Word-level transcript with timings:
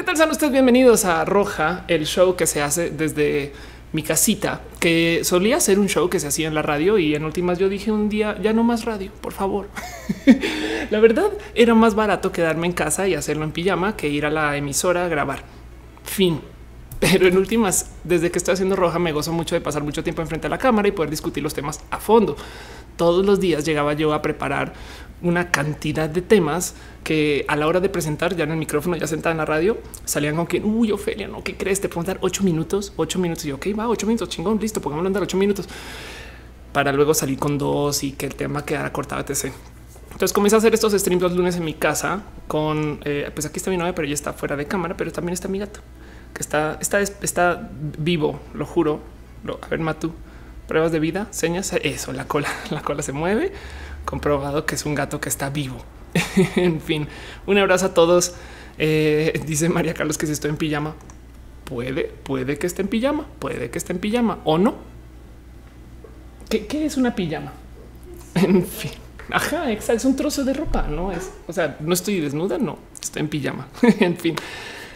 ¿qué 0.00 0.04
tal? 0.04 0.16
Sean 0.16 0.30
ustedes 0.30 0.50
bienvenidos 0.50 1.04
a 1.04 1.26
Roja, 1.26 1.84
el 1.86 2.06
show 2.06 2.34
que 2.34 2.46
se 2.46 2.62
hace 2.62 2.88
desde 2.88 3.52
mi 3.92 4.02
casita, 4.02 4.62
que 4.78 5.20
solía 5.24 5.60
ser 5.60 5.78
un 5.78 5.90
show 5.90 6.08
que 6.08 6.18
se 6.18 6.26
hacía 6.26 6.48
en 6.48 6.54
la 6.54 6.62
radio 6.62 6.96
y 6.96 7.14
en 7.14 7.22
últimas 7.22 7.58
yo 7.58 7.68
dije 7.68 7.92
un 7.92 8.08
día 8.08 8.34
ya 8.40 8.54
no 8.54 8.64
más 8.64 8.86
radio, 8.86 9.12
por 9.20 9.34
favor. 9.34 9.68
la 10.90 11.00
verdad 11.00 11.30
era 11.54 11.74
más 11.74 11.94
barato 11.94 12.32
quedarme 12.32 12.66
en 12.66 12.72
casa 12.72 13.08
y 13.08 13.14
hacerlo 13.14 13.44
en 13.44 13.52
pijama 13.52 13.94
que 13.94 14.08
ir 14.08 14.24
a 14.24 14.30
la 14.30 14.56
emisora 14.56 15.04
a 15.04 15.08
grabar. 15.08 15.42
Fin. 16.02 16.40
Pero 16.98 17.26
en 17.26 17.36
últimas, 17.36 17.90
desde 18.02 18.30
que 18.30 18.38
estoy 18.38 18.54
haciendo 18.54 18.76
roja, 18.76 18.98
me 18.98 19.12
gozo 19.12 19.34
mucho 19.34 19.54
de 19.54 19.60
pasar 19.60 19.82
mucho 19.82 20.02
tiempo 20.02 20.22
enfrente 20.22 20.46
a 20.46 20.50
la 20.50 20.56
cámara 20.56 20.88
y 20.88 20.92
poder 20.92 21.10
discutir 21.10 21.42
los 21.42 21.52
temas 21.52 21.78
a 21.90 21.98
fondo. 21.98 22.36
Todos 22.96 23.24
los 23.26 23.38
días 23.38 23.66
llegaba 23.66 23.92
yo 23.92 24.14
a 24.14 24.22
preparar 24.22 24.72
una 25.22 25.50
cantidad 25.50 26.08
de 26.08 26.22
temas 26.22 26.74
que 27.04 27.44
a 27.48 27.56
la 27.56 27.66
hora 27.66 27.80
de 27.80 27.88
presentar 27.88 28.36
ya 28.36 28.44
en 28.44 28.52
el 28.52 28.56
micrófono, 28.56 28.96
ya 28.96 29.06
sentada 29.06 29.32
en 29.32 29.38
la 29.38 29.44
radio, 29.44 29.78
salían 30.04 30.36
con 30.36 30.46
que, 30.46 30.60
uy, 30.60 30.92
Ofelia, 30.92 31.28
no, 31.28 31.42
¿qué 31.42 31.56
crees? 31.56 31.80
Te 31.80 31.88
puedo 31.88 32.06
dar 32.06 32.18
ocho 32.20 32.42
minutos, 32.42 32.92
ocho 32.96 33.18
minutos. 33.18 33.44
Y 33.44 33.52
ok, 33.52 33.66
va, 33.78 33.88
ocho 33.88 34.06
minutos, 34.06 34.28
chingón, 34.28 34.58
listo, 34.58 34.80
pongámoslo 34.80 35.08
andar 35.08 35.22
ocho 35.22 35.36
minutos 35.36 35.68
para 36.72 36.92
luego 36.92 37.14
salir 37.14 37.38
con 37.38 37.58
dos 37.58 38.04
y 38.04 38.12
que 38.12 38.26
el 38.26 38.34
tema 38.34 38.64
quedara 38.64 38.92
cortado, 38.92 39.20
etc. 39.20 39.52
Entonces 40.12 40.32
comencé 40.32 40.56
a 40.56 40.58
hacer 40.58 40.74
estos 40.74 40.92
streams 40.92 41.22
los 41.22 41.32
lunes 41.32 41.56
en 41.56 41.64
mi 41.64 41.74
casa 41.74 42.22
con, 42.46 43.00
eh, 43.04 43.30
pues 43.34 43.46
aquí 43.46 43.58
está 43.58 43.70
mi 43.70 43.76
novia, 43.76 43.94
pero 43.94 44.06
ella 44.06 44.14
está 44.14 44.32
fuera 44.32 44.56
de 44.56 44.66
cámara, 44.66 44.96
pero 44.96 45.10
también 45.10 45.32
está 45.32 45.48
mi 45.48 45.58
gato, 45.58 45.80
que 46.34 46.42
está, 46.42 46.78
está, 46.80 47.00
está 47.00 47.70
vivo, 47.98 48.38
lo 48.54 48.66
juro. 48.66 49.00
A 49.62 49.68
ver, 49.68 49.80
Matu, 49.80 50.12
pruebas 50.68 50.92
de 50.92 51.00
vida, 51.00 51.26
señas, 51.30 51.72
eso, 51.82 52.12
la 52.12 52.26
cola, 52.26 52.48
la 52.70 52.82
cola 52.82 53.02
se 53.02 53.12
mueve 53.12 53.52
comprobado 54.04 54.66
que 54.66 54.74
es 54.74 54.84
un 54.86 54.94
gato 54.94 55.20
que 55.20 55.28
está 55.28 55.50
vivo. 55.50 55.78
en 56.56 56.80
fin, 56.80 57.08
un 57.46 57.58
abrazo 57.58 57.86
a 57.86 57.94
todos. 57.94 58.34
Eh, 58.78 59.40
dice 59.46 59.68
María 59.68 59.94
Carlos 59.94 60.16
que 60.18 60.26
si 60.26 60.32
estoy 60.32 60.50
en 60.50 60.56
pijama, 60.56 60.94
puede, 61.64 62.04
puede 62.04 62.58
que 62.58 62.66
esté 62.66 62.82
en 62.82 62.88
pijama, 62.88 63.26
puede 63.38 63.70
que 63.70 63.78
esté 63.78 63.92
en 63.92 63.98
pijama 63.98 64.38
o 64.44 64.58
no. 64.58 64.74
¿Qué, 66.48 66.66
qué 66.66 66.86
es 66.86 66.96
una 66.96 67.14
pijama? 67.14 67.52
En 68.34 68.64
fin, 68.64 68.92
ajá, 69.30 69.70
es 69.72 70.04
un 70.04 70.14
trozo 70.16 70.44
de 70.44 70.54
ropa, 70.54 70.86
no 70.88 71.10
es, 71.10 71.30
o 71.48 71.52
sea, 71.52 71.76
no 71.80 71.92
estoy 71.92 72.20
desnuda, 72.20 72.58
no, 72.58 72.78
estoy 73.00 73.20
en 73.20 73.28
pijama. 73.28 73.68
en 74.00 74.16
fin. 74.16 74.36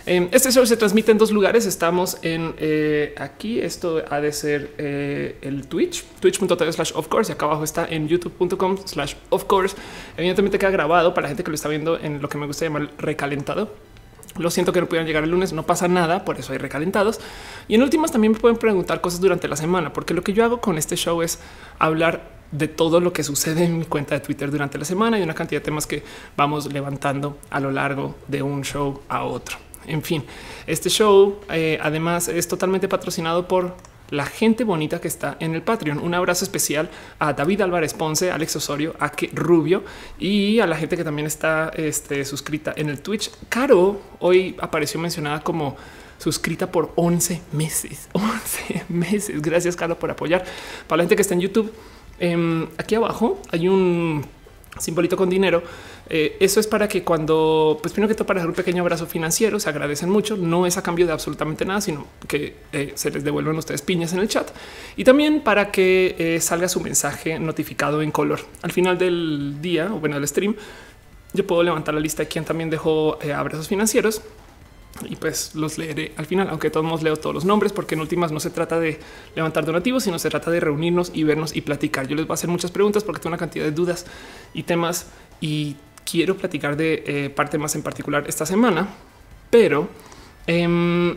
Em, 0.06 0.28
este 0.32 0.52
show 0.52 0.66
se 0.66 0.76
transmite 0.76 1.12
en 1.12 1.18
dos 1.18 1.30
lugares. 1.30 1.64
Estamos 1.64 2.18
en 2.22 2.54
eh, 2.58 3.14
aquí. 3.16 3.60
Esto 3.60 4.02
ha 4.10 4.20
de 4.20 4.32
ser 4.32 4.74
eh, 4.76 5.38
el 5.40 5.66
Twitch, 5.66 6.04
twitch.tv 6.20 6.72
slash 6.72 6.92
of 6.94 7.08
course. 7.08 7.32
Y 7.32 7.34
acá 7.34 7.46
abajo 7.46 7.64
está 7.64 7.86
en 7.88 8.06
youtube.com 8.06 8.76
slash 8.84 9.14
of 9.30 9.44
course. 9.44 9.74
Evidentemente 10.16 10.58
queda 10.58 10.70
grabado 10.70 11.14
para 11.14 11.24
la 11.24 11.28
gente 11.28 11.42
que 11.42 11.50
lo 11.50 11.54
está 11.54 11.68
viendo 11.68 11.98
en 11.98 12.20
lo 12.20 12.28
que 12.28 12.36
me 12.36 12.46
gusta 12.46 12.66
llamar 12.66 12.90
recalentado. 12.98 13.72
Lo 14.36 14.50
siento 14.50 14.72
que 14.72 14.80
no 14.80 14.86
pudieran 14.86 15.06
llegar 15.06 15.22
el 15.22 15.30
lunes, 15.30 15.52
no 15.52 15.64
pasa 15.64 15.86
nada, 15.86 16.24
por 16.24 16.38
eso 16.38 16.52
hay 16.52 16.58
recalentados. 16.58 17.20
Y 17.68 17.76
en 17.76 17.82
últimas 17.82 18.10
también 18.10 18.32
me 18.32 18.38
pueden 18.38 18.58
preguntar 18.58 19.00
cosas 19.00 19.20
durante 19.20 19.46
la 19.46 19.54
semana, 19.54 19.92
porque 19.92 20.12
lo 20.12 20.22
que 20.22 20.32
yo 20.32 20.44
hago 20.44 20.60
con 20.60 20.76
este 20.76 20.96
show 20.96 21.22
es 21.22 21.38
hablar 21.78 22.32
de 22.50 22.66
todo 22.66 23.00
lo 23.00 23.12
que 23.12 23.22
sucede 23.22 23.64
en 23.64 23.78
mi 23.78 23.84
cuenta 23.84 24.16
de 24.16 24.20
Twitter 24.20 24.50
durante 24.50 24.76
la 24.76 24.84
semana 24.84 25.20
y 25.20 25.22
una 25.22 25.34
cantidad 25.34 25.60
de 25.60 25.64
temas 25.64 25.86
que 25.86 26.02
vamos 26.36 26.72
levantando 26.72 27.38
a 27.48 27.60
lo 27.60 27.70
largo 27.70 28.16
de 28.26 28.42
un 28.42 28.62
show 28.62 29.02
a 29.08 29.22
otro. 29.22 29.56
En 29.86 30.02
fin, 30.02 30.24
este 30.66 30.88
show 30.88 31.40
eh, 31.50 31.78
además 31.82 32.28
es 32.28 32.48
totalmente 32.48 32.88
patrocinado 32.88 33.46
por 33.46 33.74
la 34.10 34.26
gente 34.26 34.64
bonita 34.64 35.00
que 35.00 35.08
está 35.08 35.36
en 35.40 35.54
el 35.54 35.62
Patreon. 35.62 35.98
Un 35.98 36.14
abrazo 36.14 36.44
especial 36.44 36.90
a 37.18 37.32
David 37.32 37.62
Álvarez 37.62 37.94
Ponce, 37.94 38.30
Alex 38.30 38.56
Osorio, 38.56 38.94
a 39.00 39.12
Rubio 39.32 39.84
y 40.18 40.60
a 40.60 40.66
la 40.66 40.76
gente 40.76 40.96
que 40.96 41.04
también 41.04 41.26
está 41.26 41.70
este, 41.74 42.24
suscrita 42.24 42.72
en 42.76 42.90
el 42.90 43.00
Twitch. 43.00 43.30
Caro 43.48 44.00
hoy 44.20 44.56
apareció 44.60 45.00
mencionada 45.00 45.40
como 45.40 45.76
suscrita 46.18 46.70
por 46.70 46.92
11 46.96 47.42
meses. 47.52 48.08
11 48.12 48.84
meses. 48.88 49.42
Gracias, 49.42 49.76
Caro, 49.76 49.98
por 49.98 50.10
apoyar. 50.10 50.44
Para 50.86 50.98
la 50.98 51.02
gente 51.04 51.16
que 51.16 51.22
está 51.22 51.34
en 51.34 51.40
YouTube, 51.40 51.72
em, 52.18 52.68
aquí 52.78 52.94
abajo 52.94 53.40
hay 53.50 53.68
un 53.68 54.24
simbolito 54.78 55.16
con 55.16 55.30
dinero. 55.30 55.62
Eh, 56.10 56.36
eso 56.40 56.60
es 56.60 56.66
para 56.66 56.86
que 56.88 57.02
cuando, 57.02 57.78
pues 57.80 57.92
primero 57.92 58.08
que 58.08 58.14
todo, 58.14 58.26
para 58.26 58.40
hacer 58.40 58.48
un 58.48 58.54
pequeño 58.54 58.82
abrazo 58.82 59.06
financiero, 59.06 59.58
se 59.58 59.68
agradecen 59.68 60.10
mucho. 60.10 60.36
No 60.36 60.66
es 60.66 60.76
a 60.76 60.82
cambio 60.82 61.06
de 61.06 61.12
absolutamente 61.12 61.64
nada, 61.64 61.80
sino 61.80 62.06
que 62.28 62.56
eh, 62.72 62.92
se 62.94 63.10
les 63.10 63.24
devuelven 63.24 63.56
ustedes 63.56 63.82
piñas 63.82 64.12
en 64.12 64.20
el 64.20 64.28
chat 64.28 64.50
y 64.96 65.04
también 65.04 65.40
para 65.40 65.70
que 65.70 66.14
eh, 66.18 66.40
salga 66.40 66.68
su 66.68 66.80
mensaje 66.80 67.38
notificado 67.38 68.02
en 68.02 68.10
color 68.10 68.40
al 68.62 68.72
final 68.72 68.98
del 68.98 69.56
día 69.60 69.92
o 69.92 69.98
bueno, 69.98 70.16
del 70.16 70.28
stream. 70.28 70.54
Yo 71.32 71.46
puedo 71.46 71.62
levantar 71.62 71.94
la 71.94 72.00
lista 72.00 72.22
de 72.22 72.28
quien 72.28 72.44
también 72.44 72.70
dejó 72.70 73.18
abrazos 73.34 73.66
financieros 73.66 74.22
y 75.08 75.16
pues 75.16 75.56
los 75.56 75.78
leeré 75.78 76.12
al 76.16 76.26
final, 76.26 76.48
aunque 76.50 76.70
todos 76.70 76.86
modos 76.86 77.02
leo 77.02 77.16
todos 77.16 77.34
los 77.34 77.44
nombres, 77.44 77.72
porque 77.72 77.96
en 77.96 78.00
últimas 78.00 78.30
no 78.30 78.38
se 78.38 78.50
trata 78.50 78.78
de 78.78 79.00
levantar 79.34 79.64
donativos, 79.64 80.04
sino 80.04 80.18
se 80.20 80.30
trata 80.30 80.52
de 80.52 80.60
reunirnos 80.60 81.10
y 81.12 81.24
vernos 81.24 81.56
y 81.56 81.62
platicar. 81.62 82.06
Yo 82.06 82.14
les 82.14 82.26
voy 82.26 82.34
a 82.34 82.36
hacer 82.36 82.48
muchas 82.48 82.70
preguntas 82.70 83.02
porque 83.02 83.20
tengo 83.20 83.32
una 83.32 83.38
cantidad 83.38 83.64
de 83.64 83.72
dudas 83.72 84.06
y 84.52 84.62
temas 84.62 85.06
y 85.40 85.76
quiero 86.04 86.36
platicar 86.36 86.76
de 86.76 87.02
eh, 87.06 87.30
parte 87.30 87.58
más 87.58 87.74
en 87.74 87.82
particular 87.82 88.24
esta 88.28 88.46
semana, 88.46 88.88
pero 89.50 89.88
em, 90.46 91.16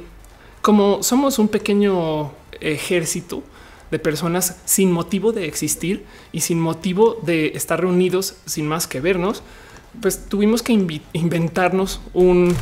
como 0.61 1.03
somos 1.03 1.39
un 1.39 1.47
pequeño 1.47 2.31
ejército 2.59 3.43
de 3.91 3.99
personas 3.99 4.61
sin 4.65 4.91
motivo 4.91 5.31
de 5.31 5.45
existir 5.45 6.05
y 6.31 6.41
sin 6.41 6.59
motivo 6.59 7.19
de 7.23 7.47
estar 7.55 7.79
reunidos 7.79 8.37
sin 8.45 8.67
más 8.67 8.87
que 8.87 8.99
vernos, 8.99 9.43
pues 10.01 10.25
tuvimos 10.25 10.61
que 10.61 10.73
inventarnos 11.13 12.01
un 12.13 12.55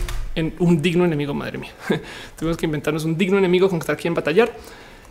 digno 0.81 1.05
enemigo. 1.05 1.33
Madre 1.33 1.57
mía, 1.57 1.73
tuvimos 2.37 2.57
que 2.57 2.65
inventarnos 2.65 3.05
un 3.05 3.17
digno 3.17 3.37
enemigo 3.37 3.69
con 3.69 3.79
quien 3.79 4.13
batallar. 4.13 4.55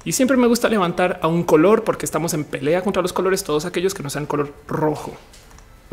Y 0.04 0.12
siempre 0.12 0.36
me 0.36 0.46
gusta 0.46 0.68
levantar 0.68 1.18
a 1.22 1.28
un 1.28 1.44
color 1.44 1.82
porque 1.82 2.04
estamos 2.04 2.34
en 2.34 2.44
pelea 2.44 2.82
contra 2.82 3.00
los 3.00 3.12
colores, 3.12 3.42
todos 3.42 3.64
aquellos 3.64 3.94
que 3.94 4.02
no 4.02 4.10
sean 4.10 4.26
color 4.26 4.52
rojo. 4.68 5.16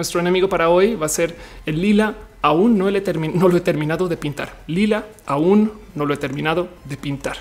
Nuestro 0.01 0.19
enemigo 0.19 0.50
para 0.50 0.67
hoy 0.67 0.95
va 0.95 1.06
a 1.06 1.09
ser 1.09 1.35
el 1.63 1.79
lila. 1.79 2.16
Aún 2.41 2.75
no, 2.75 2.89
lo 2.89 2.97
he 2.97 3.62
terminado 3.62 4.07
de 4.07 4.17
pintar. 4.17 4.56
Lila, 4.66 5.06
aún 5.28 5.73
no 5.94 6.07
lo 6.07 6.16
he 6.16 6.17
terminado 6.17 6.69
de 6.85 6.97
pintar. 6.97 7.38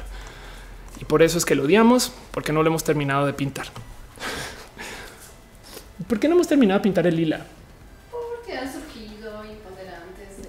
Y 1.01 1.07
por 1.07 1.23
eso 1.23 1.39
es 1.39 1.47
que 1.47 1.55
lo 1.55 1.63
odiamos, 1.63 2.13
porque 2.33 2.53
no 2.53 2.63
lo 2.63 2.69
hemos 2.69 2.85
terminado 2.85 3.25
de 3.25 3.33
pintar. 3.33 3.69
¿Por 6.07 6.21
qué 6.21 6.29
no 6.29 6.35
hemos 6.35 6.49
terminado 6.49 6.81
de 6.81 6.83
pintar 6.83 7.07
el 7.07 7.17
lila? 7.17 7.47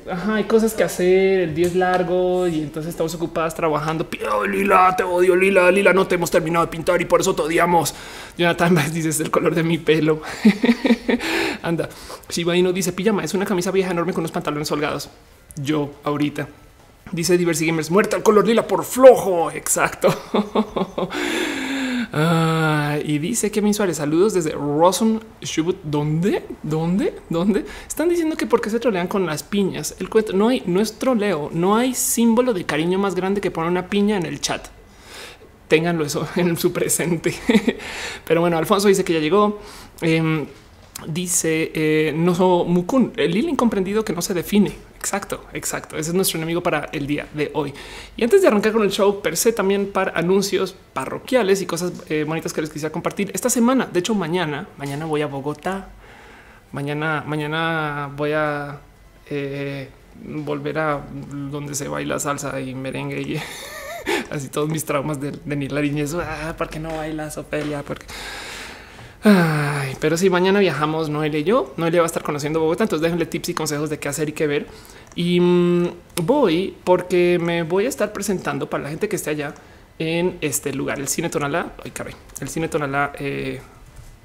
Ajá, 0.10 0.36
hay 0.36 0.46
cosas 0.46 0.74
que 0.74 0.84
hacer, 0.84 1.42
el 1.42 1.56
día 1.56 1.68
es 1.68 1.76
largo 1.76 2.48
y 2.48 2.62
entonces 2.62 2.90
estamos 2.90 3.14
ocupadas 3.14 3.54
trabajando. 3.54 4.10
Pido 4.10 4.46
Lila, 4.46 4.96
te 4.96 5.04
odio, 5.04 5.36
Lila, 5.36 5.72
Lila, 5.72 5.94
no 5.94 6.08
te 6.08 6.16
hemos 6.16 6.32
terminado 6.32 6.66
de 6.66 6.72
pintar 6.72 7.02
y 7.02 7.06
por 7.06 7.22
eso 7.22 7.36
te 7.36 7.44
odiamos. 7.44 7.94
Jonathan 8.38 8.76
dices 8.94 9.20
el 9.20 9.30
color 9.30 9.54
de 9.54 9.64
mi 9.64 9.78
pelo. 9.78 10.22
Anda, 11.62 11.90
si 12.30 12.44
no 12.44 12.74
dice 12.74 12.94
pijama, 12.94 13.24
es 13.24 13.34
una 13.34 13.46
camisa 13.46 13.72
vieja 13.72 13.92
enorme 13.92 14.14
con 14.14 14.22
unos 14.22 14.32
pantalones 14.32 14.72
holgados. 14.72 15.10
Yo 15.56 15.92
ahorita. 16.04 16.48
Dice 17.12 17.38
Diversi 17.38 17.68
Gamers, 17.68 17.92
muerta 17.92 18.16
el 18.16 18.24
color 18.24 18.48
lila 18.48 18.66
por 18.66 18.86
flojo. 18.86 19.52
Exacto. 19.52 20.10
Ah, 22.14 22.98
y 23.04 23.20
dice 23.20 23.52
que 23.52 23.62
mis 23.62 23.78
Suárez, 23.78 23.98
saludos 23.98 24.34
desde 24.34 24.52
Rosen 24.52 25.22
Shubut. 25.42 25.78
¿Dónde? 25.84 26.44
¿Dónde? 26.62 27.16
¿Dónde? 27.30 27.66
Están 27.88 28.10
diciendo 28.10 28.36
que 28.36 28.46
porque 28.46 28.70
se 28.70 28.80
trolean 28.80 29.08
con 29.08 29.26
las 29.26 29.44
piñas. 29.44 29.96
El 30.00 30.10
cuento 30.10 30.34
no 30.34 30.50
hay, 30.50 30.62
no 30.66 30.82
es 30.82 31.00
troleo, 31.00 31.50
no 31.54 31.76
hay 31.76 31.94
símbolo 31.94 32.54
de 32.54 32.66
cariño 32.66 33.00
más 33.00 33.16
grande 33.16 33.40
que 33.40 33.50
poner 33.50 33.72
una 33.72 33.88
piña 33.88 34.18
en 34.18 34.26
el 34.26 34.42
chat. 34.42 34.68
Ténganlo 35.70 36.04
eso 36.04 36.28
en 36.36 36.58
su 36.58 36.74
presente. 36.74 37.34
Pero 38.28 38.42
bueno, 38.42 38.58
Alfonso 38.58 38.90
dice 38.90 39.06
que 39.06 39.14
ya 39.14 39.20
llegó. 39.20 39.60
Em, 40.02 40.46
dice 41.08 41.72
eh, 41.74 42.14
no 42.16 42.66
Mukun, 42.66 43.14
el 43.16 43.32
lila 43.32 43.50
incomprendido 43.50 44.04
que 44.04 44.14
no 44.14 44.22
se 44.22 44.34
define. 44.34 44.91
Exacto, 45.02 45.44
exacto. 45.54 45.98
Ese 45.98 46.12
es 46.12 46.14
nuestro 46.14 46.38
enemigo 46.38 46.62
para 46.62 46.88
el 46.92 47.08
día 47.08 47.28
de 47.34 47.50
hoy. 47.56 47.74
Y 48.16 48.24
antes 48.24 48.44
de 48.44 48.48
arrancar 48.48 48.72
con 48.72 48.84
el 48.84 48.92
show 48.92 49.20
per 49.20 49.36
se, 49.36 49.52
también 49.52 49.92
para 49.92 50.12
anuncios 50.12 50.76
parroquiales 50.94 51.60
y 51.64 51.66
cosas 51.66 51.92
eh, 52.08 52.24
bonitas 52.24 52.54
que 52.54 52.62
les 52.62 52.70
quisiera 52.70 52.94
compartir 52.94 53.32
esta 53.34 53.50
semana. 53.50 53.90
De 53.92 54.00
hecho, 54.00 54.14
mañana, 54.14 54.68
mañana 54.78 55.08
voy 55.08 55.24
a 55.24 55.26
Bogotá. 55.26 55.90
Mañana, 56.72 57.24
mañana 57.26 58.12
voy 58.16 58.34
a 58.34 58.80
eh, 59.28 59.90
volver 60.24 60.78
a 60.78 61.02
donde 61.50 61.74
se 61.74 61.88
baila 61.88 62.20
salsa 62.20 62.62
y 62.62 62.76
merengue 62.76 63.22
y 63.22 63.42
así 64.30 64.50
todos 64.50 64.70
mis 64.70 64.86
traumas 64.86 65.20
de, 65.20 65.32
de 65.32 65.56
ni 65.56 65.68
la. 65.68 65.82
Ah, 66.22 66.54
¿Por 66.56 66.70
qué 66.70 66.80
no 66.80 66.96
bailas, 66.96 67.40
Ophelia? 67.40 67.82
Porque 67.82 68.06
Ay, 69.24 69.96
pero 70.00 70.18
si 70.18 70.32
mañana 70.32 70.60
viajamos, 70.60 71.10
Noelia 71.10 71.40
y 71.40 71.44
yo, 71.44 71.74
Noelia 71.78 72.02
va 72.02 72.06
a 72.06 72.08
estar 72.08 72.24
conociendo 72.24 72.60
Bogotá, 72.60 72.86
entonces 72.86 73.04
déjenle 73.04 73.28
tips 73.28 73.50
y 73.50 73.54
consejos 73.54 73.90
de 73.90 74.00
qué 74.00 74.10
hacer 74.10 74.30
y 74.30 74.32
qué 74.32 74.48
ver. 74.48 74.68
Y 75.14 75.40
mm, 75.40 75.90
voy 76.24 76.76
porque 76.84 77.38
me 77.40 77.62
voy 77.62 77.86
a 77.86 77.90
estar 77.90 78.14
presentando 78.14 78.68
para 78.70 78.84
la 78.84 78.90
gente 78.90 79.08
que 79.10 79.16
esté 79.16 79.30
allá 79.30 79.54
en 80.00 80.40
este 80.42 80.74
lugar, 80.74 81.00
el 81.00 81.08
Cine 81.08 81.30
Tonalá. 81.30 81.74
Ay, 81.84 81.92
caray, 81.92 82.16
el 82.40 82.50
Cine 82.50 82.68
Tonalá 82.68 83.14
eh, 83.20 83.62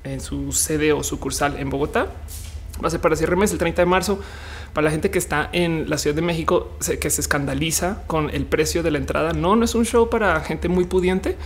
en 0.02 0.20
su 0.20 0.52
sede 0.52 0.94
o 0.94 1.02
sucursal 1.02 1.58
en 1.58 1.68
Bogotá. 1.68 2.06
Va 2.82 2.88
a 2.88 2.90
ser 2.90 3.00
para 3.00 3.16
cierre 3.16 3.36
mes 3.36 3.52
el 3.52 3.58
30 3.58 3.82
de 3.82 3.86
marzo. 3.86 4.18
Para 4.72 4.86
la 4.86 4.90
gente 4.90 5.10
que 5.10 5.18
está 5.18 5.48
en 5.52 5.88
la 5.90 5.98
Ciudad 5.98 6.16
de 6.16 6.22
México, 6.22 6.72
que 7.00 7.10
se 7.10 7.20
escandaliza 7.20 8.02
con 8.06 8.30
el 8.30 8.44
precio 8.44 8.82
de 8.82 8.90
la 8.90 8.98
entrada. 8.98 9.32
No, 9.32 9.56
no 9.56 9.64
es 9.64 9.74
un 9.74 9.84
show 9.84 10.10
para 10.10 10.38
gente 10.40 10.68
muy 10.68 10.84
pudiente 10.84 11.36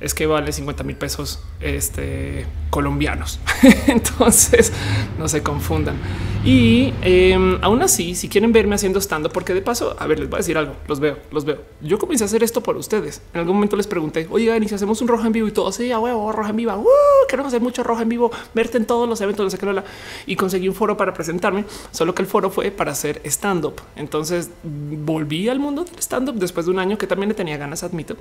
es 0.00 0.14
que 0.14 0.26
vale 0.26 0.52
50 0.52 0.82
mil 0.82 0.96
pesos 0.96 1.40
este, 1.60 2.46
colombianos. 2.70 3.38
Entonces 3.86 4.72
no 5.18 5.28
se 5.28 5.42
confundan. 5.42 5.96
Y 6.44 6.94
em, 7.02 7.58
aún 7.60 7.82
así, 7.82 8.14
si 8.14 8.30
quieren 8.30 8.50
verme 8.50 8.74
haciendo 8.74 8.98
stand 8.98 9.26
up, 9.26 9.32
porque 9.32 9.52
de 9.52 9.60
paso, 9.60 9.94
a 9.98 10.06
ver, 10.06 10.18
les 10.18 10.30
voy 10.30 10.38
a 10.38 10.40
decir 10.40 10.56
algo. 10.56 10.74
Los 10.88 11.00
veo, 11.00 11.18
los 11.30 11.44
veo. 11.44 11.58
Yo 11.82 11.98
comencé 11.98 12.24
a 12.24 12.26
hacer 12.26 12.42
esto 12.42 12.62
por 12.62 12.76
ustedes. 12.78 13.20
En 13.34 13.40
algún 13.40 13.56
momento 13.56 13.76
les 13.76 13.86
pregunté, 13.86 14.26
oye, 14.30 14.56
y 14.56 14.68
si 14.68 14.74
hacemos 14.74 15.02
un 15.02 15.08
rojo 15.08 15.26
en 15.26 15.32
vivo 15.32 15.48
y 15.48 15.52
todo, 15.52 15.70
sí, 15.70 15.92
a 15.92 15.98
huevo, 15.98 16.32
roja 16.32 16.50
en 16.50 16.56
vivo. 16.56 16.72
Uh, 16.76 17.28
queremos 17.28 17.48
hacer 17.50 17.60
mucho 17.60 17.82
rojo 17.82 18.00
en 18.00 18.08
vivo, 18.08 18.30
verte 18.54 18.78
en 18.78 18.86
todos 18.86 19.06
los 19.06 19.20
eventos, 19.20 19.44
no 19.44 19.50
sé 19.50 19.58
qué, 19.58 19.82
y 20.26 20.36
conseguí 20.36 20.68
un 20.68 20.74
foro 20.74 20.96
para 20.96 21.12
presentarme. 21.12 21.66
Solo 21.90 22.14
que 22.14 22.22
el 22.22 22.28
foro 22.28 22.50
fue 22.50 22.70
para 22.70 22.92
hacer 22.92 23.20
stand 23.24 23.66
up. 23.66 23.82
Entonces 23.96 24.50
volví 24.64 25.48
al 25.50 25.58
mundo 25.58 25.84
del 25.84 25.98
stand 25.98 26.30
up 26.30 26.36
después 26.36 26.64
de 26.64 26.72
un 26.72 26.78
año 26.78 26.96
que 26.96 27.06
también 27.06 27.28
le 27.28 27.34
tenía 27.34 27.58
ganas, 27.58 27.82
admito 27.82 28.16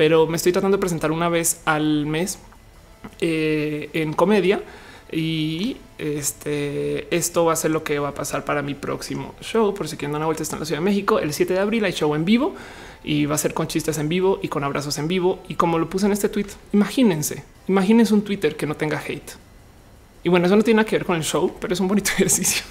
pero 0.00 0.26
me 0.26 0.38
estoy 0.38 0.50
tratando 0.50 0.78
de 0.78 0.80
presentar 0.80 1.12
una 1.12 1.28
vez 1.28 1.60
al 1.66 2.06
mes 2.06 2.38
eh, 3.20 3.90
en 3.92 4.14
comedia 4.14 4.62
y 5.12 5.76
este 5.98 7.14
esto 7.14 7.44
va 7.44 7.52
a 7.52 7.56
ser 7.56 7.70
lo 7.70 7.84
que 7.84 7.98
va 7.98 8.08
a 8.08 8.14
pasar 8.14 8.46
para 8.46 8.62
mi 8.62 8.72
próximo 8.72 9.34
show. 9.42 9.74
Por 9.74 9.88
si 9.88 9.98
quieren 9.98 10.12
dar 10.12 10.20
una 10.20 10.24
vuelta, 10.24 10.42
está 10.42 10.56
en 10.56 10.60
la 10.60 10.64
Ciudad 10.64 10.80
de 10.80 10.86
México 10.86 11.18
el 11.18 11.34
7 11.34 11.52
de 11.52 11.60
abril. 11.60 11.84
Hay 11.84 11.92
show 11.92 12.14
en 12.14 12.24
vivo 12.24 12.54
y 13.04 13.26
va 13.26 13.34
a 13.34 13.38
ser 13.38 13.52
con 13.52 13.66
chistes 13.66 13.98
en 13.98 14.08
vivo 14.08 14.40
y 14.42 14.48
con 14.48 14.64
abrazos 14.64 14.96
en 14.96 15.06
vivo. 15.06 15.40
Y 15.48 15.56
como 15.56 15.78
lo 15.78 15.90
puse 15.90 16.06
en 16.06 16.12
este 16.12 16.30
tweet, 16.30 16.46
imagínense, 16.72 17.44
imagínense 17.68 18.14
un 18.14 18.22
Twitter 18.22 18.56
que 18.56 18.66
no 18.66 18.76
tenga 18.76 18.98
hate. 19.06 19.32
Y 20.24 20.30
bueno, 20.30 20.46
eso 20.46 20.56
no 20.56 20.62
tiene 20.62 20.78
nada 20.78 20.88
que 20.88 20.96
ver 20.96 21.04
con 21.04 21.16
el 21.16 21.24
show, 21.24 21.54
pero 21.60 21.74
es 21.74 21.80
un 21.80 21.88
bonito 21.88 22.10
ejercicio. 22.14 22.62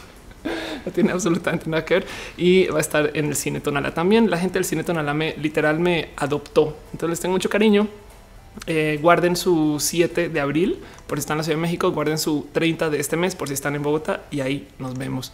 no 0.86 0.92
tiene 0.92 1.12
absolutamente 1.12 1.70
nada 1.70 1.86
que 1.86 1.96
ver 1.96 2.06
y 2.38 2.68
va 2.68 2.78
a 2.78 2.82
estar 2.82 3.12
en 3.14 3.26
el 3.26 3.36
cine 3.36 3.60
Tonala 3.60 3.94
también. 3.94 4.30
La 4.30 4.38
gente 4.38 4.56
del 4.56 4.66
cine 4.66 4.84
Tonala 4.84 5.14
me 5.14 5.36
literal 5.38 5.80
me 5.80 6.10
adoptó. 6.18 6.78
Entonces 6.92 7.10
les 7.10 7.20
tengo 7.20 7.34
mucho 7.34 7.50
cariño. 7.50 7.88
Eh, 8.68 9.00
guarden 9.02 9.36
su 9.36 9.78
7 9.80 10.30
de 10.30 10.40
abril 10.40 10.80
por 11.08 11.18
si 11.18 11.22
están 11.22 11.36
en 11.36 11.38
la 11.40 11.44
Ciudad 11.44 11.58
de 11.58 11.62
México, 11.62 11.92
guarden 11.92 12.18
su 12.18 12.48
30 12.52 12.90
de 12.90 13.00
este 13.00 13.16
mes 13.16 13.36
por 13.36 13.48
si 13.48 13.54
están 13.54 13.76
en 13.76 13.84
Bogotá 13.84 14.24
y 14.32 14.42
ahí 14.42 14.68
nos 14.80 14.98
vemos 14.98 15.32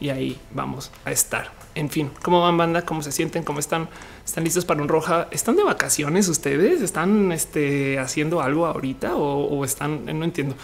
y 0.00 0.10
ahí 0.10 0.38
vamos 0.52 0.90
a 1.04 1.10
estar. 1.10 1.50
En 1.74 1.90
fin, 1.90 2.10
¿cómo 2.22 2.40
van 2.42 2.56
banda? 2.56 2.82
¿Cómo 2.82 3.02
se 3.02 3.12
sienten? 3.12 3.42
¿Cómo 3.42 3.58
están? 3.60 3.88
¿Están 4.24 4.44
listos 4.44 4.64
para 4.64 4.82
un 4.82 4.88
roja? 4.88 5.28
¿Están 5.30 5.56
de 5.56 5.64
vacaciones 5.64 6.28
ustedes? 6.28 6.82
¿Están 6.82 7.32
este, 7.32 7.98
haciendo 7.98 8.40
algo 8.40 8.66
ahorita 8.66 9.16
o, 9.16 9.46
o 9.46 9.64
están? 9.64 10.04
No 10.18 10.24
entiendo. 10.24 10.56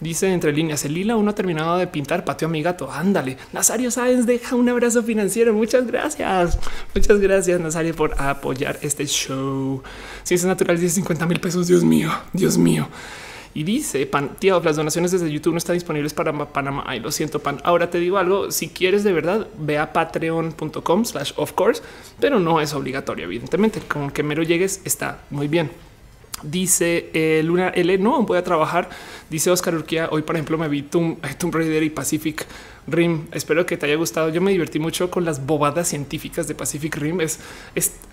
Dice 0.00 0.32
entre 0.32 0.52
líneas, 0.52 0.84
el 0.86 0.94
lila 0.94 1.16
uno 1.16 1.30
ha 1.30 1.34
terminado 1.34 1.76
de 1.76 1.86
pintar, 1.86 2.24
patio 2.24 2.48
a 2.48 2.50
mi 2.50 2.62
gato. 2.62 2.90
Ándale. 2.90 3.36
Nazario 3.52 3.90
Sáenz 3.90 4.24
deja 4.24 4.56
un 4.56 4.68
abrazo 4.68 5.02
financiero. 5.02 5.52
Muchas 5.52 5.86
gracias. 5.86 6.58
Muchas 6.94 7.20
gracias, 7.20 7.60
Nazario, 7.60 7.94
por 7.94 8.20
apoyar 8.20 8.78
este 8.80 9.06
show. 9.06 9.82
Ciencias 10.22 10.48
naturales, 10.48 10.80
10 10.80 10.94
50 10.94 11.26
mil 11.26 11.40
pesos. 11.40 11.66
Dios 11.66 11.84
mío, 11.84 12.10
Dios 12.32 12.56
mío. 12.56 12.88
Y 13.52 13.64
dice 13.64 14.06
pan, 14.06 14.36
tío, 14.38 14.60
las 14.60 14.76
donaciones 14.76 15.10
desde 15.10 15.30
YouTube 15.30 15.52
no 15.52 15.58
están 15.58 15.74
disponibles 15.74 16.14
para 16.14 16.32
Panamá. 16.32 16.84
Ay, 16.86 17.00
lo 17.00 17.10
siento, 17.10 17.40
pan. 17.40 17.60
Ahora 17.64 17.90
te 17.90 17.98
digo 17.98 18.16
algo. 18.16 18.50
Si 18.52 18.68
quieres 18.68 19.04
de 19.04 19.12
verdad, 19.12 19.48
ve 19.58 19.76
a 19.78 19.92
patreon.com 19.92 21.04
slash 21.04 21.32
of 21.36 21.52
course, 21.52 21.82
pero 22.20 22.38
no 22.38 22.60
es 22.60 22.72
obligatorio, 22.72 23.24
evidentemente. 23.24 23.80
Con 23.80 24.10
que 24.10 24.22
mero 24.22 24.42
llegues 24.44 24.80
está 24.84 25.22
muy 25.30 25.48
bien. 25.48 25.70
Dice 26.42 27.10
eh, 27.14 27.42
Luna 27.44 27.68
L. 27.68 27.98
No 27.98 28.22
voy 28.22 28.38
a 28.38 28.44
trabajar. 28.44 28.88
Dice 29.28 29.50
Oscar 29.50 29.74
Urquía. 29.74 30.08
Hoy, 30.10 30.22
por 30.22 30.36
ejemplo, 30.36 30.58
me 30.58 30.68
vi 30.68 30.82
Tomb, 30.82 31.18
Tomb 31.38 31.54
Raider 31.54 31.82
y 31.82 31.90
Pacific 31.90 32.46
Rim. 32.86 33.26
Espero 33.32 33.66
que 33.66 33.76
te 33.76 33.86
haya 33.86 33.96
gustado. 33.96 34.30
Yo 34.30 34.40
me 34.40 34.50
divertí 34.50 34.78
mucho 34.78 35.10
con 35.10 35.24
las 35.24 35.46
bobadas 35.46 35.88
científicas 35.88 36.48
de 36.48 36.54
Pacific 36.54 36.96
Rim. 36.96 37.20
Es, 37.20 37.40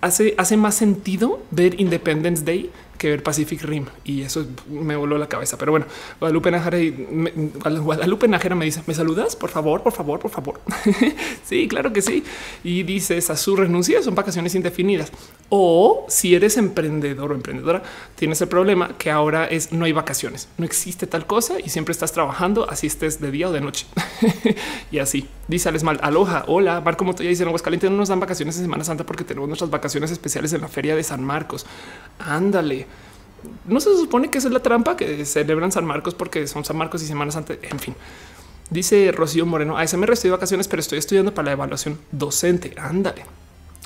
hace, 0.00 0.34
hace 0.38 0.56
más 0.56 0.74
sentido 0.74 1.42
ver 1.50 1.80
Independence 1.80 2.44
Day 2.44 2.70
que 2.98 3.10
ver 3.10 3.22
Pacific 3.22 3.62
Rim 3.62 3.86
y 4.04 4.22
eso 4.22 4.46
me 4.68 4.96
voló 4.96 5.16
la 5.16 5.28
cabeza. 5.28 5.56
Pero 5.56 5.72
bueno, 5.72 5.86
Guadalupe 6.20 6.50
Nájera, 6.50 6.78
me, 7.10 7.30
Guadalupe 7.30 8.28
Nájera 8.28 8.54
me 8.54 8.64
dice: 8.64 8.82
¿Me 8.86 8.94
saludas? 8.94 9.36
Por 9.36 9.50
favor, 9.50 9.82
por 9.82 9.92
favor, 9.92 10.20
por 10.20 10.30
favor. 10.30 10.60
sí, 11.44 11.68
claro 11.68 11.92
que 11.92 12.02
sí. 12.02 12.24
Y 12.62 12.82
dices 12.82 13.30
a 13.30 13.36
su 13.36 13.56
renuncia 13.56 14.02
son 14.02 14.14
vacaciones 14.14 14.54
indefinidas. 14.54 15.10
O 15.48 16.04
si 16.08 16.34
eres 16.34 16.58
emprendedor 16.58 17.32
o 17.32 17.34
emprendedora, 17.34 17.82
tienes 18.16 18.40
el 18.42 18.48
problema 18.48 18.96
que 18.98 19.10
ahora 19.10 19.46
es 19.46 19.72
no 19.72 19.84
hay 19.84 19.92
vacaciones, 19.92 20.48
no 20.58 20.64
existe 20.64 21.06
tal 21.06 21.26
cosa 21.26 21.54
y 21.64 21.70
siempre 21.70 21.92
estás 21.92 22.12
trabajando, 22.12 22.68
así 22.68 22.86
estés 22.86 23.20
de 23.20 23.30
día 23.30 23.48
o 23.48 23.52
de 23.52 23.60
noche 23.60 23.86
y 24.90 24.98
así. 24.98 25.28
Dice 25.46 25.72
mal, 25.82 25.98
aloja, 26.02 26.44
hola, 26.46 26.82
Marco 26.82 27.04
Montoya 27.04 27.30
dice 27.30 27.42
en 27.42 27.48
Aguascalientes 27.48 27.90
no 27.90 27.96
nos 27.96 28.08
dan 28.10 28.20
vacaciones 28.20 28.56
en 28.56 28.64
Semana 28.64 28.84
Santa 28.84 29.06
porque 29.06 29.24
tenemos 29.24 29.48
nuestras 29.48 29.70
vacaciones 29.70 30.10
especiales 30.10 30.52
en 30.52 30.60
la 30.60 30.68
feria 30.68 30.94
de 30.94 31.02
San 31.02 31.24
Marcos. 31.24 31.64
Ándale. 32.18 32.86
No 33.66 33.80
se 33.80 33.96
supone 33.96 34.30
que 34.30 34.38
esa 34.38 34.48
es 34.48 34.54
la 34.54 34.60
trampa 34.60 34.96
que 34.96 35.24
celebran 35.24 35.72
San 35.72 35.84
Marcos 35.84 36.14
porque 36.14 36.46
son 36.46 36.64
San 36.64 36.76
Marcos 36.76 37.02
y 37.02 37.06
Semana 37.06 37.30
Santa. 37.30 37.54
En 37.62 37.78
fin, 37.78 37.94
dice 38.70 39.12
Rocío 39.12 39.46
Moreno. 39.46 39.76
A 39.76 39.84
ese 39.84 39.96
me 39.96 40.06
estoy 40.06 40.28
de 40.28 40.36
vacaciones, 40.36 40.68
pero 40.68 40.80
estoy 40.80 40.98
estudiando 40.98 41.34
para 41.34 41.46
la 41.46 41.52
evaluación 41.52 41.98
docente. 42.10 42.74
Ándale. 42.76 43.24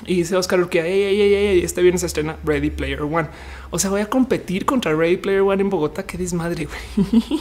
Y 0.05 0.15
dice 0.15 0.35
Oscar 0.35 0.59
Urquía, 0.59 0.85
este 0.85 1.81
viernes 1.81 2.01
se 2.01 2.07
estrena 2.07 2.37
Ready 2.43 2.71
Player 2.71 3.01
One. 3.01 3.27
O 3.71 3.79
sea, 3.79 3.89
voy 3.89 4.01
a 4.01 4.09
competir 4.09 4.65
contra 4.65 4.93
Ready 4.93 5.17
Player 5.17 5.41
One 5.41 5.61
en 5.61 5.69
Bogotá. 5.69 6.05
Qué 6.05 6.17
desmadre. 6.17 6.67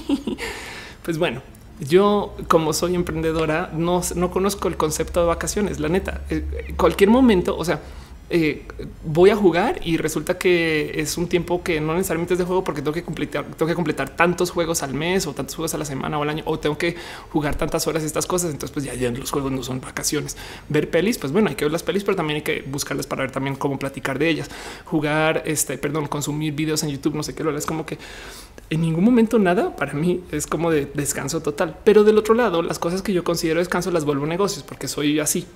pues 1.03 1.19
bueno, 1.19 1.43
yo 1.81 2.37
como 2.49 2.73
soy 2.73 2.94
emprendedora 2.94 3.70
no, 3.75 4.03
no 4.15 4.31
conozco 4.31 4.69
el 4.69 4.76
concepto 4.76 5.20
de 5.20 5.26
vacaciones. 5.26 5.81
La 5.81 5.88
neta, 5.88 6.23
eh, 6.31 6.75
cualquier 6.76 7.11
momento, 7.11 7.56
o 7.56 7.65
sea, 7.65 7.81
eh, 8.34 8.62
voy 9.05 9.29
a 9.29 9.37
jugar 9.37 9.79
y 9.84 9.99
resulta 9.99 10.38
que 10.38 10.93
es 10.94 11.19
un 11.19 11.29
tiempo 11.29 11.62
que 11.62 11.82
no 11.82 11.93
necesariamente 11.93 12.32
es 12.32 12.38
de 12.38 12.46
juego 12.46 12.64
porque 12.64 12.81
tengo 12.81 12.94
que 12.94 13.02
completar, 13.02 13.44
tengo 13.44 13.67
que 13.67 13.75
completar 13.75 14.08
tantos 14.17 14.50
juegos 14.50 14.82
al 14.82 14.94
mes 14.94 15.26
o 15.26 15.34
tantos 15.34 15.55
juegos 15.55 15.75
a 15.75 15.79
la 15.79 15.84
semana 15.84 16.19
o 16.19 16.23
al 16.23 16.31
año 16.31 16.43
o 16.46 16.58
tengo 16.58 16.79
que 16.79 16.96
jugar 17.29 17.56
tantas 17.56 17.87
horas 17.87 18.02
estas 18.02 18.26
cosas. 18.26 18.50
Entonces, 18.50 18.73
pues 18.73 18.87
ya, 18.87 18.94
ya 18.94 19.11
los 19.11 19.31
juegos 19.31 19.52
no 19.52 19.62
son 19.62 19.82
vacaciones. 19.82 20.38
Ver 20.70 20.88
pelis, 20.88 21.19
pues 21.19 21.31
bueno, 21.31 21.50
hay 21.50 21.56
que 21.56 21.67
ver 21.67 21.73
las 21.73 21.82
pelis, 21.82 22.05
pero 22.05 22.17
también 22.17 22.37
hay 22.37 22.43
que 22.43 22.62
buscarlas 22.62 23.06
para 23.06 23.20
ver 23.20 23.32
también 23.32 23.55
cómo 23.55 23.79
platicar 23.79 24.19
de 24.19 24.31
ellas. 24.31 24.49
Jugar, 24.87 25.43
este, 25.44 25.76
perdón, 25.76 26.06
consumir 26.06 26.55
videos 26.55 26.82
en 26.84 26.88
YouTube, 26.88 27.14
no 27.14 27.23
sé 27.23 27.34
qué, 27.34 27.44
lo 27.44 27.55
es 27.55 27.67
como 27.67 27.84
que 27.84 27.99
en 28.70 28.81
ningún 28.81 29.05
momento 29.05 29.38
nada 29.38 29.76
para 29.76 29.93
mí 29.93 30.23
es 30.32 30.46
como 30.46 30.70
de 30.70 30.87
descanso 30.87 31.43
total. 31.43 31.76
Pero 31.84 32.02
del 32.02 32.17
otro 32.17 32.34
lado, 32.34 32.62
las 32.62 32.79
cosas 32.79 33.02
que 33.02 33.12
yo 33.12 33.25
considero 33.25 33.58
descanso 33.58 33.90
las 33.90 34.06
vuelvo 34.06 34.25
negocios 34.25 34.64
porque 34.64 34.88
soy 34.88 35.20
así. 35.20 35.46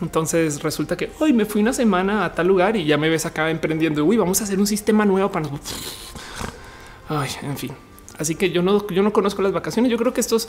Entonces 0.00 0.62
resulta 0.62 0.96
que 0.96 1.10
hoy 1.20 1.32
me 1.32 1.44
fui 1.44 1.60
una 1.60 1.72
semana 1.72 2.24
a 2.24 2.34
tal 2.34 2.48
lugar 2.48 2.76
y 2.76 2.84
ya 2.84 2.96
me 2.96 3.08
ves 3.08 3.26
acá 3.26 3.50
emprendiendo. 3.50 4.04
Uy, 4.04 4.16
vamos 4.16 4.40
a 4.40 4.44
hacer 4.44 4.58
un 4.58 4.66
sistema 4.66 5.04
nuevo 5.04 5.30
para 5.30 5.46
nosotros. 5.46 5.74
Ay, 7.08 7.30
en 7.42 7.56
fin. 7.56 7.72
Así 8.18 8.34
que 8.34 8.50
yo 8.50 8.62
no, 8.62 8.86
yo 8.88 9.02
no 9.02 9.12
conozco 9.12 9.42
las 9.42 9.52
vacaciones. 9.52 9.90
Yo 9.90 9.98
creo 9.98 10.12
que 10.12 10.20
estos 10.20 10.48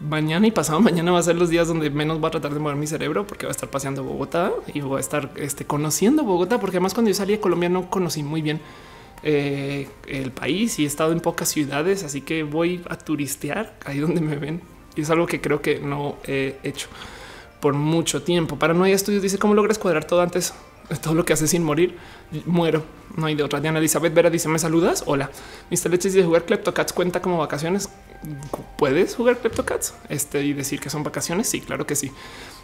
mañana 0.00 0.46
y 0.46 0.50
pasado 0.50 0.80
mañana 0.80 1.12
va 1.12 1.18
a 1.18 1.22
ser 1.22 1.36
los 1.36 1.50
días 1.50 1.68
donde 1.68 1.90
menos 1.90 2.22
va 2.22 2.28
a 2.28 2.30
tratar 2.30 2.54
de 2.54 2.58
mover 2.58 2.76
mi 2.76 2.86
cerebro 2.86 3.26
porque 3.26 3.46
va 3.46 3.50
a 3.50 3.52
estar 3.52 3.68
paseando 3.68 4.02
Bogotá 4.02 4.52
y 4.72 4.80
voy 4.80 4.96
a 4.96 5.00
estar 5.00 5.30
este, 5.36 5.66
conociendo 5.66 6.24
Bogotá, 6.24 6.58
porque 6.58 6.78
además 6.78 6.94
cuando 6.94 7.10
yo 7.10 7.14
salí 7.14 7.34
de 7.34 7.40
Colombia 7.40 7.68
no 7.68 7.90
conocí 7.90 8.22
muy 8.22 8.40
bien 8.40 8.60
eh, 9.22 9.88
el 10.06 10.32
país 10.32 10.78
y 10.78 10.84
he 10.84 10.86
estado 10.86 11.12
en 11.12 11.20
pocas 11.20 11.50
ciudades, 11.50 12.02
así 12.04 12.22
que 12.22 12.42
voy 12.42 12.82
a 12.88 12.96
turistear 12.96 13.76
ahí 13.84 13.98
donde 13.98 14.22
me 14.22 14.36
ven 14.36 14.62
y 14.96 15.02
es 15.02 15.10
algo 15.10 15.26
que 15.26 15.40
creo 15.40 15.60
que 15.60 15.78
no 15.78 16.16
he 16.24 16.56
hecho 16.62 16.88
por 17.60 17.74
mucho 17.74 18.22
tiempo. 18.22 18.58
Para 18.58 18.74
no 18.74 18.84
hay 18.84 18.92
estudios 18.92 19.22
dice 19.22 19.38
cómo 19.38 19.54
logras 19.54 19.78
cuadrar 19.78 20.04
todo 20.04 20.20
antes 20.20 20.54
todo 20.98 21.14
lo 21.14 21.24
que 21.24 21.32
hace 21.32 21.46
sin 21.46 21.62
morir. 21.62 21.96
Muero. 22.46 22.84
No 23.16 23.26
hay 23.26 23.34
de 23.34 23.42
otra. 23.42 23.60
Diana 23.60 23.78
Elizabeth 23.78 24.12
Vera 24.12 24.30
dice: 24.30 24.48
¿Me 24.48 24.58
saludas? 24.58 25.04
Hola. 25.06 25.30
Mr. 25.70 25.90
Leches 25.90 26.14
dice: 26.14 26.24
jugar 26.24 26.44
Cats 26.44 26.92
cuenta 26.92 27.22
como 27.22 27.38
vacaciones. 27.38 27.88
¿Puedes 28.76 29.14
jugar 29.14 29.38
Cats 29.64 29.94
Este 30.08 30.42
y 30.42 30.52
decir 30.52 30.80
que 30.80 30.90
son 30.90 31.02
vacaciones? 31.02 31.48
Sí, 31.48 31.60
claro 31.60 31.86
que 31.86 31.96
sí. 31.96 32.10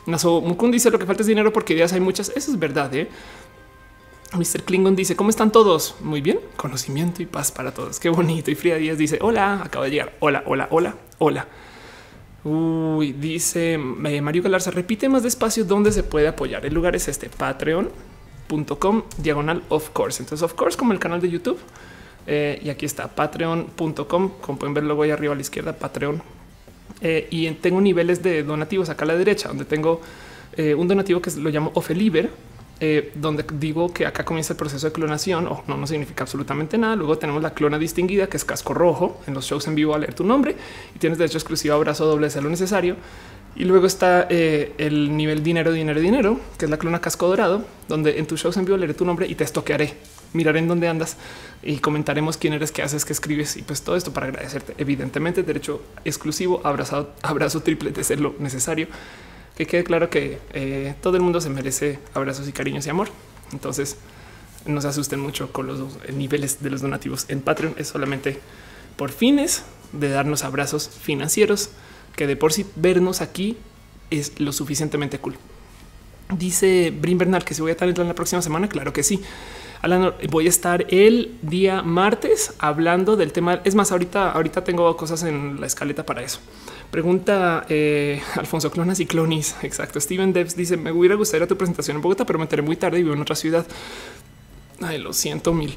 Naso 0.07 0.41
Mukun 0.41 0.71
dice: 0.71 0.91
Lo 0.91 0.99
que 0.99 1.07
falta 1.07 1.23
es 1.23 1.27
dinero 1.29 1.53
porque 1.53 1.75
ideas 1.75 1.93
hay 1.93 2.01
muchas. 2.01 2.31
Eso 2.35 2.51
es 2.51 2.59
verdad. 2.59 2.93
¿eh? 2.95 3.09
Mr. 4.33 4.63
Klingon 4.65 4.97
dice: 4.97 5.15
¿Cómo 5.17 5.31
están 5.31 5.53
todos? 5.53 5.97
Muy 6.01 6.21
bien. 6.21 6.41
Conocimiento 6.57 7.23
y 7.23 7.27
paz 7.27 7.53
para 7.53 7.73
todos. 7.73 8.01
Qué 8.01 8.09
bonito. 8.09 8.51
Y 8.51 8.55
Frida 8.55 8.77
Díaz 8.77 8.99
dice: 8.99 9.19
Hola, 9.21 9.63
acabo 9.65 9.85
de 9.85 9.91
llegar. 9.91 10.13
Hola, 10.21 10.43
hola, 10.47 10.69
hola, 10.71 10.95
hola. 11.19 11.47
Uy, 12.47 13.13
dice 13.13 13.73
eh, 13.75 14.21
Mario 14.21 14.41
Galarza, 14.41 14.71
repite 14.71 15.09
más 15.09 15.25
despacio 15.25 15.65
dónde 15.65 15.91
se 15.91 16.05
puede 16.05 16.29
apoyar. 16.29 16.65
El 16.65 16.75
lugar 16.75 16.95
es 16.95 17.09
este 17.09 17.29
patreon.com 17.29 19.03
diagonal 19.19 19.65
of 19.69 19.91
course. 19.91 20.23
Entonces, 20.23 20.45
of 20.45 20.55
course, 20.55 20.79
como 20.79 20.93
el 20.93 21.01
canal 21.01 21.21
de 21.21 21.29
YouTube. 21.29 21.59
Eh, 22.29 22.61
y 22.63 22.69
aquí 22.69 22.87
está 22.87 23.09
patreon.com. 23.09 24.31
Como 24.41 24.59
pueden 24.61 24.75
ver, 24.75 24.85
luego 24.85 25.03
ahí 25.03 25.11
arriba 25.11 25.33
a 25.33 25.35
la 25.35 25.41
izquierda, 25.41 25.73
Patreon. 25.73 26.23
Eh, 27.01 27.27
y 27.33 27.51
tengo 27.55 27.81
niveles 27.81 28.23
de 28.23 28.45
donativos 28.45 28.91
acá 28.91 29.05
a 29.05 29.09
la 29.09 29.17
derecha, 29.17 29.49
donde 29.49 29.65
tengo 29.65 30.01
un 30.57 30.89
donativo 30.89 31.21
que 31.21 31.31
lo 31.33 31.51
llamo 31.51 31.71
Ofeliber, 31.75 32.31
eh, 32.79 33.13
donde 33.15 33.45
digo 33.59 33.93
que 33.93 34.05
acá 34.05 34.25
comienza 34.25 34.53
el 34.53 34.59
proceso 34.59 34.87
de 34.87 34.93
clonación 34.93 35.47
o 35.47 35.65
no, 35.67 35.79
no 35.79 35.87
significa 35.87 36.25
absolutamente 36.25 36.77
nada. 36.77 36.95
Luego 36.95 37.17
tenemos 37.17 37.43
la 37.43 37.55
clona 37.55 37.79
distinguida, 37.79 38.27
que 38.29 38.37
es 38.37 38.45
casco 38.45 38.75
rojo. 38.75 39.21
En 39.27 39.35
los 39.35 39.47
shows 39.47 39.67
en 39.67 39.75
vivo 39.75 39.95
a 39.95 39.99
leer 39.99 40.15
tu 40.15 40.25
nombre 40.25 40.57
y 40.95 40.99
tienes 40.99 41.19
derecho 41.19 41.39
exclusivo 41.39 41.75
a 41.75 41.77
abrazo 41.77 42.05
doble 42.05 42.29
de 42.29 42.43
lo 42.43 42.51
necesario. 42.51 42.97
Y 43.55 43.65
luego 43.65 43.87
está 43.87 44.27
eh, 44.29 44.75
el 44.77 45.17
nivel 45.17 45.43
dinero, 45.43 45.73
dinero, 45.73 45.99
dinero, 45.99 46.39
que 46.59 46.67
es 46.67 46.71
la 46.71 46.77
clona 46.77 47.01
casco 47.01 47.27
dorado, 47.27 47.65
donde 47.89 48.19
en 48.19 48.27
tus 48.27 48.43
shows 48.43 48.59
en 48.59 48.67
vivo 48.67 48.77
leeré 48.77 48.93
tu 48.93 49.07
nombre 49.07 49.27
y 49.27 49.35
te 49.35 49.45
estoquearé, 49.45 49.95
miraré 50.35 50.59
en 50.59 50.69
dónde 50.69 50.89
andas 50.89 51.17
y 51.63 51.79
comentaremos 51.79 52.37
quién 52.37 52.53
eres, 52.53 52.71
qué 52.71 52.83
haces, 52.83 53.07
qué 53.07 53.15
escribes 53.15 53.57
y 53.57 53.63
pues 53.63 53.81
todo 53.81 53.97
esto 53.97 54.13
para 54.13 54.27
agradecerte. 54.27 54.75
Evidentemente, 54.77 55.43
derecho 55.43 55.81
exclusivo, 56.05 56.61
abrazado, 56.65 57.15
abrazo 57.23 57.63
triple 57.63 57.93
de 57.93 58.05
ser 58.05 58.21
lo 58.21 58.35
necesario 58.39 58.89
que 59.57 59.67
quede 59.67 59.85
claro 59.85 60.11
que 60.11 60.39
eh, 60.53 60.95
todo 61.01 61.17
el 61.17 61.23
mundo 61.23 61.41
se 61.41 61.51
merece 61.51 61.99
abrazos 62.15 62.47
y 62.47 62.53
cariños 62.53 62.87
y 62.87 62.91
amor. 62.91 63.09
Entonces 63.53 63.97
no 64.67 64.81
se 64.81 64.89
asusten 64.89 65.19
mucho 65.19 65.53
con 65.53 65.67
los 65.67 65.81
niveles 66.13 66.63
de 66.63 66.71
los 66.71 66.83
donativos 66.83 67.25
en 67.29 67.41
Patreon. 67.41 67.75
Es 67.79 67.89
solamente 67.89 68.39
por 68.97 69.11
fines 69.11 69.65
de 69.93 70.11
darnos 70.11 70.45
abrazos 70.45 70.89
financieros, 70.89 71.71
que 72.17 72.27
de 72.27 72.37
por 72.37 72.53
sí 72.53 72.67
vernos 72.77 73.21
aquí 73.21 73.57
es 74.11 74.39
lo 74.41 74.53
suficientemente 74.53 75.19
cool. 75.19 75.37
Dice 76.37 76.93
Brin 76.99 77.19
Bernal 77.19 77.45
que 77.45 77.55
si 77.55 77.63
voy 77.63 77.71
a 77.71 77.73
estar 77.73 77.89
en 77.89 78.09
la 78.09 78.15
próxima 78.15 78.43
semana. 78.43 78.69
Claro 78.69 78.93
que 78.93 79.03
sí. 79.03 79.23
Alan, 79.83 80.15
voy 80.31 80.47
a 80.47 80.49
estar 80.49 80.87
el 80.89 81.37
día 81.43 81.83
martes 81.83 82.55
hablando 82.59 83.17
del 83.17 83.33
tema. 83.33 83.61
Es 83.65 83.75
más, 83.75 83.93
ahorita, 83.93 84.33
ahorita 84.33 84.65
tengo 84.65 84.97
cosas 84.97 85.23
en 85.23 85.61
la 85.61 85.67
escaleta 85.67 86.05
para 86.05 86.23
eso. 86.23 86.41
Pregunta 86.97 87.67
eh, 87.69 88.23
Alfonso 88.37 88.71
Clonas 88.71 89.01
y 89.01 89.05
Clonis. 89.05 89.55
Exacto. 89.61 90.01
Steven 90.01 90.33
Debs 90.33 90.57
dice: 90.57 90.79
Me 90.79 90.93
hubiera 90.93 91.15
gustado 91.15 91.37
ir 91.37 91.43
a 91.43 91.47
tu 91.47 91.59
presentación 91.59 91.99
en 91.99 92.03
Bogotá, 92.03 92.25
pero 92.25 92.39
me 92.39 92.47
enteré 92.47 92.63
muy 92.63 92.75
tarde 92.75 92.99
y 92.99 93.03
vivo 93.03 93.15
en 93.15 93.21
otra 93.21 93.37
ciudad. 93.37 93.67
Ay, 94.81 94.97
lo 94.97 95.13
siento 95.13 95.53
mil. 95.53 95.77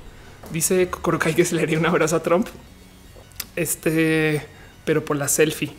Dice 0.53 0.89
Corokai 0.89 1.35
que 1.35 1.43
se 1.43 1.55
le 1.55 1.63
haría 1.63 1.77
un 1.77 1.85
abrazo 1.85 2.15
a 2.15 2.23
Trump. 2.23 2.47
Este, 3.57 4.43
pero 4.85 5.03
por 5.03 5.17
la 5.17 5.27
selfie. 5.27 5.73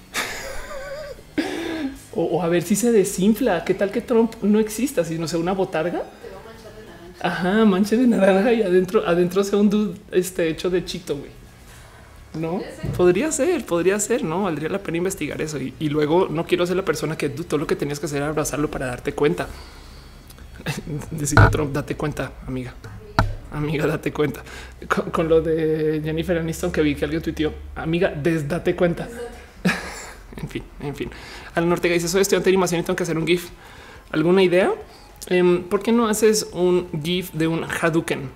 o, 2.15 2.43
a 2.43 2.49
ver 2.49 2.63
si 2.63 2.77
se 2.77 2.93
desinfla. 2.93 3.65
¿Qué 3.65 3.73
tal 3.73 3.91
que 3.91 4.03
Trump 4.03 4.35
no 4.43 4.61
exista? 4.61 5.07
Si 5.07 5.19
no 5.19 5.27
sea 5.27 5.39
una 5.39 5.53
botarga. 5.53 6.03
Ajá, 7.19 7.65
manche 7.65 7.97
de 7.97 8.07
naranja 8.07 8.53
y 8.53 8.61
adentro, 8.61 9.09
adentro 9.09 9.43
sea 9.43 9.59
un 9.59 9.71
dude 9.71 9.99
este, 10.13 10.51
hecho 10.51 10.69
de 10.69 10.85
chito, 10.85 11.17
güey. 11.17 11.40
No 12.35 12.63
podría 12.97 13.33
ser, 13.33 13.65
podría 13.65 13.99
ser, 13.99 14.23
no 14.23 14.45
valdría 14.45 14.69
la 14.69 14.79
pena 14.79 14.99
investigar 14.99 15.43
eso. 15.43 15.59
Y, 15.59 15.89
luego 15.89 16.29
no 16.29 16.47
quiero 16.47 16.65
ser 16.67 16.77
la 16.77 16.85
persona 16.85 17.17
que 17.17 17.29
todo 17.29 17.59
lo 17.59 17.67
que 17.67 17.75
tenías 17.75 17.99
que 17.99 18.07
hacer 18.07 18.19
era 18.19 18.29
abrazarlo 18.29 18.71
para 18.71 18.87
darte 18.87 19.13
cuenta. 19.13 19.49
Decir 21.11 21.39
Trump, 21.51 21.73
date 21.73 21.97
cuenta, 21.97 22.33
amiga. 22.47 22.75
Amiga, 23.53 23.87
date 23.87 24.13
cuenta. 24.13 24.45
Con, 25.13 25.29
lo 25.29 25.41
de 25.41 26.01
Jennifer 26.05 26.39
Aniston 26.39 26.71
que 26.71 26.83
vi 26.83 26.95
que 26.95 27.05
alguien 27.05 27.21
tuiteó, 27.21 27.53
amiga, 27.75 28.11
desdate 28.11 28.77
cuenta. 28.77 29.09
en 30.37 30.49
fin, 30.49 30.63
en 30.81 30.95
fin. 30.95 31.11
Al 31.57 31.69
norte 31.69 31.89
dice: 31.89 32.07
Soy 32.07 32.21
estudiante 32.21 32.45
de 32.45 32.53
animación 32.53 32.81
y 32.81 32.85
tengo 32.85 32.97
que 32.97 33.03
hacer 33.03 33.19
un 33.19 33.27
GIF. 33.27 33.49
¿Alguna 34.13 34.45
idea? 34.45 34.71
Em, 35.27 35.65
¿Por 35.65 35.83
qué 35.83 35.91
no 35.91 36.07
haces 36.07 36.49
un 36.53 36.89
GIF 37.03 37.33
de 37.33 37.49
un 37.49 37.65
Hadouken? 37.65 38.31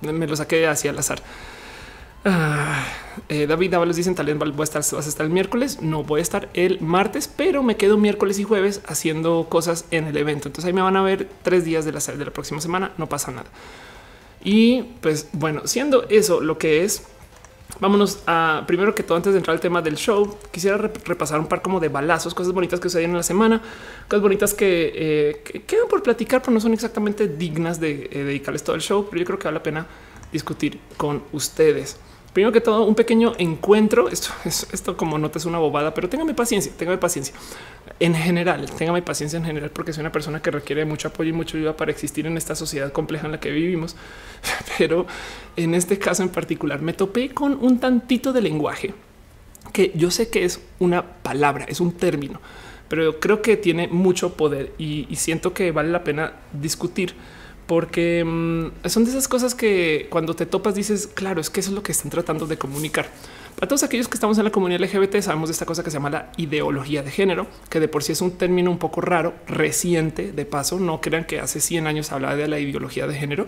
Me 0.00 0.26
lo 0.26 0.36
saqué 0.36 0.66
hacia 0.66 0.90
el 0.90 0.98
azar. 0.98 1.22
Ah, 2.24 2.84
eh, 3.28 3.46
David 3.48 3.74
Ábalos 3.74 3.96
dicen 3.96 4.14
tal 4.14 4.26
vez 4.26 4.38
voy 4.38 4.52
a 4.60 4.64
estar, 4.64 4.82
vas 4.82 5.06
a 5.06 5.08
estar 5.08 5.26
el 5.26 5.32
miércoles. 5.32 5.80
No 5.82 6.04
voy 6.04 6.20
a 6.20 6.22
estar 6.22 6.48
el 6.54 6.80
martes, 6.80 7.28
pero 7.28 7.62
me 7.62 7.76
quedo 7.76 7.98
miércoles 7.98 8.38
y 8.38 8.44
jueves 8.44 8.80
haciendo 8.86 9.46
cosas 9.48 9.86
en 9.90 10.06
el 10.06 10.16
evento. 10.16 10.48
Entonces 10.48 10.66
ahí 10.66 10.72
me 10.72 10.82
van 10.82 10.96
a 10.96 11.02
ver 11.02 11.28
tres 11.42 11.64
días 11.64 11.84
de 11.84 11.92
la, 11.92 12.00
de 12.00 12.24
la 12.24 12.30
próxima 12.30 12.60
semana. 12.60 12.92
No 12.96 13.08
pasa 13.08 13.30
nada. 13.32 13.50
Y 14.44 14.82
pues 15.00 15.28
bueno, 15.32 15.62
siendo 15.64 16.08
eso 16.08 16.40
lo 16.40 16.58
que 16.58 16.84
es, 16.84 17.04
vámonos 17.80 18.20
a 18.26 18.64
primero 18.66 18.94
que 18.94 19.02
todo, 19.02 19.16
antes 19.16 19.32
de 19.32 19.38
entrar 19.38 19.54
al 19.54 19.60
tema 19.60 19.82
del 19.82 19.96
show, 19.96 20.36
quisiera 20.50 20.76
repasar 20.76 21.38
un 21.38 21.46
par 21.46 21.62
como 21.62 21.80
de 21.80 21.88
balazos, 21.88 22.34
cosas 22.34 22.52
bonitas 22.52 22.80
que 22.80 22.88
sucedieron 22.88 23.12
en 23.12 23.18
la 23.18 23.22
semana, 23.22 23.62
cosas 24.08 24.22
bonitas 24.22 24.54
que, 24.54 24.92
eh, 24.94 25.62
quedan 25.66 25.88
por 25.88 26.02
platicar, 26.02 26.42
pero 26.42 26.52
no 26.52 26.60
son 26.60 26.72
exactamente 26.72 27.28
dignas 27.28 27.78
de 27.80 28.08
eh, 28.10 28.24
dedicarles 28.24 28.64
todo 28.64 28.74
el 28.74 28.82
show, 28.82 29.06
pero 29.08 29.20
yo 29.20 29.26
creo 29.26 29.38
que 29.38 29.44
vale 29.44 29.58
la 29.58 29.62
pena 29.62 29.86
discutir 30.32 30.80
con 30.96 31.22
ustedes. 31.32 31.98
Primero 32.32 32.50
que 32.50 32.62
todo, 32.62 32.84
un 32.84 32.94
pequeño 32.94 33.34
encuentro. 33.38 34.08
Esto, 34.08 34.30
esto 34.44 34.96
como 34.96 35.18
nota 35.18 35.38
es 35.38 35.44
una 35.44 35.58
bobada, 35.58 35.92
pero 35.92 36.08
téngame 36.08 36.32
paciencia, 36.32 36.72
téngame 36.76 36.96
paciencia. 36.96 37.34
En 38.00 38.14
general, 38.14 38.70
téngame 38.70 39.02
paciencia 39.02 39.36
en 39.36 39.44
general, 39.44 39.70
porque 39.70 39.92
soy 39.92 40.00
una 40.00 40.12
persona 40.12 40.40
que 40.40 40.50
requiere 40.50 40.84
mucho 40.86 41.08
apoyo 41.08 41.30
y 41.30 41.32
mucha 41.34 41.58
ayuda 41.58 41.76
para 41.76 41.90
existir 41.90 42.26
en 42.26 42.36
esta 42.38 42.54
sociedad 42.54 42.90
compleja 42.90 43.26
en 43.26 43.32
la 43.32 43.40
que 43.40 43.50
vivimos. 43.50 43.96
Pero 44.78 45.06
en 45.56 45.74
este 45.74 45.98
caso 45.98 46.22
en 46.22 46.30
particular, 46.30 46.80
me 46.80 46.94
topé 46.94 47.30
con 47.30 47.58
un 47.60 47.78
tantito 47.78 48.32
de 48.32 48.40
lenguaje 48.40 48.94
que 49.72 49.92
yo 49.94 50.10
sé 50.10 50.28
que 50.28 50.44
es 50.44 50.60
una 50.78 51.02
palabra, 51.02 51.66
es 51.68 51.80
un 51.80 51.92
término, 51.92 52.40
pero 52.88 53.20
creo 53.20 53.40
que 53.40 53.56
tiene 53.56 53.86
mucho 53.86 54.34
poder 54.34 54.72
y 54.76 55.06
siento 55.16 55.54
que 55.54 55.70
vale 55.70 55.88
la 55.90 56.04
pena 56.04 56.32
discutir 56.52 57.14
porque 57.72 58.22
mm, 58.22 58.86
son 58.86 59.04
de 59.04 59.10
esas 59.12 59.28
cosas 59.28 59.54
que 59.54 60.06
cuando 60.10 60.36
te 60.36 60.44
topas 60.44 60.74
dices, 60.74 61.06
claro, 61.06 61.40
es 61.40 61.48
que 61.48 61.60
eso 61.60 61.70
es 61.70 61.74
lo 61.74 61.82
que 61.82 61.92
están 61.92 62.10
tratando 62.10 62.46
de 62.46 62.58
comunicar. 62.58 63.06
Para 63.54 63.66
todos 63.66 63.82
aquellos 63.82 64.08
que 64.08 64.14
estamos 64.14 64.36
en 64.36 64.44
la 64.44 64.50
comunidad 64.50 64.82
LGBT 64.82 65.22
sabemos 65.22 65.48
de 65.48 65.54
esta 65.54 65.64
cosa 65.64 65.82
que 65.82 65.90
se 65.90 65.96
llama 65.96 66.10
la 66.10 66.32
ideología 66.36 67.02
de 67.02 67.10
género, 67.10 67.46
que 67.70 67.80
de 67.80 67.88
por 67.88 68.02
sí 68.02 68.12
es 68.12 68.20
un 68.20 68.32
término 68.32 68.70
un 68.70 68.76
poco 68.76 69.00
raro, 69.00 69.32
reciente, 69.46 70.32
de 70.32 70.44
paso, 70.44 70.78
no 70.78 71.00
crean 71.00 71.24
que 71.24 71.40
hace 71.40 71.60
100 71.60 71.86
años 71.86 72.12
hablaba 72.12 72.36
de 72.36 72.46
la 72.46 72.58
ideología 72.58 73.06
de 73.06 73.14
género, 73.14 73.46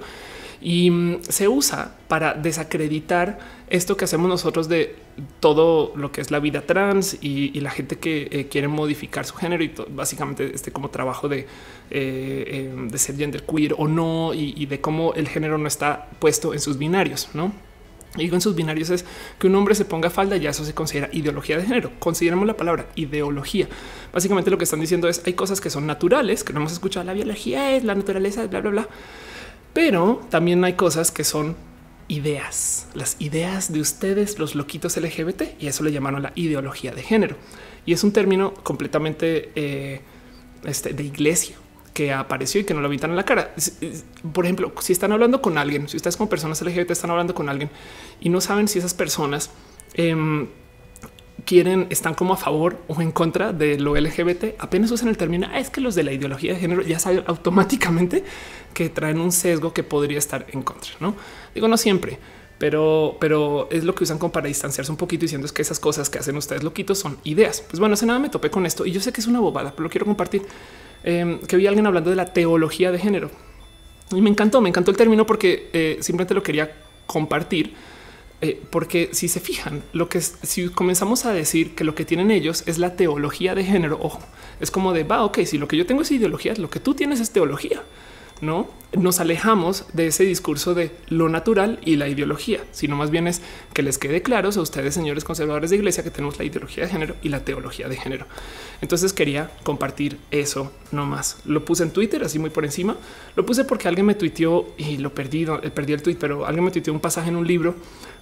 y 0.61 0.91
mm, 0.91 1.23
se 1.29 1.49
usa 1.49 1.95
para 2.09 2.35
desacreditar 2.35 3.39
esto 3.69 3.97
que 3.97 4.05
hacemos 4.05 4.29
nosotros 4.29 4.69
de 4.69 4.97
todo 5.41 5.93
lo 5.97 6.13
que 6.13 6.21
es 6.21 6.31
la 6.31 6.41
vida 6.41 6.63
trans 6.63 7.17
y, 7.21 7.61
la 7.61 7.71
gente 7.71 7.97
que 7.97 8.29
eh, 8.31 8.49
quiere 8.49 8.69
modificar 8.69 9.25
su 9.25 9.35
género 9.35 9.63
y 9.63 9.73
básicamente 9.91 10.53
este 10.55 10.73
como 10.73 10.91
trabajo 10.91 11.29
de, 11.29 11.47
eh, 11.91 12.71
em, 12.73 12.89
de 12.89 12.99
ser 12.99 13.17
gender 13.17 13.45
queer 13.45 13.75
o 13.79 13.89
no 13.89 14.33
y, 14.35 14.67
de 14.67 14.81
cómo 14.81 15.15
el 15.15 15.29
género 15.29 15.57
no 15.57 15.69
está 15.69 16.09
puesto 16.19 16.53
en 16.53 16.61
sus 16.61 16.79
binarios, 16.79 17.31
no? 17.35 17.53
Y 18.17 18.23
digo 18.23 18.37
en 18.37 18.41
sus 18.41 18.55
binarios 18.55 18.91
es 18.91 19.05
que 19.39 19.49
un 19.49 19.55
hombre 19.57 19.75
se 19.75 19.85
ponga 19.85 20.09
falda, 20.09 20.37
ya 20.37 20.51
eso 20.51 20.65
se 20.65 20.73
considera 20.73 21.09
ideología 21.13 21.57
de 21.57 21.65
género. 21.65 21.91
Consideremos 21.99 22.47
la 22.47 22.57
palabra 22.57 22.87
ideología. 22.95 23.69
Básicamente 24.13 24.51
lo 24.53 24.59
que 24.59 24.65
están 24.65 24.79
diciendo 24.79 25.09
es 25.09 25.23
hay 25.27 25.33
cosas 25.33 25.61
que 25.61 25.69
son 25.69 25.87
naturales, 25.87 26.45
que 26.45 26.53
no 26.53 26.61
hemos 26.61 26.73
escuchado. 26.73 27.05
La 27.05 27.13
biología 27.13 27.75
es 27.75 27.83
la 27.83 27.97
naturaleza, 27.97 28.47
bla, 28.47 28.61
bla, 28.61 28.71
bla. 28.71 28.89
Pero 29.75 30.23
también 30.31 30.65
hay 30.65 30.75
cosas 30.75 31.11
que 31.11 31.25
son 31.25 31.57
ideas, 32.09 32.87
las 32.95 33.17
ideas 33.19 33.73
de 33.73 33.81
ustedes, 33.81 34.39
los 34.39 34.55
loquitos 34.55 34.97
LGBT, 34.97 35.43
y 35.61 35.67
eso 35.67 35.85
le 35.85 35.93
llamaron 35.93 36.23
la 36.23 36.33
ideología 36.37 36.93
de 36.93 37.03
género. 37.03 37.37
Y 37.85 37.93
es 37.93 38.05
un 38.05 38.13
término 38.13 38.55
completamente 38.55 39.51
eh, 39.55 40.01
este, 40.65 40.95
de 40.95 41.03
iglesia 41.03 41.57
que 41.93 42.13
apareció 42.13 42.61
y 42.61 42.65
que 42.65 42.75
no 42.75 42.81
lo 42.81 42.87
habitan 42.87 43.11
en 43.11 43.17
la 43.17 43.25
cara. 43.25 43.55
Por 44.33 44.45
ejemplo, 44.45 44.73
si 44.81 44.93
están 44.93 45.13
hablando 45.13 45.41
con 45.41 45.59
alguien, 45.59 45.89
si 45.89 45.97
ustedes 45.97 46.17
como 46.17 46.29
personas 46.29 46.61
LGBT 46.61 46.91
están 46.91 47.11
hablando 47.11 47.35
con 47.35 47.49
alguien 47.49 47.71
y 48.21 48.29
no 48.31 48.41
saben 48.41 48.67
si 48.67 48.81
esas 48.81 48.95
personas 48.95 49.51
em, 49.95 50.49
quieren, 51.45 51.87
están 51.91 52.15
como 52.15 52.35
a 52.35 52.37
favor 52.37 52.79
o 52.89 53.01
en 53.01 53.13
contra 53.13 53.53
de 53.53 53.79
lo 53.79 53.95
LGBT, 53.97 54.57
apenas 54.59 54.91
usan 54.91 55.09
el 55.09 55.17
término, 55.17 55.47
ah, 55.53 55.61
es 55.61 55.71
que 55.71 55.81
los 55.81 55.95
de 55.95 56.03
la 56.03 56.13
ideología 56.13 56.55
de 56.55 56.61
género 56.61 56.83
ya 56.83 56.99
saben 56.99 57.23
automáticamente 57.27 58.25
que 58.75 58.91
traen 58.91 59.19
un 59.21 59.33
sesgo 59.33 59.73
que 59.73 59.83
podría 59.83 60.19
estar 60.19 60.47
en 60.53 60.63
contra. 60.63 60.93
No 61.01 61.15
digo 61.55 61.69
no 61.69 61.77
siempre, 61.77 62.19
pero, 62.59 63.17
pero 63.21 63.69
es 63.71 63.85
lo 63.85 63.95
que 63.95 64.05
usan 64.05 64.19
como 64.19 64.33
para 64.33 64.49
distanciarse 64.49 64.91
un 64.91 64.99
poquito 64.99 65.23
diciendo 65.23 65.47
es 65.47 65.53
que 65.53 65.63
esas 65.63 65.81
cosas 65.81 66.11
que 66.11 66.19
hacen 66.19 66.37
ustedes 66.37 66.63
loquitos 66.63 66.99
son 66.99 67.19
ideas. 67.25 67.63
Pues 67.63 67.81
bueno, 67.81 67.95
hace 67.95 68.07
nada 68.07 68.19
me 68.19 68.29
topé 68.29 68.51
con 68.51 68.67
esto 68.67 68.85
y 68.85 68.93
yo 68.93 69.01
sé 69.01 69.13
que 69.13 69.21
es 69.21 69.27
una 69.27 69.41
bobada, 69.41 69.71
pero 69.71 69.85
lo 69.85 69.91
quiero 69.91 70.05
compartir. 70.07 70.43
Em, 71.03 71.39
que 71.41 71.57
vi 71.57 71.67
a 71.67 71.69
alguien 71.69 71.87
hablando 71.87 72.11
de 72.11 72.17
la 72.17 72.33
teología 72.33 72.91
de 72.91 72.99
género 72.99 73.31
y 74.11 74.23
me 74.23 74.31
encantó, 74.31 74.61
me 74.61 74.71
encantó 74.71 74.91
el 74.91 74.97
término 74.97 75.27
porque 75.27 75.69
eh, 75.73 75.99
simplemente 76.01 76.33
lo 76.33 76.43
quería 76.43 76.75
compartir 77.07 77.75
eh, 78.41 78.61
porque 78.71 79.11
si 79.13 79.29
se 79.29 79.41
fijan, 79.41 79.83
lo 79.93 80.09
que 80.09 80.19
es, 80.19 80.39
si 80.43 80.69
comenzamos 80.69 81.25
a 81.25 81.33
decir 81.33 81.75
que 81.75 81.85
lo 81.85 81.95
que 81.95 82.05
tienen 82.05 82.31
ellos 82.31 82.63
es 82.67 82.79
la 82.79 82.97
teología 82.97 83.55
de 83.55 83.65
género, 83.65 83.99
ojo, 84.03 84.21
es 84.61 84.71
como 84.71 84.93
de 84.93 85.05
va, 85.05 85.25
ok, 85.25 85.41
si 85.45 85.59
lo 85.59 85.69
que 85.69 85.77
yo 85.77 85.87
tengo 85.87 86.03
es 86.03 86.11
ideología, 86.11 86.55
lo 86.57 86.71
que 86.71 86.81
tú 86.81 86.95
tienes 86.95 87.21
es 87.21 87.31
teología 87.31 87.83
no 88.41 88.69
nos 88.97 89.21
alejamos 89.21 89.87
de 89.93 90.07
ese 90.07 90.25
discurso 90.25 90.75
de 90.75 90.93
lo 91.09 91.29
natural 91.29 91.79
y 91.85 91.97
la 91.97 92.09
ideología, 92.09 92.61
sino 92.73 92.97
más 92.97 93.11
bien 93.11 93.27
es 93.27 93.43
que 93.73 93.83
les 93.83 93.99
quede 93.99 94.23
claro 94.23 94.51
a 94.55 94.61
ustedes, 94.61 94.95
señores 94.95 95.25
conservadores 95.25 95.71
de 95.71 95.77
iglesia, 95.77 96.05
que 96.05 96.11
tenemos 96.11 96.39
la 96.39 96.45
ideología 96.45 96.85
de 96.85 96.91
género 96.91 97.17
y 97.23 97.29
la 97.29 97.45
teología 97.45 97.89
de 97.89 97.97
género. 97.97 98.27
Entonces 98.81 99.13
quería 99.13 99.51
compartir 99.63 100.19
eso 100.31 100.73
no 100.93 101.07
más. 101.07 101.39
Lo 101.45 101.65
puse 101.65 101.83
en 101.83 101.91
Twitter, 101.91 102.23
así 102.25 102.39
muy 102.39 102.51
por 102.51 102.65
encima. 102.65 102.97
Lo 103.37 103.45
puse 103.45 103.65
porque 103.65 103.89
alguien 103.89 104.07
me 104.07 104.15
tuiteó 104.15 104.69
y 104.77 104.99
lo 104.99 105.15
perdí, 105.15 105.45
eh, 105.45 105.71
perdí 105.71 105.93
el 105.93 106.03
tweet, 106.03 106.17
pero 106.19 106.47
alguien 106.47 106.65
me 106.65 106.71
tuiteó 106.71 106.93
un 106.93 107.01
pasaje 107.01 107.29
en 107.31 107.37
un 107.37 107.47
libro 107.47 107.75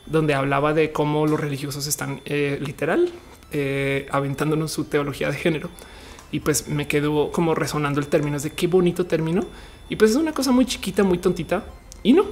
donde 0.06 0.34
hablaba 0.34 0.72
de 0.72 0.92
cómo 0.92 1.26
los 1.26 1.38
religiosos 1.38 1.86
están 1.86 2.20
eh, 2.24 2.58
literal 2.60 3.10
eh, 3.52 4.06
aventándonos 4.10 4.72
su 4.72 4.84
teología 4.84 5.30
de 5.30 5.36
género. 5.36 5.68
Y 6.30 6.40
pues 6.40 6.68
me 6.68 6.88
quedó 6.88 7.30
como 7.30 7.54
resonando 7.54 8.00
el 8.00 8.06
término 8.06 8.38
de 8.38 8.50
qué 8.50 8.66
bonito 8.66 9.04
término 9.04 9.44
Y 9.88 9.96
pues 9.96 10.12
es 10.12 10.16
una 10.16 10.32
cosa 10.32 10.52
muy 10.52 10.66
chiquita, 10.66 11.02
muy 11.02 11.18
tontita 11.18 11.64
y 12.02 12.12
no. 12.12 12.26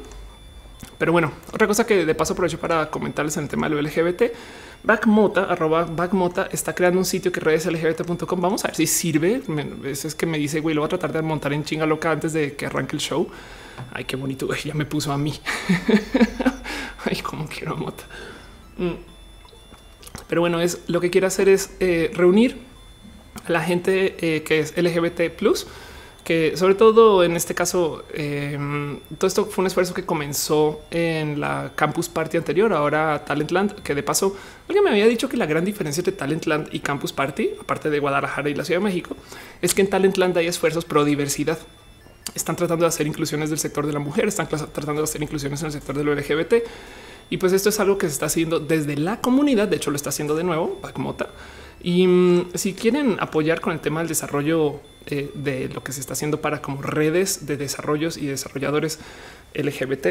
Pero 0.99 1.13
bueno, 1.13 1.33
otra 1.53 1.67
cosa 1.67 1.87
que 1.87 2.05
de 2.05 2.15
paso 2.15 2.33
aprovecho 2.35 2.59
para 2.59 2.91
comentarles 2.91 3.37
en 3.37 3.45
el 3.45 3.49
tema 3.49 3.69
del 3.69 3.85
LGBT. 3.85 4.23
Backmota, 4.83 5.45
arroba 5.45 5.85
Backmota, 5.85 6.49
está 6.53 6.75
creando 6.75 6.99
un 6.99 7.05
sitio 7.05 7.31
que 7.33 7.41
redes 7.41 7.67
lgbt.com. 7.67 8.41
Vamos 8.41 8.65
a 8.65 8.69
ver 8.69 8.77
si 8.77 8.87
sirve. 8.87 9.43
Eso 9.85 10.09
es 10.09 10.15
que 10.15 10.27
me 10.27 10.39
dice, 10.39 10.61
güey, 10.61 10.75
lo 10.75 10.83
voy 10.83 10.87
a 10.87 10.89
tratar 10.91 11.13
de 11.13 11.23
montar 11.23 11.53
en 11.53 11.65
chinga 11.65 11.87
loca 11.87 12.11
antes 12.11 12.33
de 12.33 12.55
que 12.55 12.67
arranque 12.67 12.97
el 12.97 13.01
show. 13.01 13.29
Ay, 13.93 14.05
qué 14.05 14.17
bonito. 14.17 14.49
Ya 14.55 14.75
me 14.75 14.85
puso 14.85 15.13
a 15.13 15.19
mí. 15.19 15.35
Ay, 17.05 17.21
cómo 17.23 17.47
quiero 17.47 17.75
a 17.75 17.77
Mota. 17.77 18.05
Mm. 18.79 18.93
Pero 20.29 20.41
bueno, 20.41 20.61
es 20.61 20.81
lo 20.87 21.01
que 21.01 21.11
quiero 21.11 21.27
hacer 21.27 21.49
es 21.49 21.77
eh, 21.81 22.11
reunir 22.15 22.59
a 23.47 23.53
la 23.53 23.63
gente 23.63 24.17
eh, 24.21 24.43
que 24.43 24.61
es 24.61 24.77
LGBT 24.77 25.31
plus 25.37 25.67
que 26.25 26.57
sobre 26.57 26.75
todo 26.75 27.25
en 27.25 27.35
este 27.37 27.55
caso, 27.55 28.05
em, 28.13 28.99
todo 29.19 29.27
esto 29.27 29.47
fue 29.47 29.63
un 29.63 29.67
esfuerzo 29.67 29.95
que 29.95 30.05
comenzó 30.05 30.81
en 30.91 31.41
la 31.41 31.73
Campus 31.75 32.09
Party 32.09 32.37
anterior, 32.37 32.73
ahora 32.73 33.25
Talentland, 33.25 33.75
que 33.83 33.95
de 33.95 34.03
paso 34.03 34.37
alguien 34.69 34.85
me 34.85 34.91
había 34.91 35.07
dicho 35.07 35.29
que 35.29 35.37
la 35.37 35.47
gran 35.47 35.65
diferencia 35.65 36.01
entre 36.01 36.13
Talentland 36.13 36.69
y 36.73 36.81
Campus 36.81 37.13
Party, 37.13 37.51
aparte 37.61 37.91
de 37.91 37.99
Guadalajara 37.99 38.51
y 38.51 38.55
la 38.55 38.65
Ciudad 38.65 38.81
de 38.81 38.85
México, 38.85 39.17
es 39.63 39.75
que 39.75 39.81
en 39.83 39.91
Talentland 39.91 40.37
hay 40.37 40.47
esfuerzos 40.47 40.85
pro 40.85 41.05
diversidad. 41.05 41.59
Están 42.35 42.55
tratando 42.55 42.85
de 42.85 42.89
hacer 42.91 43.07
inclusiones 43.07 43.51
del 43.51 43.59
sector 43.59 43.87
de 43.87 43.93
la 43.93 43.99
mujer, 43.99 44.29
están 44.29 44.47
tratando 44.47 45.01
de 45.01 45.05
hacer 45.05 45.23
inclusiones 45.23 45.61
en 45.63 45.67
el 45.67 45.73
sector 45.73 45.97
del 45.97 46.07
LGBT. 46.07 46.55
Y 47.31 47.37
pues 47.39 47.53
esto 47.53 47.69
es 47.69 47.81
algo 47.81 47.97
que 47.97 48.07
se 48.07 48.13
está 48.13 48.27
haciendo 48.27 48.61
desde 48.61 48.97
la 48.97 49.21
comunidad. 49.21 49.69
De 49.69 49.77
hecho, 49.77 49.91
lo 49.91 49.97
está 49.97 50.11
haciendo 50.11 50.35
de 50.35 50.45
nuevo, 50.45 50.79
Backmota. 50.83 51.31
Y 51.83 52.07
mm, 52.07 52.51
si 52.55 52.75
quieren 52.75 53.17
apoyar 53.21 53.61
con 53.61 53.73
el 53.73 53.81
tema 53.81 54.01
del 54.01 54.09
desarrollo 54.09 54.81
eh, 55.07 55.31
de 55.35 55.69
lo 55.69 55.83
que 55.83 55.93
se 55.93 56.01
está 56.01 56.13
haciendo 56.13 56.41
para 56.41 56.61
como 56.61 56.83
redes 56.83 57.47
de 57.47 57.57
desarrollos 57.57 58.17
y 58.17 58.27
desarrolladores 58.27 58.99
LGBT, 59.55 60.07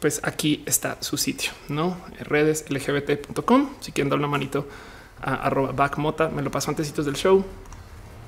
pues 0.00 0.20
aquí 0.24 0.62
está 0.66 0.98
su 1.00 1.16
sitio, 1.16 1.52
no 1.68 1.96
redes 2.20 2.64
lgbt.com. 2.68 3.70
Si 3.80 3.92
quieren 3.92 4.10
dar 4.10 4.18
una 4.18 4.28
manito 4.28 4.66
a 5.20 5.34
arroba 5.46 5.72
backmota, 5.72 6.28
me 6.28 6.42
lo 6.42 6.50
paso 6.50 6.70
antes 6.70 6.94
del 6.94 7.14
show. 7.14 7.44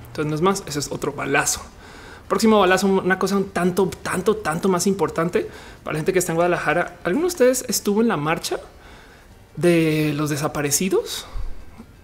Entonces, 0.08 0.30
no 0.30 0.34
es 0.34 0.40
más, 0.40 0.64
ese 0.66 0.78
es 0.78 0.90
otro 0.90 1.12
balazo. 1.12 1.60
Próximo 2.28 2.58
balazo, 2.58 2.88
una 2.88 3.18
cosa 3.18 3.36
un 3.36 3.50
tanto, 3.50 3.88
tanto, 4.02 4.36
tanto 4.36 4.68
más 4.68 4.86
importante 4.86 5.48
para 5.84 5.94
la 5.94 5.98
gente 5.98 6.12
que 6.12 6.18
está 6.18 6.32
en 6.32 6.36
Guadalajara. 6.36 6.96
¿Alguno 7.04 7.22
de 7.22 7.28
ustedes 7.28 7.64
estuvo 7.68 8.00
en 8.00 8.08
la 8.08 8.16
marcha 8.16 8.58
de 9.56 10.12
los 10.16 10.30
desaparecidos? 10.30 11.26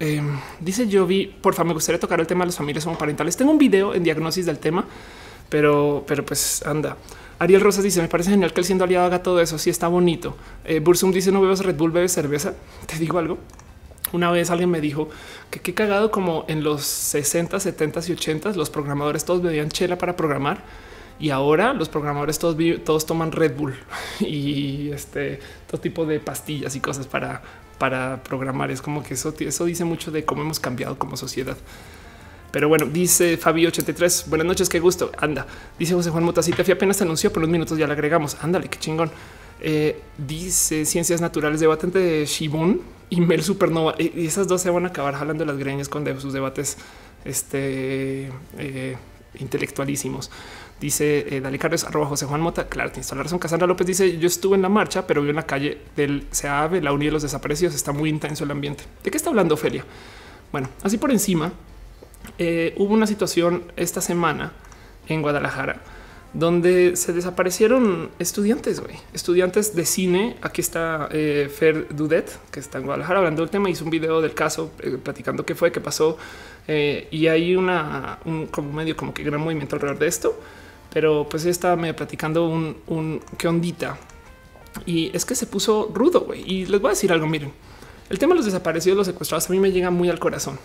Em, 0.02 0.36
dice 0.58 0.88
Jovi, 0.90 1.26
por 1.26 1.54
favor, 1.54 1.68
me 1.68 1.74
gustaría 1.74 2.00
tocar 2.00 2.18
el 2.18 2.26
tema 2.26 2.42
de 2.42 2.46
las 2.46 2.56
familias 2.56 2.84
homoparentales. 2.84 3.36
Tengo 3.36 3.52
un 3.52 3.58
video 3.58 3.94
en 3.94 4.02
diagnosis 4.02 4.44
del 4.44 4.58
tema, 4.58 4.84
pero, 5.48 6.02
pero 6.08 6.26
pues 6.26 6.66
anda. 6.66 6.96
Ariel 7.38 7.60
Rosas 7.60 7.84
dice: 7.84 8.02
Me 8.02 8.08
parece 8.08 8.30
genial 8.30 8.52
que 8.52 8.60
el 8.60 8.66
siendo 8.66 8.82
aliado 8.82 9.06
haga 9.06 9.22
todo 9.22 9.40
eso. 9.40 9.58
Sí, 9.58 9.70
está 9.70 9.86
bonito. 9.86 10.36
Eh, 10.64 10.80
Bursum 10.80 11.12
dice: 11.12 11.30
No 11.30 11.40
bebes 11.40 11.60
Red 11.60 11.76
Bull, 11.76 11.92
bebes 11.92 12.10
cerveza. 12.10 12.54
Te 12.86 12.98
digo 12.98 13.16
algo. 13.20 13.38
Una 14.12 14.32
vez 14.32 14.50
alguien 14.50 14.70
me 14.70 14.80
dijo 14.80 15.08
que 15.52 15.60
qué 15.60 15.72
cagado 15.72 16.10
como 16.10 16.46
en 16.48 16.64
los 16.64 16.82
60, 16.82 17.60
70 17.60 18.00
y 18.08 18.12
80 18.12 18.52
los 18.54 18.70
programadores 18.70 19.24
todos 19.24 19.40
bebían 19.40 19.70
chela 19.70 19.98
para 19.98 20.16
programar 20.16 20.64
y 21.18 21.30
ahora 21.30 21.72
los 21.72 21.88
programadores 21.88 22.38
todos, 22.38 22.56
todos 22.84 23.06
toman 23.06 23.32
Red 23.32 23.56
Bull 23.56 23.74
y 24.20 24.90
este 24.90 25.38
todo 25.70 25.80
tipo 25.80 26.04
de 26.04 26.20
pastillas 26.20 26.76
y 26.76 26.80
cosas 26.80 27.06
para 27.06 27.40
para 27.82 28.22
programar. 28.22 28.70
Es 28.70 28.80
como 28.80 29.02
que 29.02 29.14
eso, 29.14 29.34
eso 29.40 29.64
dice 29.64 29.84
mucho 29.84 30.12
de 30.12 30.24
cómo 30.24 30.42
hemos 30.42 30.60
cambiado 30.60 30.96
como 30.96 31.16
sociedad. 31.16 31.56
Pero 32.52 32.68
bueno, 32.68 32.86
dice 32.86 33.36
Fabi 33.36 33.66
83. 33.66 34.26
Buenas 34.28 34.46
noches, 34.46 34.68
qué 34.68 34.78
gusto. 34.78 35.10
Anda, 35.18 35.48
dice 35.80 35.92
José 35.92 36.10
Juan 36.10 36.22
Mota. 36.22 36.44
Si 36.44 36.52
te 36.52 36.70
apenas 36.70 37.02
anunció, 37.02 37.32
por 37.32 37.42
unos 37.42 37.50
minutos 37.50 37.76
ya 37.76 37.88
le 37.88 37.94
agregamos. 37.94 38.36
Ándale, 38.40 38.68
qué 38.68 38.78
chingón. 38.78 39.10
Eh, 39.60 40.00
dice 40.16 40.84
Ciencias 40.84 41.20
Naturales, 41.20 41.58
debate 41.58 41.88
de 41.88 42.24
Shibun 42.24 42.82
y 43.10 43.20
Mel 43.20 43.42
Supernova. 43.42 43.96
Y 43.98 44.26
esas 44.26 44.46
dos 44.46 44.62
se 44.62 44.70
van 44.70 44.84
a 44.84 44.90
acabar 44.90 45.14
jalando 45.16 45.44
las 45.44 45.58
greñas 45.58 45.88
con 45.88 46.06
sus 46.20 46.32
debates 46.32 46.76
este, 47.24 48.30
eh, 48.58 48.96
intelectualísimos. 49.40 50.30
Dice 50.82 51.36
eh, 51.36 51.40
Dale 51.40 51.60
Carlos, 51.60 51.84
arroba 51.84 52.06
José 52.06 52.26
Juan 52.26 52.40
Mota. 52.40 52.66
Claro, 52.66 52.90
tienes 52.90 53.06
toda 53.06 53.18
la 53.18 53.22
razón. 53.22 53.38
Casandra 53.38 53.68
López 53.68 53.86
dice: 53.86 54.18
Yo 54.18 54.26
estuve 54.26 54.56
en 54.56 54.62
la 54.62 54.68
marcha, 54.68 55.06
pero 55.06 55.22
vi 55.22 55.30
en 55.30 55.36
la 55.36 55.46
calle 55.46 55.78
del 55.94 56.26
SEAVE, 56.32 56.82
la 56.82 56.92
Unión 56.92 57.10
de 57.10 57.12
los 57.12 57.22
Desaparecidos. 57.22 57.76
Está 57.76 57.92
muy 57.92 58.10
intenso 58.10 58.42
el 58.42 58.50
ambiente. 58.50 58.82
¿De 59.04 59.12
qué 59.12 59.16
está 59.16 59.30
hablando 59.30 59.54
Ofelia? 59.54 59.84
Bueno, 60.50 60.68
así 60.82 60.98
por 60.98 61.12
encima, 61.12 61.52
eh, 62.36 62.74
hubo 62.78 62.94
una 62.94 63.06
situación 63.06 63.62
esta 63.76 64.00
semana 64.00 64.52
en 65.06 65.22
Guadalajara 65.22 65.80
donde 66.34 66.96
se 66.96 67.12
desaparecieron 67.12 68.08
estudiantes, 68.18 68.82
estudiantes 69.12 69.76
de 69.76 69.84
cine. 69.84 70.36
Aquí 70.42 70.62
está 70.62 71.08
eh, 71.12 71.48
Fer 71.54 71.94
Dudet, 71.94 72.40
que 72.50 72.58
está 72.58 72.78
en 72.78 72.86
Guadalajara 72.86 73.20
hablando 73.20 73.42
del 73.42 73.50
tema. 73.50 73.70
Hizo 73.70 73.84
un 73.84 73.90
video 73.90 74.20
del 74.20 74.34
caso 74.34 74.72
eh, 74.80 74.98
platicando 75.00 75.46
qué 75.46 75.54
fue, 75.54 75.70
qué 75.70 75.80
pasó. 75.80 76.18
y 76.66 77.28
hay 77.28 77.54
una 77.54 78.18
un 78.24 78.48
como 78.48 78.72
medio 78.72 78.96
como 78.96 79.14
que 79.14 79.22
gran 79.22 79.40
movimiento 79.40 79.76
alrededor 79.76 80.00
de 80.00 80.08
esto 80.08 80.36
pero 80.92 81.26
pues 81.28 81.44
estaba 81.46 81.76
medio 81.76 81.96
platicando 81.96 82.46
un, 82.48 82.76
un 82.86 83.20
qué 83.38 83.48
ondita. 83.48 83.98
Y 84.86 85.14
es 85.14 85.24
que 85.24 85.34
se 85.34 85.46
puso 85.46 85.90
rudo, 85.92 86.22
güey. 86.22 86.42
Y 86.46 86.66
les 86.66 86.80
voy 86.80 86.90
a 86.90 86.92
decir 86.94 87.12
algo, 87.12 87.26
miren, 87.26 87.52
el 88.10 88.18
tema 88.18 88.34
de 88.34 88.36
los 88.36 88.46
desaparecidos, 88.46 88.96
los 88.96 89.06
secuestrados, 89.06 89.48
a 89.48 89.52
mí 89.52 89.58
me 89.58 89.72
llega 89.72 89.90
muy 89.90 90.08
al 90.08 90.18
corazón. 90.18 90.58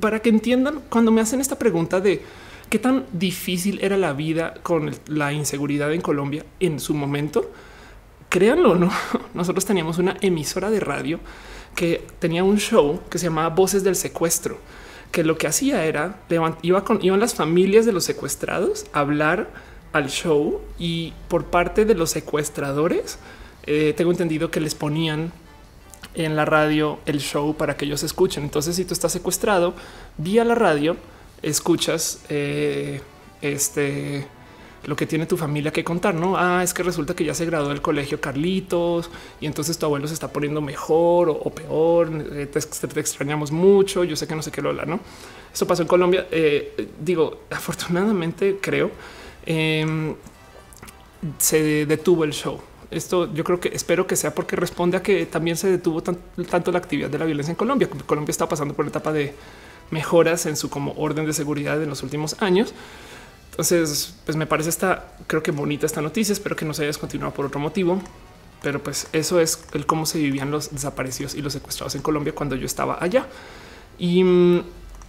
Para 0.00 0.20
que 0.20 0.28
entiendan, 0.28 0.82
cuando 0.88 1.10
me 1.10 1.20
hacen 1.20 1.40
esta 1.40 1.58
pregunta 1.58 2.00
de 2.00 2.22
qué 2.68 2.78
tan 2.78 3.06
difícil 3.12 3.78
era 3.82 3.96
la 3.96 4.12
vida 4.12 4.54
con 4.62 4.92
la 5.06 5.32
inseguridad 5.32 5.92
en 5.92 6.00
Colombia 6.00 6.44
en 6.60 6.80
su 6.80 6.94
momento, 6.94 7.50
créanlo 8.28 8.74
no, 8.74 8.90
nosotros 9.34 9.64
teníamos 9.64 9.98
una 9.98 10.16
emisora 10.20 10.70
de 10.70 10.80
radio 10.80 11.20
que 11.74 12.04
tenía 12.18 12.42
un 12.42 12.58
show 12.58 13.00
que 13.08 13.18
se 13.18 13.26
llamaba 13.26 13.54
Voces 13.54 13.84
del 13.84 13.94
Secuestro 13.94 14.58
que 15.16 15.24
lo 15.24 15.38
que 15.38 15.46
hacía 15.46 15.82
era 15.86 16.20
iba 16.60 16.84
con 16.84 17.02
iban 17.02 17.20
las 17.20 17.34
familias 17.34 17.86
de 17.86 17.92
los 17.92 18.04
secuestrados 18.04 18.84
a 18.92 19.00
hablar 19.00 19.48
al 19.94 20.08
show 20.08 20.60
y 20.78 21.14
por 21.28 21.46
parte 21.46 21.86
de 21.86 21.94
los 21.94 22.10
secuestradores 22.10 23.18
eh, 23.64 23.94
tengo 23.96 24.10
entendido 24.10 24.50
que 24.50 24.60
les 24.60 24.74
ponían 24.74 25.32
en 26.16 26.36
la 26.36 26.44
radio 26.44 26.98
el 27.06 27.20
show 27.20 27.56
para 27.56 27.78
que 27.78 27.86
ellos 27.86 28.02
escuchen. 28.02 28.42
Entonces, 28.44 28.76
si 28.76 28.84
tú 28.84 28.92
estás 28.92 29.10
secuestrado 29.10 29.72
vía 30.18 30.44
la 30.44 30.54
radio, 30.54 30.98
escuchas 31.40 32.20
eh, 32.28 33.00
este 33.40 34.26
lo 34.86 34.94
que 34.94 35.04
tiene 35.04 35.26
tu 35.26 35.36
familia 35.36 35.72
que 35.72 35.82
contar, 35.82 36.14
no? 36.14 36.36
Ah, 36.36 36.62
es 36.62 36.72
que 36.72 36.82
resulta 36.82 37.14
que 37.14 37.24
ya 37.24 37.34
se 37.34 37.44
graduó 37.44 37.68
del 37.68 37.82
colegio 37.82 38.20
Carlitos 38.20 39.10
y 39.40 39.46
entonces 39.46 39.76
tu 39.78 39.86
abuelo 39.86 40.06
se 40.06 40.14
está 40.14 40.28
poniendo 40.28 40.60
mejor 40.60 41.28
o, 41.28 41.50
peor. 41.50 42.10
Eh, 42.32 42.46
te, 42.46 43.00
extrañamos 43.00 43.50
mucho. 43.50 44.04
Yo 44.04 44.14
sé 44.14 44.28
que 44.28 44.36
no 44.36 44.42
sé 44.42 44.52
qué 44.52 44.62
lo 44.62 44.70
habla, 44.70 44.84
no? 44.86 45.00
Eso 45.52 45.66
pasó 45.66 45.82
en 45.82 45.88
Colombia. 45.88 46.28
Eh, 46.30 46.88
digo, 47.00 47.40
afortunadamente 47.50 48.58
creo 48.60 48.92
em, 49.44 50.14
se 51.38 51.84
detuvo 51.86 52.22
el 52.22 52.32
show. 52.32 52.60
Esto 52.88 53.32
yo 53.34 53.42
creo 53.42 53.58
que 53.58 53.68
espero 53.68 54.06
que 54.06 54.14
sea 54.14 54.32
porque 54.32 54.54
responde 54.54 54.96
a 54.96 55.02
que 55.02 55.26
también 55.26 55.56
se 55.56 55.68
detuvo 55.68 56.00
tanto 56.00 56.70
la 56.70 56.78
actividad 56.78 57.10
de 57.10 57.18
la 57.18 57.24
violencia 57.24 57.50
en 57.50 57.56
Colombia. 57.56 57.88
Colombia 58.06 58.30
está 58.30 58.48
pasando 58.48 58.72
por 58.74 58.84
una 58.84 58.90
etapa 58.90 59.12
de 59.12 59.34
mejoras 59.90 60.46
en 60.46 60.56
su 60.56 60.70
como 60.70 60.92
orden 60.92 61.26
de 61.26 61.32
seguridad 61.32 61.82
en 61.82 61.88
los 61.88 62.04
últimos 62.04 62.40
años 62.40 62.72
entonces, 63.56 64.14
pues 64.26 64.36
me 64.36 64.46
parece 64.46 64.68
esta, 64.68 65.16
creo 65.26 65.42
que 65.42 65.50
bonita 65.50 65.86
esta 65.86 66.02
noticia. 66.02 66.34
Espero 66.34 66.54
que 66.54 66.66
no 66.66 66.74
se 66.74 66.82
haya 66.82 66.88
descontinuado 66.88 67.32
por 67.32 67.46
otro 67.46 67.58
motivo, 67.58 68.02
pero 68.62 68.82
pues 68.82 69.08
eso 69.14 69.40
es 69.40 69.64
el 69.72 69.86
cómo 69.86 70.04
se 70.04 70.18
vivían 70.18 70.50
los 70.50 70.70
desaparecidos 70.70 71.34
y 71.34 71.40
los 71.40 71.54
secuestrados 71.54 71.94
en 71.94 72.02
Colombia 72.02 72.34
cuando 72.34 72.54
yo 72.54 72.66
estaba 72.66 73.02
allá. 73.02 73.26
Y, 73.98 74.22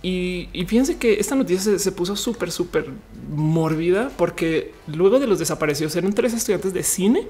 y, 0.01 0.65
fíjense 0.65 0.95
que 0.95 1.19
esta 1.19 1.36
noticia 1.36 1.77
se, 1.77 1.91
puso 1.91 2.15
súper, 2.15 2.49
súper 2.49 2.89
mórbida 3.29 4.12
porque 4.15 4.73
luego 4.88 5.19
de 5.19 5.27
los 5.27 5.39
desaparecidos 5.39 5.97
eran 5.97 6.13
tres 6.13 6.33
estudiantes 6.33 6.73
de 6.73 6.83
cine 6.83 7.27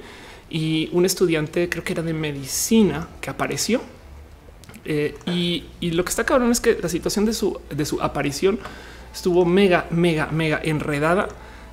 y 0.51 0.87
un 0.91 1.03
estudiante, 1.03 1.67
creo 1.67 1.83
que 1.83 1.93
era 1.93 2.03
de 2.03 2.13
medicina, 2.13 3.07
que 3.21 3.31
apareció. 3.31 3.81
Eh, 4.85 5.15
y, 5.25 5.65
y, 5.79 5.91
lo 5.91 6.05
que 6.05 6.11
está 6.11 6.25
cabrón 6.25 6.51
es 6.51 6.61
que 6.61 6.77
la 6.79 6.89
situación 6.89 7.25
de 7.25 7.33
su, 7.33 7.59
de 7.71 7.85
su 7.87 7.99
aparición 8.03 8.59
estuvo 9.17 9.45
mega, 9.45 9.87
mega, 9.89 10.27
mega 10.27 10.61
enredada 10.63 11.27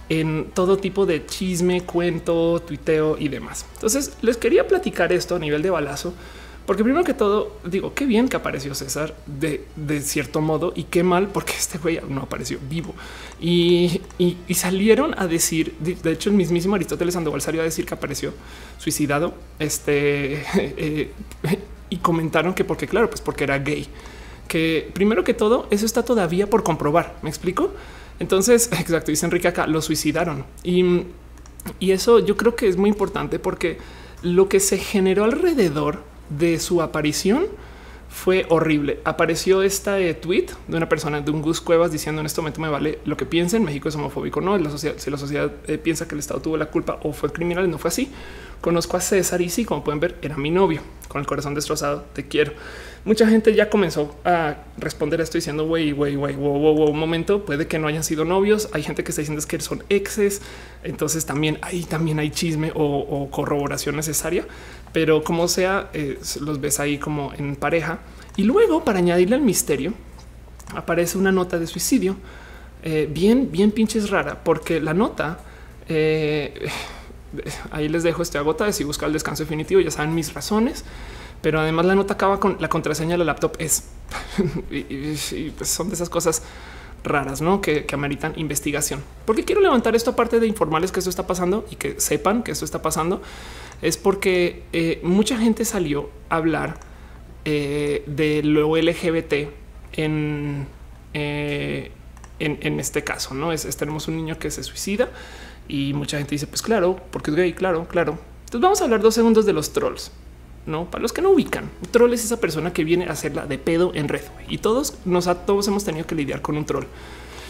en 0.08 0.50
todo 0.52 0.76
tipo 0.78 1.06
de 1.06 1.24
chisme, 1.26 1.82
cuento, 1.82 2.60
tuiteo 2.60 3.16
y 3.18 3.28
demás. 3.28 3.66
Entonces 3.74 4.16
les 4.22 4.36
quería 4.36 4.66
platicar 4.66 5.12
esto 5.12 5.36
a 5.36 5.38
nivel 5.38 5.62
de 5.62 5.70
balazo, 5.70 6.14
porque 6.66 6.82
primero 6.82 7.04
que 7.04 7.12
todo 7.12 7.58
digo 7.64 7.92
qué 7.92 8.06
bien 8.06 8.28
que 8.28 8.36
apareció 8.36 8.74
César 8.74 9.14
de, 9.26 9.66
cierto 10.00 10.40
modo 10.40 10.72
y 10.74 10.84
qué 10.84 11.02
mal 11.02 11.28
porque 11.28 11.52
este 11.58 11.76
güey 11.76 12.00
no 12.08 12.22
apareció 12.22 12.58
vivo 12.70 12.94
y, 13.40 14.00
salieron 14.54 15.14
a 15.18 15.26
decir. 15.26 15.74
De 15.80 16.12
hecho, 16.12 16.30
el 16.30 16.36
mismísimo 16.36 16.76
Aristóteles 16.76 17.12
Sandoval 17.12 17.42
salió 17.42 17.60
a 17.60 17.64
decir 17.64 17.84
que 17.84 17.92
apareció 17.92 18.32
suicidado. 18.78 19.34
Este 19.58 20.44
eh, 20.56 21.10
y 21.90 21.98
comentaron 21.98 22.54
que 22.54 22.64
porque, 22.64 22.88
claro, 22.88 23.08
pues 23.10 23.20
porque 23.20 23.44
era 23.44 23.58
gay 23.58 23.86
que 24.48 24.90
primero 24.94 25.24
que 25.24 25.34
todo 25.34 25.66
eso 25.70 25.86
está 25.86 26.04
todavía 26.04 26.48
por 26.48 26.62
comprobar. 26.62 27.16
Me 27.22 27.30
explico. 27.30 27.72
Entonces, 28.18 28.68
exacto, 28.78 29.10
dice 29.10 29.26
Enrique 29.26 29.48
acá, 29.48 29.66
lo 29.66 29.82
suicidaron. 29.82 30.44
Y, 30.62 31.04
y 31.80 31.92
eso 31.92 32.18
yo 32.18 32.36
creo 32.36 32.56
que 32.56 32.68
es 32.68 32.76
muy 32.76 32.90
importante 32.90 33.38
porque 33.38 33.78
lo 34.22 34.48
que 34.48 34.60
se 34.60 34.78
generó 34.78 35.24
alrededor 35.24 36.02
de 36.30 36.58
su 36.58 36.82
aparición 36.82 37.46
fue 38.14 38.46
horrible. 38.48 39.00
Apareció 39.04 39.62
esta 39.62 39.98
eh, 39.98 40.14
tweet 40.14 40.46
de 40.68 40.76
una 40.76 40.88
persona 40.88 41.20
de 41.20 41.30
un 41.32 41.42
Gus 41.42 41.60
Cuevas 41.60 41.90
diciendo 41.90 42.20
en 42.20 42.26
este 42.26 42.40
momento 42.40 42.60
me 42.60 42.68
vale 42.68 43.00
lo 43.04 43.16
que 43.16 43.26
piensen. 43.26 43.64
México 43.64 43.88
es 43.88 43.96
homofóbico. 43.96 44.40
No, 44.40 44.56
la 44.56 44.70
sociedad, 44.70 44.94
si 44.98 45.10
la 45.10 45.18
sociedad 45.18 45.50
eh, 45.66 45.78
piensa 45.78 46.06
que 46.06 46.14
el 46.14 46.20
Estado 46.20 46.40
tuvo 46.40 46.56
la 46.56 46.66
culpa 46.66 47.00
o 47.02 47.12
fue 47.12 47.30
criminal, 47.30 47.68
no 47.68 47.76
fue 47.76 47.88
así. 47.88 48.12
Conozco 48.60 48.96
a 48.96 49.00
César 49.00 49.42
y 49.42 49.50
sí, 49.50 49.64
como 49.64 49.82
pueden 49.82 49.98
ver, 49.98 50.16
era 50.22 50.36
mi 50.36 50.50
novio 50.50 50.80
con 51.08 51.20
el 51.20 51.26
corazón 51.26 51.54
destrozado. 51.54 52.04
Te 52.12 52.28
quiero. 52.28 52.52
Mucha 53.04 53.28
gente 53.28 53.54
ya 53.54 53.68
comenzó 53.68 54.16
a 54.24 54.56
responder 54.78 55.20
esto 55.20 55.36
diciendo 55.36 55.66
güey, 55.66 55.92
güey, 55.92 56.16
güey, 56.16 56.36
wow, 56.36 56.58
wow, 56.58 56.74
wow, 56.74 56.90
un 56.90 56.98
momento. 56.98 57.44
Puede 57.44 57.66
que 57.66 57.78
no 57.78 57.86
hayan 57.86 58.02
sido 58.02 58.24
novios. 58.24 58.70
Hay 58.72 58.82
gente 58.82 59.04
que 59.04 59.10
está 59.10 59.20
diciendo 59.20 59.44
que 59.46 59.60
son 59.60 59.84
exes. 59.90 60.40
Entonces 60.82 61.26
también 61.26 61.58
ahí 61.60 61.84
también 61.84 62.18
hay 62.18 62.30
chisme 62.30 62.72
o, 62.74 62.82
o 62.82 63.30
corroboración 63.30 63.96
necesaria 63.96 64.46
pero 64.94 65.24
como 65.24 65.48
sea, 65.48 65.90
eh, 65.92 66.20
los 66.40 66.60
ves 66.60 66.78
ahí 66.78 66.98
como 66.98 67.32
en 67.36 67.56
pareja. 67.56 67.98
Y 68.36 68.44
luego, 68.44 68.84
para 68.84 69.00
añadirle 69.00 69.34
al 69.34 69.42
misterio, 69.42 69.92
aparece 70.72 71.18
una 71.18 71.32
nota 71.32 71.58
de 71.58 71.66
suicidio 71.66 72.14
eh, 72.84 73.08
bien, 73.10 73.50
bien 73.50 73.72
pinches 73.72 74.08
rara, 74.08 74.44
porque 74.44 74.80
la 74.80 74.94
nota 74.94 75.40
eh, 75.88 76.68
ahí 77.72 77.88
les 77.88 78.04
dejo 78.04 78.22
este 78.22 78.38
agota 78.38 78.66
de 78.66 78.72
si 78.72 78.84
busca 78.84 79.06
el 79.06 79.12
descanso 79.12 79.42
definitivo. 79.42 79.80
Ya 79.80 79.90
saben 79.90 80.14
mis 80.14 80.32
razones, 80.32 80.84
pero 81.44 81.60
además 81.60 81.84
la 81.84 81.94
nota 81.94 82.14
acaba 82.14 82.40
con 82.40 82.56
la 82.58 82.70
contraseña 82.70 83.12
de 83.12 83.18
la 83.18 83.24
laptop 83.24 83.52
es 83.58 83.90
y, 84.70 85.50
pues 85.50 85.68
son 85.68 85.90
de 85.90 85.94
esas 85.94 86.08
cosas 86.08 86.42
raras, 87.04 87.42
¿no? 87.42 87.60
Que, 87.60 87.84
ameritan 87.92 88.32
investigación. 88.36 89.02
Porque 89.26 89.44
quiero 89.44 89.60
levantar 89.60 89.94
esto 89.94 90.12
aparte 90.12 90.40
de 90.40 90.46
informarles 90.46 90.90
que 90.90 91.00
esto 91.00 91.10
está 91.10 91.26
pasando 91.26 91.66
y 91.70 91.76
que 91.76 92.00
sepan 92.00 92.42
que 92.42 92.52
esto 92.52 92.64
está 92.64 92.80
pasando 92.80 93.20
es 93.82 93.98
porque 93.98 94.62
eh, 94.72 95.00
mucha 95.02 95.36
gente 95.36 95.66
salió 95.66 96.08
a 96.30 96.36
hablar 96.36 96.80
eh, 97.44 98.04
de 98.06 98.42
lo 98.42 98.78
LGBT 98.78 99.34
en, 99.92 100.66
eh, 101.12 101.90
en, 102.38 102.58
en, 102.62 102.80
este 102.80 103.04
caso. 103.04 103.34
No 103.34 103.52
es, 103.52 103.66
es, 103.66 103.76
tenemos 103.76 104.08
un 104.08 104.16
niño 104.16 104.38
que 104.38 104.50
se 104.50 104.62
suicida 104.62 105.10
y 105.68 105.92
mucha 105.92 106.16
gente 106.16 106.36
dice, 106.36 106.46
pues 106.46 106.62
claro, 106.62 106.98
porque 107.10 107.32
es 107.32 107.36
gay. 107.36 107.52
Claro, 107.52 107.86
claro. 107.86 108.18
Entonces 108.44 108.62
vamos 108.62 108.80
a 108.80 108.84
hablar 108.84 109.02
dos 109.02 109.14
segundos 109.14 109.44
de 109.44 109.52
los 109.52 109.74
trolls. 109.74 110.10
No, 110.66 110.90
para 110.90 111.02
los 111.02 111.12
que 111.12 111.20
no 111.20 111.30
ubican, 111.30 111.70
un 111.82 111.90
troll 111.90 112.12
es 112.14 112.24
esa 112.24 112.40
persona 112.40 112.72
que 112.72 112.84
viene 112.84 113.06
a 113.06 113.12
hacerla 113.12 113.46
de 113.46 113.58
pedo 113.58 113.92
en 113.94 114.08
red 114.08 114.22
y 114.48 114.58
todos 114.58 114.94
nos 115.04 115.24
todos 115.44 115.68
hemos 115.68 115.84
tenido 115.84 116.06
que 116.06 116.14
lidiar 116.14 116.40
con 116.40 116.56
un 116.56 116.64
troll. 116.64 116.86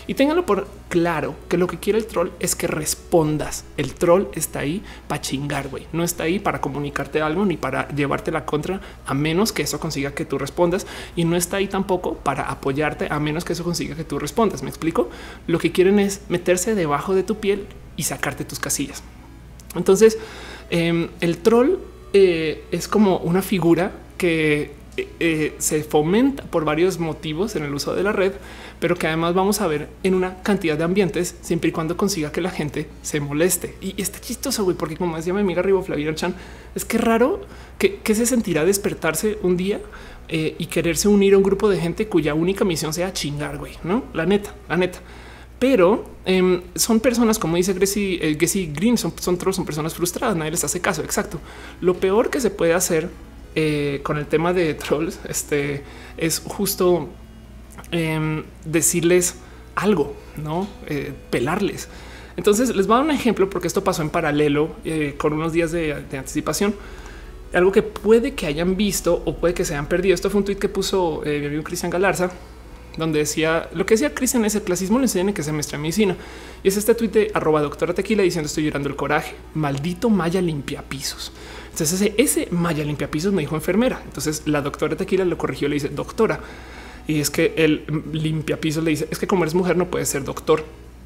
Y 0.07 0.15
ténganlo 0.15 0.45
por 0.45 0.67
claro 0.91 1.35
que 1.49 1.57
lo 1.57 1.67
que 1.67 1.79
quiere 1.79 1.99
el 1.99 2.07
troll 2.07 2.31
es 2.39 2.55
que 2.55 2.67
respondas. 2.67 3.65
El 3.79 3.95
troll 3.95 4.27
está 4.35 4.59
ahí 4.59 4.83
para 5.09 5.23
chingar, 5.23 5.69
güey. 5.69 5.87
No 5.93 6.05
está 6.05 6.25
ahí 6.25 6.39
para 6.39 6.61
comunicarte 6.61 7.23
algo 7.23 7.47
ni 7.47 7.57
para 7.57 7.89
llevarte 7.89 8.31
la 8.31 8.45
contra, 8.45 8.81
a 9.07 9.15
menos 9.15 9.53
que 9.53 9.63
eso 9.63 9.81
consiga 9.81 10.15
que 10.15 10.27
tú 10.27 10.37
respondas. 10.37 10.87
Y 11.17 11.25
no 11.25 11.37
está 11.37 11.57
ahí 11.57 11.69
tampoco 11.69 12.17
para 12.17 12.51
apoyarte, 12.51 13.09
a 13.11 13.19
menos 13.19 13.45
que 13.45 13.55
eso 13.55 13.65
consiga 13.65 13.97
que 13.97 14.05
tú 14.05 14.19
respondas. 14.19 14.63
¿Me 14.63 14.69
explico? 14.69 15.09
Lo 15.47 15.59
que 15.59 15.73
quieren 15.73 15.99
es 15.99 16.21
meterse 16.29 16.75
debajo 16.75 17.15
de 17.15 17.23
tu 17.23 17.37
piel 17.37 17.67
y 17.97 18.03
sacarte 18.03 18.45
tus 18.45 18.61
casillas. 18.61 19.03
Entonces, 19.75 20.19
eh, 20.69 21.09
el 21.21 21.39
troll 21.39 21.79
eh, 22.17 22.63
es 22.71 22.87
como 22.87 23.19
una 23.19 23.43
figura 23.43 23.91
que 24.17 24.71
eh, 24.97 25.09
eh, 25.19 25.55
se 25.59 25.83
fomenta 25.83 26.45
por 26.45 26.65
varios 26.65 27.01
motivos 27.01 27.57
en 27.57 27.65
el 27.65 27.75
uso 27.75 27.93
de 27.93 28.05
la 28.05 28.13
red, 28.13 28.31
pero 28.79 28.95
que 28.95 29.09
además 29.09 29.35
vamos 29.35 29.61
a 29.61 29.67
ver 29.67 29.89
en 30.05 30.15
una 30.15 30.41
cantidad 30.45 30.79
de 30.79 30.85
ambientes 30.85 31.35
siempre 31.41 31.71
y 31.71 31.73
cuando 31.73 31.97
consiga 31.97 32.31
que 32.31 32.41
la 32.41 32.51
gente 32.51 32.87
se 33.03 33.19
moleste. 33.19 33.75
Y 33.81 34.01
está 34.01 34.21
chistoso, 34.21 34.63
güey, 34.63 34.77
porque 34.77 34.97
como 34.97 35.17
decía 35.17 35.35
mi 35.35 35.41
amiga 35.41 35.61
Rivo 35.61 35.83
Flavia 35.83 36.15
Chan, 36.15 36.37
es 36.77 36.85
que 36.85 36.99
raro 36.99 37.41
que, 37.79 38.01
se 38.15 38.27
sentirá 38.27 38.65
despertarse 38.65 39.37
un 39.43 39.57
día 39.57 39.81
y 40.29 40.67
quererse 40.67 41.09
unir 41.09 41.35
a 41.35 41.37
un 41.37 41.43
grupo 41.43 41.69
de 41.69 41.81
gente 41.81 42.07
cuya 42.07 42.33
única 42.35 42.65
misión 42.65 42.95
sea 42.95 43.13
chingar, 43.13 43.59
güey, 43.59 43.73
no? 43.83 44.05
La 44.15 44.25
neta, 44.25 44.55
la 44.69 44.77
neta. 44.77 45.01
Pero 45.65 46.05
eh, 46.27 46.61
son 46.75 47.01
personas, 47.01 47.39
como 47.39 47.57
dice 47.57 47.73
Gracie, 47.73 48.19
eh, 48.21 48.71
Green, 48.71 48.99
son, 48.99 49.15
son, 49.19 49.41
son 49.41 49.65
personas 49.65 49.95
frustradas, 49.95 50.37
nadie 50.37 50.51
les 50.51 50.63
hace 50.63 50.79
caso. 50.79 51.01
Exacto. 51.03 51.41
Lo 51.81 51.95
peor 51.95 52.29
que 52.29 52.39
se 52.39 52.51
puede 52.51 52.75
hacer 52.75 53.09
eh, 53.55 54.01
con 54.03 54.19
el 54.19 54.27
tema 54.27 54.53
de 54.53 54.75
trolls 54.75 55.21
este, 55.27 55.83
es 56.19 56.43
justo 56.45 57.09
eh, 57.93 58.45
decirles 58.67 59.37
algo, 59.75 60.15
no 60.37 60.69
eh, 60.87 61.15
pelarles. 61.31 61.89
Entonces 62.37 62.77
les 62.77 62.87
voy 62.87 62.97
a 62.97 62.99
dar 62.99 63.07
un 63.07 63.13
ejemplo 63.13 63.49
porque 63.49 63.67
esto 63.67 63.83
pasó 63.83 64.03
en 64.03 64.11
paralelo 64.11 64.77
con 65.17 65.33
unos 65.33 65.55
días 65.55 65.73
de, 65.73 65.95
de, 66.11 66.19
anticipación. 66.19 66.75
Algo 67.55 67.73
que 67.73 67.81
puede 67.83 68.35
que 68.35 68.45
hayan 68.45 68.77
visto 68.77 69.23
o 69.25 69.37
puede 69.37 69.55
que 69.55 69.65
se 69.65 69.73
hayan 69.73 69.87
perdido. 69.87 70.15
Esto 70.15 70.29
fue 70.29 70.41
un 70.41 70.45
tweet 70.45 70.59
que 70.59 70.69
puso 70.69 71.23
eh, 71.25 71.41
mi 71.41 71.47
amigo 71.47 71.65
Cristian 71.65 71.91
Galarza, 71.91 72.33
donde 72.97 73.19
decía 73.19 73.69
lo 73.73 73.87
que 73.87 73.95
decía 73.95 74.15
Cristian 74.15 74.45
es 74.45 74.55
el 74.55 74.63
clasismo 74.63 74.99
le 74.99 75.05
enseñan 75.05 75.29
en 75.29 75.35
que 75.35 75.43
semestre 75.43 75.79
medicina. 75.79 76.17
Y 76.63 76.69
es 76.69 76.77
este 76.77 76.95
tweet 76.95 77.09
de 77.09 77.31
arroba 77.35 77.61
doctora 77.61 77.95
tequila 77.95 78.23
diciendo 78.23 78.47
estoy 78.47 78.65
llorando 78.65 78.89
el 78.89 78.97
coraje. 78.97 79.35
Maldito 79.55 80.11
Maya 80.11 80.41
limpia 80.41 80.83
pisos. 80.83 81.33
Entonces 81.71 82.01
ese, 82.01 82.15
ese 82.19 82.49
Maya 82.53 82.85
limpia 82.85 83.11
pisos 83.11 83.33
me 83.33 83.43
dijo 83.43 83.55
enfermera. 83.57 84.01
Entonces 84.05 84.43
la 84.47 84.61
doctora 84.61 84.97
Tequila 84.97 85.25
lo 85.25 85.37
corrigió, 85.37 85.69
le 85.69 85.75
dice 85.75 85.89
doctora. 85.89 86.41
Y 87.07 87.21
es 87.21 87.31
que 87.31 87.53
el 87.57 87.85
limpia 88.13 88.61
pisos 88.61 88.85
le 88.85 88.91
dice 88.91 89.09
es 89.11 89.19
que 89.19 89.27
como 89.27 89.45
eres 89.45 89.55
mujer 89.55 89.77
no 89.77 89.87
puedes 89.91 90.09
ser 90.09 90.25
doctor. 90.25 90.65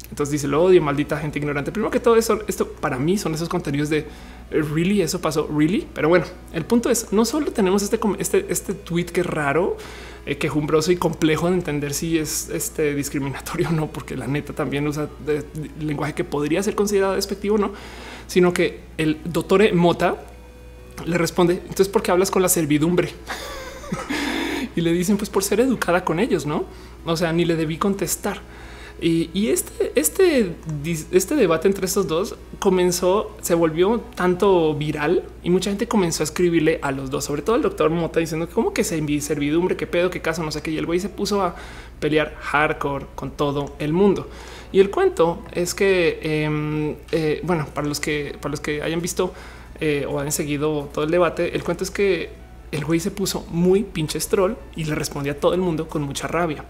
Entonces 0.09 0.31
dice 0.31 0.47
lo 0.47 0.63
odio, 0.63 0.81
maldita 0.81 1.17
gente 1.17 1.39
ignorante. 1.39 1.71
Primero 1.71 1.91
que 1.91 1.99
todo 1.99 2.15
eso, 2.15 2.39
esto 2.47 2.67
para 2.67 2.97
mí 2.97 3.17
son 3.17 3.33
esos 3.33 3.49
contenidos 3.49 3.89
de 3.89 4.05
really 4.51 5.01
eso 5.01 5.19
pasó, 5.21 5.47
really. 5.47 5.87
Pero 5.93 6.09
bueno, 6.09 6.25
el 6.53 6.65
punto 6.65 6.89
es 6.89 7.11
no 7.11 7.25
solo 7.25 7.51
tenemos 7.51 7.83
este, 7.83 7.99
este, 8.17 8.45
este 8.49 8.73
tweet 8.73 9.05
que 9.05 9.21
es 9.21 9.25
raro, 9.25 9.77
eh, 10.29 10.37
quejumbroso 10.37 10.91
y 10.91 10.95
complejo 10.95 11.49
de 11.49 11.55
entender 11.55 11.91
si 11.91 12.19
es 12.19 12.49
este 12.49 12.93
discriminatorio 12.93 13.69
o 13.69 13.71
no, 13.71 13.87
porque 13.87 14.15
la 14.15 14.27
neta 14.27 14.53
también 14.53 14.87
usa 14.87 15.09
lenguaje 15.79 16.13
que 16.13 16.23
podría 16.23 16.61
ser 16.61 16.75
considerado 16.75 17.15
despectivo, 17.15 17.57
no, 17.57 17.71
sino 18.27 18.53
que 18.53 18.81
el 18.99 19.17
doctor 19.23 19.73
Mota 19.73 20.17
le 21.03 21.17
responde, 21.17 21.53
entonces, 21.53 21.89
¿por 21.89 22.03
qué 22.03 22.11
hablas 22.11 22.29
con 22.29 22.43
la 22.43 22.49
servidumbre? 22.49 23.09
y 24.75 24.81
le 24.81 24.91
dicen, 24.91 25.17
pues 25.17 25.31
por 25.31 25.43
ser 25.43 25.61
educada 25.61 26.05
con 26.05 26.19
ellos, 26.19 26.45
¿no? 26.45 26.65
O 27.05 27.17
sea, 27.17 27.33
ni 27.33 27.43
le 27.43 27.55
debí 27.55 27.77
contestar. 27.79 28.39
Y, 29.01 29.49
este, 29.49 29.93
este, 29.95 30.55
este 31.11 31.35
debate 31.35 31.67
entre 31.67 31.85
estos 31.85 32.07
dos 32.07 32.35
comenzó, 32.59 33.35
se 33.41 33.53
volvió 33.53 34.01
tanto 34.15 34.75
viral 34.75 35.23
y 35.41 35.49
mucha 35.49 35.69
gente 35.69 35.87
comenzó 35.87 36.23
a 36.23 36.25
escribirle 36.25 36.79
a 36.81 36.91
los 36.91 37.09
dos, 37.09 37.23
sobre 37.23 37.41
todo 37.41 37.55
el 37.55 37.61
doctor 37.61 37.89
Mota, 37.89 38.19
diciendo 38.19 38.49
como 38.53 38.73
que 38.73 38.83
se 38.83 39.21
servidumbre, 39.21 39.77
qué 39.77 39.87
pedo, 39.87 40.09
qué 40.09 40.21
caso, 40.21 40.43
no 40.43 40.51
sé 40.51 40.61
qué. 40.61 40.71
Y 40.71 40.77
el 40.77 40.85
güey 40.85 40.99
se 40.99 41.07
puso 41.07 41.41
a 41.41 41.55
pelear 41.99 42.35
hardcore 42.39 43.05
con 43.15 43.31
todo 43.31 43.75
el 43.79 43.93
mundo. 43.93 44.27
Y 44.71 44.79
el 44.79 44.89
cuento 44.89 45.43
es 45.51 45.73
que, 45.73 46.19
eh, 46.21 46.95
eh, 47.11 47.39
bueno, 47.43 47.67
para 47.73 47.87
los 47.87 47.99
que, 47.99 48.35
para 48.39 48.51
los 48.51 48.59
que 48.59 48.81
hayan 48.81 49.01
visto 49.01 49.33
eh, 49.79 50.05
o 50.07 50.19
han 50.19 50.31
seguido 50.31 50.89
todo 50.93 51.05
el 51.05 51.11
debate, 51.11 51.55
el 51.55 51.63
cuento 51.63 51.83
es 51.83 51.91
que 51.91 52.29
el 52.71 52.85
güey 52.85 52.99
se 52.99 53.11
puso 53.11 53.45
muy 53.49 53.83
pinche 53.83 54.19
troll 54.19 54.53
y 54.75 54.83
le 54.83 54.93
respondía 54.93 55.33
a 55.33 55.35
todo 55.35 55.53
el 55.53 55.61
mundo 55.61 55.87
con 55.87 56.01
mucha 56.03 56.27
rabia. 56.27 56.65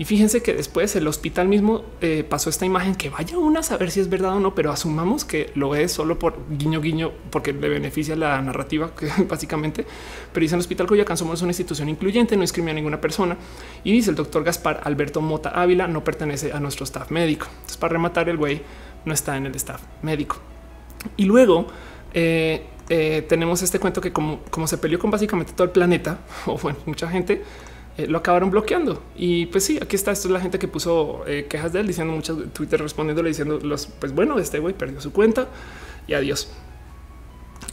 Y 0.00 0.06
fíjense 0.06 0.42
que 0.42 0.54
después 0.54 0.96
el 0.96 1.06
hospital 1.06 1.46
mismo 1.46 1.84
eh, 2.00 2.24
pasó 2.26 2.48
esta 2.48 2.64
imagen 2.64 2.94
que 2.94 3.10
vaya 3.10 3.36
una 3.36 3.60
a 3.60 3.62
saber 3.62 3.90
si 3.90 4.00
es 4.00 4.08
verdad 4.08 4.34
o 4.34 4.40
no, 4.40 4.54
pero 4.54 4.72
asumamos 4.72 5.26
que 5.26 5.52
lo 5.54 5.74
es 5.74 5.92
solo 5.92 6.18
por 6.18 6.38
guiño 6.48 6.80
guiño 6.80 7.12
porque 7.28 7.52
le 7.52 7.68
beneficia 7.68 8.16
la 8.16 8.40
narrativa 8.40 8.92
básicamente. 9.28 9.84
Pero 10.32 10.42
dice 10.42 10.54
el 10.54 10.60
hospital 10.60 10.86
Coyoacán 10.86 11.18
somos 11.18 11.42
una 11.42 11.50
institución 11.50 11.90
incluyente, 11.90 12.34
no 12.34 12.40
discrimina 12.40 12.72
a 12.72 12.76
ninguna 12.76 12.98
persona. 12.98 13.36
Y 13.84 13.92
dice 13.92 14.08
el 14.08 14.16
doctor 14.16 14.42
Gaspar 14.42 14.80
Alberto 14.84 15.20
Mota 15.20 15.50
Ávila 15.50 15.86
no 15.86 16.02
pertenece 16.02 16.50
a 16.50 16.60
nuestro 16.60 16.84
staff 16.84 17.10
médico. 17.10 17.48
Entonces 17.50 17.76
para 17.76 17.92
rematar 17.92 18.30
el 18.30 18.38
güey 18.38 18.62
no 19.04 19.12
está 19.12 19.36
en 19.36 19.44
el 19.44 19.54
staff 19.56 19.82
médico. 20.00 20.38
Y 21.18 21.26
luego 21.26 21.66
eh, 22.14 22.64
eh, 22.88 23.26
tenemos 23.28 23.60
este 23.60 23.78
cuento 23.78 24.00
que 24.00 24.14
como, 24.14 24.40
como 24.50 24.66
se 24.66 24.78
peleó 24.78 24.98
con 24.98 25.10
básicamente 25.10 25.52
todo 25.52 25.64
el 25.64 25.72
planeta 25.72 26.20
o 26.46 26.56
bueno, 26.56 26.78
mucha 26.86 27.06
gente 27.06 27.42
eh, 28.00 28.06
lo 28.06 28.18
acabaron 28.18 28.50
bloqueando. 28.50 29.02
Y 29.16 29.46
pues 29.46 29.64
sí, 29.64 29.78
aquí 29.80 29.96
está. 29.96 30.12
Esto 30.12 30.28
es 30.28 30.32
la 30.32 30.40
gente 30.40 30.58
que 30.58 30.68
puso 30.68 31.22
eh, 31.26 31.46
quejas 31.48 31.72
de 31.72 31.80
él 31.80 31.86
diciendo 31.86 32.12
muchas 32.12 32.36
Twitter 32.52 32.80
respondiéndole 32.80 33.28
diciendo 33.28 33.58
los 33.62 33.86
pues 33.86 34.14
bueno, 34.14 34.38
este 34.38 34.58
güey 34.58 34.74
perdió 34.74 35.00
su 35.00 35.12
cuenta 35.12 35.48
y 36.06 36.14
adiós. 36.14 36.50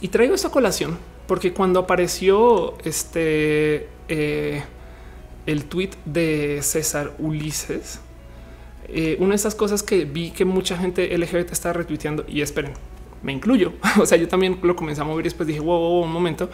Y 0.00 0.08
traigo 0.08 0.34
esta 0.34 0.50
colación 0.50 0.98
porque 1.26 1.52
cuando 1.52 1.80
apareció 1.80 2.76
este 2.84 3.88
eh, 4.08 4.62
el 5.46 5.64
tweet 5.64 5.90
de 6.04 6.60
César 6.62 7.14
Ulises, 7.18 8.00
una 9.18 9.30
de 9.30 9.36
esas 9.36 9.54
cosas 9.54 9.82
que 9.82 10.04
vi 10.04 10.30
que 10.30 10.44
mucha 10.44 10.76
gente 10.76 11.16
LGBT 11.16 11.52
está 11.52 11.72
retuiteando 11.72 12.24
y 12.26 12.40
esperen, 12.40 12.72
me 13.22 13.32
incluyo. 13.32 13.72
o 14.00 14.06
sea, 14.06 14.18
yo 14.18 14.28
también 14.28 14.58
lo 14.62 14.76
comencé 14.76 15.00
a 15.00 15.04
mover 15.04 15.24
y 15.24 15.28
después 15.28 15.46
dije, 15.46 15.60
wow, 15.60 15.78
wow, 15.78 16.02
un 16.02 16.12
momento. 16.12 16.50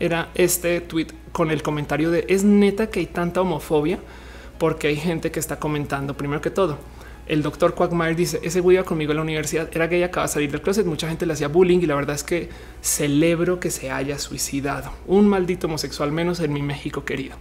Era 0.00 0.30
este 0.34 0.80
tweet 0.80 1.08
con 1.32 1.50
el 1.50 1.62
comentario 1.62 2.10
de 2.10 2.24
es 2.28 2.44
neta 2.44 2.90
que 2.90 3.00
hay 3.00 3.06
tanta 3.06 3.40
homofobia 3.40 3.98
porque 4.58 4.88
hay 4.88 4.96
gente 4.96 5.30
que 5.30 5.40
está 5.40 5.58
comentando 5.58 6.16
primero 6.16 6.40
que 6.40 6.50
todo. 6.50 6.78
el 7.26 7.42
doctor 7.42 7.74
Quagmire 7.74 8.14
dice 8.14 8.38
ese 8.42 8.60
güey 8.60 8.76
iba 8.76 8.84
conmigo 8.84 9.12
a 9.12 9.14
la 9.14 9.22
universidad, 9.22 9.68
era 9.72 9.86
gay, 9.86 10.02
acaba 10.02 10.26
de 10.26 10.32
salir 10.32 10.50
del 10.50 10.60
closet. 10.60 10.86
Mucha 10.86 11.08
gente 11.08 11.26
le 11.26 11.32
hacía 11.32 11.48
bullying 11.48 11.78
y 11.80 11.86
la 11.86 11.94
verdad 11.94 12.14
es 12.14 12.22
que 12.22 12.48
celebro 12.82 13.60
que 13.60 13.70
se 13.70 13.90
haya 13.90 14.18
suicidado. 14.18 14.92
Un 15.06 15.28
maldito 15.28 15.66
homosexual 15.66 16.12
menos 16.12 16.40
en 16.40 16.52
mi 16.52 16.62
México 16.62 17.04
querido. 17.04 17.36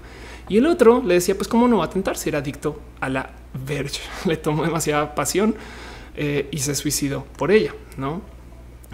Y 0.50 0.58
el 0.58 0.66
otro 0.66 1.02
le 1.04 1.16
decía, 1.16 1.36
pues 1.36 1.48
cómo 1.48 1.68
no 1.68 1.78
va 1.78 1.86
a 1.86 1.90
tentar 1.90 2.18
si 2.18 2.30
era 2.30 2.40
adicto 2.40 2.80
a 3.00 3.10
la 3.10 3.30
Verge. 3.66 4.02
Le 4.26 4.38
tomó 4.38 4.64
demasiada 4.64 5.16
pasión 5.16 5.56
eh, 6.16 6.48
y 6.52 6.60
se 6.60 6.76
suicidó 6.76 7.26
por 7.38 7.52
ella, 7.52 7.74
¿no? 7.98 8.22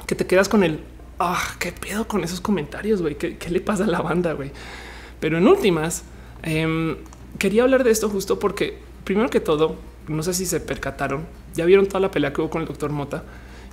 Que 0.06 0.16
te 0.16 0.26
quedas 0.26 0.50
con 0.50 0.64
el, 0.64 0.80
ah, 1.20 1.56
qué 1.60 1.72
pedo 1.72 2.08
con 2.08 2.24
esos 2.24 2.42
comentarios, 2.42 3.02
güey, 3.02 3.16
¿Qué, 3.16 3.38
le 3.50 3.62
pasa 3.62 3.84
a 3.84 3.88
la 3.88 4.02
banda, 4.02 4.34
güey? 4.34 4.52
Pero 5.20 5.38
en 5.38 5.48
últimas, 5.48 6.04
em, 6.44 6.96
quería 7.38 7.64
hablar 7.64 7.84
de 7.84 7.92
esto 7.92 8.10
justo 8.10 8.40
porque, 8.40 8.78
primero 9.04 9.30
que 9.30 9.40
todo, 9.40 9.76
no 10.08 10.24
sé 10.24 10.34
si 10.34 10.46
se 10.46 10.60
percataron, 10.60 11.26
ya 11.54 11.66
vieron 11.66 11.88
toda 11.88 12.00
la 12.00 12.12
pelea 12.12 12.34
que 12.34 12.42
hubo 12.42 12.50
con 12.50 12.62
el 12.62 12.68
doctor 12.68 12.92
Mota. 12.92 13.24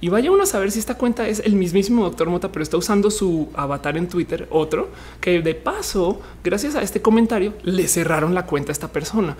Y 0.00 0.10
vaya 0.10 0.30
uno 0.30 0.42
a 0.42 0.46
saber 0.46 0.70
si 0.72 0.78
esta 0.78 0.98
cuenta 0.98 1.26
es 1.26 1.40
el 1.40 1.54
mismísimo 1.54 2.04
doctor 2.04 2.28
Mota, 2.28 2.52
pero 2.52 2.62
está 2.62 2.76
usando 2.76 3.10
su 3.10 3.48
avatar 3.54 3.96
en 3.96 4.08
Twitter, 4.08 4.46
otro 4.50 4.90
que 5.20 5.40
de 5.40 5.54
paso, 5.54 6.20
gracias 6.44 6.74
a 6.74 6.82
este 6.82 7.00
comentario, 7.00 7.54
le 7.62 7.88
cerraron 7.88 8.34
la 8.34 8.44
cuenta 8.44 8.72
a 8.72 8.74
esta 8.74 8.88
persona. 8.88 9.36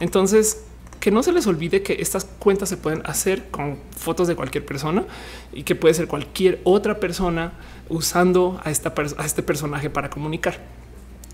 Entonces, 0.00 0.64
que 1.00 1.10
no 1.10 1.22
se 1.22 1.32
les 1.32 1.46
olvide 1.46 1.82
que 1.82 1.94
estas 2.00 2.24
cuentas 2.24 2.68
se 2.68 2.76
pueden 2.76 3.02
hacer 3.04 3.50
con 3.50 3.78
fotos 3.96 4.28
de 4.28 4.36
cualquier 4.36 4.64
persona 4.64 5.04
y 5.52 5.62
que 5.62 5.74
puede 5.74 5.94
ser 5.94 6.08
cualquier 6.08 6.60
otra 6.64 7.00
persona 7.00 7.52
usando 7.88 8.60
a, 8.64 8.70
esta, 8.70 8.94
a 9.18 9.24
este 9.26 9.42
personaje 9.42 9.90
para 9.90 10.10
comunicar. 10.10 10.60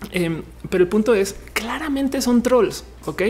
Em, 0.09 0.41
pero 0.69 0.83
el 0.83 0.89
punto 0.89 1.13
es 1.13 1.35
claramente 1.53 2.21
son 2.21 2.41
trolls. 2.41 2.83
Ok, 3.05 3.21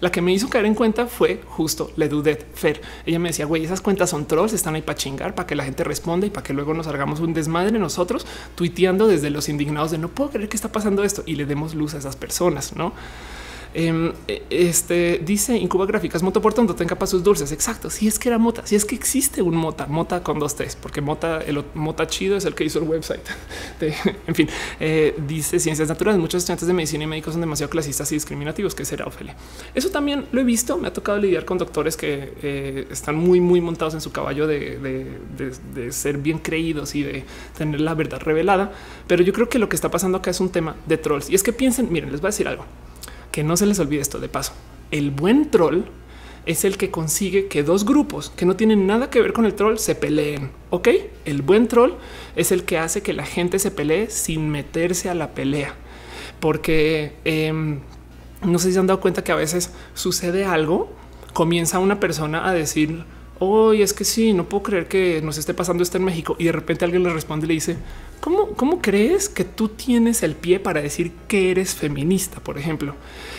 la 0.00 0.12
que 0.12 0.22
me 0.22 0.32
hizo 0.32 0.48
caer 0.48 0.64
en 0.64 0.74
cuenta 0.74 1.06
fue 1.06 1.40
justo 1.46 1.90
le 1.96 2.08
Dudet 2.08 2.46
Fer. 2.54 2.80
Ella 3.04 3.18
me 3.18 3.30
decía, 3.30 3.46
güey, 3.46 3.64
esas 3.64 3.80
cuentas 3.80 4.10
son 4.10 4.26
trolls, 4.26 4.52
están 4.52 4.74
ahí 4.76 4.82
para 4.82 4.96
chingar, 4.96 5.34
para 5.34 5.46
que 5.46 5.56
la 5.56 5.64
gente 5.64 5.82
responda 5.82 6.26
y 6.26 6.30
para 6.30 6.44
que 6.44 6.52
luego 6.52 6.72
nos 6.72 6.86
hagamos 6.86 7.20
un 7.20 7.34
desmadre 7.34 7.78
nosotros 7.78 8.26
tuiteando 8.54 9.08
desde 9.08 9.30
los 9.30 9.48
indignados 9.48 9.90
de 9.90 9.98
no 9.98 10.08
puedo 10.08 10.30
creer 10.30 10.48
que 10.48 10.56
está 10.56 10.70
pasando 10.70 11.02
esto 11.02 11.22
y 11.26 11.34
le 11.34 11.46
demos 11.46 11.74
luz 11.74 11.94
a 11.94 11.98
esas 11.98 12.16
personas, 12.16 12.76
no? 12.76 12.92
Em, 13.72 14.12
e, 14.26 14.42
este 14.50 15.20
dice 15.24 15.56
Incuba 15.56 15.86
Gráficas, 15.86 16.22
Moto 16.22 16.42
por 16.42 16.52
tanto 16.52 16.74
tenga 16.74 16.96
sus 17.06 17.22
dulces. 17.22 17.52
Exacto. 17.52 17.90
Si 17.90 18.08
es 18.08 18.18
que 18.18 18.28
era 18.28 18.38
Mota, 18.38 18.66
si 18.66 18.76
es 18.76 18.84
que 18.84 18.94
existe 18.94 19.42
un 19.42 19.54
Mota, 19.54 19.86
Mota 19.86 20.22
con 20.22 20.38
dos 20.38 20.56
T's, 20.56 20.76
porque 20.76 21.00
Mota, 21.00 21.40
el 21.40 21.62
Mota 21.74 22.06
chido 22.06 22.36
es 22.36 22.44
el 22.44 22.54
que 22.54 22.64
hizo 22.64 22.78
el 22.78 22.88
website. 22.88 23.22
en 24.26 24.34
fin, 24.34 24.48
eh, 24.80 25.14
dice 25.26 25.58
ciencias 25.60 25.88
naturales. 25.88 26.20
Muchos 26.20 26.38
estudiantes 26.38 26.66
de 26.66 26.74
medicina 26.74 27.04
y 27.04 27.06
médicos 27.06 27.34
son 27.34 27.40
demasiado 27.40 27.70
clasistas 27.70 28.10
y 28.12 28.16
discriminativos. 28.16 28.74
Que 28.74 28.84
será 28.84 29.06
Ophelia? 29.06 29.36
Eso 29.74 29.90
también 29.90 30.26
lo 30.32 30.40
he 30.40 30.44
visto. 30.44 30.76
Me 30.76 30.88
ha 30.88 30.92
tocado 30.92 31.18
lidiar 31.18 31.44
con 31.44 31.58
doctores 31.58 31.96
que 31.96 32.34
eh, 32.42 32.86
están 32.90 33.16
muy, 33.16 33.40
muy 33.40 33.60
montados 33.60 33.94
en 33.94 34.00
su 34.00 34.10
caballo 34.12 34.46
de, 34.46 34.78
de 35.74 35.92
ser 35.92 36.18
bien 36.18 36.38
creídos 36.38 36.94
y 36.94 37.02
de 37.02 37.24
tener 37.56 37.80
la 37.80 37.94
verdad 37.94 38.20
revelada. 38.20 38.72
Pero 39.06 39.22
yo 39.22 39.32
creo 39.32 39.48
que 39.48 39.58
lo 39.58 39.68
que 39.68 39.76
está 39.76 39.90
pasando 39.90 40.18
acá 40.18 40.30
es 40.30 40.40
un 40.40 40.50
tema 40.50 40.76
de 40.86 40.96
trolls 40.96 41.30
y 41.30 41.34
es 41.34 41.42
que 41.42 41.52
piensen, 41.52 41.92
miren, 41.92 42.10
les 42.10 42.20
voy 42.20 42.28
a 42.28 42.30
decir 42.30 42.48
algo 42.48 42.64
que 43.30 43.44
no 43.44 43.56
se 43.56 43.66
les 43.66 43.78
olvide 43.78 44.00
esto 44.00 44.18
de 44.18 44.28
paso. 44.28 44.52
El 44.90 45.10
buen 45.10 45.50
troll 45.50 45.82
es 46.46 46.64
el 46.64 46.76
que 46.76 46.90
consigue 46.90 47.46
que 47.46 47.62
dos 47.62 47.84
grupos 47.84 48.30
que 48.30 48.46
no 48.46 48.56
tienen 48.56 48.86
nada 48.86 49.10
que 49.10 49.20
ver 49.20 49.32
con 49.32 49.44
el 49.44 49.54
troll 49.54 49.78
se 49.78 49.94
peleen. 49.94 50.50
Ok, 50.70 50.88
el 51.24 51.42
buen 51.42 51.68
troll 51.68 51.92
es 52.36 52.52
el 52.52 52.64
que 52.64 52.78
hace 52.78 53.02
que 53.02 53.12
la 53.12 53.24
gente 53.24 53.58
se 53.58 53.70
pelee 53.70 54.10
sin 54.10 54.48
meterse 54.50 55.10
a 55.10 55.14
la 55.14 55.30
pelea, 55.32 55.74
porque 56.40 57.14
em, 57.24 57.80
no 58.44 58.58
sé 58.58 58.68
si 58.68 58.74
se 58.74 58.78
han 58.80 58.86
dado 58.86 59.00
cuenta 59.00 59.22
que 59.22 59.32
a 59.32 59.36
veces 59.36 59.72
sucede 59.94 60.44
algo, 60.44 60.90
comienza 61.34 61.78
una 61.78 62.00
persona 62.00 62.48
a 62.48 62.54
decir 62.54 63.04
hoy 63.40 63.82
es 63.82 63.92
que 63.92 64.04
sí, 64.04 64.32
no 64.32 64.48
puedo 64.48 64.62
creer 64.62 64.86
que 64.86 65.20
nos 65.22 65.38
esté 65.38 65.54
pasando 65.54 65.82
esto 65.82 65.96
en 65.96 66.04
México. 66.04 66.36
Y 66.38 66.44
de 66.44 66.52
repente 66.52 66.84
alguien 66.84 67.02
le 67.02 67.10
responde 67.10 67.46
y 67.46 67.48
le 67.48 67.54
dice, 67.54 67.76
¿cómo, 68.20 68.50
¿cómo 68.50 68.80
crees 68.80 69.28
que 69.28 69.44
tú 69.44 69.68
tienes 69.68 70.22
el 70.22 70.34
pie 70.34 70.60
para 70.60 70.80
decir 70.80 71.12
que 71.26 71.50
eres 71.50 71.74
feminista, 71.74 72.40
por 72.40 72.58
ejemplo? 72.58 72.94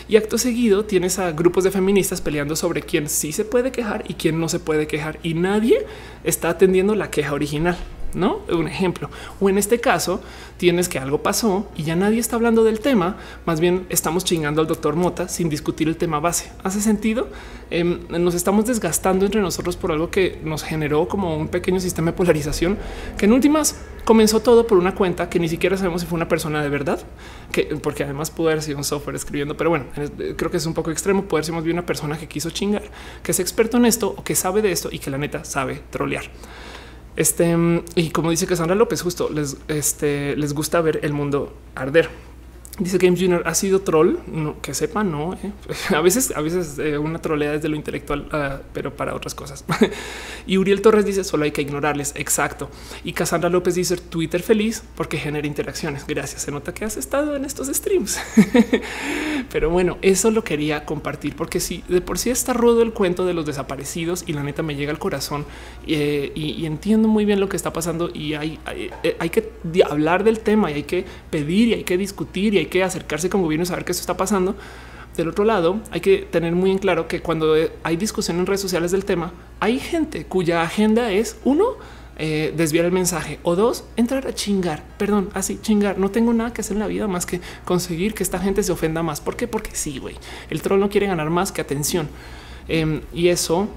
Y 0.07 0.17
acto 0.17 0.37
seguido 0.37 0.85
tienes 0.85 1.19
a 1.19 1.31
grupos 1.31 1.63
de 1.63 1.71
feministas 1.71 2.21
peleando 2.21 2.55
sobre 2.55 2.81
quién 2.81 3.07
sí 3.07 3.31
se 3.31 3.45
puede 3.45 3.71
quejar 3.71 4.03
y 4.07 4.15
quién 4.15 4.39
no 4.39 4.49
se 4.49 4.59
puede 4.59 4.87
quejar. 4.87 5.19
Y 5.23 5.33
nadie 5.35 5.85
está 6.23 6.49
atendiendo 6.49 6.95
la 6.95 7.09
queja 7.09 7.33
original 7.33 7.77
no 8.13 8.39
un 8.49 8.67
ejemplo. 8.67 9.09
O 9.39 9.49
en 9.49 9.57
este 9.57 9.79
caso, 9.79 10.21
tienes 10.57 10.89
que 10.89 10.99
algo 10.99 11.23
pasó 11.23 11.67
y 11.75 11.83
ya 11.83 11.95
nadie 11.95 12.19
está 12.19 12.35
hablando 12.35 12.63
del 12.63 12.79
tema. 12.79 13.17
Más 13.45 13.59
bien 13.59 13.85
estamos 13.89 14.23
chingando 14.23 14.61
al 14.61 14.67
doctor 14.67 14.95
Mota 14.95 15.27
sin 15.27 15.49
discutir 15.49 15.87
el 15.87 15.97
tema 15.97 16.19
base. 16.19 16.51
¿Hace 16.63 16.81
sentido? 16.81 17.29
Em, 17.69 17.99
nos 18.09 18.35
estamos 18.35 18.65
desgastando 18.65 19.25
entre 19.25 19.41
nosotros 19.41 19.75
por 19.77 19.91
algo 19.91 20.11
que 20.11 20.39
nos 20.43 20.63
generó 20.63 21.07
como 21.07 21.37
un 21.37 21.47
pequeño 21.47 21.79
sistema 21.79 22.11
de 22.11 22.17
polarización 22.17 22.77
que 23.17 23.25
en 23.25 23.33
últimas 23.33 23.75
comenzó 24.03 24.41
todo 24.41 24.67
por 24.67 24.77
una 24.77 24.93
cuenta 24.93 25.29
que 25.29 25.39
ni 25.39 25.47
siquiera 25.47 25.77
sabemos 25.77 26.01
si 26.01 26.07
fue 26.07 26.17
una 26.17 26.27
persona 26.27 26.61
de 26.61 26.69
verdad, 26.69 26.99
que 27.51 27.63
porque 27.81 28.03
además 28.03 28.29
pudo 28.29 28.49
haber 28.49 28.61
sido 28.61 28.77
un 28.77 28.83
software 28.83 29.15
escribiendo. 29.15 29.57
Pero 29.57 29.69
bueno, 29.69 29.85
creo 30.37 30.51
que 30.51 30.57
es 30.57 30.65
un 30.65 30.73
poco 30.73 30.91
extremo. 30.91 31.23
Puede 31.23 31.43
ser 31.43 31.53
más 31.53 31.63
bien 31.63 31.77
una 31.77 31.85
persona 31.85 32.17
que 32.17 32.27
quiso 32.27 32.49
chingar, 32.49 32.83
que 33.23 33.31
es 33.31 33.39
experto 33.39 33.77
en 33.77 33.85
esto 33.85 34.13
o 34.15 34.23
que 34.23 34.35
sabe 34.35 34.61
de 34.61 34.71
esto 34.71 34.89
y 34.91 34.99
que 34.99 35.09
la 35.09 35.17
neta 35.17 35.43
sabe 35.43 35.81
trolear. 35.89 36.25
Este, 37.15 37.55
y 37.95 38.09
como 38.11 38.31
dice 38.31 38.47
Cassandra 38.47 38.75
López, 38.75 39.01
justo 39.01 39.29
les, 39.29 39.57
este, 39.67 40.35
les 40.37 40.53
gusta 40.53 40.81
ver 40.81 40.99
el 41.03 41.13
mundo 41.13 41.53
arder. 41.75 42.09
Dice 42.81 42.97
Games 42.97 43.19
Junior 43.19 43.43
ha 43.45 43.53
sido 43.53 43.81
troll, 43.81 44.15
no, 44.25 44.59
que 44.59 44.73
sepa, 44.73 45.03
no. 45.03 45.33
Eh. 45.33 45.51
A 45.95 46.01
veces, 46.01 46.33
a 46.35 46.41
veces 46.41 46.79
eh, 46.79 46.97
una 46.97 47.21
trolea 47.21 47.51
desde 47.51 47.69
lo 47.69 47.75
intelectual, 47.75 48.27
uh, 48.33 48.63
pero 48.73 48.95
para 48.95 49.13
otras 49.13 49.35
cosas. 49.35 49.63
y 50.47 50.57
Uriel 50.57 50.81
Torres 50.81 51.05
dice 51.05 51.23
solo 51.23 51.43
hay 51.43 51.51
que 51.51 51.61
ignorarles. 51.61 52.13
Exacto. 52.15 52.71
Y 53.03 53.13
Cassandra 53.13 53.49
López 53.49 53.75
dice 53.75 53.97
Twitter 53.97 54.41
feliz 54.41 54.83
porque 54.95 55.17
genera 55.17 55.45
interacciones. 55.45 56.07
Gracias. 56.07 56.41
Se 56.41 56.51
nota 56.51 56.73
que 56.73 56.83
has 56.83 56.97
estado 56.97 57.35
en 57.35 57.45
estos 57.45 57.67
streams. 57.67 58.19
pero 59.51 59.69
bueno, 59.69 59.97
eso 60.01 60.31
lo 60.31 60.43
quería 60.43 60.85
compartir 60.85 61.35
porque 61.35 61.59
si 61.59 61.83
de 61.87 62.01
por 62.01 62.17
sí 62.17 62.31
está 62.31 62.53
rudo 62.53 62.81
el 62.81 62.93
cuento 62.93 63.25
de 63.25 63.33
los 63.33 63.45
desaparecidos 63.45 64.23
y 64.25 64.33
la 64.33 64.41
neta 64.41 64.63
me 64.63 64.75
llega 64.75 64.91
al 64.91 64.99
corazón 64.99 65.45
eh, 65.85 66.31
y, 66.33 66.51
y, 66.53 66.65
entiendo 66.65 67.07
muy 67.07 67.25
bien 67.25 67.39
lo 67.39 67.49
que 67.49 67.57
está 67.57 67.73
pasando 67.73 68.09
y 68.13 68.33
hay, 68.33 68.59
hay, 68.65 68.89
hay 69.19 69.29
que 69.29 69.51
hablar 69.87 70.23
del 70.23 70.39
tema 70.39 70.71
y 70.71 70.75
hay 70.75 70.83
que 70.83 71.05
pedir 71.29 71.67
y 71.69 71.73
hay 71.75 71.83
que 71.83 71.97
discutir 71.97 72.53
y 72.53 72.59
hay 72.59 72.70
que 72.71 72.83
acercarse 72.83 73.29
con 73.29 73.43
gobierno 73.43 73.63
y 73.63 73.67
saber 73.67 73.85
que 73.85 73.91
esto 73.91 74.01
está 74.01 74.17
pasando. 74.17 74.55
Del 75.15 75.27
otro 75.27 75.43
lado, 75.43 75.79
hay 75.91 76.01
que 76.01 76.19
tener 76.19 76.55
muy 76.55 76.71
en 76.71 76.79
claro 76.79 77.07
que 77.07 77.21
cuando 77.21 77.53
hay 77.83 77.97
discusión 77.97 78.39
en 78.39 78.47
redes 78.47 78.61
sociales 78.61 78.91
del 78.91 79.05
tema, 79.05 79.33
hay 79.59 79.77
gente 79.77 80.25
cuya 80.25 80.63
agenda 80.63 81.11
es 81.11 81.37
uno, 81.43 81.75
eh, 82.17 82.53
desviar 82.55 82.85
el 82.85 82.91
mensaje 82.91 83.39
o 83.43 83.55
dos, 83.55 83.83
entrar 83.97 84.25
a 84.25 84.33
chingar. 84.33 84.83
Perdón, 84.97 85.29
así 85.33 85.59
chingar. 85.61 85.97
No 85.97 86.11
tengo 86.11 86.33
nada 86.33 86.53
que 86.53 86.61
hacer 86.61 86.75
en 86.75 86.79
la 86.79 86.87
vida 86.87 87.07
más 87.07 87.25
que 87.25 87.41
conseguir 87.65 88.13
que 88.13 88.23
esta 88.23 88.39
gente 88.39 88.63
se 88.63 88.71
ofenda 88.71 89.03
más. 89.03 89.19
¿Por 89.19 89.35
qué? 89.35 89.47
Porque 89.47 89.71
sí, 89.73 89.99
güey. 89.99 90.15
El 90.49 90.61
troll 90.61 90.79
no 90.79 90.89
quiere 90.89 91.07
ganar 91.07 91.29
más 91.29 91.51
que 91.51 91.61
atención 91.61 92.07
em, 92.69 93.01
y 93.13 93.27
eso, 93.27 93.67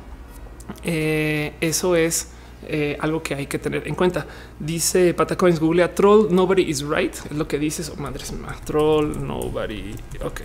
eh, 0.84 1.54
eso 1.60 1.96
es 1.96 2.28
eh, 2.68 2.96
algo 3.00 3.22
que 3.22 3.34
hay 3.34 3.46
que 3.46 3.58
tener 3.58 3.86
en 3.86 3.94
cuenta. 3.94 4.26
Dice 4.58 5.14
Patacoins, 5.14 5.60
Google 5.60 5.82
a 5.82 5.94
troll, 5.94 6.28
nobody 6.30 6.62
is 6.62 6.82
right. 6.82 7.14
Es 7.14 7.32
lo 7.32 7.46
que 7.46 7.58
dices. 7.58 7.92
Oh, 7.94 8.00
madre 8.00 8.24
mía, 8.32 8.56
troll, 8.64 9.14
nobody. 9.20 9.94
Ok, 10.24 10.40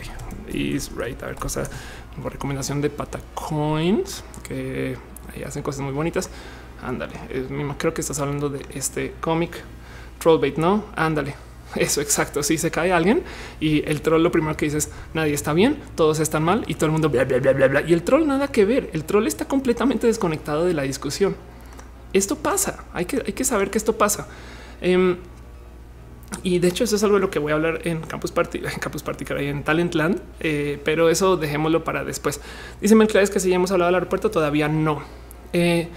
is 0.54 0.92
right. 0.96 1.22
A 1.24 1.28
ver, 1.28 1.36
cosa, 1.36 1.70
recomendación 2.24 2.82
de 2.82 2.90
Patacoins 2.90 4.24
que 4.48 4.98
ahí 5.34 5.44
hacen 5.44 5.64
cosas 5.64 5.82
muy 5.82 5.94
bonitas. 5.94 6.30
Ándale, 6.82 7.14
creo 7.78 7.94
que 7.94 8.02
estás 8.02 8.20
hablando 8.20 8.50
de 8.50 8.66
este 8.74 9.14
cómic 9.20 9.52
Trollbait, 10.20 10.58
no? 10.58 10.86
Ándale. 10.96 11.36
Eso 11.76 12.02
exacto. 12.02 12.42
Si 12.42 12.58
se 12.58 12.72
cae 12.72 12.92
alguien 12.92 13.24
y 13.60 13.88
el 13.88 14.02
troll 14.02 14.24
lo 14.24 14.32
primero 14.32 14.56
que 14.58 14.66
dices 14.66 14.90
nadie 15.14 15.34
está 15.34 15.54
bien, 15.54 15.78
todos 15.96 16.20
están 16.20 16.44
mal 16.44 16.64
y 16.68 16.76
todo 16.76 16.88
el 16.88 16.92
mundo 16.94 17.10
bla, 17.10 17.26
bla, 17.26 17.40
bla, 17.40 17.54
bla, 17.54 17.68
bla. 17.68 17.82
Y 17.82 17.94
el 17.94 18.04
troll 18.04 18.26
nada 18.26 18.48
que 18.48 18.66
ver. 18.66 18.90
El 18.94 19.04
troll 19.04 19.28
está 19.28 19.46
completamente 19.46 20.08
desconectado 20.08 20.66
de 20.66 20.74
la 20.74 20.84
discusión 20.84 21.36
esto 22.14 22.36
pasa. 22.36 22.86
Hay 22.94 23.06
que, 23.06 23.24
hay 23.26 23.34
que 23.34 23.44
saber 23.44 23.70
que 23.70 23.78
esto 23.78 23.98
pasa. 23.98 24.28
Em, 24.82 25.18
y 26.44 26.60
de 26.60 26.68
hecho, 26.68 26.84
eso 26.84 26.96
es 26.96 27.04
algo 27.04 27.16
de 27.16 27.22
lo 27.22 27.30
que 27.30 27.40
voy 27.40 27.52
a 27.52 27.56
hablar 27.56 27.82
en 27.86 28.02
Campus 28.02 28.32
Party, 28.32 28.60
en 28.74 28.80
Campus 28.80 29.04
Party, 29.04 29.26
en 29.30 29.64
Talentland, 29.64 30.22
eh, 30.40 30.80
pero 30.84 31.10
eso 31.10 31.38
dejémoslo 31.38 31.84
para 31.84 32.04
después. 32.04 32.40
Dice 32.82 32.96
Melclares 32.96 33.30
que 33.30 33.40
si 33.40 33.50
ya 33.50 33.56
hemos 33.56 33.72
hablado 33.72 33.90
del 33.90 33.96
aeropuerto, 33.96 34.32
todavía 34.32 34.68
no. 34.68 35.02
Eh, 35.54 35.90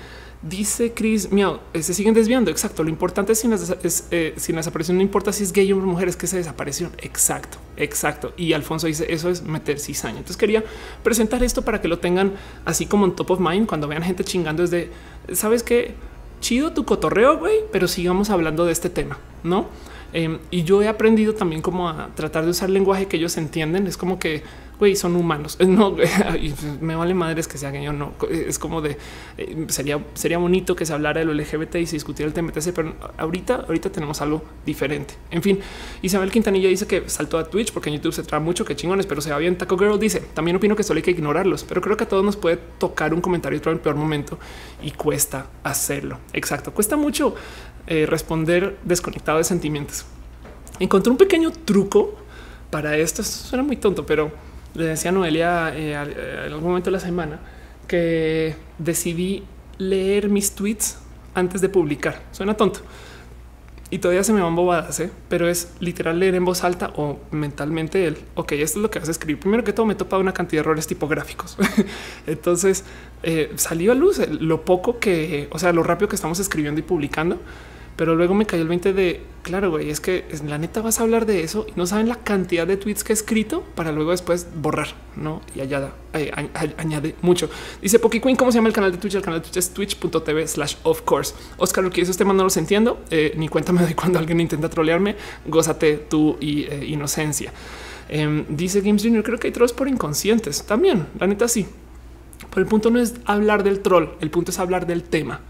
dice 0.43 0.93
Chris, 0.93 1.31
miau, 1.31 1.61
eh, 1.73 1.83
se 1.83 1.95
siguen 1.95 2.15
desviando. 2.15 2.51
Exacto. 2.51 2.83
Lo 2.83 2.91
importante 2.91 3.33
es 3.33 3.41
si 3.41 3.49
es, 3.53 4.09
sin 4.37 4.57
desaparición, 4.57 4.97
no 4.97 5.03
importa 5.03 5.33
si 5.33 5.45
es 5.45 5.53
gay 5.53 5.73
o 5.73 5.77
mujer, 5.77 6.09
es 6.09 6.17
que 6.17 6.27
se 6.27 6.37
desapareció. 6.37 6.91
Exacto, 6.99 7.59
exacto. 7.77 8.33
Y 8.37 8.53
Alfonso 8.53 8.87
dice 8.87 9.07
eso 9.09 9.31
es 9.31 9.43
meter 9.43 9.79
cizaña. 9.79 10.19
Entonces 10.19 10.37
quería 10.37 10.65
presentar 11.03 11.43
esto 11.43 11.63
para 11.63 11.81
que 11.81 11.89
lo 11.89 11.99
tengan 11.99 12.33
así 12.65 12.87
como 12.87 13.07
en 13.07 13.13
top 13.13 13.33
of 13.33 13.41
mind 13.41 13.67
cuando 13.67 13.89
vean 13.89 14.03
gente 14.03 14.25
chingando 14.25 14.63
desde 14.63 14.91
sabes 15.33 15.63
qué 15.63 15.95
chido 16.41 16.73
tu 16.73 16.85
cotorreo, 16.85 17.39
güey, 17.39 17.61
pero 17.71 17.89
sigamos 17.89 18.29
hablando 18.29 18.67
de 18.67 18.73
este 18.73 18.91
tema, 18.91 19.19
no? 19.45 19.69
Em, 20.13 20.39
y 20.51 20.65
yo 20.65 20.83
he 20.83 20.89
aprendido 20.89 21.35
también 21.35 21.63
como 21.63 21.89
a 21.89 22.11
tratar 22.15 22.45
de 22.45 22.51
usar 22.51 22.69
lenguaje 22.69 23.07
que 23.07 23.17
ellos 23.17 23.37
entienden. 23.39 23.87
Es 23.87 23.97
como 23.97 24.19
que 24.19 24.43
güey, 24.83 24.97
son 24.97 25.15
humanos. 25.15 25.59
No 25.73 25.97
me 26.81 26.97
vale 26.97 27.15
madres 27.15 27.47
que 27.47 27.57
sean 27.57 27.81
yo 27.81 27.93
no. 27.93 28.15
Es 28.29 28.59
como 28.59 28.83
de 28.83 28.99
eh, 29.39 29.67
sería, 29.69 30.05
sería 30.15 30.39
bonito 30.39 30.75
que 30.75 30.85
se 30.85 30.93
hablara 30.93 31.21
de 31.21 31.25
lo 31.25 31.33
LGBT 31.33 31.77
y 31.77 31.87
se 31.87 31.95
discutiera 31.95 32.27
el 32.27 32.35
TMTC, 32.35 32.73
pero 32.75 32.95
ahorita, 33.17 33.65
ahorita 33.69 33.91
tenemos 33.91 34.21
algo 34.21 34.43
diferente. 34.67 35.15
En 35.31 35.41
fin, 35.41 35.61
Isabel 36.03 36.33
Quintanilla 36.33 36.69
dice 36.69 36.89
que 36.89 37.09
saltó 37.09 37.39
a 37.39 37.49
Twitch 37.49 37.73
porque 37.73 37.91
en 37.91 37.97
YouTube 37.97 38.13
se 38.13 38.25
traba 38.25 38.45
mucho, 38.45 38.65
que 38.65 38.75
chingones, 38.75 39.07
pero 39.07 39.21
se 39.21 39.31
va 39.31 39.39
bien. 39.39 39.57
Taco 39.57 39.79
Girl 39.79 40.01
dice 40.01 40.21
también 40.35 40.57
opino 40.57 40.75
que 40.75 40.83
solo 40.83 40.99
hay 40.99 41.05
que 41.05 41.13
ignorarlos, 41.13 41.63
pero 41.63 41.81
creo 41.81 41.97
que 41.97 42.05
a 42.05 42.09
todos 42.09 42.25
nos 42.25 42.37
puede 42.37 42.57
tocar 42.79 43.15
un 43.15 43.21
comentario 43.21 43.61
en 43.65 43.71
el 43.71 43.79
peor 43.79 43.95
momento 43.95 44.39
y 44.83 44.91
cuesta 44.91 45.47
hacerlo. 45.63 46.19
Exacto, 46.33 46.73
cuesta 46.73 46.97
mucho 46.97 47.37
eh, 47.87 48.05
responder 48.07 48.79
desconectado 48.83 49.39
de 49.39 49.45
sentimientos. 49.45 50.07
Encontré 50.81 51.13
un 51.13 51.19
pequeño 51.19 51.53
truco 51.53 52.17
para 52.71 52.97
esto. 52.97 53.23
Esto 53.23 53.49
suena 53.49 53.63
muy 53.63 53.77
tonto, 53.77 54.05
pero 54.05 54.33
le 54.75 54.85
decía 54.85 55.11
a 55.11 55.15
Noelia 55.15 55.75
eh, 55.75 55.93
eh, 55.93 56.43
en 56.47 56.53
algún 56.53 56.69
momento 56.69 56.91
de 56.91 56.93
la 56.93 57.01
semana 57.01 57.41
que 57.87 58.55
decidí 58.79 59.45
leer 59.79 60.29
mis 60.29 60.55
tweets 60.55 60.99
antes 61.35 61.61
de 61.61 61.69
publicar. 61.69 62.23
Suena 62.33 62.55
tonto. 62.55 62.81
Y 63.91 63.99
todavía 63.99 64.25
se 64.25 64.33
me 64.33 64.41
van 64.41 64.57
bobadas, 64.57 65.01
¿eh? 65.01 65.11
pero 65.29 65.49
es 65.49 65.75
literal 65.81 66.19
leer 66.19 66.35
en 66.35 66.47
voz 66.47 66.65
alta 66.65 66.93
o 66.97 67.21
mentalmente 67.31 68.07
el, 68.07 68.17
ok, 68.35 68.53
esto 68.53 68.79
es 68.79 68.83
lo 68.83 68.91
que 68.91 68.99
vas 68.99 69.09
a 69.09 69.11
escribir. 69.11 69.39
Primero 69.39 69.65
que 69.65 69.75
todo 69.75 69.85
me 69.85 69.95
topa 69.95 70.17
una 70.17 70.33
cantidad 70.33 70.63
de 70.63 70.65
errores 70.65 70.87
tipográficos. 70.87 71.59
Entonces 72.27 72.85
salió 73.57 73.93
a 73.93 73.95
luz 73.95 74.19
lo 74.31 74.65
poco 74.65 74.99
que, 74.99 75.49
o 75.53 75.59
sea, 75.59 75.75
lo 75.75 75.83
rápido 75.83 76.09
que 76.09 76.17
estamos 76.17 76.41
escribiendo 76.41 76.81
y 76.81 76.83
publicando 76.83 77.39
pero 77.97 78.15
luego 78.15 78.35
me 78.35 78.47
cayó 78.47 78.63
el 78.63 78.69
20 78.69 78.93
de 78.93 79.21
claro, 79.43 79.71
güey, 79.71 79.91
es 79.91 80.01
que 80.01 80.25
la 80.47 80.59
neta 80.59 80.81
vas 80.81 81.01
a 81.01 81.03
hablar 81.03 81.27
de 81.27 81.43
eso 81.43 81.67
y 81.69 81.73
no 81.77 81.87
saben 81.87 82.09
la 82.09 82.17
cantidad 82.17 82.67
de 82.67 82.77
tweets 82.77 83.05
que 83.05 83.13
he 83.13 83.15
escrito 83.15 83.63
para 83.75 83.93
luego 83.93 84.13
después 84.13 84.47
borrar, 84.55 84.89
no? 85.17 85.43
Y 85.55 85.61
eh, 85.61 86.33
añade 86.79 87.15
mucho. 87.23 87.51
Dice 87.81 87.99
Poki 87.99 88.21
Queen, 88.21 88.37
¿cómo 88.37 88.53
se 88.53 88.59
llama 88.59 88.69
el 88.69 88.75
canal 88.75 88.93
de 88.93 88.99
Twitch? 88.99 89.15
El 89.15 89.23
canal 89.23 89.41
de 89.41 89.45
Twitch 89.45 89.59
es 89.59 89.71
twitch.tv 89.71 90.49
slash 90.49 90.77
of 90.85 91.03
course. 91.03 91.35
Oscar, 91.59 91.85
lo 91.85 91.91
que 91.91 92.01
esos 92.01 92.17
temas 92.17 92.37
no 92.37 92.45
los 92.45 92.57
entiendo, 92.57 93.01
eh, 93.11 93.35
ni 93.37 93.49
cuéntame 93.49 93.85
de 93.85 93.95
cuando 93.95 94.19
alguien 94.19 94.41
intenta 94.41 94.69
trolearme. 94.69 95.17
Gózate 95.47 95.97
tu 95.97 96.39
eh, 96.41 96.85
inocencia. 96.89 97.53
Em, 98.09 98.45
dice 98.49 98.81
Games 98.81 99.03
Junior, 99.03 99.25
creo 99.25 99.39
que 99.39 99.49
hay 99.49 99.53
trolls 99.53 99.73
por 99.73 99.89
inconscientes 99.89 100.65
también. 100.65 101.07
La 101.19 101.27
neta, 101.27 101.49
sí. 101.49 101.67
Pero 102.51 102.61
el 102.63 102.67
punto 102.67 102.91
no 102.91 103.01
es 103.01 103.15
hablar 103.25 103.63
del 103.63 103.81
troll, 103.81 104.09
el 104.21 104.31
punto 104.31 104.51
es 104.51 104.59
hablar 104.59 104.87
del 104.87 105.03
tema. 105.05 105.41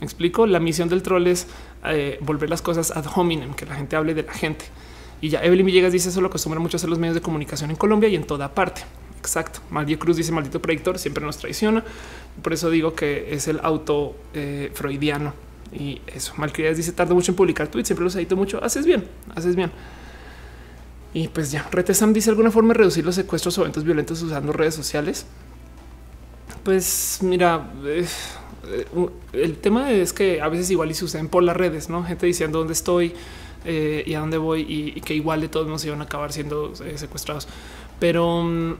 Me 0.00 0.04
explico. 0.04 0.46
La 0.46 0.60
misión 0.60 0.88
del 0.88 1.02
troll 1.02 1.26
es 1.26 1.46
eh, 1.84 2.18
volver 2.20 2.50
las 2.50 2.62
cosas 2.62 2.90
ad 2.90 3.06
hominem, 3.14 3.54
que 3.54 3.66
la 3.66 3.74
gente 3.74 3.96
hable 3.96 4.14
de 4.14 4.22
la 4.22 4.32
gente. 4.32 4.66
Y 5.20 5.30
ya 5.30 5.42
Evelyn 5.42 5.64
Villegas 5.64 5.92
dice 5.92 6.10
eso 6.10 6.20
lo 6.20 6.28
acostumbran 6.28 6.62
mucho 6.62 6.76
a 6.76 6.78
hacer 6.78 6.90
los 6.90 6.98
medios 6.98 7.14
de 7.14 7.22
comunicación 7.22 7.70
en 7.70 7.76
Colombia 7.76 8.08
y 8.08 8.16
en 8.16 8.24
toda 8.24 8.54
parte. 8.54 8.82
Exacto. 9.18 9.60
Mario 9.70 9.98
Cruz 9.98 10.16
dice 10.16 10.30
maldito 10.30 10.60
predictor 10.60 10.98
siempre 10.98 11.24
nos 11.24 11.38
traiciona. 11.38 11.82
Por 12.42 12.52
eso 12.52 12.70
digo 12.70 12.94
que 12.94 13.34
es 13.34 13.48
el 13.48 13.60
auto 13.62 14.14
eh, 14.34 14.70
freudiano 14.74 15.32
y 15.72 16.00
eso. 16.06 16.34
Malcriades 16.36 16.76
dice 16.76 16.92
tardo 16.92 17.14
mucho 17.14 17.32
en 17.32 17.36
publicar 17.36 17.68
tweets. 17.68 17.88
Siempre 17.88 18.04
los 18.04 18.14
edito 18.16 18.36
mucho. 18.36 18.62
Haces 18.62 18.84
bien, 18.86 19.04
haces 19.34 19.56
bien. 19.56 19.72
Y 21.14 21.28
pues 21.28 21.50
ya 21.50 21.66
Retesam 21.70 22.12
dice 22.12 22.28
alguna 22.28 22.50
forma 22.50 22.74
de 22.74 22.78
reducir 22.80 23.04
los 23.04 23.14
secuestros 23.14 23.56
o 23.56 23.62
eventos 23.62 23.84
violentos 23.84 24.20
usando 24.20 24.52
redes 24.52 24.74
sociales. 24.74 25.24
Pues 26.62 27.20
mira, 27.22 27.72
eh, 27.84 28.06
el 29.32 29.56
tema 29.58 29.90
es 29.90 30.12
que 30.12 30.40
a 30.40 30.48
veces 30.48 30.70
igual 30.70 30.90
y 30.90 30.94
suceden 30.94 31.28
por 31.28 31.42
las 31.42 31.56
redes, 31.56 31.88
no 31.88 32.04
gente 32.04 32.26
diciendo 32.26 32.58
dónde 32.58 32.72
estoy 32.72 33.12
eh, 33.64 34.04
y 34.06 34.14
a 34.14 34.20
dónde 34.20 34.38
voy 34.38 34.66
y, 34.68 35.00
que 35.00 35.14
igual 35.14 35.40
de 35.40 35.48
todos 35.48 35.66
nos 35.68 35.84
iban 35.84 36.00
a 36.00 36.04
acabar 36.04 36.32
siendo 36.32 36.72
eh, 36.84 36.98
secuestrados. 36.98 37.48
Pero 37.98 38.42
mm, 38.42 38.74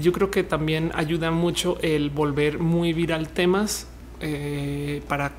yo 0.00 0.12
creo 0.12 0.30
que 0.30 0.42
también 0.42 0.90
ayuda 0.94 1.30
mucho 1.30 1.78
el 1.82 2.10
volver 2.10 2.58
muy 2.58 2.92
viral 2.92 3.28
temas 3.28 3.88
para 5.08 5.32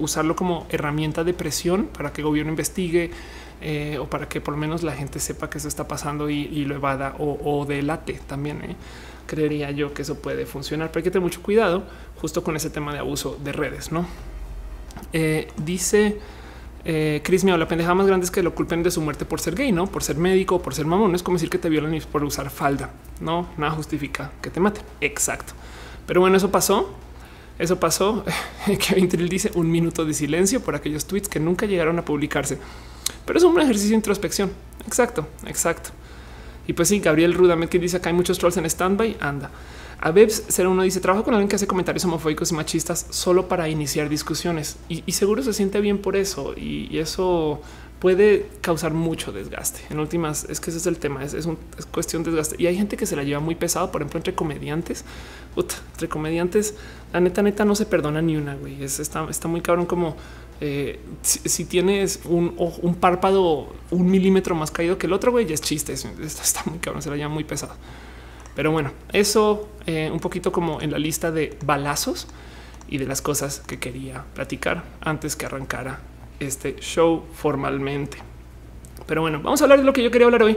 usarlo 0.00 0.34
como 0.34 0.66
herramienta 0.68 1.22
de 1.22 1.32
presión 1.32 1.86
para 1.86 2.12
que 2.12 2.20
el 2.20 2.26
gobierno 2.26 2.50
investigue 2.50 3.12
o 4.00 4.06
para 4.06 4.28
que 4.28 4.40
por 4.40 4.54
lo 4.54 4.58
menos 4.58 4.82
la 4.82 4.90
gente 4.90 5.20
sepa 5.20 5.48
que 5.48 5.58
eso 5.58 5.68
está 5.68 5.86
pasando 5.86 6.28
y, 6.28 6.64
lo 6.64 6.74
evada 6.74 7.14
o 7.20 7.64
delate 7.64 8.14
también 8.26 8.74
creería 9.26 9.70
yo 9.70 9.94
que 9.94 10.02
eso 10.02 10.16
puede 10.16 10.46
funcionar, 10.46 10.88
pero 10.88 11.00
hay 11.00 11.04
que 11.04 11.10
tener 11.10 11.22
mucho 11.22 11.42
cuidado 11.42 11.84
justo 12.24 12.42
con 12.42 12.56
ese 12.56 12.70
tema 12.70 12.90
de 12.94 13.00
abuso 13.00 13.38
de 13.44 13.52
redes, 13.52 13.92
¿no? 13.92 14.06
Eh, 15.12 15.46
dice 15.58 16.16
eh, 16.86 17.20
Chris, 17.22 17.44
la 17.44 17.68
pendeja 17.68 17.94
más 17.94 18.06
grande 18.06 18.24
es 18.24 18.30
que 18.30 18.42
lo 18.42 18.54
culpen 18.54 18.82
de 18.82 18.90
su 18.90 19.02
muerte 19.02 19.26
por 19.26 19.42
ser 19.42 19.54
gay, 19.54 19.72
no 19.72 19.88
por 19.88 20.02
ser 20.02 20.16
médico, 20.16 20.62
por 20.62 20.74
ser 20.74 20.86
mamón. 20.86 21.14
es 21.14 21.22
como 21.22 21.34
decir 21.36 21.50
que 21.50 21.58
te 21.58 21.68
violan 21.68 22.00
por 22.10 22.24
usar 22.24 22.48
falda. 22.48 22.92
No, 23.20 23.50
nada 23.58 23.72
justifica 23.72 24.32
que 24.40 24.48
te 24.48 24.58
maten. 24.58 24.82
Exacto. 25.02 25.52
Pero 26.06 26.22
bueno, 26.22 26.38
eso 26.38 26.50
pasó. 26.50 26.94
Eso 27.58 27.78
pasó. 27.78 28.24
Kevin 28.88 29.10
Trill 29.10 29.28
dice 29.28 29.50
un 29.54 29.70
minuto 29.70 30.06
de 30.06 30.14
silencio 30.14 30.62
por 30.62 30.74
aquellos 30.74 31.04
tweets 31.04 31.28
que 31.28 31.40
nunca 31.40 31.66
llegaron 31.66 31.98
a 31.98 32.06
publicarse. 32.06 32.58
Pero 33.26 33.38
es 33.38 33.44
un 33.44 33.60
ejercicio 33.60 33.90
de 33.90 33.96
introspección. 33.96 34.50
Exacto, 34.86 35.28
exacto. 35.46 35.90
Y 36.66 36.72
pues 36.72 36.88
sí, 36.88 37.00
Gabriel 37.00 37.34
Rudamet 37.34 37.68
que 37.68 37.78
dice 37.78 38.00
que 38.00 38.08
hay 38.08 38.14
muchos 38.14 38.38
trolls 38.38 38.56
en 38.56 38.70
standby. 38.70 39.18
Anda. 39.20 39.50
A 40.00 40.10
Bebs 40.10 40.44
01 40.56 40.82
dice 40.82 41.00
trabajo 41.00 41.24
con 41.24 41.34
alguien 41.34 41.48
que 41.48 41.56
hace 41.56 41.66
comentarios 41.66 42.04
homofóbicos 42.04 42.50
y 42.52 42.54
machistas 42.54 43.06
solo 43.10 43.48
para 43.48 43.68
iniciar 43.68 44.08
discusiones 44.08 44.76
y, 44.88 45.00
seguro 45.12 45.42
se 45.42 45.52
siente 45.52 45.80
bien 45.80 45.98
por 45.98 46.16
eso 46.16 46.54
y, 46.56 46.98
eso 46.98 47.60
puede 47.98 48.50
causar 48.60 48.92
mucho 48.92 49.32
desgaste. 49.32 49.80
En 49.88 49.98
últimas, 49.98 50.44
es 50.50 50.60
que 50.60 50.68
ese 50.68 50.78
es 50.78 50.86
el 50.86 50.98
tema, 50.98 51.24
es, 51.24 51.32
es, 51.32 51.46
cuestión 51.90 52.22
de 52.22 52.30
desgaste. 52.30 52.56
Y 52.58 52.66
hay 52.66 52.76
gente 52.76 52.98
que 52.98 53.06
se 53.06 53.16
la 53.16 53.22
lleva 53.22 53.40
muy 53.40 53.54
pesado, 53.54 53.90
por 53.90 54.02
ejemplo, 54.02 54.18
entre 54.18 54.34
comediantes. 54.34 55.04
entre 55.56 56.08
comediantes, 56.08 56.74
la 57.14 57.20
neta, 57.20 57.42
neta 57.42 57.64
no 57.64 57.74
se 57.74 57.86
perdona 57.86 58.20
ni 58.20 58.36
una, 58.36 58.56
güey. 58.56 58.82
Es, 58.84 59.00
está, 59.00 59.26
está 59.30 59.48
muy 59.48 59.62
cabrón 59.62 59.86
como 59.86 60.16
eh, 60.60 61.00
si, 61.22 61.64
tienes 61.64 62.20
un, 62.26 62.54
un, 62.56 62.94
párpado 62.94 63.68
un 63.90 64.06
milímetro 64.06 64.54
más 64.54 64.70
caído 64.70 64.96
que 64.98 65.06
el 65.06 65.12
otro, 65.12 65.32
güey, 65.32 65.46
ya 65.46 65.54
es 65.54 65.60
chiste. 65.60 65.92
Está, 65.92 66.62
muy 66.66 66.78
cabrón, 66.78 67.02
se 67.02 67.10
la 67.10 67.16
llama 67.16 67.34
muy 67.34 67.44
pesado. 67.44 67.74
Pero 68.54 68.70
bueno, 68.70 68.92
eso 69.12 69.68
eh, 69.86 70.10
un 70.12 70.20
poquito 70.20 70.52
como 70.52 70.80
en 70.80 70.90
la 70.90 70.98
lista 70.98 71.30
de 71.30 71.56
balazos 71.64 72.28
y 72.88 72.98
de 72.98 73.06
las 73.06 73.22
cosas 73.22 73.60
que 73.60 73.78
quería 73.78 74.24
platicar 74.34 74.84
antes 75.00 75.36
que 75.36 75.46
arrancara 75.46 76.00
este 76.40 76.76
show 76.76 77.24
formalmente. 77.34 78.18
Pero 79.06 79.22
bueno, 79.22 79.40
vamos 79.42 79.60
a 79.60 79.64
hablar 79.64 79.80
de 79.80 79.84
lo 79.84 79.92
que 79.92 80.02
yo 80.02 80.10
quería 80.10 80.26
hablar 80.26 80.42
hoy. 80.42 80.56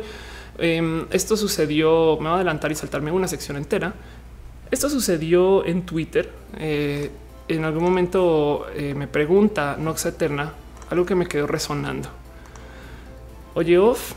Em, 0.58 1.06
esto 1.12 1.38
sucedió, 1.38 2.18
me 2.18 2.30
voy 2.30 2.32
a 2.32 2.36
adelantar 2.36 2.72
y 2.72 2.76
saltarme 2.76 3.12
una 3.12 3.28
sección 3.28 3.58
entera. 3.58 3.94
Esto 4.70 4.90
sucedió 4.90 5.66
en 5.66 5.84
Twitter. 5.84 6.32
Eh, 6.58 7.10
en 7.48 7.64
algún 7.64 7.84
momento 7.84 8.68
eh, 8.76 8.94
me 8.94 9.08
pregunta 9.08 9.78
Nox 9.80 10.06
Eterna 10.06 10.54
algo 10.90 11.06
que 11.06 11.16
me 11.16 11.26
quedó 11.26 11.48
resonando. 11.48 12.10
Oye, 13.54 13.78
Off, 13.78 14.14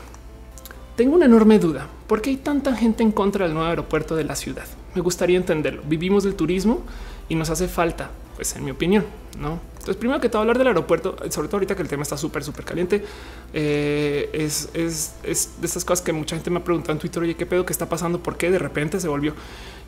tengo 1.01 1.15
una 1.15 1.25
enorme 1.25 1.57
duda. 1.57 1.87
¿Por 2.05 2.21
qué 2.21 2.29
hay 2.29 2.37
tanta 2.37 2.75
gente 2.75 3.01
en 3.01 3.11
contra 3.11 3.45
del 3.45 3.55
nuevo 3.55 3.67
aeropuerto 3.67 4.15
de 4.15 4.23
la 4.23 4.35
ciudad? 4.35 4.65
Me 4.93 5.01
gustaría 5.01 5.35
entenderlo. 5.35 5.81
Vivimos 5.83 6.23
del 6.23 6.35
turismo 6.35 6.83
y 7.27 7.33
nos 7.33 7.49
hace 7.49 7.67
falta, 7.67 8.11
pues 8.35 8.55
en 8.55 8.63
mi 8.63 8.69
opinión, 8.69 9.03
¿no? 9.39 9.59
Entonces, 9.79 9.95
primero 9.95 10.21
que 10.21 10.29
todo, 10.29 10.43
hablar 10.43 10.59
del 10.59 10.67
aeropuerto, 10.67 11.15
sobre 11.31 11.47
todo 11.47 11.57
ahorita 11.57 11.75
que 11.75 11.81
el 11.81 11.87
tema 11.87 12.03
está 12.03 12.17
súper, 12.17 12.43
súper 12.43 12.65
caliente, 12.65 13.03
eh, 13.51 14.29
es, 14.31 14.69
es, 14.75 15.15
es, 15.23 15.59
de 15.59 15.65
estas 15.65 15.83
cosas 15.83 16.05
que 16.05 16.13
mucha 16.13 16.35
gente 16.35 16.51
me 16.51 16.59
ha 16.59 16.63
preguntado 16.63 16.93
en 16.93 16.99
Twitter, 16.99 17.23
oye, 17.23 17.35
¿qué 17.35 17.47
pedo 17.47 17.65
que 17.65 17.73
está 17.73 17.89
pasando? 17.89 18.21
¿Por 18.21 18.37
qué 18.37 18.51
de 18.51 18.59
repente 18.59 18.99
se 18.99 19.07
volvió? 19.07 19.33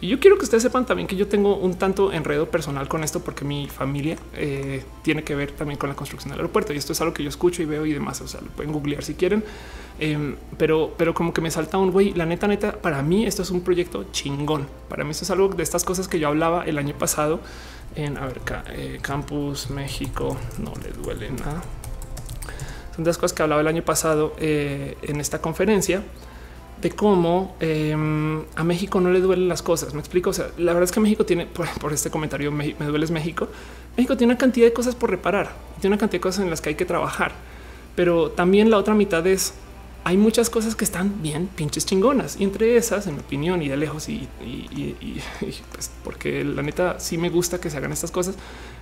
Y 0.04 0.10
yo 0.10 0.20
quiero 0.20 0.38
que 0.38 0.44
ustedes 0.44 0.64
sepan 0.64 0.86
también 0.86 1.08
que 1.08 1.16
yo 1.16 1.30
tengo 1.30 1.56
un 1.56 1.76
tanto 1.76 2.12
enredo 2.12 2.52
personal 2.52 2.90
con 2.90 3.06
esto 3.06 3.22
porque 3.22 3.46
mi 3.46 3.70
familia 3.70 4.18
eh, 4.36 4.84
tiene 5.02 5.24
que 5.24 5.34
ver 5.34 5.54
también 5.54 5.80
con 5.80 5.88
la 5.88 5.96
construcción 5.96 6.30
del 6.32 6.42
aeropuerto 6.42 6.74
y 6.74 6.78
esto 6.78 6.92
es 6.92 7.00
algo 7.00 7.14
que 7.14 7.24
yo 7.24 7.30
escucho 7.30 7.62
y 7.62 7.66
veo 7.66 7.86
y 7.86 7.94
demás. 7.94 8.20
O 8.20 8.28
sea, 8.28 8.42
lo 8.42 8.48
pueden 8.48 8.74
googlear 8.74 9.02
si 9.02 9.14
quieren, 9.14 9.46
em, 10.00 10.36
pero, 10.58 10.94
pero 10.98 11.14
como 11.14 11.34
que 11.34 11.40
me 11.40 11.50
salta 11.50 11.78
un 11.78 11.92
güey. 11.92 12.12
La 12.16 12.26
neta, 12.26 12.50
neta, 12.50 12.74
para 12.74 13.02
mí 13.02 13.26
esto 13.26 13.44
es 13.44 13.50
un 13.50 13.62
proyecto 13.62 14.08
chingón. 14.12 14.68
Para 14.90 15.06
mí 15.06 15.12
esto 15.12 15.24
es 15.24 15.32
algo 15.32 15.48
de 15.48 15.64
estas 15.64 15.86
cosas 15.86 16.10
que 16.10 16.20
yo 16.20 16.28
hablaba 16.28 16.66
el 16.66 16.78
año 16.80 16.98
pasado 16.98 17.40
en 17.96 18.18
a 18.18 18.26
ver, 18.26 18.42
eh, 18.74 19.00
Campus 19.02 19.70
México. 19.70 20.36
No 20.58 20.74
le 20.84 20.92
duele 21.02 21.32
nada. 21.32 21.64
Son 22.94 23.06
de 23.06 23.10
las 23.10 23.18
cosas 23.18 23.32
que 23.32 23.42
hablaba 23.42 23.62
el 23.62 23.68
año 23.68 23.84
pasado 23.84 24.36
eh, 24.38 24.98
en 25.04 25.22
esta 25.22 25.40
conferencia 25.40 26.04
de 26.84 26.92
cómo 26.92 27.56
em, 27.60 28.44
a 28.56 28.64
México 28.64 29.02
no 29.02 29.10
le 29.10 29.22
duelen 29.22 29.48
las 29.48 29.64
cosas. 29.64 29.94
Me 29.94 30.02
explico. 30.02 30.30
O 30.30 30.34
sea, 30.34 30.50
la 30.58 30.74
verdad 30.74 30.84
es 30.84 30.92
que 30.92 31.00
México 31.00 31.26
tiene, 31.26 31.48
por, 31.48 31.94
este 31.94 32.12
comentario, 32.12 32.52
me, 32.52 32.76
me 32.78 32.86
duele 32.86 33.08
México. 33.08 33.48
México 33.98 34.16
tiene 34.18 34.34
una 34.34 34.38
cantidad 34.38 34.68
de 34.68 34.74
cosas 34.74 34.96
por 34.96 35.10
reparar, 35.10 35.56
tiene 35.80 35.94
una 35.94 36.00
cantidad 36.00 36.20
de 36.20 36.22
cosas 36.22 36.44
en 36.44 36.50
las 36.50 36.62
que 36.62 36.70
hay 36.70 36.76
que 36.76 36.86
trabajar, 36.86 37.32
pero 37.96 38.32
también 38.32 38.70
la 38.72 38.78
otra 38.78 38.96
mitad 38.96 39.26
es 39.28 39.54
hay 40.06 40.18
muchas 40.18 40.50
cosas 40.50 40.76
que 40.76 40.84
están 40.84 41.22
bien 41.22 41.48
pinches 41.48 41.86
chingonas 41.86 42.36
y 42.38 42.44
entre 42.44 42.76
esas, 42.76 43.08
en 43.08 43.16
mi 43.16 43.22
opinión 43.22 43.62
y 43.62 43.70
de 43.70 43.78
lejos, 43.78 44.10
y, 44.10 44.28
pues 45.72 45.92
porque 46.04 46.44
la 46.44 46.62
neta 46.62 47.00
sí 47.00 47.18
me 47.18 47.30
gusta 47.30 47.62
que 47.62 47.70
se 47.70 47.78
hagan 47.78 47.94
estas 47.94 48.12
cosas, 48.12 48.36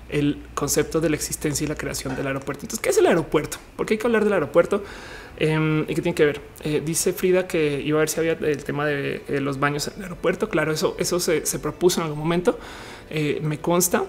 el 0.09 0.41
concepto 0.55 0.99
de 0.99 1.09
la 1.09 1.15
existencia 1.15 1.63
y 1.63 1.67
la 1.67 1.75
creación 1.75 2.15
del 2.15 2.25
aeropuerto. 2.27 2.65
Entonces, 2.65 2.81
¿qué 2.81 2.89
es 2.89 2.97
el 2.97 3.05
aeropuerto? 3.05 3.57
¿Por 3.75 3.85
qué 3.85 3.93
hay 3.93 3.97
que 3.99 4.07
hablar 4.07 4.23
del 4.23 4.33
aeropuerto? 4.33 4.83
Em, 5.43 5.81
¿Y 5.89 5.95
qué 5.95 6.03
tiene 6.03 6.13
que 6.13 6.23
ver? 6.23 6.39
Eh, 6.63 6.83
dice 6.85 7.13
Frida 7.13 7.47
que 7.47 7.81
iba 7.81 7.97
a 7.97 8.01
ver 8.01 8.09
si 8.09 8.19
había 8.19 8.33
el 8.33 8.63
tema 8.63 8.85
de 8.85 9.23
eh, 9.27 9.41
los 9.41 9.59
baños 9.59 9.87
en 9.87 9.95
el 9.95 10.03
aeropuerto. 10.03 10.49
Claro, 10.49 10.71
eso, 10.71 10.95
eso 10.99 11.19
se, 11.19 11.41
propuso 11.57 11.99
en 11.99 12.03
algún 12.05 12.19
momento. 12.19 12.59
Eh, 13.09 13.39
me 13.41 13.57
consta. 13.57 14.03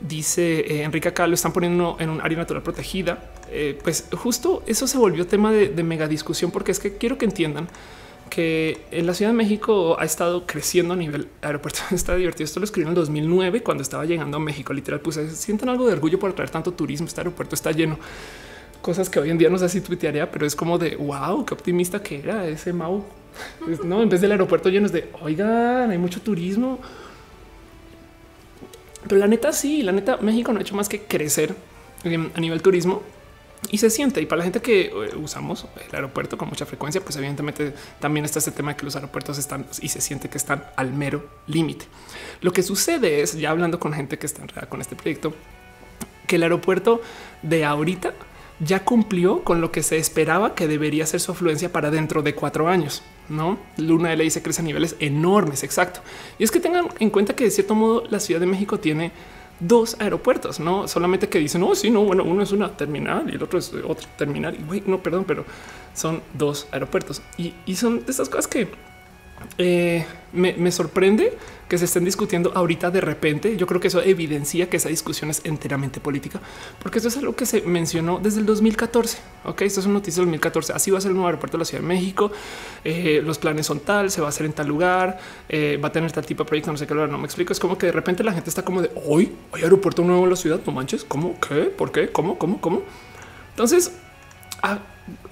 Dice 0.00 0.82
Enrique 0.84 1.08
acá 1.08 1.26
lo 1.26 1.34
están 1.34 1.52
poniendo 1.52 1.98
en 2.00 2.08
un 2.08 2.22
área 2.22 2.38
natural 2.38 2.62
protegida. 2.62 3.30
pues 3.82 4.06
justo 4.12 4.62
eso 4.66 4.86
se 4.86 4.96
volvió 4.96 5.26
tema 5.26 5.52
de, 5.52 5.68
de 5.68 5.82
mega 5.82 6.08
discusión 6.08 6.50
porque 6.50 6.72
es 6.72 6.78
que 6.78 6.96
quiero 6.96 7.18
que 7.18 7.26
entiendan 7.26 7.68
que 8.28 8.86
en 8.90 9.06
la 9.06 9.12
Ciudad 9.12 9.32
de 9.32 9.36
México 9.36 9.96
ha 9.98 10.04
estado 10.04 10.46
creciendo 10.46 10.94
a 10.94 10.96
nivel 10.96 11.28
aeropuerto. 11.42 11.80
Está 11.90 12.16
divertido. 12.16 12.46
Esto 12.46 12.60
lo 12.60 12.64
escribí 12.64 12.84
en 12.84 12.90
el 12.90 12.94
2009 12.94 13.62
cuando 13.62 13.82
estaba 13.82 14.06
llegando 14.06 14.38
a 14.38 14.40
México. 14.40 14.72
Literal, 14.72 15.00
puse 15.00 15.30
sienten 15.30 15.68
algo 15.68 15.86
de 15.86 15.92
orgullo 15.92 16.18
por 16.18 16.32
traer 16.32 16.48
tanto 16.48 16.72
turismo. 16.72 17.06
Este 17.06 17.20
aeropuerto 17.20 17.54
está 17.54 17.70
lleno. 17.72 17.98
Cosas 18.88 19.10
que 19.10 19.20
hoy 19.20 19.28
en 19.28 19.36
día 19.36 19.50
no 19.50 19.58
sé 19.58 19.68
si 19.68 19.82
tuitearía, 19.82 20.30
pero 20.30 20.46
es 20.46 20.56
como 20.56 20.78
de 20.78 20.96
wow, 20.96 21.44
qué 21.44 21.52
optimista 21.52 22.02
que 22.02 22.20
era 22.20 22.48
ese 22.48 22.72
Mau. 22.72 23.04
no, 23.84 24.02
en 24.02 24.08
vez 24.08 24.22
del 24.22 24.32
aeropuerto 24.32 24.70
lleno 24.70 24.86
es 24.86 24.92
de 24.92 25.10
oigan, 25.20 25.90
hay 25.90 25.98
mucho 25.98 26.22
turismo. 26.22 26.78
Pero 29.06 29.20
la 29.20 29.26
neta, 29.26 29.52
sí, 29.52 29.82
la 29.82 29.92
neta, 29.92 30.16
México 30.22 30.54
no 30.54 30.58
ha 30.58 30.62
hecho 30.62 30.74
más 30.74 30.88
que 30.88 31.02
crecer 31.02 31.54
em, 32.02 32.30
a 32.34 32.40
nivel 32.40 32.62
turismo 32.62 33.02
y 33.70 33.76
se 33.76 33.90
siente. 33.90 34.22
Y 34.22 34.24
para 34.24 34.38
la 34.38 34.44
gente 34.44 34.62
que 34.62 34.86
eh, 34.86 35.16
usamos 35.22 35.66
el 35.86 35.94
aeropuerto 35.94 36.38
con 36.38 36.48
mucha 36.48 36.64
frecuencia, 36.64 37.02
pues 37.02 37.14
evidentemente 37.16 37.74
también 38.00 38.24
está 38.24 38.38
ese 38.38 38.52
tema 38.52 38.70
de 38.70 38.78
que 38.78 38.86
los 38.86 38.96
aeropuertos 38.96 39.36
están 39.36 39.66
y 39.82 39.88
se 39.88 40.00
siente 40.00 40.30
que 40.30 40.38
están 40.38 40.64
al 40.76 40.94
mero 40.94 41.28
límite. 41.46 41.84
Lo 42.40 42.54
que 42.54 42.62
sucede 42.62 43.20
es, 43.20 43.38
ya 43.38 43.50
hablando 43.50 43.78
con 43.78 43.92
gente 43.92 44.18
que 44.18 44.24
está 44.24 44.40
enredada 44.40 44.66
con 44.66 44.80
este 44.80 44.96
proyecto, 44.96 45.34
que 46.26 46.36
el 46.36 46.42
aeropuerto 46.42 47.02
de 47.42 47.66
ahorita 47.66 48.14
ya 48.60 48.84
cumplió 48.84 49.44
con 49.44 49.60
lo 49.60 49.70
que 49.70 49.82
se 49.82 49.98
esperaba 49.98 50.54
que 50.54 50.66
debería 50.66 51.06
ser 51.06 51.20
su 51.20 51.32
afluencia 51.32 51.72
para 51.72 51.90
dentro 51.90 52.22
de 52.22 52.34
cuatro 52.34 52.68
años. 52.68 53.02
No, 53.28 53.58
Luna 53.76 54.12
L 54.12 54.28
se 54.30 54.42
crece 54.42 54.62
a 54.62 54.64
niveles 54.64 54.96
enormes. 55.00 55.62
Exacto. 55.62 56.00
Y 56.38 56.44
es 56.44 56.50
que 56.50 56.60
tengan 56.60 56.88
en 56.98 57.10
cuenta 57.10 57.36
que 57.36 57.44
de 57.44 57.50
cierto 57.50 57.74
modo 57.74 58.04
la 58.08 58.20
Ciudad 58.20 58.40
de 58.40 58.46
México 58.46 58.78
tiene 58.78 59.12
dos 59.60 59.96
aeropuertos, 59.98 60.60
no 60.60 60.86
solamente 60.86 61.28
que 61.28 61.40
dicen, 61.40 61.60
no, 61.60 61.68
oh, 61.68 61.74
sí, 61.74 61.90
no, 61.90 62.04
bueno, 62.04 62.22
uno 62.22 62.42
es 62.44 62.52
una 62.52 62.76
terminal 62.76 63.28
y 63.28 63.34
el 63.34 63.42
otro 63.42 63.58
es 63.58 63.72
otro 63.74 64.08
terminal. 64.16 64.56
Y 64.58 64.62
güey, 64.62 64.82
no, 64.86 65.02
perdón, 65.02 65.24
pero 65.26 65.44
son 65.94 66.22
dos 66.34 66.68
aeropuertos 66.70 67.22
y, 67.36 67.54
y 67.66 67.76
son 67.76 68.04
de 68.04 68.10
estas 68.10 68.28
cosas 68.28 68.46
que 68.46 68.68
eh, 69.58 70.04
me, 70.32 70.70
sorprende 70.70 71.36
que 71.68 71.78
se 71.78 71.84
estén 71.84 72.04
discutiendo 72.04 72.52
ahorita 72.54 72.90
de 72.90 73.00
repente. 73.00 73.56
Yo 73.56 73.66
creo 73.66 73.80
que 73.80 73.88
eso 73.88 74.02
evidencia 74.02 74.70
que 74.70 74.76
esa 74.76 74.88
discusión 74.88 75.30
es 75.30 75.42
enteramente 75.44 76.00
política, 76.00 76.40
porque 76.82 76.98
eso 76.98 77.08
es 77.08 77.16
algo 77.16 77.34
que 77.34 77.44
se 77.44 77.62
mencionó 77.62 78.20
desde 78.22 78.40
el 78.40 78.46
2014. 78.46 79.18
Ok, 79.44 79.62
esto 79.62 79.80
es 79.80 79.86
una 79.86 79.94
noticia 79.94 80.20
del 80.20 80.26
2014. 80.26 80.72
Así 80.72 80.90
va 80.90 80.98
a 80.98 81.00
ser 81.00 81.10
el 81.10 81.14
nuevo 81.14 81.28
aeropuerto 81.28 81.56
de 81.56 81.62
la 81.62 81.64
Ciudad 81.64 81.82
de 81.82 81.88
México. 81.88 82.30
Eh, 82.84 83.20
los 83.24 83.38
planes 83.38 83.66
son 83.66 83.80
tal, 83.80 84.10
se 84.10 84.20
va 84.20 84.28
a 84.28 84.30
hacer 84.30 84.46
en 84.46 84.52
tal 84.52 84.66
lugar, 84.68 85.18
eh, 85.48 85.78
va 85.82 85.88
a 85.88 85.92
tener 85.92 86.12
tal 86.12 86.24
tipo 86.24 86.44
de 86.44 86.48
proyecto. 86.48 86.70
No 86.72 86.78
sé 86.78 86.86
qué, 86.86 86.94
no 86.94 87.18
me 87.18 87.24
explico. 87.24 87.52
Es 87.52 87.60
como 87.60 87.76
que 87.76 87.86
de 87.86 87.92
repente 87.92 88.22
la 88.24 88.32
gente 88.32 88.48
está 88.48 88.62
como 88.62 88.82
de 88.82 88.90
hoy 89.06 89.32
hay 89.52 89.62
aeropuerto 89.62 90.02
nuevo 90.02 90.24
en 90.24 90.30
la 90.30 90.36
ciudad. 90.36 90.60
No 90.64 90.72
manches, 90.72 91.04
cómo, 91.04 91.38
qué, 91.40 91.64
por 91.64 91.92
qué, 91.92 92.10
cómo, 92.10 92.38
cómo, 92.38 92.60
cómo. 92.60 92.82
Entonces, 93.50 93.92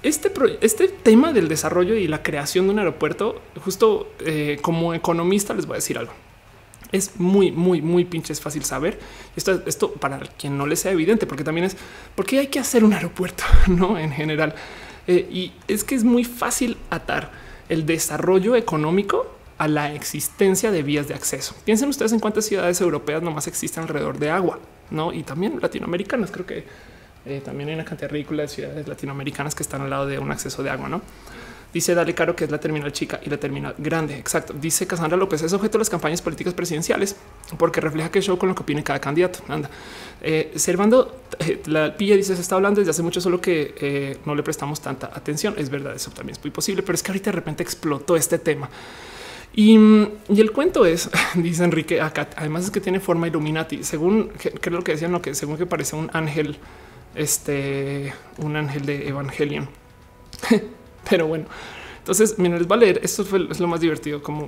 este, 0.02 0.32
este 0.60 0.88
tema 0.88 1.32
del 1.32 1.48
desarrollo 1.48 1.94
y 1.94 2.06
la 2.08 2.22
creación 2.22 2.66
de 2.66 2.72
un 2.72 2.78
aeropuerto, 2.78 3.40
justo 3.64 4.12
eh, 4.20 4.58
como 4.62 4.94
economista, 4.94 5.54
les 5.54 5.66
voy 5.66 5.74
a 5.74 5.78
decir 5.78 5.98
algo. 5.98 6.12
Es 6.92 7.18
muy, 7.18 7.50
muy, 7.50 7.82
muy 7.82 8.04
pinches 8.04 8.40
fácil 8.40 8.64
saber. 8.64 8.98
Esto, 9.34 9.62
esto 9.66 9.92
para 9.92 10.20
quien 10.20 10.56
no 10.56 10.66
le 10.66 10.76
sea 10.76 10.92
evidente, 10.92 11.26
porque 11.26 11.44
también 11.44 11.66
es 11.66 11.76
porque 12.14 12.38
hay 12.38 12.46
que 12.46 12.58
hacer 12.58 12.84
un 12.84 12.92
aeropuerto, 12.92 13.44
no 13.66 13.98
en 13.98 14.12
general. 14.12 14.54
Eh, 15.06 15.28
y 15.30 15.52
es 15.68 15.84
que 15.84 15.94
es 15.94 16.04
muy 16.04 16.24
fácil 16.24 16.76
atar 16.90 17.30
el 17.68 17.86
desarrollo 17.86 18.56
económico 18.56 19.26
a 19.58 19.68
la 19.68 19.92
existencia 19.94 20.70
de 20.70 20.82
vías 20.82 21.08
de 21.08 21.14
acceso. 21.14 21.54
Piensen 21.64 21.88
ustedes 21.88 22.12
en 22.12 22.20
cuántas 22.20 22.44
ciudades 22.44 22.80
europeas 22.80 23.22
nomás 23.22 23.46
existen 23.46 23.84
alrededor 23.84 24.18
de 24.18 24.30
agua, 24.30 24.58
no? 24.90 25.12
Y 25.12 25.22
también 25.22 25.58
latinoamericanas. 25.60 26.30
Creo 26.30 26.46
que 26.46 26.64
eh, 27.26 27.42
también 27.44 27.68
hay 27.68 27.74
una 27.74 27.84
cantidad 27.84 28.10
ridícula 28.10 28.42
de 28.42 28.48
ciudades 28.48 28.86
latinoamericanas 28.86 29.54
que 29.54 29.62
están 29.62 29.82
al 29.82 29.90
lado 29.90 30.06
de 30.06 30.18
un 30.18 30.30
acceso 30.30 30.62
de 30.62 30.70
agua, 30.70 30.88
¿no? 30.88 31.02
Dice 31.72 31.94
Dale 31.94 32.14
Caro 32.14 32.34
que 32.34 32.44
es 32.44 32.50
la 32.50 32.58
terminal 32.58 32.92
chica 32.92 33.20
y 33.22 33.28
la 33.28 33.36
terminal 33.36 33.74
grande. 33.76 34.16
Exacto. 34.16 34.54
Dice 34.54 34.86
Casandra 34.86 35.18
López 35.18 35.42
es 35.42 35.52
objeto 35.52 35.72
de 35.72 35.80
las 35.80 35.90
campañas 35.90 36.22
políticas 36.22 36.54
presidenciales 36.54 37.16
porque 37.58 37.80
refleja 37.80 38.10
que 38.10 38.22
show 38.22 38.38
con 38.38 38.48
lo 38.48 38.54
que 38.54 38.62
opine 38.62 38.82
cada 38.82 39.00
candidato. 39.00 39.40
Anda. 39.48 39.68
Eh, 40.22 40.52
Servando 40.54 41.22
eh, 41.40 41.60
la 41.66 41.94
pilla 41.96 42.16
dice 42.16 42.34
se 42.34 42.40
está 42.40 42.54
hablando 42.54 42.80
desde 42.80 42.92
hace 42.92 43.02
mucho, 43.02 43.20
solo 43.20 43.40
que 43.40 44.18
no 44.24 44.34
le 44.34 44.42
prestamos 44.42 44.80
tanta 44.80 45.10
atención. 45.12 45.54
Es 45.58 45.68
verdad, 45.68 45.94
eso 45.94 46.10
también 46.12 46.36
es 46.36 46.42
muy 46.42 46.50
posible, 46.50 46.82
pero 46.82 46.94
es 46.94 47.02
que 47.02 47.10
ahorita 47.10 47.30
de 47.30 47.36
repente 47.36 47.62
explotó 47.62 48.16
este 48.16 48.38
tema. 48.38 48.70
Y, 49.54 49.78
y, 50.28 50.40
el 50.40 50.52
cuento 50.52 50.84
es, 50.84 51.10
dice 51.34 51.64
Enrique 51.64 52.00
acá, 52.00 52.28
además 52.36 52.64
es 52.64 52.70
que 52.70 52.80
tiene 52.80 53.00
forma 53.00 53.26
Illuminati, 53.26 53.84
según 53.84 54.28
creo 54.60 54.84
que 54.84 54.92
decían 54.92 55.12
lo 55.12 55.22
que 55.22 55.34
según 55.34 55.56
que 55.56 55.64
parece 55.64 55.96
un 55.96 56.10
ángel 56.12 56.58
este, 57.16 58.12
un 58.38 58.56
ángel 58.56 58.86
de 58.86 59.08
Evangelion. 59.08 59.68
Pero 61.10 61.26
bueno, 61.26 61.46
entonces, 61.98 62.38
miren, 62.38 62.58
les 62.58 62.70
va 62.70 62.76
a 62.76 62.78
leer. 62.78 63.00
Esto 63.02 63.24
fue, 63.24 63.48
es 63.50 63.58
lo 63.58 63.66
más 63.66 63.80
divertido. 63.80 64.22
Como 64.22 64.46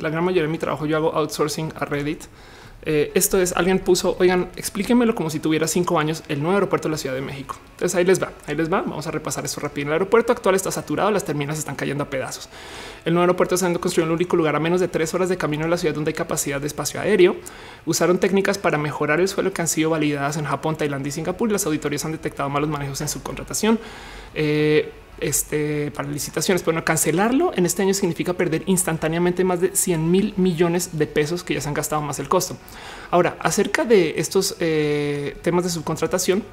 la 0.00 0.08
gran 0.08 0.24
mayoría 0.24 0.44
de 0.44 0.48
mi 0.48 0.58
trabajo, 0.58 0.86
yo 0.86 0.96
hago 0.96 1.14
outsourcing 1.14 1.72
a 1.76 1.84
Reddit. 1.84 2.24
Eh, 2.88 3.10
esto 3.14 3.40
es 3.40 3.52
alguien 3.56 3.80
puso, 3.80 4.16
oigan, 4.20 4.48
explíquenmelo 4.54 5.16
como 5.16 5.28
si 5.28 5.40
tuviera 5.40 5.66
cinco 5.66 5.98
años 5.98 6.22
el 6.28 6.40
nuevo 6.40 6.54
aeropuerto 6.54 6.86
de 6.86 6.92
la 6.92 6.98
Ciudad 6.98 7.16
de 7.16 7.20
México. 7.20 7.56
Entonces 7.72 7.96
ahí 7.96 8.04
les 8.04 8.22
va, 8.22 8.30
ahí 8.46 8.54
les 8.54 8.72
va. 8.72 8.82
Vamos 8.82 9.08
a 9.08 9.10
repasar 9.10 9.44
eso 9.44 9.60
rápido. 9.60 9.88
El 9.88 9.94
aeropuerto 9.94 10.32
actual 10.32 10.54
está 10.54 10.70
saturado, 10.70 11.10
las 11.10 11.24
terminales 11.24 11.58
están 11.58 11.74
cayendo 11.74 12.04
a 12.04 12.10
pedazos. 12.10 12.48
El 13.04 13.14
nuevo 13.14 13.22
aeropuerto 13.22 13.56
está 13.56 13.66
siendo 13.66 13.80
construido 13.80 14.06
en 14.06 14.10
el 14.12 14.14
único 14.14 14.36
lugar 14.36 14.54
a 14.54 14.60
menos 14.60 14.80
de 14.80 14.86
tres 14.86 15.12
horas 15.14 15.28
de 15.28 15.36
camino 15.36 15.64
de 15.64 15.70
la 15.70 15.76
ciudad 15.78 15.96
donde 15.96 16.10
hay 16.10 16.14
capacidad 16.14 16.60
de 16.60 16.68
espacio 16.68 17.00
aéreo. 17.00 17.36
Usaron 17.86 18.18
técnicas 18.18 18.56
para 18.56 18.78
mejorar 18.78 19.18
el 19.18 19.26
suelo 19.26 19.52
que 19.52 19.62
han 19.62 19.68
sido 19.68 19.90
validadas 19.90 20.36
en 20.36 20.44
Japón, 20.44 20.76
Tailandia 20.76 21.08
y 21.08 21.12
Singapur. 21.12 21.50
Las 21.50 21.66
auditorías 21.66 22.04
han 22.04 22.12
detectado 22.12 22.48
malos 22.50 22.68
manejos 22.68 23.00
en 23.00 23.08
subcontratación. 23.08 23.80
Eh, 24.32 24.92
este, 25.20 25.90
para 25.90 26.08
licitaciones. 26.08 26.62
Pero 26.62 26.84
cancelarlo 26.84 27.52
en 27.54 27.66
este 27.66 27.82
año 27.82 27.94
significa 27.94 28.34
perder 28.34 28.62
instantáneamente 28.66 29.44
más 29.44 29.60
de 29.60 29.74
100 29.74 30.10
mil 30.10 30.34
millones 30.36 30.98
de 30.98 31.06
pesos 31.06 31.42
que 31.42 31.54
ya 31.54 31.60
se 31.60 31.68
han 31.68 31.74
gastado 31.74 32.02
más 32.02 32.18
el 32.18 32.28
costo. 32.28 32.56
Ahora, 33.10 33.36
acerca 33.40 33.84
de 33.84 34.14
estos 34.18 34.56
eh, 34.60 35.36
temas 35.42 35.64
de 35.64 35.70
subcontratación, 35.70 36.44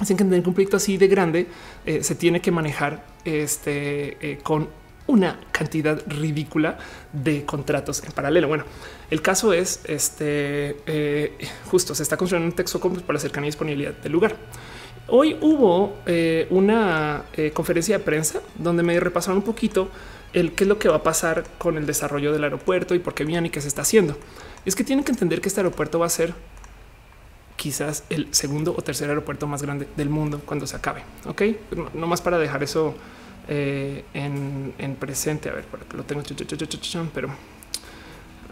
Hacen 0.00 0.16
que 0.16 0.22
tener 0.22 0.46
un 0.46 0.54
proyecto 0.54 0.76
así 0.76 0.96
de 0.96 1.08
grande 1.08 1.48
eh, 1.84 2.04
se 2.04 2.14
tiene 2.14 2.40
que 2.40 2.52
manejar 2.52 3.04
este, 3.24 4.16
eh, 4.20 4.38
con 4.44 4.68
una 5.08 5.40
cantidad 5.50 6.00
ridícula 6.06 6.78
de 7.12 7.44
contratos 7.44 8.04
en 8.04 8.12
paralelo. 8.12 8.46
Bueno, 8.46 8.62
el 9.10 9.20
caso 9.22 9.52
es 9.52 9.80
este 9.86 10.76
justo 11.64 11.96
se 11.96 12.04
está 12.04 12.16
construyendo 12.16 12.48
un 12.48 12.54
texto 12.54 12.78
por 12.78 13.12
la 13.12 13.18
cercanía 13.18 13.48
y 13.48 13.50
disponibilidad 13.50 13.94
del 13.94 14.12
lugar. 14.12 14.36
Hoy 15.10 15.38
hubo 15.40 15.96
eh, 16.04 16.46
una 16.50 17.24
eh, 17.32 17.50
conferencia 17.52 17.96
de 17.96 18.04
prensa 18.04 18.40
donde 18.58 18.82
me 18.82 19.00
repasaron 19.00 19.38
un 19.38 19.42
poquito 19.42 19.88
el 20.34 20.52
qué 20.52 20.64
es 20.64 20.68
lo 20.68 20.78
que 20.78 20.90
va 20.90 20.96
a 20.96 21.02
pasar 21.02 21.44
con 21.56 21.78
el 21.78 21.86
desarrollo 21.86 22.30
del 22.30 22.44
aeropuerto 22.44 22.94
y 22.94 22.98
por 22.98 23.14
qué 23.14 23.24
viene 23.24 23.48
y 23.48 23.50
qué 23.50 23.62
se 23.62 23.68
está 23.68 23.82
haciendo. 23.82 24.18
Es 24.66 24.76
que 24.76 24.84
tienen 24.84 25.06
que 25.06 25.12
entender 25.12 25.40
que 25.40 25.48
este 25.48 25.60
aeropuerto 25.60 25.98
va 25.98 26.04
a 26.04 26.10
ser 26.10 26.34
quizás 27.56 28.04
el 28.10 28.28
segundo 28.34 28.74
o 28.76 28.82
tercer 28.82 29.08
aeropuerto 29.08 29.46
más 29.46 29.62
grande 29.62 29.88
del 29.96 30.10
mundo 30.10 30.42
cuando 30.44 30.66
se 30.66 30.76
acabe. 30.76 31.02
Ok, 31.24 31.42
no, 31.94 32.06
más 32.06 32.20
para 32.20 32.36
dejar 32.36 32.62
eso 32.62 32.94
eh, 33.48 34.04
en, 34.12 34.96
presente. 35.00 35.48
A 35.48 35.54
ver, 35.54 35.64
para 35.64 35.84
que 35.84 35.96
lo 35.96 36.04
tengo, 36.04 36.22
pero 37.14 37.28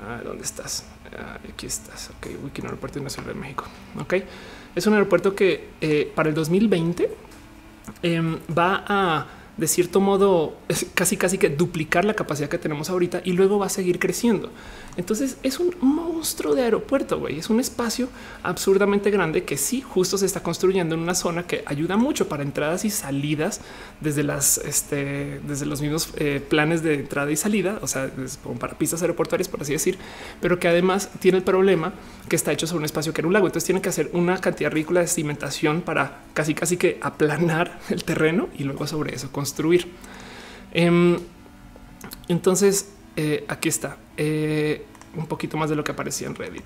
ah, 0.03 0.23
¿dónde 0.25 0.43
estás? 0.43 0.87
Ah, 1.19 1.39
aquí 1.53 1.67
estás. 1.67 2.11
Ok, 2.17 2.29
Wiki 2.43 2.63
Aeropuerto 2.63 2.99
Nacional 2.99 3.35
de 3.35 3.41
México. 3.41 3.65
Ok. 4.01 4.15
Es 4.77 4.87
un 4.87 4.93
aeropuerto 4.93 5.35
que 5.35 5.71
eh, 5.81 6.13
para 6.15 6.29
el 6.29 6.35
2020 6.35 7.11
em, 8.03 8.39
va 8.57 8.85
a 8.87 9.27
de 9.57 9.67
cierto 9.67 10.01
modo 10.01 10.55
casi 10.95 11.17
casi 11.17 11.39
que 11.39 11.49
duplicar 11.49 12.05
la 12.05 12.15
capacidad 12.15 12.49
que 12.49 12.59
tenemos 12.59 12.91
ahorita 12.91 13.23
y 13.25 13.33
luego 13.33 13.59
va 13.59 13.67
a 13.67 13.71
seguir 13.71 13.99
creciendo. 13.99 14.51
Entonces 14.97 15.37
es 15.43 15.61
un 15.61 15.75
monstruo 15.81 16.55
de 16.55 16.63
aeropuerto, 16.63 17.19
güey. 17.19 17.39
Es 17.39 17.51
un 17.51 17.61
espacio 17.61 18.09
absurdamente 18.43 19.11
grande 19.11 19.45
que 19.45 19.57
sí 19.57 19.83
justo 19.83 20.17
se 20.17 20.27
está 20.27 20.43
construyendo 20.43 20.95
en 20.95 21.03
una 21.03 21.15
zona 21.15 21.47
que 21.47 21.63
ayuda 21.67 21.97
mucho 21.97 22.29
para 22.29 22.43
entradas 22.43 22.85
y 22.85 22.91
salidas 22.91 23.61
desde 24.01 24.23
las, 24.23 24.59
este, 24.59 25.41
desde 25.47 25.67
los 25.67 25.83
mismos 25.83 26.11
eh, 26.17 26.41
planes 26.47 26.83
de 26.83 26.95
entrada 26.95 27.31
y 27.31 27.37
salida, 27.37 27.79
o 27.83 27.87
sea, 27.87 28.11
para 28.59 28.79
pistas 28.79 29.03
aeroportuarias, 29.03 29.49
por 29.49 29.63
así 29.63 29.73
decir, 29.73 29.99
pero 30.41 30.59
que 30.59 30.69
además 30.69 31.11
tiene 31.21 31.39
el 31.39 31.45
problema 31.45 31.93
que 32.29 32.37
está 32.37 32.53
hecho 32.53 32.67
sobre 32.67 32.79
un 32.79 32.85
espacio 32.87 33.13
que 33.13 33.21
era 33.21 33.29
un 33.29 33.35
lago. 33.35 33.47
Entonces 33.47 33.67
tiene 33.67 33.83
que 33.83 33.91
hacer 33.91 34.11
una 34.15 34.41
cantidad 34.41 34.71
ridícula 34.71 35.01
de 35.01 35.09
cimentación 35.09 35.83
para 35.83 36.23
casi 36.33 36.55
casi 36.55 36.79
que 36.79 36.99
aplanar 37.03 37.81
el 37.91 38.05
terreno 38.05 38.49
y 38.57 38.65
luego 38.65 38.87
sobre 38.87 39.15
eso 39.15 39.31
construir. 39.31 39.93
Em, 40.73 41.19
entonces, 42.29 42.91
eh, 43.17 43.45
aquí 43.49 43.69
está. 43.69 43.97
Eh, 44.17 44.85
un 45.17 45.27
poquito 45.27 45.57
más 45.57 45.71
de 45.71 45.77
lo 45.77 45.85
que 45.85 45.93
aparecía 45.93 46.27
en 46.27 46.35
Reddit. 46.35 46.65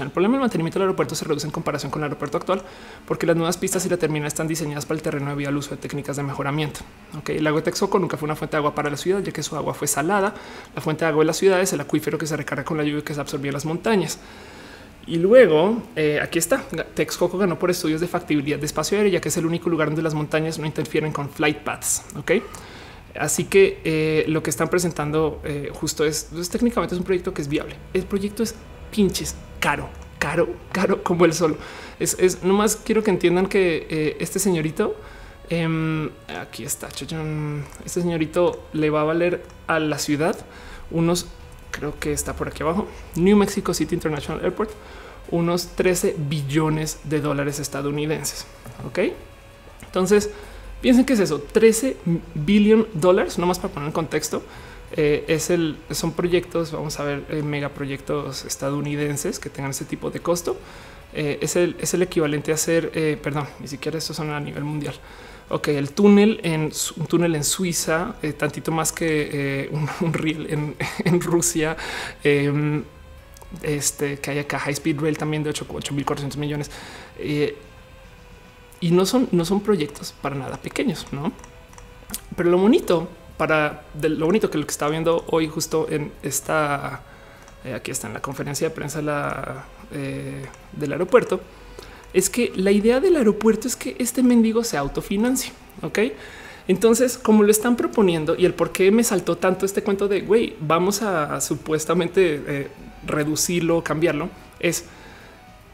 El 0.00 0.10
problema 0.10 0.34
del 0.34 0.40
mantenimiento 0.40 0.78
del 0.78 0.88
aeropuerto 0.88 1.14
se 1.14 1.24
reduce 1.24 1.46
en 1.46 1.52
comparación 1.52 1.90
con 1.90 2.02
el 2.02 2.04
aeropuerto 2.04 2.36
actual, 2.36 2.62
porque 3.06 3.26
las 3.26 3.36
nuevas 3.36 3.56
pistas 3.56 3.84
y 3.86 3.88
la 3.88 3.96
terminal 3.96 4.28
están 4.28 4.46
diseñadas 4.46 4.86
para 4.86 4.96
el 4.96 5.02
terreno 5.02 5.30
debido 5.30 5.48
al 5.48 5.56
uso 5.56 5.70
de 5.70 5.76
técnicas 5.76 6.16
de 6.16 6.22
mejoramiento. 6.22 6.80
Okay. 7.18 7.38
El 7.38 7.44
lago 7.44 7.56
de 7.56 7.62
Texcoco 7.62 7.98
nunca 7.98 8.16
fue 8.16 8.26
una 8.26 8.36
fuente 8.36 8.56
de 8.56 8.58
agua 8.58 8.74
para 8.74 8.90
la 8.90 8.96
ciudad, 8.96 9.22
ya 9.22 9.32
que 9.32 9.42
su 9.42 9.56
agua 9.56 9.74
fue 9.74 9.88
salada. 9.88 10.34
La 10.74 10.80
fuente 10.80 11.04
de 11.04 11.10
agua 11.10 11.22
de 11.22 11.26
la 11.26 11.32
ciudad 11.32 11.60
es 11.60 11.72
el 11.72 11.80
acuífero 11.80 12.18
que 12.18 12.26
se 12.26 12.36
recarga 12.36 12.64
con 12.64 12.76
la 12.76 12.84
lluvia 12.84 13.02
que 13.02 13.14
se 13.14 13.20
absorbía 13.20 13.48
en 13.48 13.54
las 13.54 13.64
montañas. 13.64 14.18
Y 15.06 15.16
luego 15.16 15.82
eh, 15.96 16.20
aquí 16.22 16.38
está. 16.38 16.62
Texcoco 16.94 17.38
ganó 17.38 17.58
por 17.58 17.70
estudios 17.70 18.00
de 18.00 18.06
factibilidad 18.06 18.58
de 18.58 18.66
espacio 18.66 18.98
aéreo, 18.98 19.12
ya 19.12 19.20
que 19.20 19.30
es 19.30 19.36
el 19.36 19.46
único 19.46 19.68
lugar 19.68 19.88
donde 19.88 20.02
las 20.02 20.14
montañas 20.14 20.58
no 20.58 20.66
interfieren 20.66 21.12
con 21.12 21.28
flight 21.28 21.58
paths. 21.58 22.04
Ok. 22.16 22.32
Así 23.18 23.44
que 23.44 23.80
eh, 23.84 24.24
lo 24.28 24.42
que 24.42 24.50
están 24.50 24.68
presentando 24.68 25.40
eh, 25.44 25.70
justo 25.72 26.04
es, 26.04 26.28
pues, 26.32 26.48
técnicamente 26.48 26.94
es 26.94 26.98
un 26.98 27.04
proyecto 27.04 27.34
que 27.34 27.42
es 27.42 27.48
viable. 27.48 27.76
El 27.92 28.04
proyecto 28.04 28.42
es 28.42 28.54
pinches 28.90 29.34
caro, 29.60 29.88
caro, 30.18 30.48
caro 30.72 31.02
como 31.02 31.24
el 31.24 31.34
sol. 31.34 31.56
Es, 32.00 32.16
es 32.18 32.42
nomás 32.42 32.76
quiero 32.76 33.02
que 33.02 33.10
entiendan 33.10 33.46
que 33.46 34.16
este 34.18 34.38
señorito 34.38 34.96
em, 35.50 36.10
aquí 36.40 36.64
está. 36.64 36.88
Este 36.88 38.00
señorito 38.00 38.64
le 38.72 38.90
va 38.90 39.02
a 39.02 39.04
valer 39.04 39.42
a 39.66 39.78
la 39.78 39.98
ciudad 39.98 40.36
unos 40.90 41.26
creo 41.72 41.98
que 41.98 42.12
está 42.12 42.36
por 42.36 42.46
aquí 42.46 42.62
abajo, 42.62 42.86
New 43.16 43.36
Mexico 43.36 43.74
City 43.74 43.96
International 43.96 44.44
Airport, 44.44 44.70
unos 45.30 45.68
13 45.68 46.14
billones 46.16 47.00
de 47.04 47.20
dólares 47.20 47.58
estadounidenses. 47.58 48.46
Ok, 48.86 49.00
entonces 49.86 50.30
piensen 50.82 51.06
que 51.06 51.14
es 51.14 51.20
eso: 51.20 51.40
13 51.40 51.96
billion 52.34 52.86
dólares, 52.92 53.38
no 53.38 53.46
más 53.46 53.58
para 53.58 53.72
poner 53.72 53.88
en 53.88 53.92
contexto. 53.92 54.42
Eh, 54.94 55.24
es 55.28 55.48
el, 55.48 55.78
son 55.90 56.12
proyectos, 56.12 56.70
vamos 56.70 57.00
a 57.00 57.04
ver, 57.04 57.24
eh, 57.30 57.42
megaproyectos 57.42 58.44
estadounidenses 58.44 59.38
que 59.38 59.48
tengan 59.48 59.70
ese 59.70 59.86
tipo 59.86 60.10
de 60.10 60.20
costo. 60.20 60.58
Eh, 61.14 61.38
es, 61.40 61.56
el, 61.56 61.76
es 61.80 61.94
el 61.94 62.02
equivalente 62.02 62.52
a 62.52 62.56
hacer, 62.56 62.90
perdón, 63.22 63.46
ni 63.60 63.68
siquiera 63.68 63.96
estos 63.96 64.16
son 64.16 64.30
a 64.30 64.40
nivel 64.40 64.64
mundial 64.64 64.94
ok, 65.52 65.68
el 65.68 65.92
túnel 65.92 66.40
en 66.42 66.72
un 66.96 67.06
túnel 67.06 67.34
en 67.36 67.44
Suiza, 67.44 68.16
eh, 68.22 68.32
tantito 68.32 68.72
más 68.72 68.90
que 68.90 69.64
eh, 69.64 69.70
un, 70.00 70.12
riel 70.12 70.74
en, 71.04 71.20
Rusia, 71.20 71.76
em, 72.24 72.82
este 73.62 74.18
que 74.18 74.30
hay 74.30 74.38
acá 74.38 74.58
High 74.58 74.72
Speed 74.72 75.00
Rail 75.00 75.18
también 75.18 75.42
de 75.42 75.50
8.400 75.50 76.36
millones. 76.36 76.70
Eh, 78.82 78.86
y 78.86 78.90
no 78.90 79.06
son, 79.06 79.28
no 79.32 79.44
son 79.44 79.60
proyectos 79.60 80.14
para 80.20 80.34
nada 80.34 80.56
pequeños, 80.56 81.06
no? 81.12 81.32
Pero 82.36 82.50
lo 82.50 82.58
bonito 82.58 83.08
para 83.36 83.84
lo 84.00 84.26
bonito 84.26 84.50
que 84.50 84.58
lo 84.58 84.66
que 84.66 84.70
estaba 84.70 84.90
viendo 84.90 85.24
hoy, 85.28 85.48
justo 85.48 85.86
en 85.88 86.12
esta, 86.22 87.02
aquí 87.74 87.90
está 87.90 88.06
en 88.06 88.14
la 88.14 88.20
conferencia 88.20 88.68
de 88.68 88.74
prensa 88.74 89.00
del 89.00 90.92
aeropuerto 90.92 91.40
es 92.12 92.28
que 92.28 92.52
la 92.54 92.70
idea 92.70 93.00
del 93.00 93.16
aeropuerto 93.16 93.68
es 93.68 93.76
que 93.76 93.96
este 93.98 94.22
mendigo 94.22 94.64
se 94.64 94.76
autofinancie. 94.76 95.52
Ok. 95.82 95.98
Entonces, 96.68 97.18
como 97.18 97.42
lo 97.42 97.50
están 97.50 97.76
proponiendo 97.76 98.36
y 98.36 98.44
el 98.44 98.54
por 98.54 98.70
qué 98.70 98.90
me 98.92 99.02
saltó 99.02 99.36
tanto 99.36 99.66
este 99.66 99.82
cuento 99.82 100.06
de 100.08 100.20
güey, 100.20 100.54
vamos 100.60 101.02
a, 101.02 101.40
supuestamente 101.40 102.40
eh, 102.46 102.68
reducirlo, 103.04 103.82
cambiarlo, 103.82 104.30
es 104.60 104.84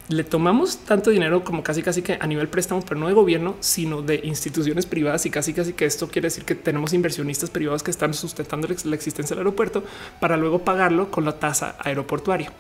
le 0.09 0.25
tomamos 0.25 0.79
tanto 0.79 1.11
dinero 1.11 1.45
como 1.45 1.63
casi 1.63 1.83
casi 1.83 2.03
que 2.03 2.17
a 2.19 2.27
nivel 2.27 2.49
préstamo, 2.49 2.83
pero 2.83 2.99
no 2.99 3.09
de 3.09 3.13
gobierno, 3.13 3.57
sino 3.61 4.01
de 4.01 4.21
instituciones 4.25 4.87
privadas 4.87 5.27
y 5.27 5.31
casi 5.31 5.53
casi 5.53 5.75
que 5.75 5.85
esto 5.85 6.09
quiere 6.09 6.27
decir 6.27 6.45
que 6.45 6.55
tenemos 6.55 6.95
inversionistas 6.95 7.51
privados 7.51 7.83
que 7.83 7.91
están 7.91 8.15
sustentando 8.15 8.69
la 8.85 8.95
existencia 8.95 9.35
del 9.35 9.41
aeropuerto 9.41 9.85
para 10.21 10.37
luego 10.37 10.61
pagarlo 10.61 11.11
con 11.11 11.25
la 11.25 11.39
tasa 11.39 11.77
aeroportuaria. 11.81 12.53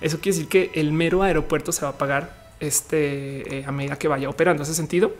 Eso 0.00 0.20
quiere 0.20 0.36
decir 0.36 0.48
que 0.48 0.70
el 0.74 0.92
mero 0.92 1.22
aeropuerto 1.22 1.72
se 1.72 1.82
va 1.82 1.90
a 1.90 1.98
pagar 1.98 2.52
este, 2.60 3.58
eh, 3.58 3.64
a 3.66 3.72
medida 3.72 3.98
que 3.98 4.06
vaya 4.06 4.28
operando 4.28 4.62
ese 4.62 4.74
sentido. 4.74 5.12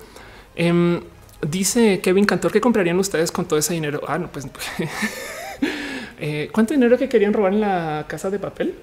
Em, 0.55 1.01
dice 1.41 2.01
Kevin 2.01 2.25
Cantor 2.25 2.53
que 2.53 2.61
comprarían 2.61 2.99
ustedes 2.99 3.33
con 3.33 3.47
todo 3.47 3.59
ese 3.59 3.75
dinero. 3.75 4.03
Ah, 4.07 4.19
no, 4.19 4.31
pues 4.31 4.47
eh, 6.21 6.49
cuánto 6.53 6.75
dinero 6.75 6.97
que 6.97 7.09
querían 7.09 7.33
robar 7.33 7.53
en 7.53 7.61
la 7.61 8.05
casa 8.07 8.31
de 8.31 8.39
papel. 8.39 8.75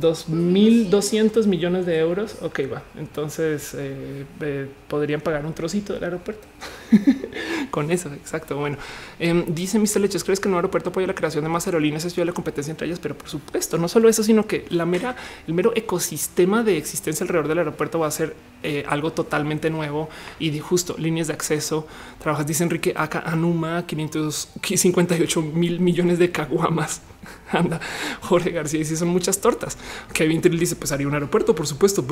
2.200 0.00 1.46
millones 1.46 1.86
de 1.86 1.98
euros. 1.98 2.36
Ok, 2.42 2.60
va. 2.72 2.82
Entonces 2.98 3.74
eh, 3.74 4.24
eh, 4.40 4.68
podrían 4.88 5.20
pagar 5.20 5.46
un 5.46 5.54
trocito 5.54 5.92
del 5.92 6.04
aeropuerto 6.04 6.46
con 7.70 7.90
eso. 7.90 8.12
Exacto. 8.12 8.56
Bueno, 8.56 8.76
em, 9.18 9.44
dice 9.48 9.78
Mr. 9.78 10.00
Leches, 10.00 10.24
¿crees 10.24 10.40
que 10.40 10.48
el 10.48 10.54
aeropuerto 10.54 10.90
apoya 10.90 11.06
la 11.06 11.14
creación 11.14 11.44
de 11.44 11.50
más 11.50 11.66
aerolíneas? 11.66 12.04
Es 12.04 12.16
la 12.16 12.32
competencia 12.32 12.70
entre 12.70 12.86
ellas, 12.86 12.98
pero 12.98 13.16
por 13.16 13.28
supuesto, 13.28 13.78
no 13.78 13.88
solo 13.88 14.08
eso, 14.08 14.22
sino 14.22 14.46
que 14.46 14.66
la 14.70 14.86
mera, 14.86 15.16
el 15.46 15.54
mero 15.54 15.72
ecosistema 15.74 16.62
de 16.62 16.76
existencia 16.76 17.24
alrededor 17.24 17.48
del 17.48 17.58
aeropuerto 17.58 17.98
va 17.98 18.06
a 18.06 18.10
ser 18.10 18.34
eh, 18.62 18.84
algo 18.88 19.12
totalmente 19.12 19.70
nuevo 19.70 20.08
y 20.38 20.50
de 20.50 20.60
justo 20.60 20.96
líneas 20.98 21.28
de 21.28 21.34
acceso. 21.34 21.86
Trabajas, 22.18 22.46
dice 22.46 22.64
Enrique 22.64 22.94
acá 22.96 23.22
Anuma, 23.26 23.86
558 23.86 25.42
mil 25.42 25.80
millones 25.80 26.18
de 26.18 26.30
caguamas. 26.30 27.02
Anda, 27.52 27.80
Jorge 28.22 28.50
García 28.50 28.78
dice 28.78 28.96
son 28.96 29.08
muchas 29.08 29.40
tortas. 29.40 29.78
Kevin 30.12 30.40
Trill 30.40 30.58
dice 30.58 30.76
pues 30.76 30.92
haría 30.92 31.06
un 31.06 31.14
aeropuerto, 31.14 31.54
por 31.54 31.66
supuesto. 31.66 32.04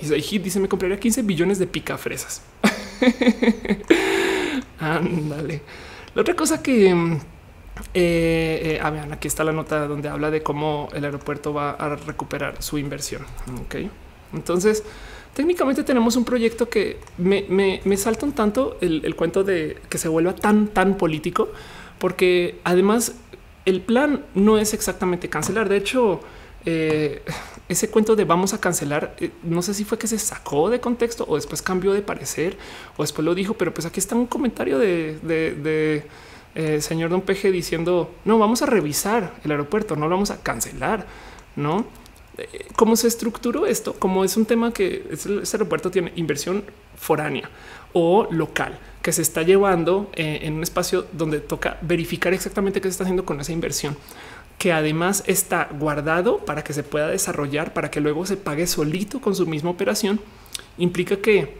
Y 0.00 0.38
dice 0.38 0.60
me 0.60 0.68
compraría 0.68 0.98
15 0.98 1.22
billones 1.22 1.58
de 1.58 1.66
pica 1.66 1.96
fresas. 1.98 2.42
Ándale. 4.80 5.62
La 6.14 6.22
otra 6.22 6.34
cosa 6.34 6.62
que 6.62 6.94
mm, 6.94 7.20
eh, 7.94 8.60
eh, 8.62 8.80
a 8.80 8.90
ver, 8.90 9.12
aquí 9.12 9.28
está 9.28 9.44
la 9.44 9.52
nota 9.52 9.86
donde 9.86 10.08
habla 10.08 10.30
de 10.30 10.42
cómo 10.42 10.88
el 10.92 11.04
aeropuerto 11.04 11.52
va 11.52 11.70
a 11.70 11.96
recuperar 11.96 12.62
su 12.62 12.78
inversión. 12.78 13.22
Ok, 13.64 13.76
entonces 14.32 14.84
técnicamente 15.34 15.82
tenemos 15.82 16.16
un 16.16 16.24
proyecto 16.24 16.68
que 16.68 16.98
me, 17.18 17.96
salta 17.96 18.26
un 18.26 18.32
tanto 18.32 18.76
el, 18.80 19.14
cuento 19.16 19.44
de 19.44 19.78
que 19.88 19.98
se 19.98 20.08
vuelva 20.08 20.34
tan, 20.34 20.68
tan 20.68 20.96
político, 20.96 21.48
porque 21.98 22.58
además 22.64 23.14
el 23.64 23.80
plan 23.80 24.24
no 24.34 24.58
es 24.58 24.74
exactamente 24.74 25.28
cancelar. 25.28 25.68
De 25.68 25.76
hecho, 25.76 26.20
eh, 26.66 27.22
ese 27.68 27.90
cuento 27.90 28.16
de 28.16 28.24
vamos 28.24 28.52
a 28.52 28.60
cancelar, 28.60 29.16
eh, 29.18 29.30
no 29.42 29.62
sé 29.62 29.74
si 29.74 29.84
fue 29.84 29.98
que 29.98 30.06
se 30.06 30.18
sacó 30.18 30.70
de 30.70 30.80
contexto 30.80 31.24
o 31.28 31.36
después 31.36 31.62
cambió 31.62 31.92
de 31.92 32.02
parecer 32.02 32.56
o 32.96 33.02
después 33.02 33.24
lo 33.24 33.34
dijo, 33.34 33.54
pero 33.54 33.72
pues 33.72 33.86
aquí 33.86 34.00
está 34.00 34.14
un 34.14 34.26
comentario 34.26 34.78
de, 34.78 36.04
eh, 36.54 36.80
señor 36.80 37.10
Don 37.10 37.22
Peje 37.22 37.52
diciendo 37.52 38.12
no 38.24 38.38
vamos 38.38 38.60
a 38.62 38.66
revisar 38.66 39.34
el 39.44 39.52
aeropuerto, 39.52 39.96
no 39.96 40.08
lo 40.08 40.16
vamos 40.16 40.30
a 40.30 40.42
cancelar, 40.42 41.06
no? 41.56 41.86
cómo 42.74 42.96
se 42.96 43.06
estructuró 43.06 43.66
esto, 43.66 43.92
como 43.92 44.24
es 44.24 44.34
un 44.38 44.46
tema 44.46 44.72
que 44.72 45.06
ese 45.10 45.56
aeropuerto 45.56 45.90
tiene 45.90 46.10
inversión 46.16 46.64
foránea 46.96 47.50
o 47.92 48.26
local 48.30 48.78
que 49.02 49.12
se 49.12 49.22
está 49.22 49.42
llevando 49.42 50.10
eh, 50.14 50.40
en 50.42 50.54
un 50.54 50.62
espacio 50.62 51.06
donde 51.12 51.40
toca 51.40 51.78
verificar 51.82 52.34
exactamente 52.34 52.80
qué 52.80 52.88
se 52.88 52.92
está 52.92 53.04
haciendo 53.04 53.24
con 53.24 53.40
esa 53.40 53.52
inversión 53.52 53.96
que 54.60 54.74
además 54.74 55.24
está 55.26 55.70
guardado 55.72 56.44
para 56.44 56.62
que 56.62 56.74
se 56.74 56.82
pueda 56.82 57.08
desarrollar, 57.08 57.72
para 57.72 57.90
que 57.90 57.98
luego 57.98 58.26
se 58.26 58.36
pague 58.36 58.66
solito 58.66 59.18
con 59.18 59.34
su 59.34 59.46
misma 59.46 59.70
operación, 59.70 60.20
implica 60.76 61.16
que 61.16 61.56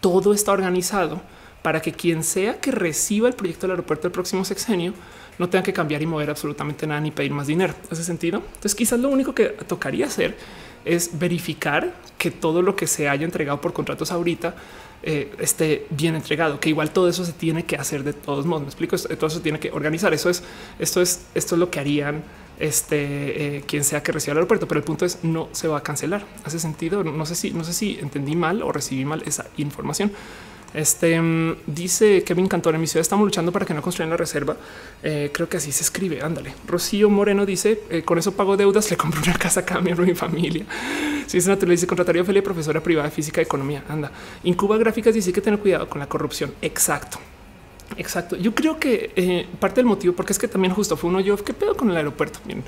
todo 0.00 0.34
está 0.34 0.52
organizado 0.52 1.22
para 1.62 1.80
que 1.80 1.92
quien 1.92 2.22
sea 2.22 2.60
que 2.60 2.72
reciba 2.72 3.26
el 3.26 3.34
proyecto 3.34 3.62
del 3.62 3.70
aeropuerto 3.72 4.02
del 4.02 4.12
próximo 4.12 4.44
sexenio 4.44 4.92
no 5.38 5.48
tenga 5.48 5.62
que 5.62 5.72
cambiar 5.72 6.02
y 6.02 6.06
mover 6.06 6.28
absolutamente 6.28 6.86
nada 6.86 7.00
ni 7.00 7.10
pedir 7.10 7.32
más 7.32 7.46
dinero. 7.46 7.72
¿Hace 7.90 8.04
sentido? 8.04 8.42
Entonces 8.46 8.74
quizás 8.74 9.00
lo 9.00 9.08
único 9.08 9.34
que 9.34 9.46
tocaría 9.46 10.04
hacer 10.04 10.36
es 10.84 11.18
verificar 11.18 11.94
que 12.18 12.30
todo 12.30 12.60
lo 12.60 12.76
que 12.76 12.86
se 12.86 13.08
haya 13.08 13.24
entregado 13.24 13.62
por 13.62 13.72
contratos 13.72 14.12
ahorita 14.12 14.54
eh, 15.02 15.32
esté 15.38 15.86
bien 15.90 16.14
entregado, 16.14 16.60
que 16.60 16.68
igual 16.68 16.90
todo 16.90 17.08
eso 17.08 17.24
se 17.24 17.32
tiene 17.32 17.64
que 17.64 17.76
hacer 17.76 18.04
de 18.04 18.12
todos 18.12 18.46
modos. 18.46 18.62
Me 18.62 18.68
explico, 18.68 18.96
todo 18.98 19.26
eso 19.26 19.40
tiene 19.40 19.58
que 19.58 19.70
organizar. 19.70 20.12
Eso 20.12 20.28
es, 20.28 20.42
esto 20.78 21.00
es, 21.00 21.26
esto 21.34 21.54
es 21.54 21.58
lo 21.58 21.70
que 21.70 21.80
harían 21.80 22.22
este 22.58 23.56
eh, 23.56 23.64
quien 23.66 23.84
sea 23.84 24.02
que 24.02 24.12
reciba 24.12 24.32
el 24.32 24.38
aeropuerto, 24.38 24.68
pero 24.68 24.78
el 24.78 24.84
punto 24.84 25.06
es 25.06 25.24
no 25.24 25.48
se 25.52 25.66
va 25.68 25.78
a 25.78 25.82
cancelar. 25.82 26.24
Hace 26.44 26.58
sentido. 26.58 27.02
No 27.02 27.24
sé 27.26 27.34
si, 27.34 27.50
no 27.52 27.64
sé 27.64 27.72
si 27.72 27.98
entendí 28.00 28.36
mal 28.36 28.62
o 28.62 28.70
recibí 28.72 29.04
mal 29.04 29.22
esa 29.26 29.46
información. 29.56 30.12
Este 30.72 31.20
mm, 31.20 31.56
dice 31.66 32.22
Kevin 32.22 32.46
Cantor 32.46 32.74
en 32.74 32.80
mi 32.80 32.86
ciudad 32.86 33.00
estamos 33.00 33.24
luchando 33.24 33.50
para 33.50 33.66
que 33.66 33.74
no 33.74 33.82
construyan 33.82 34.10
la 34.10 34.16
reserva. 34.16 34.56
Eh, 35.02 35.30
creo 35.32 35.48
que 35.48 35.56
así 35.56 35.72
se 35.72 35.82
escribe. 35.82 36.22
Ándale. 36.22 36.54
Rocío 36.66 37.10
Moreno 37.10 37.44
dice 37.44 37.82
eh, 37.90 38.02
con 38.02 38.18
eso 38.18 38.32
pago 38.32 38.56
deudas, 38.56 38.90
le 38.90 38.96
compro 38.96 39.20
una 39.22 39.34
casa 39.34 39.64
a 39.68 39.80
mi 39.80 39.92
mi 39.94 40.14
familia. 40.14 40.64
Si 41.26 41.38
es 41.38 41.46
natural, 41.46 41.70
dice 41.70 41.86
contrataría 41.86 42.22
a 42.22 42.24
Ophelia, 42.24 42.42
profesora 42.42 42.80
privada 42.82 43.08
de 43.08 43.14
física 43.14 43.40
y 43.40 43.44
economía. 43.44 43.84
Anda. 43.88 44.10
Incuba 44.44 44.78
gráficas 44.78 45.14
dice 45.14 45.32
que 45.32 45.40
tener 45.40 45.58
cuidado 45.58 45.88
con 45.88 45.98
la 45.98 46.08
corrupción. 46.08 46.54
Exacto. 46.62 47.18
Exacto. 47.96 48.36
Yo 48.36 48.54
creo 48.54 48.78
que 48.78 49.12
eh, 49.16 49.48
parte 49.58 49.76
del 49.76 49.86
motivo, 49.86 50.14
porque 50.14 50.32
es 50.32 50.38
que 50.38 50.48
también 50.48 50.72
justo 50.72 50.96
fue 50.96 51.10
uno 51.10 51.20
yo, 51.20 51.36
¿qué 51.36 51.52
pedo 51.52 51.76
con 51.76 51.90
el 51.90 51.96
aeropuerto? 51.96 52.38
Bien, 52.44 52.62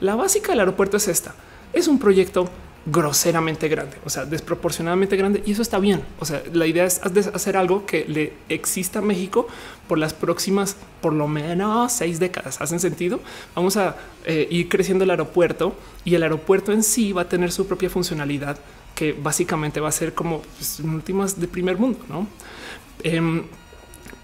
la 0.00 0.14
básica 0.14 0.52
del 0.52 0.60
aeropuerto 0.60 0.96
es 0.96 1.08
esta. 1.08 1.34
Es 1.72 1.88
un 1.88 1.98
proyecto 1.98 2.48
groseramente 2.84 3.68
grande, 3.68 3.96
o 4.04 4.10
sea, 4.10 4.24
desproporcionadamente 4.24 5.16
grande. 5.16 5.42
Y 5.46 5.52
eso 5.52 5.62
está 5.62 5.78
bien. 5.78 6.02
O 6.18 6.24
sea, 6.24 6.42
la 6.52 6.66
idea 6.66 6.84
es 6.84 7.00
hacer 7.02 7.56
algo 7.56 7.86
que 7.86 8.04
le 8.06 8.32
exista 8.48 8.98
a 8.98 9.02
México 9.02 9.46
por 9.86 9.98
las 9.98 10.14
próximas, 10.14 10.76
por 11.00 11.12
lo 11.12 11.28
menos 11.28 11.92
seis 11.92 12.18
décadas. 12.18 12.60
¿Hacen 12.60 12.80
sentido? 12.80 13.20
Vamos 13.54 13.76
a 13.76 13.96
eh, 14.24 14.48
ir 14.50 14.68
creciendo 14.68 15.04
el 15.04 15.10
aeropuerto 15.10 15.76
y 16.04 16.14
el 16.14 16.22
aeropuerto 16.22 16.72
en 16.72 16.82
sí 16.82 17.12
va 17.12 17.22
a 17.22 17.28
tener 17.28 17.52
su 17.52 17.66
propia 17.66 17.88
funcionalidad 17.88 18.58
que 18.94 19.12
básicamente 19.12 19.80
va 19.80 19.88
a 19.88 19.92
ser 19.92 20.12
como 20.14 20.42
pues, 20.42 20.80
últimas 20.80 21.40
de 21.40 21.48
primer 21.48 21.78
mundo, 21.78 22.00
¿no? 22.08 22.26
Em, 23.02 23.44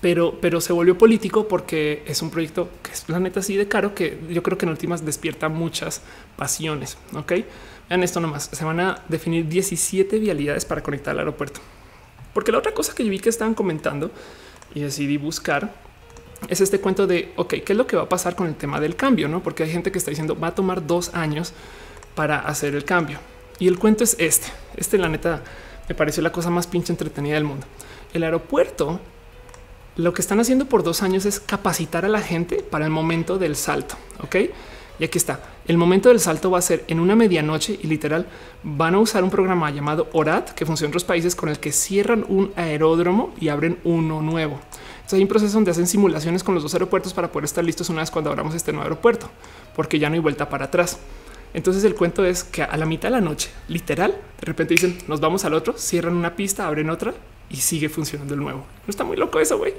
pero, 0.01 0.39
pero 0.41 0.61
se 0.61 0.73
volvió 0.73 0.97
político 0.97 1.49
porque 1.49 2.03
es 2.07 2.23
un 2.23 2.31
proyecto 2.31 2.69
que 2.83 2.93
es 2.93 3.09
la 3.09 3.19
neta 3.19 3.41
así 3.41 3.57
de 3.57 3.67
caro 3.67 3.95
que 3.95 4.19
yo 4.31 4.43
creo 4.43 4.57
que 4.57 4.67
en 4.67 4.71
últimas 4.71 5.05
despierta 5.05 5.49
muchas 5.49 6.03
pasiones. 6.37 6.99
Ok, 7.15 7.33
vean 7.89 8.03
esto 8.03 8.21
nomás. 8.21 8.51
Se 8.53 8.65
van 8.65 8.81
a 8.81 9.03
definir 9.09 9.49
17 9.49 10.19
vialidades 10.19 10.65
para 10.65 10.83
conectar 10.83 11.13
al 11.13 11.21
aeropuerto. 11.21 11.61
Porque 12.35 12.53
la 12.53 12.59
otra 12.59 12.73
cosa 12.73 12.95
que 12.95 13.05
yo 13.05 13.11
vi 13.11 13.19
que 13.19 13.29
estaban 13.29 13.55
comentando 13.55 14.11
y 14.75 14.81
decidí 14.81 15.17
buscar 15.17 15.73
es 16.49 16.61
este 16.61 16.81
cuento 16.81 17.07
de 17.07 17.33
ok, 17.37 17.55
qué 17.65 17.73
es 17.73 17.77
lo 17.77 17.87
que 17.87 17.97
va 17.97 18.05
a 18.05 18.09
pasar 18.09 18.37
con 18.37 18.47
el 18.47 18.55
tema 18.55 18.81
del 18.81 18.95
cambio, 18.95 19.29
no? 19.29 19.43
Porque 19.43 19.65
hay 19.65 19.71
gente 19.71 19.91
que 19.91 19.99
está 19.99 20.11
diciendo 20.11 20.39
va 20.39 20.49
a 20.49 20.55
tomar 20.55 20.87
dos 20.87 21.15
años 21.15 21.53
para 22.15 22.39
hacer 22.41 22.75
el 22.75 22.85
cambio. 22.85 23.19
Y 23.59 23.67
el 23.67 23.79
cuento 23.79 24.05
es 24.05 24.15
este. 24.19 24.49
Este, 24.77 24.99
la 24.99 25.09
neta, 25.09 25.43
me 25.89 25.95
pareció 25.95 26.23
la 26.23 26.31
cosa 26.31 26.51
más 26.51 26.67
pinche 26.67 26.93
entretenida 26.93 27.35
del 27.35 27.45
mundo. 27.45 27.67
El 28.13 28.23
aeropuerto 28.23 29.01
lo 29.99 30.13
que 30.15 30.23
están 30.23 30.39
haciendo 30.39 30.67
por 30.67 30.85
dos 30.85 31.03
años 31.03 31.27
es 31.27 31.41
capacitar 31.41 32.05
a 32.05 32.09
la 32.09 32.21
gente 32.21 32.63
para 32.63 32.85
el 32.85 32.91
momento 32.91 33.37
del 33.37 33.57
salto. 33.57 33.97
Ok, 34.23 34.37
y 34.99 35.05
aquí 35.05 35.19
está. 35.19 35.41
El 35.67 35.77
momento 35.77 36.09
del 36.09 36.21
salto 36.21 36.51
va 36.51 36.59
a 36.59 36.63
ser 36.63 36.85
en 36.89 37.01
una 37.01 37.15
medianoche 37.15 37.79
y 37.83 37.87
literal 37.87 38.27
van 38.63 38.95
a 38.95 38.99
usar 38.99 39.23
un 39.23 39.31
programa 39.31 39.71
llamado 39.71 40.09
ORAT 40.13 40.51
que 40.51 40.67
funciona 40.67 40.89
en 40.89 40.93
otros 40.93 41.05
países 41.05 41.35
con 41.35 41.49
el 41.49 41.59
que 41.59 41.73
cierran 41.73 42.25
un 42.29 42.53
aeródromo 42.57 43.35
y 43.41 43.49
abren 43.49 43.79
uno 43.85 44.23
nuevo. 44.23 44.59
Entonces 45.09 45.15
hay 45.15 45.23
un 45.23 45.29
proceso 45.29 45.55
donde 45.55 45.71
hacen 45.71 45.87
simulaciones 45.87 46.43
con 46.43 46.55
los 46.55 46.63
dos 46.63 46.75
aeropuertos 46.75 47.15
para 47.15 47.31
poder 47.31 47.45
estar 47.45 47.65
listos 47.65 47.89
una 47.89 48.01
vez 48.01 48.11
cuando 48.11 48.31
abramos 48.31 48.55
este 48.55 48.73
nuevo 48.73 48.85
aeropuerto, 48.85 49.31
porque 49.75 49.99
ya 49.99 50.09
no 50.09 50.15
hay 50.15 50.21
vuelta 50.21 50.49
para 50.49 50.67
atrás. 50.67 50.99
Entonces 51.55 51.83
el 51.85 51.95
cuento 51.95 52.25
es 52.25 52.45
que 52.45 52.63
a 52.63 52.77
la 52.77 52.85
mitad 52.85 53.09
de 53.09 53.13
la 53.13 53.21
noche, 53.21 53.51
literal, 53.69 54.11
de 54.11 54.45
repente 54.45 54.75
dicen 54.75 54.99
nos 55.09 55.21
vamos 55.21 55.45
al 55.45 55.55
otro, 55.55 55.75
cierran 55.79 56.15
una 56.15 56.37
pista, 56.37 56.67
abren 56.67 56.91
otra 56.91 57.15
y 57.49 57.57
sigue 57.57 57.89
funcionando 57.89 58.35
el 58.35 58.41
nuevo. 58.41 58.59
No 58.59 58.91
está 58.91 59.05
muy 59.05 59.17
loco 59.17 59.41
eso, 59.41 59.57
güey. 59.57 59.73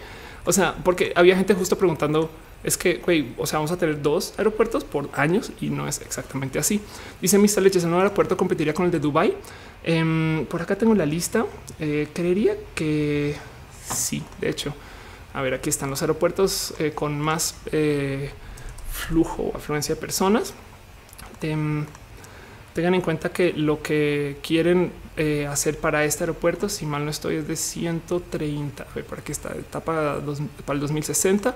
O 0.46 0.52
sea, 0.52 0.76
porque 0.84 1.14
había 1.16 1.36
gente 1.36 1.54
justo 1.54 1.78
preguntando, 1.78 2.32
es 2.64 2.78
que, 2.78 2.96
güey, 2.98 3.34
o 3.38 3.48
sea, 3.48 3.60
vamos 3.60 3.72
a 3.72 3.78
tener 3.78 4.02
dos 4.02 4.34
aeropuertos 4.38 4.84
por 4.84 5.10
años 5.14 5.52
y 5.62 5.70
no 5.70 5.88
es 5.88 6.02
exactamente 6.02 6.60
así. 6.60 6.82
Dice 7.22 7.38
Mr. 7.38 7.62
Leches, 7.62 7.84
el 7.84 7.90
nuevo 7.90 8.04
aeropuerto 8.04 8.36
competiría 8.36 8.74
con 8.74 8.86
el 8.86 8.92
de 8.92 9.00
Dubai. 9.00 9.34
Em, 9.84 10.46
por 10.46 10.62
acá 10.62 10.78
tengo 10.78 10.94
la 10.94 11.06
lista. 11.06 11.46
Eh, 11.80 12.10
creería 12.14 12.58
que 12.76 13.36
sí, 13.90 14.24
de 14.42 14.50
hecho. 14.50 14.74
A 15.34 15.42
ver, 15.42 15.54
aquí 15.54 15.70
están 15.70 15.90
los 15.90 16.02
aeropuertos 16.02 16.74
eh, 16.80 16.92
con 16.94 17.20
más 17.20 17.56
eh, 17.72 18.32
flujo 18.92 19.52
o 19.54 19.58
afluencia 19.58 19.96
de 19.96 20.02
personas. 20.02 20.54
Em, 21.42 21.86
tengan 22.74 22.94
en 22.94 23.02
cuenta 23.02 23.30
que 23.30 23.54
lo 23.54 23.82
que 23.82 24.38
quieren 24.42 24.92
hacer 25.50 25.78
para 25.78 26.06
este 26.06 26.24
aeropuerto, 26.24 26.70
si 26.70 26.86
mal 26.86 27.04
no 27.04 27.12
estoy, 27.12 27.36
es 27.36 27.48
de 27.48 27.58
130. 27.58 28.86
por 28.86 29.20
aquí 29.20 29.34
está 29.34 29.50
etapa 29.50 30.22
para 30.66 30.76
el 30.76 30.80
2060. 30.80 31.56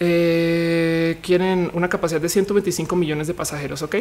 Eh, 0.00 1.18
quieren 1.22 1.70
una 1.72 1.88
capacidad 1.88 2.20
de 2.20 2.28
125 2.28 2.96
millones 2.96 3.26
de 3.26 3.34
pasajeros. 3.34 3.82
Ok, 3.82 3.96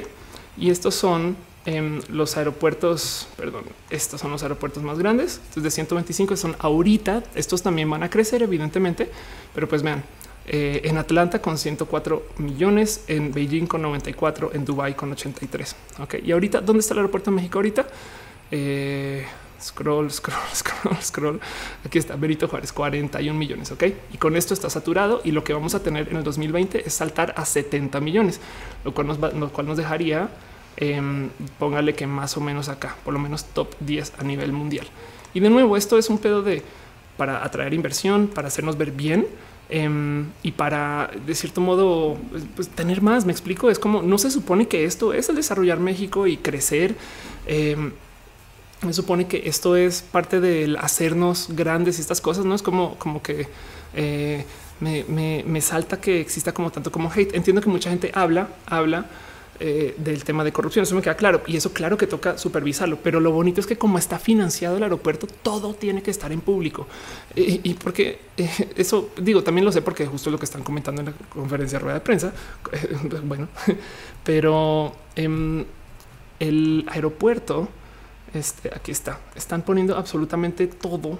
y 0.58 0.70
estos 0.70 0.96
son 0.96 1.36
em, 1.66 2.02
los 2.10 2.38
aeropuertos, 2.38 3.28
perdón, 3.38 3.64
estos 3.90 4.22
son 4.22 4.32
los 4.32 4.44
aeropuertos 4.44 4.84
más 4.84 5.00
grandes. 5.00 5.42
Estos 5.50 5.64
de 5.64 5.72
125 5.72 6.36
son 6.36 6.56
ahorita. 6.60 7.24
Estos 7.36 7.62
también 7.62 7.90
van 7.90 8.04
a 8.04 8.10
crecer, 8.10 8.42
evidentemente, 8.44 9.10
pero 9.54 9.68
pues 9.68 9.84
vean, 9.84 10.04
eh, 10.46 10.82
en 10.84 10.98
Atlanta 10.98 11.42
con 11.42 11.58
104 11.58 12.24
millones, 12.38 13.06
en 13.08 13.32
Beijing 13.32 13.66
con 13.66 13.82
94, 13.82 14.52
en 14.54 14.66
Dubai 14.66 14.96
con 14.96 15.12
83. 15.12 15.76
Ok, 16.00 16.16
y 16.24 16.32
ahorita, 16.32 16.62
¿dónde 16.62 16.82
está 16.82 16.94
el 16.94 17.00
aeropuerto 17.00 17.32
de 17.32 17.36
México 17.36 17.60
ahorita? 17.60 17.88
Eh, 18.52 19.26
scroll, 19.64 20.12
scroll, 20.12 20.40
scroll, 20.54 20.98
scroll. 21.02 21.40
Aquí 21.86 21.98
está 21.98 22.16
Benito 22.16 22.48
Juárez, 22.48 22.74
41 22.74 23.38
millones. 23.38 23.72
Ok, 23.72 23.84
y 24.14 24.18
con 24.18 24.36
esto 24.36 24.54
está 24.54 24.70
saturado. 24.70 25.22
Y 25.24 25.32
lo 25.32 25.44
que 25.44 25.54
vamos 25.54 25.76
a 25.76 25.82
tener 25.82 26.10
en 26.10 26.18
el 26.18 26.24
2020 26.24 26.86
es 26.86 26.94
saltar 26.94 27.34
a 27.38 27.46
70 27.46 28.00
millones, 28.00 28.40
lo 28.84 28.94
cual 28.94 29.08
nos, 29.08 29.20
lo 29.20 29.50
cual 29.50 29.68
nos 29.68 29.78
dejaría, 29.78 30.30
em, 30.78 31.30
póngale 31.60 31.96
que 31.96 32.08
más 32.08 32.36
o 32.38 32.42
menos 32.42 32.70
acá, 32.70 32.96
por 33.04 33.14
lo 33.14 33.20
menos 33.20 33.46
top 33.46 33.74
10 33.80 34.14
a 34.20 34.24
nivel 34.24 34.52
mundial. 34.52 34.88
Y 35.34 35.40
de 35.40 35.50
nuevo, 35.50 35.78
esto 35.78 35.98
es 35.98 36.10
un 36.10 36.18
pedo 36.18 36.44
de 36.44 36.62
para 37.18 37.44
atraer 37.46 37.74
inversión, 37.74 38.28
para 38.28 38.48
hacernos 38.48 38.78
ver 38.78 38.92
bien 38.92 39.28
Em, 39.70 40.30
y 40.44 40.52
para 40.52 41.10
de 41.26 41.34
cierto 41.34 41.62
modo 41.62 42.18
pues, 42.56 42.70
tener 42.70 43.02
más. 43.02 43.26
Me 43.26 43.32
explico. 43.32 43.70
Es 43.70 43.80
como 43.80 44.02
no 44.02 44.18
se 44.18 44.30
supone 44.30 44.68
que 44.68 44.86
esto 44.86 45.14
es 45.14 45.30
el 45.30 45.36
desarrollar 45.36 45.80
México 45.80 46.28
y 46.28 46.38
crecer. 46.38 46.96
Em, 47.48 47.92
me 48.84 48.94
supone 48.94 49.28
que 49.28 49.48
esto 49.48 49.76
es 49.76 50.02
parte 50.02 50.40
del 50.40 50.78
hacernos 50.78 51.48
grandes 51.50 51.98
y 51.98 52.02
estas 52.02 52.22
cosas. 52.22 52.46
No 52.46 52.56
es 52.56 52.62
como, 52.62 52.98
como 52.98 53.22
que 53.22 53.48
eh, 53.94 54.46
me, 54.80 55.44
me, 55.46 55.62
salta 55.62 56.00
que 56.00 56.20
exista 56.20 56.54
como 56.54 56.72
tanto 56.72 56.92
como 56.92 57.12
hate. 57.12 57.36
Entiendo 57.36 57.62
que 57.62 57.70
mucha 57.70 57.90
gente 57.90 58.12
habla, 58.14 58.50
habla 58.66 59.06
eh, 59.60 59.96
del 59.98 60.24
tema 60.24 60.44
de 60.44 60.52
corrupción. 60.52 60.84
Eso 60.84 60.96
me 60.96 61.02
queda 61.02 61.16
claro 61.16 61.42
y 61.46 61.56
eso 61.56 61.72
claro 61.72 61.98
que 61.98 62.08
toca 62.08 62.38
supervisarlo. 62.38 62.98
Pero 63.02 63.20
lo 63.20 63.32
bonito 63.32 63.62
es 63.62 63.68
que 63.68 63.78
como 63.78 63.98
está 63.98 64.20
financiado 64.20 64.78
el 64.78 64.84
aeropuerto, 64.84 65.28
todo 65.42 65.74
tiene 65.74 66.02
que 66.02 66.12
estar 66.12 66.32
en 66.32 66.42
público. 66.42 66.88
Y, 67.36 67.74
porque 67.76 68.20
eh, 68.36 68.74
eso 68.76 69.12
digo, 69.22 69.44
también 69.44 69.64
lo 69.64 69.72
sé 69.72 69.82
porque 69.82 70.06
justo 70.06 70.32
lo 70.32 70.40
que 70.40 70.46
están 70.46 70.64
comentando 70.64 71.02
en 71.02 71.08
la 71.08 71.14
conferencia 71.30 71.80
rueda 71.80 71.96
de 71.96 72.02
prensa. 72.02 72.34
bueno, 73.24 73.48
pero 74.24 74.96
em, 75.16 75.64
el 76.40 76.86
aeropuerto, 76.90 77.70
este 78.34 78.70
aquí 78.74 78.92
está, 78.92 79.20
están 79.36 79.62
poniendo 79.62 79.96
absolutamente 79.96 80.68
todo 80.68 81.20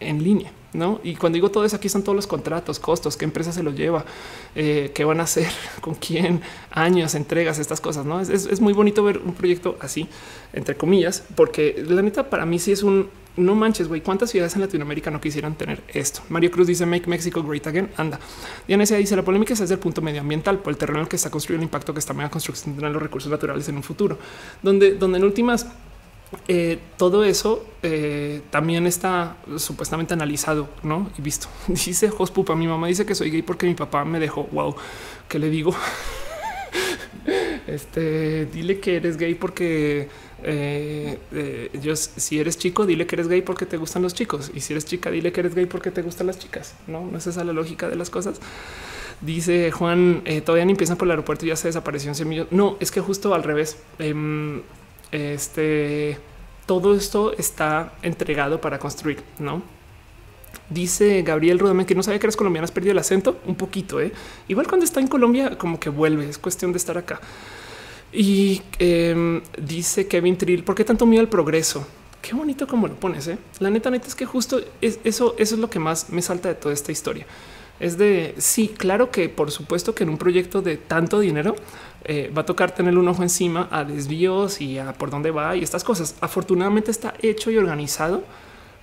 en 0.00 0.22
línea. 0.22 0.52
No, 0.72 1.00
y 1.02 1.16
cuando 1.16 1.34
digo 1.34 1.50
todo 1.50 1.64
eso, 1.64 1.74
aquí 1.76 1.88
son 1.88 2.04
todos 2.04 2.14
los 2.14 2.28
contratos, 2.28 2.78
costos, 2.78 3.16
qué 3.16 3.24
empresa 3.24 3.52
se 3.52 3.62
lo 3.62 3.72
lleva, 3.72 4.04
eh, 4.54 4.92
qué 4.94 5.04
van 5.04 5.18
a 5.18 5.24
hacer, 5.24 5.48
con 5.80 5.94
quién, 5.94 6.42
años, 6.70 7.14
entregas, 7.14 7.58
estas 7.58 7.80
cosas. 7.80 8.06
No 8.06 8.20
es, 8.20 8.60
muy 8.60 8.72
bonito 8.72 9.02
ver 9.02 9.18
un 9.18 9.34
proyecto 9.34 9.76
así, 9.80 10.08
entre 10.52 10.76
comillas, 10.76 11.24
porque 11.34 11.84
la 11.88 12.02
neta 12.02 12.30
para 12.30 12.46
mí 12.46 12.58
sí 12.58 12.72
es 12.72 12.82
un 12.82 13.08
no 13.36 13.54
manches, 13.54 13.88
güey. 13.88 14.00
¿Cuántas 14.00 14.30
ciudades 14.30 14.54
en 14.56 14.60
Latinoamérica 14.60 15.10
no 15.10 15.20
quisieran 15.20 15.54
tener 15.54 15.82
esto? 15.88 16.20
Mario 16.28 16.50
Cruz 16.50 16.66
dice 16.66 16.84
Make 16.84 17.08
Mexico 17.08 17.42
Great 17.42 17.66
Again. 17.66 17.88
Anda. 17.96 18.18
Diana 18.66 18.84
dice 18.84 19.16
la 19.16 19.22
polémica 19.22 19.52
es 19.52 19.60
desde 19.60 19.74
el 19.74 19.80
punto 19.80 20.02
medioambiental 20.02 20.58
por 20.58 20.72
el 20.72 20.76
terreno 20.76 20.98
en 20.98 21.02
el 21.04 21.08
que 21.08 21.16
está 21.16 21.30
construido 21.30 21.58
el 21.58 21.62
impacto 21.62 21.94
que 21.94 22.00
esta 22.00 22.12
mega 22.12 22.28
construcción 22.28 22.74
tendrá 22.74 22.90
los 22.90 23.00
recursos 23.00 23.30
naturales 23.30 23.68
en 23.68 23.76
un 23.76 23.82
futuro, 23.82 24.18
donde, 24.62 24.94
donde 24.94 25.18
en 25.18 25.24
últimas 25.24 25.66
eh, 26.46 26.78
todo 26.96 27.24
eso 27.24 27.64
eh, 27.82 28.42
también 28.50 28.86
está 28.86 29.36
supuestamente 29.56 30.14
analizado 30.14 30.68
¿no? 30.82 31.10
y 31.18 31.22
visto. 31.22 31.48
Dice 31.68 32.08
Jospupa, 32.08 32.54
mi 32.54 32.68
mamá 32.68 32.86
dice 32.86 33.04
que 33.04 33.14
soy 33.14 33.30
gay 33.30 33.42
porque 33.42 33.66
mi 33.66 33.74
papá 33.74 34.04
me 34.04 34.20
dejó. 34.20 34.44
Wow, 34.52 34.76
¿qué 35.28 35.38
le 35.38 35.50
digo? 35.50 35.74
este, 37.66 38.46
dile 38.46 38.78
que 38.78 38.96
eres 38.96 39.16
gay 39.16 39.34
porque 39.34 40.08
eh, 40.44 41.70
yo, 41.82 41.96
si 41.96 42.38
eres 42.38 42.58
chico, 42.58 42.86
dile 42.86 43.06
que 43.06 43.16
eres 43.16 43.28
gay 43.28 43.42
porque 43.42 43.66
te 43.66 43.76
gustan 43.76 44.02
los 44.02 44.14
chicos. 44.14 44.52
Y 44.54 44.60
si 44.60 44.72
eres 44.72 44.84
chica, 44.84 45.10
dile 45.10 45.32
que 45.32 45.40
eres 45.40 45.54
gay 45.54 45.66
porque 45.66 45.90
te 45.90 46.02
gustan 46.02 46.28
las 46.28 46.38
chicas. 46.38 46.74
No, 46.86 47.06
no 47.06 47.18
es 47.18 47.26
esa 47.26 47.42
la 47.42 47.52
lógica 47.52 47.88
de 47.88 47.96
las 47.96 48.08
cosas. 48.08 48.40
Dice 49.20 49.70
Juan, 49.70 50.22
todavía 50.46 50.64
ni 50.64 50.72
empiezan 50.72 50.96
por 50.96 51.06
el 51.06 51.10
aeropuerto, 51.10 51.44
ya 51.44 51.56
se 51.56 51.68
desapareció 51.68 52.08
en 52.08 52.14
semillas. 52.14 52.46
No, 52.50 52.76
es 52.80 52.90
que 52.90 53.00
justo 53.00 53.34
al 53.34 53.42
revés. 53.42 53.76
Este 55.12 56.18
todo 56.66 56.94
esto 56.94 57.36
está 57.36 57.94
entregado 58.02 58.60
para 58.60 58.78
construir, 58.78 59.18
no? 59.40 59.60
Dice 60.68 61.22
Gabriel 61.22 61.58
Rudamen 61.58 61.84
que 61.84 61.96
no 61.96 62.02
sabía 62.04 62.20
que 62.20 62.26
eres 62.26 62.36
colombiana, 62.36 62.64
has 62.64 62.70
perdido 62.70 62.92
el 62.92 62.98
acento 62.98 63.40
un 63.44 63.56
poquito. 63.56 64.00
¿eh? 64.00 64.12
Igual 64.46 64.68
cuando 64.68 64.84
está 64.84 65.00
en 65.00 65.08
Colombia, 65.08 65.58
como 65.58 65.80
que 65.80 65.90
vuelve, 65.90 66.28
es 66.28 66.38
cuestión 66.38 66.70
de 66.70 66.78
estar 66.78 66.96
acá. 66.96 67.20
Y 68.12 68.62
em, 68.78 69.42
dice 69.60 70.06
Kevin 70.06 70.36
Trill, 70.36 70.62
¿por 70.62 70.76
qué 70.76 70.84
tanto 70.84 71.06
miedo 71.06 71.20
al 71.20 71.28
progreso? 71.28 71.84
Qué 72.22 72.34
bonito 72.34 72.68
como 72.68 72.86
lo 72.86 72.94
pones. 72.94 73.26
¿eh? 73.26 73.38
La 73.58 73.70
neta, 73.70 73.90
neta 73.90 74.06
es 74.06 74.14
que 74.14 74.26
justo 74.26 74.60
es, 74.80 75.00
eso, 75.02 75.34
eso 75.38 75.54
es 75.56 75.60
lo 75.60 75.70
que 75.70 75.80
más 75.80 76.10
me 76.10 76.22
salta 76.22 76.48
de 76.48 76.54
toda 76.54 76.72
esta 76.72 76.92
historia. 76.92 77.26
Es 77.80 77.98
de 77.98 78.34
sí, 78.38 78.68
claro 78.68 79.10
que 79.10 79.28
por 79.28 79.50
supuesto 79.50 79.94
que 79.94 80.04
en 80.04 80.10
un 80.10 80.18
proyecto 80.18 80.62
de 80.62 80.76
tanto 80.76 81.18
dinero 81.18 81.56
eh, 82.04 82.32
va 82.36 82.42
a 82.42 82.46
tocar 82.46 82.74
tener 82.74 82.96
un 82.96 83.06
ojo 83.08 83.22
encima 83.22 83.68
a 83.70 83.84
desvíos 83.84 84.60
y 84.60 84.78
a 84.78 84.92
por 84.92 85.10
dónde 85.10 85.30
va 85.30 85.56
y 85.56 85.62
estas 85.62 85.84
cosas. 85.84 86.14
Afortunadamente 86.20 86.90
está 86.90 87.14
hecho 87.22 87.50
y 87.50 87.58
organizado 87.58 88.24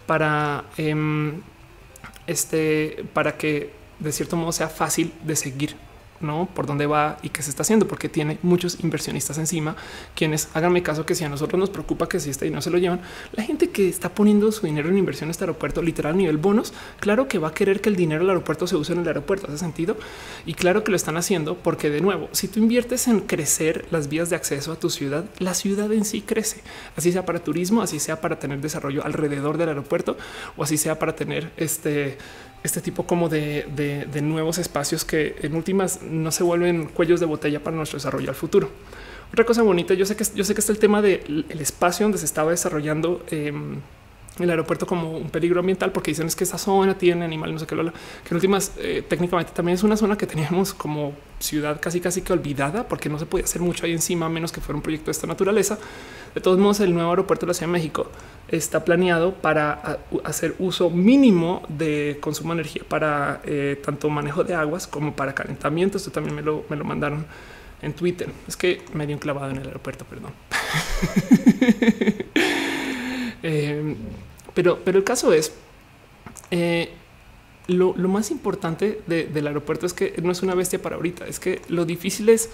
para 0.05 0.65
em, 0.78 1.41
este, 2.28 3.05
para 3.13 3.38
que 3.38 3.74
de 3.99 4.11
cierto 4.11 4.36
modo 4.36 4.51
sea 4.51 4.68
fácil 4.68 5.13
de 5.24 5.36
seguir. 5.36 5.86
No 6.20 6.47
por 6.53 6.65
dónde 6.65 6.86
va 6.86 7.18
y 7.22 7.30
qué 7.30 7.41
se 7.41 7.49
está 7.49 7.63
haciendo, 7.63 7.88
porque 7.88 8.09
tiene 8.09 8.38
muchos 8.41 8.80
inversionistas 8.84 9.38
encima, 9.38 9.76
quienes 10.15 10.49
háganme 10.53 10.84
caso 10.84 11.05
que 11.05 11.15
si 11.15 11.24
a 11.24 11.30
nosotros 11.30 11.59
nos 11.59 11.70
preocupa 11.70 12.07
que 12.09 12.20
si 12.20 12.30
este 12.30 12.49
no 12.49 12.61
se 12.61 12.70
lo 12.70 12.78
llevan, 12.78 13.01
la 13.34 13.43
gente 13.43 13.70
que 13.70 13.89
está 13.89 14.09
poniendo 14.09 14.51
su 14.51 14.65
dinero 14.65 14.89
en 14.89 14.97
inversión 14.97 15.28
en 15.28 15.32
este 15.32 15.43
aeropuerto, 15.43 15.82
literal 15.82 16.13
a 16.13 16.18
nivel 16.18 16.38
bonos, 16.38 16.74
claro 16.99 17.28
que 17.28 17.39
va 17.39 17.49
a 17.49 17.53
querer 17.53 17.82
que 17.82 17.89
el 17.89 17.95
dinero 17.95 18.22
del 18.22 18.30
aeropuerto 18.30 18.68
se 18.68 18.76
use 18.76 18.93
en 18.93 18.99
el 18.99 19.07
aeropuerto, 19.07 19.47
hace 19.47 19.57
sentido. 19.57 19.97
Y 20.45 20.53
claro 20.53 20.84
que 20.84 20.91
lo 20.91 20.97
están 20.97 21.18
haciendo 21.18 21.57
porque 21.57 21.89
de 21.89 22.01
nuevo, 22.01 22.30
si 22.32 22.47
tú 22.47 22.59
inviertes 22.59 23.07
en 23.07 23.22
crecer 23.22 23.86
las 23.91 24.07
vías 24.09 24.30
de 24.30 24.36
acceso 24.36 24.72
a 24.72 24.80
tu 24.80 24.89
ciudad, 24.89 25.26
la 25.39 25.53
ciudad 25.53 25.91
en 25.91 26.05
sí 26.05 26.22
crece, 26.22 26.61
así 26.95 27.11
sea 27.11 27.26
para 27.26 27.39
turismo, 27.39 27.82
así 27.82 27.99
sea 27.99 28.22
para 28.22 28.39
tener 28.39 28.61
desarrollo 28.61 29.05
alrededor 29.05 29.57
del 29.57 29.70
aeropuerto 29.70 30.18
o 30.55 30.63
así 30.63 30.78
sea 30.78 30.99
para 30.99 31.15
tener 31.15 31.51
este 31.57 32.18
este 32.64 32.82
tipo 32.82 33.03
como 33.03 33.30
de, 33.30 33.66
nuevos 34.22 34.58
espacios 34.58 35.05
que 35.05 35.36
en 35.41 35.55
últimas 35.55 36.01
no 36.01 36.32
se 36.32 36.43
vuelven 36.43 36.88
cuellos 36.88 37.20
de 37.20 37.26
botella 37.26 37.64
para 37.64 37.76
nuestro 37.76 37.97
desarrollo 37.97 38.30
al 38.30 38.36
futuro. 38.36 38.70
Otra 39.32 39.45
cosa 39.45 39.62
bonita, 39.62 39.93
yo 39.93 40.05
sé 40.05 40.16
que 40.16 40.24
yo 40.36 40.43
sé 40.43 40.53
que 40.53 40.62
está 40.62 40.72
el 40.72 40.80
tema 40.80 41.01
del 41.01 41.45
espacio 41.60 42.05
donde 42.05 42.18
se 42.18 42.26
estaba 42.26 42.51
desarrollando 42.51 43.26
em, 43.30 43.82
el 44.39 44.49
aeropuerto 44.49 44.85
como 44.85 45.11
un 45.11 45.29
peligro 45.29 45.59
ambiental 45.59 45.91
porque 45.91 46.11
dicen 46.11 46.27
es 46.27 46.35
que 46.35 46.43
esta 46.43 46.57
zona 46.57 46.97
tiene 46.97 47.25
animales, 47.25 47.53
no 47.53 47.59
sé 47.59 47.67
qué, 47.67 47.75
lo, 47.75 47.91
que 47.91 48.29
en 48.29 48.35
últimas 48.35 48.73
eh, 48.77 49.03
técnicamente 49.07 49.51
también 49.53 49.75
es 49.75 49.83
una 49.83 49.97
zona 49.97 50.17
que 50.17 50.27
teníamos 50.27 50.73
como 50.73 51.13
ciudad 51.39 51.79
casi 51.79 52.01
casi 52.01 52.21
que 52.21 52.33
olvidada 52.33 52.88
porque 52.88 53.09
no 53.09 53.19
se 53.19 53.25
podía 53.25 53.45
hacer 53.45 53.61
mucho 53.61 53.85
ahí 53.85 53.93
encima 53.93 54.25
a 54.25 54.29
menos 54.29 54.51
que 54.51 54.61
fuera 54.61 54.77
un 54.77 54.81
proyecto 54.81 55.05
de 55.07 55.11
esta 55.11 55.27
naturaleza. 55.27 55.77
De 56.33 56.41
todos 56.41 56.59
modos, 56.59 56.79
el 56.79 56.93
nuevo 56.93 57.09
aeropuerto 57.09 57.45
de 57.45 57.51
la 57.51 57.53
Ciudad 57.53 57.71
de 57.71 57.73
México 57.73 58.07
está 58.47 58.85
planeado 58.85 59.33
para 59.33 59.99
hacer 60.23 60.55
uso 60.59 60.89
mínimo 60.89 61.63
de 61.67 62.17
consumo 62.21 62.53
de 62.53 62.61
energía 62.61 62.83
para 62.88 63.41
eh, 63.45 63.79
tanto 63.83 64.09
manejo 64.09 64.43
de 64.43 64.55
aguas 64.55 64.88
como 64.88 65.15
para 65.15 65.33
calentamiento. 65.33 65.97
Esto 65.97 66.11
también 66.11 66.35
me 66.35 66.41
lo, 66.41 66.65
me 66.69 66.75
lo 66.75 66.83
mandaron 66.83 67.25
en 67.81 67.93
Twitter. 67.93 68.29
Es 68.47 68.55
que 68.57 68.81
me 68.93 69.05
dio 69.05 69.15
un 69.15 69.19
clavado 69.19 69.51
en 69.51 69.57
el 69.57 69.67
aeropuerto, 69.67 70.05
perdón. 70.05 70.31
eh, 73.43 73.95
pero, 74.58 74.80
pero 74.84 74.97
el 74.97 75.03
caso 75.03 75.34
es 75.34 75.53
eh, 76.49 76.89
lo, 77.68 77.93
más 77.93 78.32
importante 78.32 79.01
del 79.05 79.45
aeropuerto 79.45 79.86
es 79.86 79.93
que 79.93 80.16
no 80.24 80.32
es 80.32 80.41
una 80.41 80.55
bestia 80.55 80.82
para 80.82 80.95
ahorita. 80.95 81.28
Es 81.28 81.39
que 81.39 81.62
lo 81.68 81.86
difícil 81.86 82.28
es 82.30 82.49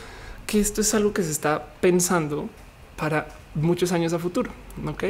que 0.45 0.60
esto 0.60 0.82
es 0.82 0.93
algo 0.95 1.14
que 1.14 1.24
se 1.24 1.32
está 1.32 1.66
pensando 1.80 2.49
para 2.97 3.30
muchos 3.56 3.93
años 3.93 4.12
a 4.12 4.20
futuro. 4.20 4.51
Ok, 4.86 5.06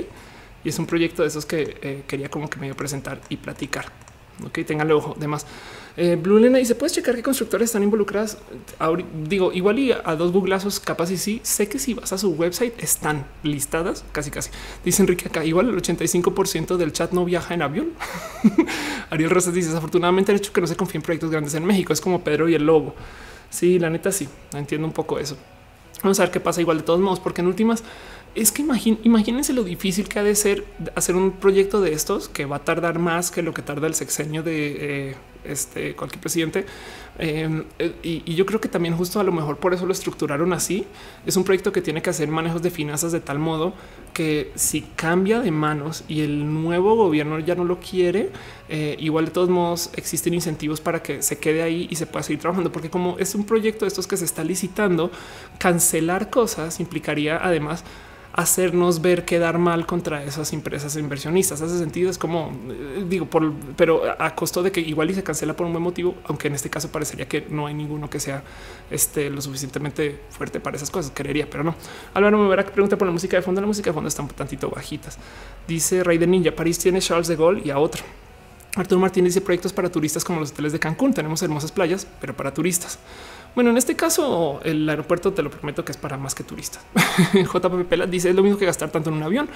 y 0.63 0.69
es 0.69 0.77
un 0.77 0.85
proyecto 0.85 1.23
de 1.23 1.29
esos 1.29 1.47
que 1.47 1.77
eh, 1.81 2.03
quería 2.05 2.29
como 2.29 2.47
que 2.47 2.59
medio 2.59 2.77
presentar 2.77 3.19
y 3.27 3.37
platicar. 3.37 3.85
Ok, 4.45 4.59
tenganle 4.63 4.93
ojo. 4.93 5.15
Además, 5.17 5.47
eh, 5.95 6.17
Blue 6.19 6.39
Lena 6.39 6.57
dice: 6.57 6.75
Puedes 6.75 6.93
checar 6.93 7.15
qué 7.15 7.21
constructores 7.21 7.69
están 7.69 7.83
involucradas. 7.83 8.37
digo, 9.27 9.53
igual 9.53 9.79
y 9.79 9.91
a 9.91 10.15
dos 10.15 10.31
googlazos, 10.31 10.79
capaz 10.79 11.11
y 11.11 11.17
sí. 11.17 11.39
Sé 11.43 11.67
que 11.67 11.79
si 11.79 11.93
vas 11.93 12.13
a 12.13 12.17
su 12.17 12.31
website 12.31 12.73
están 12.81 13.25
listadas 13.43 14.03
casi, 14.11 14.31
casi. 14.31 14.49
Dice 14.83 15.03
Enrique 15.03 15.27
acá: 15.27 15.45
igual 15.45 15.69
el 15.69 15.75
85% 15.75 16.77
del 16.77 16.93
chat 16.93 17.11
no 17.11 17.25
viaja 17.25 17.53
en 17.53 17.61
avión. 17.61 17.89
Ariel 19.09 19.29
Rosas 19.29 19.53
dice: 19.53 19.69
Desafortunadamente, 19.69 20.31
el 20.31 20.39
hecho 20.39 20.51
que 20.51 20.61
no 20.61 20.67
se 20.67 20.75
confía 20.75 20.99
en 20.99 21.03
proyectos 21.03 21.29
grandes 21.29 21.53
en 21.53 21.65
México 21.65 21.93
es 21.93 22.01
como 22.01 22.23
Pedro 22.23 22.49
y 22.49 22.55
el 22.55 22.65
lobo. 22.65 22.95
Sí, 23.49 23.77
la 23.77 23.91
neta, 23.91 24.11
sí, 24.11 24.27
entiendo 24.53 24.87
un 24.87 24.93
poco 24.93 25.19
eso. 25.19 25.37
Vamos 26.01 26.19
a 26.19 26.23
ver 26.23 26.31
qué 26.31 26.39
pasa 26.39 26.59
igual 26.59 26.77
de 26.77 26.83
todos 26.83 26.99
modos, 26.99 27.19
porque 27.19 27.41
en 27.41 27.47
últimas 27.47 27.83
es 28.35 28.51
que 28.51 28.63
imagínense 29.03 29.53
lo 29.53 29.63
difícil 29.63 30.09
que 30.09 30.17
ha 30.17 30.23
de 30.23 30.33
ser 30.33 30.65
hacer 30.95 31.15
un 31.15 31.33
proyecto 31.33 31.81
de 31.81 31.93
estos 31.93 32.29
que 32.29 32.45
va 32.45 32.57
a 32.57 32.63
tardar 32.63 32.97
más 32.97 33.29
que 33.29 33.43
lo 33.43 33.53
que 33.53 33.61
tarda 33.61 33.85
el 33.85 33.93
sexenio 33.93 34.41
de 34.41 35.11
eh, 35.11 35.15
este, 35.45 35.95
cualquier 35.95 36.21
presidente. 36.21 36.65
Em, 37.19 37.63
eh, 37.77 37.93
y, 38.01 38.33
yo 38.33 38.45
creo 38.45 38.59
que 38.59 38.67
también 38.67 38.97
justo 38.97 39.19
a 39.19 39.23
lo 39.23 39.31
mejor 39.31 39.57
por 39.57 39.73
eso 39.73 39.85
lo 39.85 39.91
estructuraron 39.91 40.51
así. 40.53 40.85
Es 41.25 41.37
un 41.37 41.43
proyecto 41.43 41.71
que 41.71 41.81
tiene 41.81 42.01
que 42.01 42.09
hacer 42.09 42.27
manejos 42.27 42.61
de 42.61 42.71
finanzas 42.71 43.11
de 43.11 43.19
tal 43.19 43.39
modo 43.39 43.73
que 44.13 44.51
si 44.55 44.81
cambia 44.95 45.39
de 45.39 45.51
manos 45.51 46.03
y 46.07 46.21
el 46.21 46.51
nuevo 46.63 46.95
gobierno 46.95 47.39
ya 47.39 47.55
no 47.55 47.65
lo 47.65 47.79
quiere, 47.79 48.29
eh, 48.69 48.95
igual 48.99 49.25
de 49.25 49.31
todos 49.31 49.49
modos 49.49 49.89
existen 49.95 50.33
incentivos 50.33 50.81
para 50.81 51.01
que 51.01 51.21
se 51.21 51.37
quede 51.37 51.63
ahí 51.63 51.87
y 51.89 51.95
se 51.95 52.07
pueda 52.07 52.23
seguir 52.23 52.39
trabajando. 52.39 52.71
Porque 52.71 52.89
como 52.89 53.17
es 53.19 53.35
un 53.35 53.45
proyecto 53.45 53.85
de 53.85 53.89
estos 53.89 54.07
que 54.07 54.17
se 54.17 54.25
está 54.25 54.43
licitando, 54.43 55.11
cancelar 55.59 56.29
cosas 56.29 56.79
implicaría 56.79 57.39
además 57.43 57.83
hacernos 58.33 59.01
ver 59.01 59.25
quedar 59.25 59.59
mal 59.59 59.85
contra 59.85 60.23
esas 60.23 60.51
empresas 60.53 60.95
inversionistas. 60.97 61.61
Hace 61.61 61.77
sentido, 61.77 62.09
es 62.09 62.17
como 62.17 62.51
eh, 62.69 63.05
digo, 63.07 63.27
por, 63.27 63.53
pero 63.75 64.01
a 64.17 64.35
costo 64.35 64.63
de 64.63 64.71
que 64.71 64.81
igual 64.81 65.11
y 65.11 65.13
se 65.13 65.23
cancela 65.23 65.55
por 65.55 65.67
un 65.67 65.73
buen 65.73 65.83
motivo, 65.83 66.15
aunque 66.25 66.47
en 66.47 66.55
este 66.55 66.69
caso 66.69 66.91
parecería 66.91 67.27
que 67.27 67.45
no 67.49 67.67
hay 67.67 67.75
ninguno 67.75 68.09
que 68.09 68.19
sea 68.19 68.43
este, 68.89 69.29
lo 69.29 69.41
suficientemente 69.41 70.19
fuerte 70.31 70.59
para 70.59 70.75
esas 70.75 70.89
cosas. 70.89 71.11
Querería, 71.11 71.47
pero 71.49 71.63
no. 71.63 71.75
Álvaro 72.13 72.37
me 72.39 72.49
verá 72.49 72.65
que 72.65 72.71
pregunta 72.71 72.97
por 72.97 73.07
la 73.07 73.11
música 73.11 73.37
de 73.37 73.43
fondo. 73.43 73.61
La 73.61 73.67
música 73.67 73.91
de 73.91 73.93
fondo 73.93 74.07
está 74.07 74.23
un 74.23 74.29
tantito 74.29 74.69
bajitas. 74.69 75.17
Dice 75.67 76.03
Rey 76.03 76.17
de 76.17 76.25
Ninja, 76.25 76.51
París 76.51 76.79
tiene 76.79 76.99
Charles 76.99 77.27
de 77.27 77.35
Gaulle 77.35 77.61
y 77.63 77.69
a 77.69 77.77
otro. 77.77 78.03
Arturo 78.75 78.99
Martínez 78.99 79.35
dice 79.35 79.41
proyectos 79.45 79.71
para 79.71 79.91
turistas 79.91 80.23
como 80.23 80.39
los 80.39 80.49
hoteles 80.49 80.71
de 80.71 80.79
Cancún. 80.79 81.13
Tenemos 81.13 81.43
hermosas 81.43 81.71
playas, 81.71 82.07
pero 82.19 82.35
para 82.35 82.51
turistas. 82.51 82.97
Bueno, 83.55 83.69
en 83.69 83.77
este 83.77 83.95
caso, 83.95 84.59
el 84.63 84.89
aeropuerto 84.89 85.33
te 85.33 85.43
lo 85.43 85.51
prometo 85.51 85.85
que 85.85 85.91
es 85.91 85.97
para 85.97 86.17
más 86.17 86.33
que 86.33 86.43
turistas. 86.43 86.83
JPP 87.33 87.87
Pela 87.87 88.07
dice 88.07 88.29
es 88.29 88.35
lo 88.35 88.41
mismo 88.41 88.57
que 88.57 88.65
gastar 88.65 88.89
tanto 88.89 89.09
en 89.09 89.17
un 89.17 89.23
avión. 89.23 89.49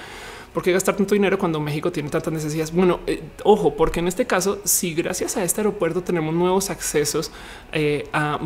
¿Por 0.52 0.62
qué 0.62 0.72
gastar 0.72 0.96
tanto 0.96 1.14
dinero 1.14 1.38
cuando 1.38 1.60
México 1.60 1.92
tiene 1.92 2.08
tantas 2.08 2.32
necesidades? 2.32 2.72
Bueno, 2.72 3.00
eh, 3.06 3.22
ojo, 3.44 3.76
porque 3.76 4.00
en 4.00 4.08
este 4.08 4.26
caso, 4.26 4.60
si 4.64 4.94
gracias 4.94 5.36
a 5.36 5.44
este 5.44 5.60
aeropuerto 5.60 6.02
tenemos 6.02 6.34
nuevos 6.34 6.70
accesos 6.70 7.30
eh, 7.72 8.08
a 8.12 8.38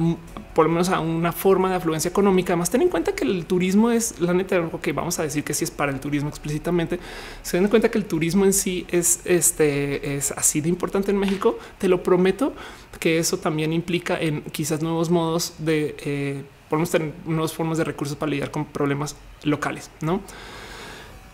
por 0.55 0.67
lo 0.67 0.73
menos 0.73 0.91
a 0.91 1.01
una 1.01 1.33
forma 1.33 1.71
de 1.71 1.77
afluencia 1.77 2.09
económica, 2.09 2.55
más 2.57 2.71
ten 2.71 2.83
en 2.83 2.89
cuenta 2.89 3.15
que 3.15 3.25
el 3.25 3.47
turismo 3.47 3.91
es 3.91 4.21
la 4.21 4.35
neta, 4.35 4.71
que 4.83 4.93
vamos 4.93 5.19
a 5.19 5.23
decir 5.23 5.45
que 5.45 5.55
sí 5.55 5.65
es 5.65 5.71
para 5.71 5.93
el 5.93 6.01
turismo 6.01 6.29
explícitamente. 6.29 6.99
Se 7.43 7.57
den 7.59 7.69
cuenta 7.69 7.91
que 7.91 7.99
el 7.99 8.05
turismo 8.05 8.45
en 8.45 8.53
sí 8.53 8.87
es 8.91 9.21
este 9.25 10.17
es 10.17 10.33
así 10.33 10.61
de 10.61 10.69
importante 10.69 11.11
en 11.11 11.19
México. 11.19 11.59
Te 11.79 11.89
lo 11.89 12.03
prometo 12.03 12.53
que 13.01 13.19
eso 13.19 13.39
también 13.39 13.73
implica 13.73 14.21
en 14.21 14.43
quizás 14.43 14.83
nuevos 14.83 15.11
modos 15.11 15.55
de 15.59 15.97
eh, 16.05 16.45
podemos 16.69 16.91
tener 16.91 17.13
nuevas 17.25 17.53
formas 17.53 17.79
de 17.79 17.85
recursos 17.85 18.17
para 18.17 18.31
lidiar 18.31 18.51
con 18.51 18.65
problemas 18.65 19.17
locales, 19.45 19.91
no? 20.01 20.21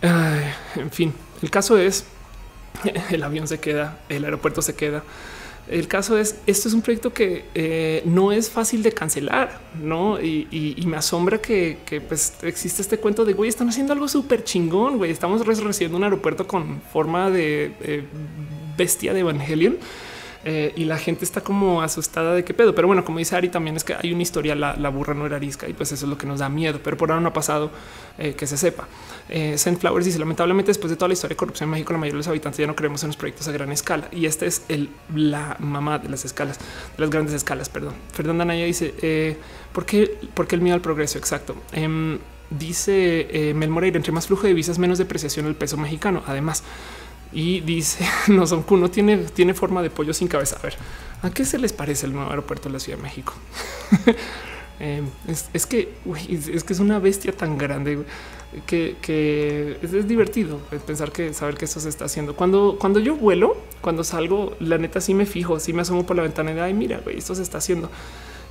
En 0.01 0.91
fin, 0.91 1.13
el 1.41 1.49
caso 1.49 1.77
es 1.77 2.05
el 3.11 3.23
avión 3.23 3.47
se 3.47 3.59
queda, 3.59 3.99
el 4.09 4.25
aeropuerto 4.25 4.61
se 4.61 4.75
queda. 4.75 5.03
El 5.67 5.87
caso 5.87 6.17
es, 6.17 6.37
esto 6.47 6.67
es 6.67 6.73
un 6.73 6.81
proyecto 6.81 7.13
que 7.13 7.45
eh, 7.53 8.01
no 8.05 8.31
es 8.31 8.49
fácil 8.49 8.81
de 8.81 8.91
cancelar, 8.91 9.61
¿no? 9.79 10.19
Y, 10.19 10.83
me 10.87 10.97
asombra 10.97 11.39
que, 11.39 11.77
pues, 12.07 12.33
existe 12.41 12.81
este 12.81 12.97
cuento 12.97 13.23
de, 13.23 13.33
güey, 13.33 13.49
están 13.49 13.69
haciendo 13.69 13.93
algo 13.93 14.07
súper 14.07 14.43
chingón, 14.43 14.97
güey, 14.97 15.11
estamos 15.11 15.45
recibiendo 15.45 15.97
un 15.97 16.03
aeropuerto 16.05 16.47
con 16.47 16.81
forma 16.91 17.29
de 17.29 18.03
bestia 18.75 19.13
de 19.13 19.19
Evangelion 19.19 19.77
eh, 20.45 20.71
y 20.77 20.85
la 20.85 20.97
gente 20.97 21.25
está 21.25 21.41
como 21.41 21.81
asustada 21.81 22.33
de 22.33 22.43
qué 22.43 22.53
pedo. 22.53 22.73
Pero 22.73 22.87
bueno, 22.87 23.03
como 23.03 23.19
dice 23.19 23.35
Ari, 23.35 23.49
también 23.49 23.75
es 23.75 23.83
que 23.83 23.93
hay 23.93 24.13
una 24.13 24.21
historia, 24.21 24.55
la, 24.55 24.89
burra 24.89 25.13
no 25.13 25.25
era 25.25 25.35
arisca 25.35 25.67
y 25.67 25.73
pues 25.73 25.91
eso 25.91 26.05
es 26.05 26.09
lo 26.09 26.17
que 26.17 26.25
nos 26.25 26.39
da 26.39 26.49
miedo. 26.49 26.79
Pero 26.83 26.97
por 26.97 27.11
ahora 27.11 27.21
no 27.21 27.29
ha 27.29 27.33
pasado 27.33 27.71
eh, 28.17 28.33
que 28.33 28.47
se 28.47 28.57
sepa. 28.57 28.87
Eh, 29.27 29.57
Flowers 29.79 30.05
dice 30.05 30.19
lamentablemente 30.19 30.69
después 30.69 30.89
de 30.89 30.95
toda 30.95 31.09
la 31.09 31.13
historia 31.13 31.33
de 31.33 31.37
corrupción 31.37 31.67
en 31.67 31.71
México, 31.71 31.93
la 31.93 31.99
mayoría 31.99 32.15
de 32.15 32.19
los 32.19 32.27
habitantes 32.27 32.57
ya 32.59 32.67
no 32.67 32.75
creemos 32.75 33.03
en 33.03 33.09
los 33.09 33.17
proyectos 33.17 33.47
a 33.47 33.51
gran 33.51 33.71
escala 33.71 34.07
y 34.11 34.25
este 34.25 34.47
es 34.47 34.63
el, 34.69 34.89
la 35.13 35.57
mamá 35.59 35.99
de 35.99 36.09
las 36.09 36.25
escalas, 36.25 36.57
de 36.57 37.01
las 37.01 37.09
grandes 37.09 37.35
escalas. 37.35 37.69
Perdón. 37.69 37.93
Fernanda 38.13 38.45
Naya 38.45 38.65
dice 38.65 38.93
eh, 39.01 39.37
¿por 39.73 39.85
qué, 39.85 40.19
¿por 40.33 40.47
qué 40.47 40.55
el 40.55 40.61
miedo 40.61 40.75
al 40.75 40.81
progreso? 40.81 41.17
Exacto. 41.17 41.55
Em, 41.73 42.17
dice 42.49 43.53
Mel 43.55 43.69
Moreira, 43.69 43.97
entre 43.97 44.11
más 44.11 44.25
flujo 44.25 44.47
de 44.47 44.53
visas, 44.53 44.79
menos 44.79 44.97
depreciación 44.97 45.45
del 45.45 45.55
peso 45.55 45.77
mexicano. 45.77 46.23
Además, 46.25 46.63
y 47.31 47.61
dice 47.61 48.05
no 48.27 48.47
son 48.47 48.65
no 48.69 48.89
tiene, 48.89 49.17
tiene 49.17 49.53
forma 49.53 49.81
de 49.81 49.89
pollo 49.89 50.13
sin 50.13 50.27
cabeza. 50.27 50.57
A 50.57 50.63
ver, 50.63 50.75
¿a 51.21 51.29
qué 51.29 51.45
se 51.45 51.57
les 51.57 51.73
parece 51.73 52.05
el 52.05 52.13
nuevo 52.13 52.29
aeropuerto 52.29 52.69
de 52.69 52.73
la 52.73 52.79
Ciudad 52.79 52.97
de 52.97 53.03
México? 53.03 53.33
Em, 54.81 55.09
es, 55.27 55.65
que 55.65 55.93
es 56.29 56.63
que 56.63 56.71
es 56.71 56.79
una 56.79 56.99
bestia 56.99 57.33
tan 57.33 57.57
grande 57.57 58.05
que, 58.65 59.77
es, 59.81 60.07
divertido 60.07 60.59
pensar 60.87 61.11
que 61.11 61.33
saber 61.33 61.55
que 61.55 61.65
esto 61.65 61.81
se 61.81 61.89
está 61.89 62.05
haciendo. 62.05 62.33
Cuando, 62.33 62.77
cuando 62.79 63.01
yo 63.01 63.17
vuelo, 63.17 63.57
cuando 63.81 64.05
salgo, 64.05 64.55
la 64.61 64.77
neta 64.77 65.01
sí 65.01 65.13
me 65.13 65.25
fijo, 65.25 65.59
sí 65.59 65.73
me 65.73 65.81
asomo 65.81 66.05
por 66.05 66.15
la 66.15 66.23
ventana 66.23 66.51
y 66.51 66.53
de 66.53 66.61
ay, 66.61 66.73
mira, 66.73 67.01
esto 67.13 67.35
se 67.35 67.41
está 67.41 67.57
haciendo. 67.57 67.91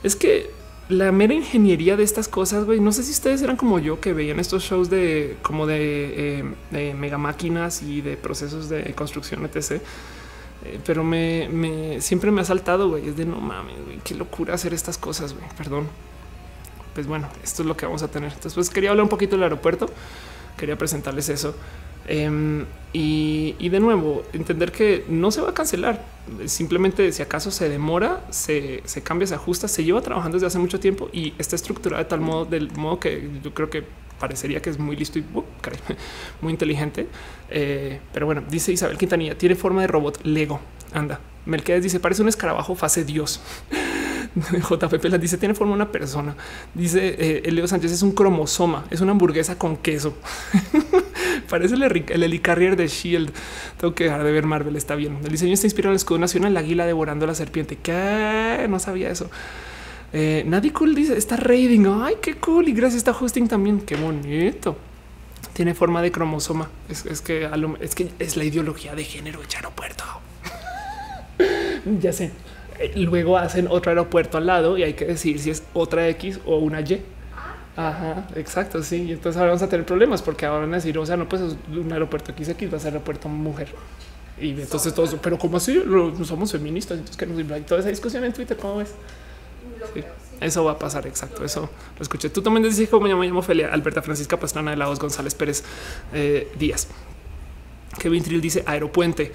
Es 0.03 0.16
que 0.16 0.51
la 0.89 1.12
mera 1.12 1.34
ingeniería 1.34 1.97
de 1.97 2.03
estas 2.03 2.28
cosas, 2.28 2.64
güey. 2.64 2.80
No 2.80 2.93
sé 2.93 3.03
si 3.03 3.12
ustedes 3.12 3.43
eran 3.43 3.57
como 3.57 3.78
yo 3.78 4.01
que 4.01 4.12
veían 4.12 4.41
estos 4.41 4.62
shows 4.62 4.89
de 4.89 5.36
como 5.43 5.66
de, 5.66 6.45
eh, 6.72 6.95
mega 6.95 7.18
máquinas 7.18 7.82
y 7.82 8.01
de 8.01 8.16
procesos 8.16 8.68
de 8.68 8.95
construcción, 8.95 9.45
etc. 9.45 9.82
Eh, 10.64 10.80
pero 10.84 11.05
me, 11.05 12.01
siempre 12.01 12.30
me 12.30 12.41
ha 12.41 12.45
saltado, 12.45 12.89
güey. 12.89 13.09
Es 13.09 13.16
de 13.16 13.26
no 13.26 13.41
mames, 13.41 13.76
güey. 13.84 13.99
Qué 14.03 14.14
locura 14.14 14.55
hacer 14.55 14.72
estas 14.72 14.97
cosas, 14.97 15.34
güey. 15.34 15.45
Perdón. 15.57 15.89
Pues 16.95 17.07
bueno, 17.07 17.28
esto 17.45 17.62
es 17.62 17.68
lo 17.68 17.76
que 17.76 17.86
vamos 17.86 18.03
a 18.03 18.09
tener. 18.09 18.32
Después 18.41 18.70
quería 18.70 18.91
hablar 18.91 19.05
un 19.05 19.11
poquito 19.11 19.36
del 19.36 19.45
aeropuerto. 19.45 19.89
Quería 20.57 20.76
presentarles 20.76 21.28
eso. 21.28 21.55
Em, 22.09 22.65
y, 22.93 23.69
de 23.69 23.81
nuevo, 23.81 24.25
entender 24.33 24.73
que 24.73 25.05
no 25.09 25.31
se 25.31 25.41
va 25.41 25.51
a 25.51 25.55
cancelar. 25.55 26.03
Simplemente 26.47 27.13
si 27.13 27.23
acaso 27.23 27.51
se 27.51 27.69
demora, 27.69 28.25
se, 28.31 28.83
cambia, 29.05 29.27
se 29.27 29.35
ajusta, 29.35 29.69
se 29.69 29.85
lleva 29.85 30.01
trabajando 30.01 30.37
desde 30.37 30.47
hace 30.47 30.59
mucho 30.59 30.81
tiempo 30.81 31.09
y 31.13 31.35
está 31.39 31.55
estructurada 31.55 32.03
de 32.03 32.09
tal 32.09 32.21
modo, 32.21 32.45
del 32.45 32.73
modo 32.73 32.99
que 32.99 33.29
yo 33.43 33.55
creo 33.55 33.71
que 33.71 33.85
parecería 34.19 34.61
que 34.61 34.71
es 34.71 34.79
muy 34.79 34.97
listo 34.97 35.19
y 35.19 35.25
uh, 35.35 35.45
muy 36.41 36.53
inteligente. 36.53 37.07
Eh, 37.51 38.01
pero 38.13 38.27
bueno, 38.27 38.43
dice 38.51 38.73
Isabel 38.73 38.97
Quintanilla, 38.97 39.37
tiene 39.37 39.55
forma 39.55 39.83
de 39.83 39.87
robot 39.87 40.25
Lego. 40.25 40.61
Anda, 40.93 41.21
Melquiades 41.45 41.85
dice, 41.85 42.01
parece 42.01 42.23
un 42.23 42.29
escarabajo 42.29 42.75
fase 42.75 43.05
Dios. 43.05 43.41
JPP 44.35 45.05
la 45.05 45.19
dice 45.19 45.39
tiene 45.39 45.55
forma 45.55 45.75
una 45.75 45.91
persona. 45.91 46.35
Dice 46.75 47.43
eh, 47.47 47.51
Leo 47.51 47.67
Sánchez 47.67 47.93
es 47.93 48.03
un 48.03 48.13
cromosoma, 48.13 48.87
es 48.91 49.01
una 49.01 49.13
hamburguesa 49.13 49.59
con 49.59 49.77
queso. 49.77 50.17
Parece 51.49 51.75
el, 51.75 51.83
el 51.83 52.23
helicarrier 52.23 52.77
de 52.77 52.89
Shield. 52.89 53.33
Tengo 53.79 53.95
que 53.95 54.05
dejar 54.05 54.25
de 54.25 54.33
ver 54.33 54.45
Marvel. 54.45 54.77
Está 54.77 54.95
bien. 54.95 55.19
El 55.25 55.31
diseño 55.31 55.55
está 55.55 55.67
inspirado 55.67 55.91
en 55.91 55.95
el 55.95 55.97
escudo 55.97 56.19
nacional, 56.19 56.55
la 56.55 56.61
águila 56.61 56.87
devorando 56.87 57.27
la 57.27 57.35
serpiente. 57.35 57.77
Que 57.77 58.67
no 58.69 58.79
sabía 58.79 59.11
eso. 59.11 59.31
Eh, 60.13 60.43
nadie 60.47 60.73
cool 60.73 60.95
dice 60.95 61.17
está 61.17 61.37
raiding. 61.37 61.87
Ay, 61.87 62.17
qué 62.21 62.35
cool. 62.37 62.69
Y 62.69 62.73
gracias 62.73 63.07
a 63.09 63.13
hosting 63.13 63.49
también. 63.49 63.81
Qué 63.81 63.97
bonito. 63.97 64.77
Tiene 65.53 65.75
forma 65.75 66.03
de 66.03 66.13
cromosoma. 66.13 66.71
Es, 66.89 67.03
que 67.21 67.49
es 67.81 67.95
que 67.95 68.11
es 68.19 68.37
la 68.37 68.45
ideología 68.45 68.95
de 68.95 69.05
género 69.05 69.41
de 69.41 69.57
aeropuerto. 69.57 70.05
ya 72.01 72.13
sé. 72.13 72.31
Eh, 72.79 72.93
luego 72.97 73.37
hacen 73.37 73.67
otro 73.69 73.91
aeropuerto 73.91 74.39
al 74.39 74.47
lado 74.47 74.79
y 74.79 74.85
hay 74.85 74.95
que 74.95 75.05
decir 75.05 75.39
si 75.41 75.51
es 75.51 75.65
otra 75.75 76.09
X 76.09 76.41
o 76.47 76.59
una 76.59 76.81
Y. 76.81 77.03
Ajá, 77.79 78.26
exacto, 78.35 78.83
sí. 78.83 79.05
Y 79.05 79.12
entonces 79.12 79.39
ahora 79.39 79.53
vamos 79.53 79.62
a 79.62 79.68
tener 79.68 79.87
problemas 79.87 80.20
porque 80.20 80.45
ahora 80.45 80.62
van 80.62 80.72
a 80.72 80.76
decir, 80.79 80.99
o 80.99 81.07
sea, 81.07 81.16
no 81.16 81.29
pues 81.29 81.41
un 81.43 81.93
aeropuerto 81.93 82.33
XX 82.33 82.72
va 82.72 82.76
a 82.76 82.81
ser 82.81 82.93
aeropuerto 82.95 83.29
mujer. 83.29 83.68
Y 84.41 84.51
entonces 84.51 84.93
todos, 84.93 85.14
pero 85.22 85.39
como 85.39 85.59
así 85.59 85.81
no 85.87 86.24
somos 86.24 86.51
feministas, 86.51 86.99
entonces 86.99 87.16
que 87.16 87.26
nos 87.26 87.39
y 87.39 87.62
toda 87.62 87.79
esa 87.79 87.89
discusión 87.89 88.24
en 88.24 88.33
Twitter, 88.33 88.57
¿cómo 88.57 88.79
ves? 88.79 88.95
eso 90.41 90.64
va 90.64 90.72
a 90.72 90.79
pasar, 90.79 91.07
exacto. 91.07 91.45
Eso 91.45 91.70
lo 91.97 92.03
escuché. 92.03 92.31
Tú 92.31 92.43
también 92.43 92.64
decís 92.68 92.89
cómo 92.89 93.05
me 93.05 93.11
llamo, 93.11 93.20
me 93.20 93.29
llamo 93.29 93.43
Felia, 93.43 93.72
Alberta 93.72 94.03
Francisca 94.03 94.37
Pastrana 94.37 94.72
de 94.72 94.76
la 94.76 94.89
Voz 94.89 94.99
González 94.99 95.37
Pérez 95.37 95.62
eh, 96.12 96.51
Díaz. 96.59 96.89
Kevin 97.97 98.24
Trill 98.24 98.41
dice 98.41 98.64
aeropuente. 98.66 99.33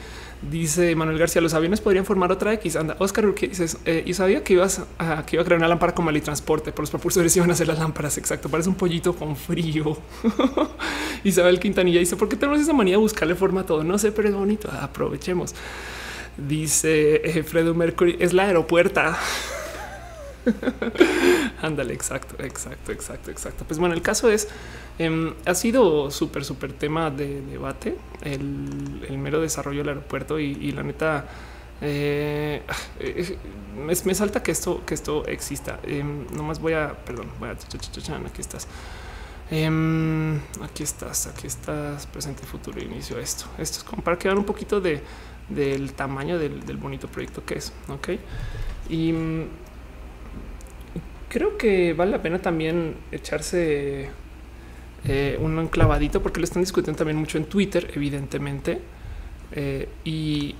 Dice 0.49 0.93
Manuel 0.95 1.17
García, 1.17 1.41
los 1.41 1.53
aviones 1.53 1.79
podrían 1.79 2.05
formar 2.05 2.31
otra 2.31 2.51
X. 2.53 2.75
Anda, 2.75 2.97
Oscar, 2.99 3.33
¿qué 3.33 3.47
dices? 3.47 3.77
Eh, 3.85 4.03
y 4.05 4.13
sabía 4.13 4.43
que 4.43 4.53
ibas 4.53 4.81
a, 4.97 5.25
que 5.25 5.37
iba 5.37 5.41
a 5.41 5.45
crear 5.45 5.57
una 5.57 5.69
lámpara 5.69 5.95
con 5.95 6.05
transporte, 6.21 6.71
por 6.71 6.81
los 6.83 6.89
propulsores 6.89 7.35
iban 7.37 7.49
a 7.49 7.53
hacer 7.53 7.67
las 7.67 7.79
lámparas. 7.79 8.17
Exacto. 8.17 8.49
Parece 8.49 8.67
un 8.67 8.75
pollito 8.75 9.15
con 9.15 9.35
frío. 9.37 9.97
Isabel 11.23 11.59
Quintanilla 11.59 11.99
dice: 11.99 12.17
¿Por 12.17 12.27
qué 12.27 12.35
tenemos 12.35 12.59
esa 12.59 12.73
manía 12.73 12.95
de 12.95 12.97
buscarle 12.97 13.35
forma 13.35 13.61
a 13.61 13.65
todo? 13.65 13.83
No 13.83 13.97
sé, 13.97 14.11
pero 14.11 14.27
es 14.27 14.35
bonito. 14.35 14.69
Aprovechemos. 14.69 15.55
Dice 16.37 17.21
eh, 17.23 17.43
Fredo 17.43 17.73
Mercury: 17.73 18.17
es 18.19 18.33
la 18.33 18.43
aeropuerta. 18.43 19.17
Ándale, 21.61 21.93
exacto, 21.93 22.35
exacto, 22.43 22.91
exacto, 22.91 23.31
exacto. 23.31 23.65
Pues 23.65 23.79
bueno, 23.79 23.95
el 23.95 24.01
caso 24.01 24.29
es, 24.29 24.47
em, 24.99 25.33
ha 25.45 25.55
sido 25.55 26.11
súper, 26.11 26.43
súper 26.43 26.73
tema 26.73 27.09
de 27.09 27.41
debate 27.41 27.95
el, 28.21 29.17
mero 29.17 29.41
desarrollo 29.41 29.79
del 29.79 29.89
aeropuerto 29.89 30.39
y, 30.39 30.71
la 30.71 30.83
neta, 30.83 31.25
eh, 31.81 32.61
eh, 32.99 33.37
me, 33.77 34.15
salta 34.15 34.43
que 34.43 34.51
esto, 34.51 34.85
que 34.85 34.93
esto 34.93 35.25
exista. 35.27 35.79
Em, 35.83 36.27
nomás 36.35 36.59
voy 36.59 36.73
a, 36.73 36.93
perdón, 37.05 37.27
voy 37.39 37.49
a, 37.49 37.53
aquí 37.53 38.41
estás. 38.41 38.67
Em, 39.51 40.39
aquí 40.61 40.83
estás, 40.83 41.27
aquí 41.27 41.47
estás, 41.47 42.07
presente, 42.07 42.43
futuro, 42.43 42.81
inicio. 42.81 43.19
Esto, 43.19 43.45
esto 43.57 43.77
es 43.79 43.83
como 43.83 44.03
para 44.03 44.17
que 44.17 44.27
vean 44.27 44.37
un 44.37 44.45
poquito 44.45 44.81
de, 44.81 45.01
del 45.49 45.93
tamaño 45.93 46.37
del, 46.37 46.65
del 46.65 46.77
bonito 46.77 47.07
proyecto 47.07 47.45
que 47.45 47.55
es. 47.55 47.71
Ok. 47.87 48.09
Y 48.89 49.13
creo 51.33 51.57
que 51.57 51.93
vale 51.93 52.11
la 52.11 52.21
pena 52.21 52.39
también 52.39 52.95
echarse 53.11 54.07
eh, 55.03 55.37
un 55.41 55.57
enclavadito 55.57 56.21
porque 56.21 56.39
lo 56.39 56.43
están 56.43 56.61
discutiendo 56.61 56.99
también 56.99 57.17
mucho 57.17 57.39
en 57.39 57.45
Twitter, 57.45 57.91
evidentemente. 57.95 58.79
Eh, 59.51 59.89
y 60.03 60.55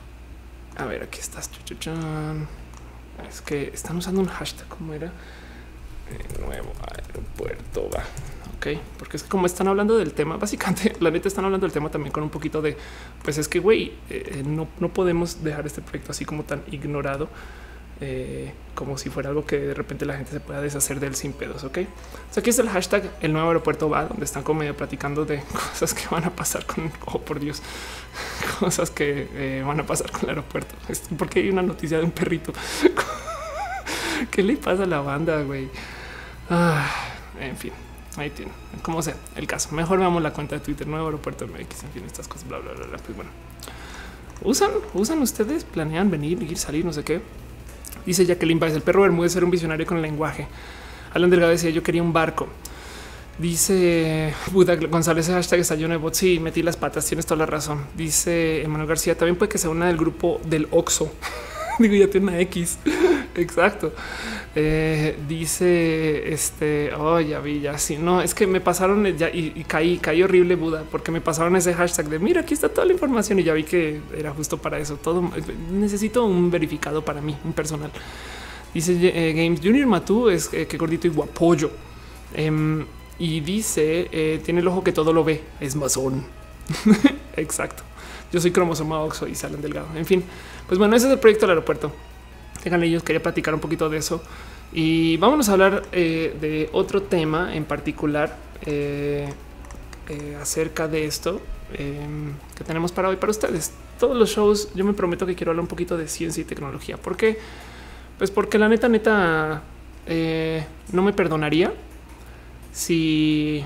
a 0.76 0.86
ver, 0.86 1.04
aquí 1.04 1.20
estás. 1.20 1.48
Es 3.30 3.42
que 3.42 3.70
están 3.72 3.98
usando 3.98 4.20
un 4.20 4.28
hashtag 4.28 4.68
como 4.68 4.94
era 4.94 5.08
eh, 5.08 6.40
nuevo 6.44 6.74
aeropuerto. 6.92 7.88
Va. 7.96 8.04
Ok, 8.58 8.80
porque 8.98 9.18
es 9.18 9.24
que 9.24 9.30
como 9.30 9.46
están 9.46 9.68
hablando 9.68 9.96
del 9.96 10.14
tema, 10.14 10.38
básicamente 10.38 10.96
la 11.02 11.12
neta 11.12 11.28
están 11.28 11.46
hablando 11.46 11.68
del 11.68 11.74
tema 11.74 11.92
también 11.92 12.12
con 12.12 12.24
un 12.24 12.32
poquito 12.32 12.64
de 12.64 12.76
pues 13.24 13.38
es 13.38 13.48
que 13.48 13.60
güey, 13.60 13.94
no, 14.44 14.68
no 14.80 14.92
podemos 14.92 15.44
dejar 15.44 15.68
este 15.68 15.84
proyecto 15.84 16.12
así 16.12 16.26
como 16.26 16.44
tan 16.44 16.64
ignorado 16.72 17.30
eh, 18.02 18.54
como 18.76 18.98
si 18.98 19.10
fuera 19.10 19.30
algo 19.30 19.46
que 19.46 19.60
de 19.60 19.74
repente 19.74 20.06
la 20.06 20.16
gente 20.16 20.32
se 20.32 20.40
pueda 20.40 20.62
deshacer 20.62 21.00
de 21.00 21.08
él 21.08 21.16
sin 21.16 21.34
pedos. 21.34 21.64
Ok, 21.64 21.80
aquí 22.36 22.50
es 22.50 22.60
el 22.60 22.70
hashtag 22.70 23.10
el 23.22 23.34
nuevo 23.34 23.48
aeropuerto 23.48 23.90
va, 23.90 24.06
donde 24.06 24.26
están 24.26 24.44
como 24.44 24.62
medio 24.62 24.76
platicando 24.76 25.26
de 25.26 25.42
cosas 25.72 25.94
que 25.94 26.08
van 26.10 26.24
a 26.24 26.32
pasar 26.32 26.66
con, 26.66 26.92
oh 27.06 27.22
por 27.22 27.40
Dios, 27.40 27.62
cosas 28.60 28.90
que 28.90 29.28
eh, 29.34 29.64
van 29.66 29.80
a 29.80 29.86
pasar 29.86 30.12
con 30.12 30.24
el 30.24 30.30
aeropuerto. 30.30 30.76
Porque 31.18 31.40
hay 31.40 31.50
una 31.50 31.62
noticia 31.62 31.98
de 31.98 32.04
un 32.04 32.12
perrito. 32.12 32.54
¿Qué 34.32 34.42
le 34.42 34.58
pasa 34.58 34.84
a 34.84 34.88
la 34.88 35.02
banda, 35.02 35.42
güey? 35.44 35.70
Ah, 36.50 36.90
en 37.40 37.58
fin, 37.58 37.72
ahí 38.18 38.30
tiene. 38.30 38.52
Como 38.82 39.02
sea, 39.02 39.16
el 39.36 39.48
caso. 39.48 39.74
Mejor 39.74 40.00
veamos 40.00 40.22
la 40.22 40.34
cuenta 40.34 40.56
de 40.56 40.62
Twitter, 40.62 40.88
nuevo 40.88 41.06
aeropuerto 41.06 41.48
MX, 41.48 41.84
en 41.84 41.92
fin, 41.92 42.04
estas 42.06 42.28
cosas, 42.28 42.48
bla, 42.48 42.60
bla, 42.60 42.74
bla, 42.74 42.86
bla. 42.86 42.98
Pues 42.98 43.16
bueno, 43.16 43.32
usan, 44.42 44.72
usan 44.94 45.20
ustedes, 45.20 45.64
planean 45.64 46.10
venir, 46.10 46.42
ir, 46.44 46.58
salir, 46.58 46.86
no 46.86 46.94
sé 46.94 47.04
qué. 47.04 47.22
Dice 48.06 48.26
Jacqueline 48.26 48.60
Baez, 48.60 48.74
el 48.74 48.82
perro 48.82 49.02
Bermúdez 49.02 49.32
ser 49.32 49.44
un 49.44 49.52
visionario 49.52 49.86
con 49.86 49.98
el 49.98 50.04
lenguaje. 50.04 50.48
Alan 51.14 51.30
Delgado 51.30 51.52
decía 51.52 51.70
yo 51.70 51.84
quería 51.84 52.02
un 52.02 52.14
barco. 52.14 52.48
Dice 53.40 54.34
Buda 54.52 54.76
González, 54.76 55.28
hashtag 55.28 55.60
está 55.60 55.76
lleno 55.76 55.90
de 55.90 55.98
bots. 55.98 56.18
Sí, 56.18 56.40
metí 56.40 56.62
las 56.62 56.78
patas, 56.78 57.06
tienes 57.06 57.26
toda 57.26 57.40
la 57.40 57.46
razón. 57.46 57.86
Dice 57.96 58.62
Emanuel 58.62 58.88
García, 58.88 59.18
también 59.18 59.36
puede 59.36 59.50
que 59.50 59.58
sea 59.58 59.70
una 59.70 59.88
del 59.88 59.98
grupo 59.98 60.40
del 60.46 60.68
Oxo. 60.72 61.12
Digo, 61.80 61.96
ya 61.96 62.08
tiene 62.08 62.28
una 62.28 62.40
X. 62.40 62.78
Exacto. 63.36 63.94
Eh, 64.56 65.18
dice 65.28 66.32
este, 66.32 66.94
oh, 66.94 67.20
ya 67.20 67.40
vi, 67.40 67.62
ya 67.62 67.78
sí. 67.78 67.98
No, 67.98 68.22
es 68.22 68.36
que 68.36 68.46
me 68.46 68.62
pasaron 68.62 69.06
ya 69.18 69.30
y, 69.30 69.64
caí, 69.68 69.98
caí 69.98 70.22
horrible 70.22 70.56
Buda, 70.56 70.84
porque 70.92 71.12
me 71.12 71.22
pasaron 71.22 71.56
ese 71.56 71.74
hashtag 71.74 72.08
de 72.10 72.20
mira, 72.20 72.42
aquí 72.42 72.54
está 72.54 72.70
toda 72.70 72.86
la 72.86 72.94
información 72.94 73.40
y 73.40 73.44
ya 73.44 73.54
vi 73.54 73.64
que 73.64 74.02
era 74.16 74.32
justo 74.32 74.58
para 74.58 74.78
eso. 74.78 74.98
Todo 74.98 75.32
necesito 75.72 76.24
un 76.26 76.52
verificado 76.52 77.04
para 77.04 77.22
mí, 77.22 77.36
un 77.44 77.54
personal. 77.54 77.92
Dice 78.74 78.94
eh, 79.02 79.34
Games 79.34 79.60
Junior 79.62 79.88
Matú 79.88 80.30
es 80.30 80.54
eh, 80.54 80.68
que 80.68 80.78
gordito 80.78 81.08
y 81.08 81.10
guapollo. 81.10 81.72
Em, 82.36 82.86
y 83.20 83.40
dice 83.42 84.42
tiene 84.44 84.60
el 84.62 84.68
ojo 84.68 84.84
que 84.84 84.92
todo 84.92 85.14
lo 85.14 85.24
ve, 85.24 85.42
es 85.60 85.76
masón. 85.76 86.26
Exacto. 87.38 87.84
Yo 88.32 88.40
soy 88.40 88.52
cromosoma 88.52 89.00
oxo 89.00 89.28
y 89.28 89.36
salen 89.36 89.62
delgado. 89.62 89.88
En 89.96 90.06
fin, 90.06 90.24
pues 90.68 90.80
bueno, 90.80 90.96
ese 90.96 91.08
es 91.08 91.14
el 91.14 91.20
proyecto 91.20 91.46
del 91.46 91.52
aeropuerto. 91.52 91.92
Tengan 92.64 92.82
ellos, 92.84 93.04
quería 93.04 93.22
platicar 93.22 93.54
un 93.54 93.60
poquito 93.60 93.90
de 93.90 93.98
eso. 93.98 94.24
Y 94.72 95.18
vámonos 95.18 95.50
a 95.50 95.52
hablar 95.54 95.84
eh, 95.92 96.36
de 96.40 96.70
otro 96.72 97.04
tema 97.04 97.54
en 97.56 97.66
particular 97.66 98.38
eh, 98.66 99.28
eh, 100.08 100.38
acerca 100.42 100.88
de 100.88 101.06
esto 101.06 101.42
que 101.76 102.64
tenemos 102.64 102.92
para 102.92 103.10
hoy 103.10 103.16
para 103.16 103.32
ustedes. 103.32 103.72
Todos 104.00 104.16
los 104.16 104.30
shows, 104.30 104.70
yo 104.76 104.86
me 104.86 104.94
prometo 104.94 105.26
que 105.26 105.34
quiero 105.34 105.52
hablar 105.52 105.62
un 105.64 105.68
poquito 105.68 105.98
de 105.98 106.08
ciencia 106.08 106.42
y 106.42 106.44
tecnología. 106.44 106.98
¿Por 106.98 107.18
qué? 107.18 107.40
Pues 108.20 108.30
porque 108.30 108.60
la 108.60 108.70
neta, 108.70 108.88
neta, 108.88 109.64
no 110.92 111.02
me 111.02 111.14
perdonaría 111.14 111.74
si 112.72 113.66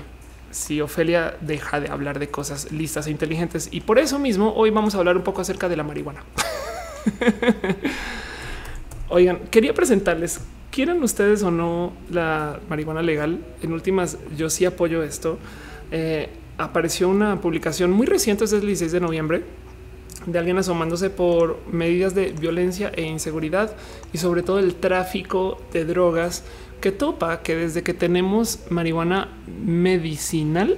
si 0.50 0.80
Ofelia 0.80 1.36
deja 1.42 1.80
de 1.80 1.88
hablar 1.90 2.18
de 2.18 2.28
cosas 2.28 2.72
listas 2.72 3.06
e 3.06 3.10
inteligentes. 3.10 3.68
Y 3.70 3.82
por 3.82 3.98
eso 3.98 4.18
mismo 4.18 4.54
hoy 4.54 4.70
vamos 4.70 4.94
a 4.94 4.98
hablar 4.98 5.18
un 5.18 5.22
poco 5.22 5.42
acerca 5.42 5.68
de 5.68 5.76
la 5.76 5.84
marihuana. 5.84 6.24
Oigan, 9.10 9.38
quería 9.50 9.72
presentarles, 9.72 10.40
quieran 10.70 11.02
ustedes 11.02 11.42
o 11.42 11.50
no 11.50 11.94
la 12.10 12.60
marihuana 12.68 13.00
legal, 13.00 13.38
en 13.62 13.72
últimas 13.72 14.18
yo 14.36 14.50
sí 14.50 14.66
apoyo 14.66 15.02
esto. 15.02 15.38
Eh, 15.90 16.28
apareció 16.58 17.08
una 17.08 17.40
publicación 17.40 17.90
muy 17.90 18.06
reciente, 18.06 18.44
es 18.44 18.52
el 18.52 18.60
16 18.60 18.92
de 18.92 19.00
noviembre, 19.00 19.44
de 20.26 20.38
alguien 20.38 20.58
asomándose 20.58 21.08
por 21.08 21.58
medidas 21.72 22.14
de 22.14 22.32
violencia 22.32 22.92
e 22.94 23.02
inseguridad 23.02 23.74
y 24.12 24.18
sobre 24.18 24.42
todo 24.42 24.58
el 24.58 24.74
tráfico 24.74 25.58
de 25.72 25.86
drogas 25.86 26.44
que 26.82 26.92
topa 26.92 27.42
que 27.42 27.56
desde 27.56 27.82
que 27.82 27.94
tenemos 27.94 28.60
marihuana 28.68 29.28
medicinal, 29.64 30.76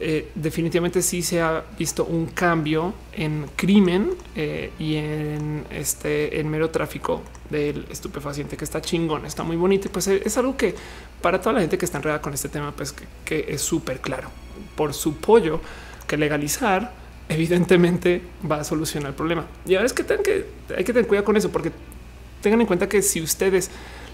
eh, 0.00 0.30
definitivamente 0.34 1.02
sí 1.02 1.22
se 1.22 1.40
ha 1.40 1.64
visto 1.78 2.04
un 2.04 2.26
cambio 2.26 2.92
en 3.12 3.46
crimen 3.54 4.10
eh, 4.34 4.72
y 4.78 4.96
en 4.96 5.64
este 5.70 6.40
en 6.40 6.48
mero 6.50 6.70
tráfico 6.70 7.22
del 7.48 7.86
estupefaciente 7.90 8.56
que 8.56 8.64
está 8.64 8.80
chingón, 8.80 9.24
está 9.24 9.44
muy 9.44 9.56
bonito 9.56 9.86
y 9.86 9.90
pues 9.90 10.08
es 10.08 10.36
algo 10.36 10.56
que 10.56 10.74
para 11.22 11.40
toda 11.40 11.54
la 11.54 11.60
gente 11.60 11.78
que 11.78 11.84
está 11.84 11.98
enredada 11.98 12.20
con 12.20 12.34
este 12.34 12.48
tema, 12.48 12.72
pues 12.72 12.92
que, 13.24 13.46
es 13.48 13.62
súper 13.62 14.00
claro 14.00 14.30
por 14.76 14.92
su 14.94 15.16
pollo 15.16 15.60
que 16.08 16.16
legalizar 16.16 16.92
evidentemente 17.28 18.20
va 18.50 18.56
a 18.56 18.64
solucionar 18.64 19.10
el 19.10 19.14
problema. 19.14 19.46
Y 19.64 19.76
ahora 19.76 19.86
es 19.86 19.92
que, 19.92 20.04
que 20.04 20.46
hay 20.76 20.84
que 20.84 20.92
tener 20.92 21.06
cuidado 21.06 21.24
con 21.24 21.36
eso, 21.36 21.50
porque 21.50 21.70
tengan 22.42 22.60
en 22.60 22.66
cuenta 22.66 22.88
que 22.88 23.00
si 23.00 23.22
ustedes 23.22 23.70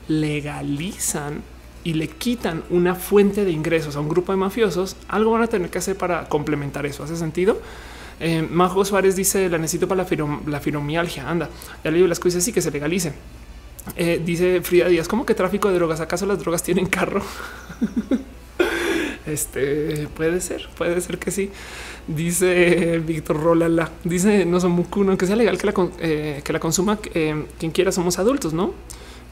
legalizan 0.09 1.43
y 1.85 1.95
le 1.95 2.09
quitan 2.09 2.63
una 2.71 2.95
fuente 2.95 3.45
de 3.45 3.51
ingresos 3.51 3.97
a 3.97 4.01
un 4.01 4.09
grupo 4.09 4.33
de 4.33 4.37
mafiosos, 4.37 4.97
algo 5.09 5.33
van 5.33 5.43
a 5.43 5.47
tener 5.47 5.71
que 5.71 5.79
hacer 5.79 5.97
para 5.97 6.29
complementar 6.29 6.87
eso. 6.87 7.03
¿Hace 7.03 7.17
sentido? 7.17 7.61
Eh, 8.21 8.47
Majo 8.49 8.85
Suárez 8.85 9.17
dice 9.17 9.49
la 9.49 9.57
necesito 9.57 9.89
para 9.89 10.05
la, 10.05 10.41
la 10.47 10.61
fibromialgia. 10.61 11.29
Anda, 11.29 11.49
ya 11.83 11.91
leí 11.91 12.07
las 12.07 12.21
cosas 12.21 12.47
y 12.47 12.53
que 12.53 12.61
se 12.61 12.71
legalice. 12.71 13.13
Eh, 13.97 14.21
dice 14.25 14.61
Frida 14.61 14.89
Díaz, 14.89 15.09
¿cómo 15.09 15.25
que 15.25 15.35
tráfico 15.35 15.69
de 15.69 15.75
drogas? 15.75 16.01
¿Acaso 16.01 16.27
las 16.27 16.39
drogas 16.39 16.63
tienen 16.63 16.87
carro? 16.87 17.23
este 19.27 20.09
puede 20.15 20.41
ser, 20.41 20.69
puede 20.77 21.01
ser 21.01 21.19
que 21.19 21.31
sí. 21.31 21.51
Dice 22.07 22.99
Víctor 22.99 23.41
Rolala, 23.41 23.91
dice 24.05 24.45
no 24.45 24.61
somos 24.61 24.87
uno 24.97 25.17
que 25.17 25.27
sea 25.27 25.37
legal 25.37 25.59
que 25.59 25.67
la, 25.67 25.75
eh, 26.01 26.41
que 26.45 26.53
la 26.53 26.61
consuma 26.61 26.99
eh, 27.15 27.47
quien 27.59 27.73
quiera, 27.73 27.93
somos 27.93 28.19
adultos, 28.19 28.53
no? 28.53 28.75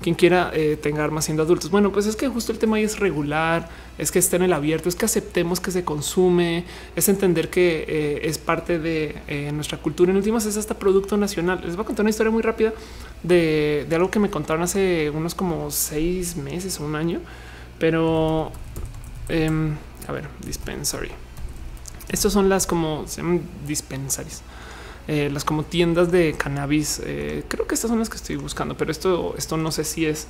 Quien 0.02 0.14
quiera 0.14 0.50
eh, 0.54 0.78
tenga 0.80 1.04
armas 1.04 1.24
siendo 1.24 1.42
adultos. 1.42 1.70
Bueno, 1.70 1.92
pues 1.92 2.06
es 2.06 2.16
que 2.16 2.28
justo 2.28 2.52
el 2.52 2.58
tema 2.58 2.76
ahí 2.76 2.84
es 2.84 2.98
regular, 2.98 3.68
es 3.98 4.10
que 4.10 4.18
esté 4.18 4.36
en 4.36 4.42
el 4.42 4.52
abierto, 4.52 4.88
es 4.88 4.94
que 4.94 5.04
aceptemos 5.04 5.60
que 5.60 5.70
se 5.70 5.84
consume, 5.84 6.64
es 6.94 7.08
entender 7.08 7.50
que 7.50 7.84
eh, 7.88 8.20
es 8.24 8.38
parte 8.38 8.78
de 8.78 9.16
eh, 9.26 9.50
nuestra 9.52 9.78
cultura. 9.78 10.10
En 10.10 10.16
últimas 10.16 10.46
es 10.46 10.56
hasta 10.56 10.74
producto 10.74 11.16
nacional. 11.16 11.60
Les 11.64 11.76
voy 11.76 11.82
a 11.82 11.86
contar 11.86 12.04
una 12.04 12.10
historia 12.10 12.30
muy 12.30 12.42
rápida 12.42 12.72
de, 13.22 13.86
algo 13.90 14.10
que 14.10 14.20
me 14.20 14.30
contaron 14.30 14.62
hace 14.62 15.10
unos 15.10 15.34
como 15.34 15.70
seis 15.70 16.36
meses 16.36 16.78
o 16.80 16.84
un 16.84 16.94
año, 16.94 17.20
pero 17.78 18.52
em, 19.28 19.74
a 20.06 20.12
ver, 20.12 20.28
dispensary. 20.46 21.10
Estos 22.08 22.32
son 22.32 22.48
las 22.48 22.66
como 22.66 23.06
se 23.06 23.20
llaman 23.20 23.42
dispensaries. 23.66 24.42
Eh, 25.08 25.30
las 25.32 25.42
como 25.42 25.62
tiendas 25.64 26.12
de 26.12 26.34
cannabis. 26.36 27.00
Eh, 27.02 27.42
creo 27.48 27.66
que 27.66 27.74
estas 27.74 27.88
son 27.88 27.98
las 27.98 28.10
que 28.10 28.16
estoy 28.16 28.36
buscando, 28.36 28.76
pero 28.76 28.92
esto, 28.92 29.34
esto 29.38 29.56
no 29.56 29.72
sé 29.72 29.82
si 29.84 30.04
es 30.04 30.28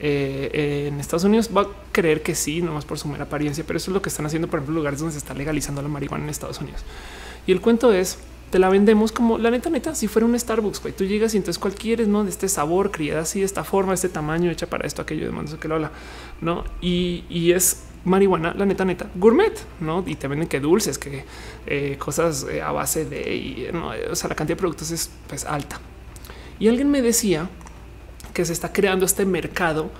eh, 0.00 0.88
en 0.88 1.00
Estados 1.00 1.24
Unidos. 1.24 1.48
Va 1.56 1.62
a 1.62 1.68
creer 1.92 2.22
que 2.22 2.34
sí, 2.34 2.60
nomás 2.60 2.84
por 2.84 2.98
su 2.98 3.08
mera 3.08 3.24
apariencia, 3.24 3.64
pero 3.66 3.78
eso 3.78 3.90
es 3.90 3.94
lo 3.94 4.02
que 4.02 4.10
están 4.10 4.26
haciendo, 4.26 4.46
por 4.46 4.58
ejemplo, 4.58 4.74
lugares 4.74 5.00
donde 5.00 5.12
se 5.12 5.18
está 5.18 5.32
legalizando 5.32 5.80
la 5.80 5.88
marihuana 5.88 6.24
en 6.24 6.30
Estados 6.30 6.60
Unidos. 6.60 6.84
Y 7.46 7.52
el 7.52 7.62
cuento 7.62 7.90
es 7.90 8.18
te 8.50 8.58
la 8.58 8.68
vendemos 8.68 9.12
como 9.12 9.38
la 9.38 9.50
neta, 9.50 9.70
neta, 9.70 9.94
si 9.94 10.08
fuera 10.08 10.26
un 10.26 10.38
Starbucks, 10.38 10.80
güey, 10.80 10.94
tú 10.94 11.04
llegas 11.04 11.34
y 11.34 11.36
entonces 11.36 11.58
cualquiera 11.58 12.04
no 12.04 12.24
de 12.24 12.30
este 12.30 12.48
sabor, 12.48 12.90
criada 12.90 13.22
así, 13.22 13.40
de 13.40 13.46
esta 13.46 13.64
forma, 13.64 13.92
de 13.92 13.96
este 13.96 14.08
tamaño, 14.08 14.50
hecha 14.50 14.66
para 14.66 14.86
esto, 14.86 15.02
aquello, 15.02 15.26
demás, 15.26 15.54
que 15.54 15.68
lo 15.68 15.74
habla, 15.74 15.90
no? 16.40 16.64
Y, 16.80 17.24
y 17.28 17.52
es 17.52 17.82
marihuana, 18.08 18.54
la 18.54 18.66
neta, 18.66 18.84
neta, 18.84 19.10
gourmet, 19.14 19.52
¿no? 19.80 20.02
Y 20.06 20.14
te 20.16 20.28
venden 20.28 20.48
que 20.48 20.60
dulces, 20.60 20.98
que 20.98 21.24
eh, 21.66 21.96
cosas 21.98 22.46
eh, 22.50 22.62
a 22.62 22.72
base 22.72 23.04
de, 23.04 23.34
y, 23.34 23.68
¿no? 23.72 23.92
o 24.10 24.16
sea, 24.16 24.28
la 24.28 24.34
cantidad 24.34 24.56
de 24.56 24.60
productos 24.60 24.90
es 24.90 25.10
pues 25.28 25.44
alta. 25.44 25.80
Y 26.58 26.68
alguien 26.68 26.90
me 26.90 27.02
decía 27.02 27.48
que 28.34 28.44
se 28.44 28.52
está 28.52 28.72
creando 28.72 29.04
este 29.04 29.24
mercado 29.24 29.90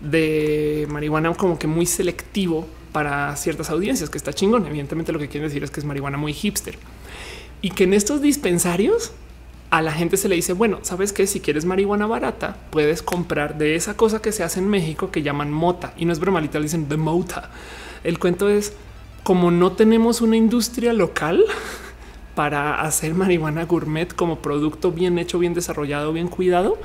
de 0.00 0.86
marihuana 0.90 1.34
como 1.34 1.58
que 1.58 1.66
muy 1.66 1.86
selectivo 1.86 2.66
para 2.92 3.36
ciertas 3.36 3.70
audiencias, 3.70 4.10
que 4.10 4.18
está 4.18 4.32
chingón. 4.32 4.66
Evidentemente 4.66 5.12
lo 5.12 5.18
que 5.18 5.28
quiere 5.28 5.48
decir 5.48 5.62
es 5.64 5.70
que 5.70 5.80
es 5.80 5.86
marihuana 5.86 6.16
muy 6.16 6.32
hipster. 6.32 6.78
Y 7.60 7.70
que 7.70 7.84
en 7.84 7.94
estos 7.94 8.22
dispensarios 8.22 9.12
a 9.70 9.82
la 9.82 9.92
gente 9.92 10.16
se 10.16 10.28
le 10.28 10.36
dice, 10.36 10.54
bueno, 10.54 10.78
sabes 10.82 11.12
que 11.12 11.26
si 11.26 11.40
quieres 11.40 11.64
marihuana 11.64 12.06
barata, 12.06 12.56
puedes 12.70 13.02
comprar 13.02 13.58
de 13.58 13.74
esa 13.74 13.96
cosa 13.96 14.22
que 14.22 14.32
se 14.32 14.42
hace 14.42 14.60
en 14.60 14.68
México 14.68 15.10
que 15.10 15.22
llaman 15.22 15.52
mota 15.52 15.92
y 15.96 16.04
no 16.06 16.12
es 16.12 16.20
broma, 16.20 16.40
literal 16.40 16.62
dicen 16.62 16.88
de 16.88 16.96
mota. 16.96 17.50
El 18.02 18.18
cuento 18.18 18.48
es 18.48 18.72
como 19.24 19.50
no 19.50 19.72
tenemos 19.72 20.22
una 20.22 20.36
industria 20.36 20.92
local 20.94 21.44
para 22.34 22.80
hacer 22.80 23.14
marihuana 23.14 23.64
gourmet 23.64 24.14
como 24.14 24.38
producto 24.38 24.90
bien 24.92 25.18
hecho, 25.18 25.38
bien 25.38 25.52
desarrollado, 25.52 26.12
bien 26.12 26.28
cuidado. 26.28 26.78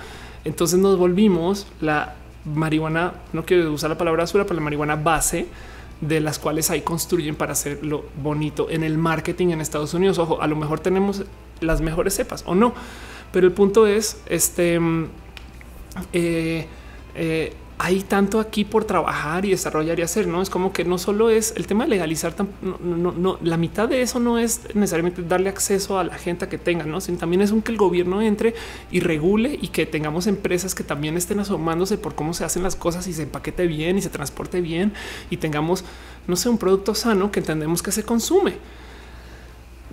Entonces 0.43 0.77
nos 0.79 0.97
volvimos 0.97 1.67
la 1.79 2.15
marihuana, 2.43 3.13
no 3.31 3.45
quiero 3.45 3.71
usar 3.71 3.91
la 3.91 3.97
palabra 3.97 4.23
basura, 4.23 4.43
pero 4.43 4.55
la 4.55 4.61
marihuana 4.61 4.97
base 4.97 5.47
de 6.01 6.19
las 6.19 6.37
cuales 6.37 6.69
ahí 6.69 6.81
construyen 6.81 7.35
para 7.35 7.53
hacerlo 7.53 8.05
bonito 8.21 8.69
en 8.69 8.83
el 8.83 8.97
marketing 8.97 9.49
en 9.49 9.61
Estados 9.61 9.93
Unidos. 9.93 10.17
Ojo, 10.17 10.41
a 10.41 10.47
lo 10.47 10.57
mejor 10.57 10.81
tenemos 10.81 11.23
las 11.63 11.81
mejores 11.81 12.15
cepas 12.15 12.43
o 12.45 12.55
no, 12.55 12.73
pero 13.31 13.47
el 13.47 13.53
punto 13.53 13.87
es 13.87 14.17
este. 14.27 14.79
Mm, 14.79 15.07
eh, 16.13 16.67
eh, 17.15 17.53
hay 17.79 18.01
tanto 18.01 18.39
aquí 18.39 18.63
por 18.63 18.85
trabajar 18.85 19.45
y 19.45 19.49
desarrollar 19.49 19.99
y 19.99 20.03
hacer, 20.03 20.25
no 20.27 20.41
es 20.41 20.49
como 20.49 20.71
que 20.71 20.85
no 20.85 20.97
solo 20.97 21.29
es 21.29 21.53
el 21.57 21.67
tema 21.67 21.83
de 21.83 21.89
legalizar, 21.89 22.33
no, 22.61 23.11
no, 23.11 23.37
la 23.41 23.57
mitad 23.57 23.89
de 23.89 24.01
eso 24.01 24.19
no 24.19 24.39
es 24.39 24.61
necesariamente 24.73 25.23
darle 25.23 25.49
acceso 25.49 25.99
a 25.99 26.03
la 26.03 26.15
gente 26.15 26.47
que 26.47 26.57
tenga, 26.57 26.85
no, 26.85 27.01
sino 27.01 27.17
también 27.17 27.41
es 27.41 27.51
un 27.51 27.61
que 27.61 27.71
el 27.71 27.77
gobierno 27.77 28.21
entre 28.21 28.53
y 28.91 29.01
regule 29.01 29.59
y 29.61 29.67
que 29.69 29.85
tengamos 29.85 30.27
empresas 30.27 30.75
que 30.75 30.83
también 30.83 31.17
estén 31.17 31.39
asomándose 31.39 31.97
por 31.97 32.15
cómo 32.15 32.33
se 32.33 32.45
hacen 32.45 32.63
las 32.63 32.77
cosas 32.77 33.07
y 33.07 33.13
se 33.13 33.23
empaquete 33.23 33.67
bien 33.67 33.97
y 33.97 34.01
se 34.01 34.09
transporte 34.09 34.61
bien 34.61 34.93
y 35.29 35.37
tengamos, 35.37 35.83
no 36.27 36.35
sé, 36.35 36.47
un 36.47 36.57
producto 36.57 36.95
sano 36.95 37.31
que 37.31 37.39
entendemos 37.39 37.83
que 37.83 37.91
se 37.91 38.03
consume. 38.03 38.53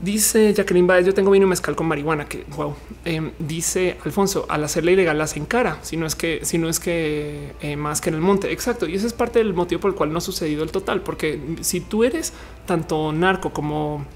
Dice 0.03 0.55
Jacqueline 0.55 0.86
Baez, 0.86 1.05
yo 1.05 1.12
tengo 1.12 1.30
vino 1.30 1.46
mezcal 1.46 1.76
con 1.76 1.86
marihuana, 1.86 2.24
que 2.24 2.46
wow. 2.57 2.74
Em, 3.05 3.32
dice 3.38 3.98
Alfonso, 4.03 4.46
al 4.48 4.64
hacerla 4.64 4.92
ilegal 4.92 5.18
la 5.18 5.28
en 5.34 5.44
cara, 5.44 5.78
si 5.82 5.98
no 5.98 6.07
es 6.07 6.14
que, 6.14 6.40
si 6.42 6.57
no 6.57 6.70
es 6.70 6.80
que 6.80 7.53
eh, 7.61 7.76
más 7.76 8.01
que 8.01 8.09
en 8.09 8.14
el 8.14 8.22
monte. 8.22 8.51
Exacto. 8.51 8.86
Y 8.86 8.94
ese 8.94 9.07
es 9.07 9.12
parte 9.12 9.40
del 9.40 9.53
motivo 9.53 9.82
por 9.82 9.90
el 9.90 9.96
cual 9.96 10.11
no 10.11 10.18
ha 10.18 10.22
sucedido 10.22 10.62
el 10.62 10.70
total, 10.72 11.03
porque 11.03 11.38
si 11.61 11.80
tú 11.80 12.05
eres 12.05 12.32
tanto 12.64 13.12
narco 13.12 13.53
como 13.53 14.07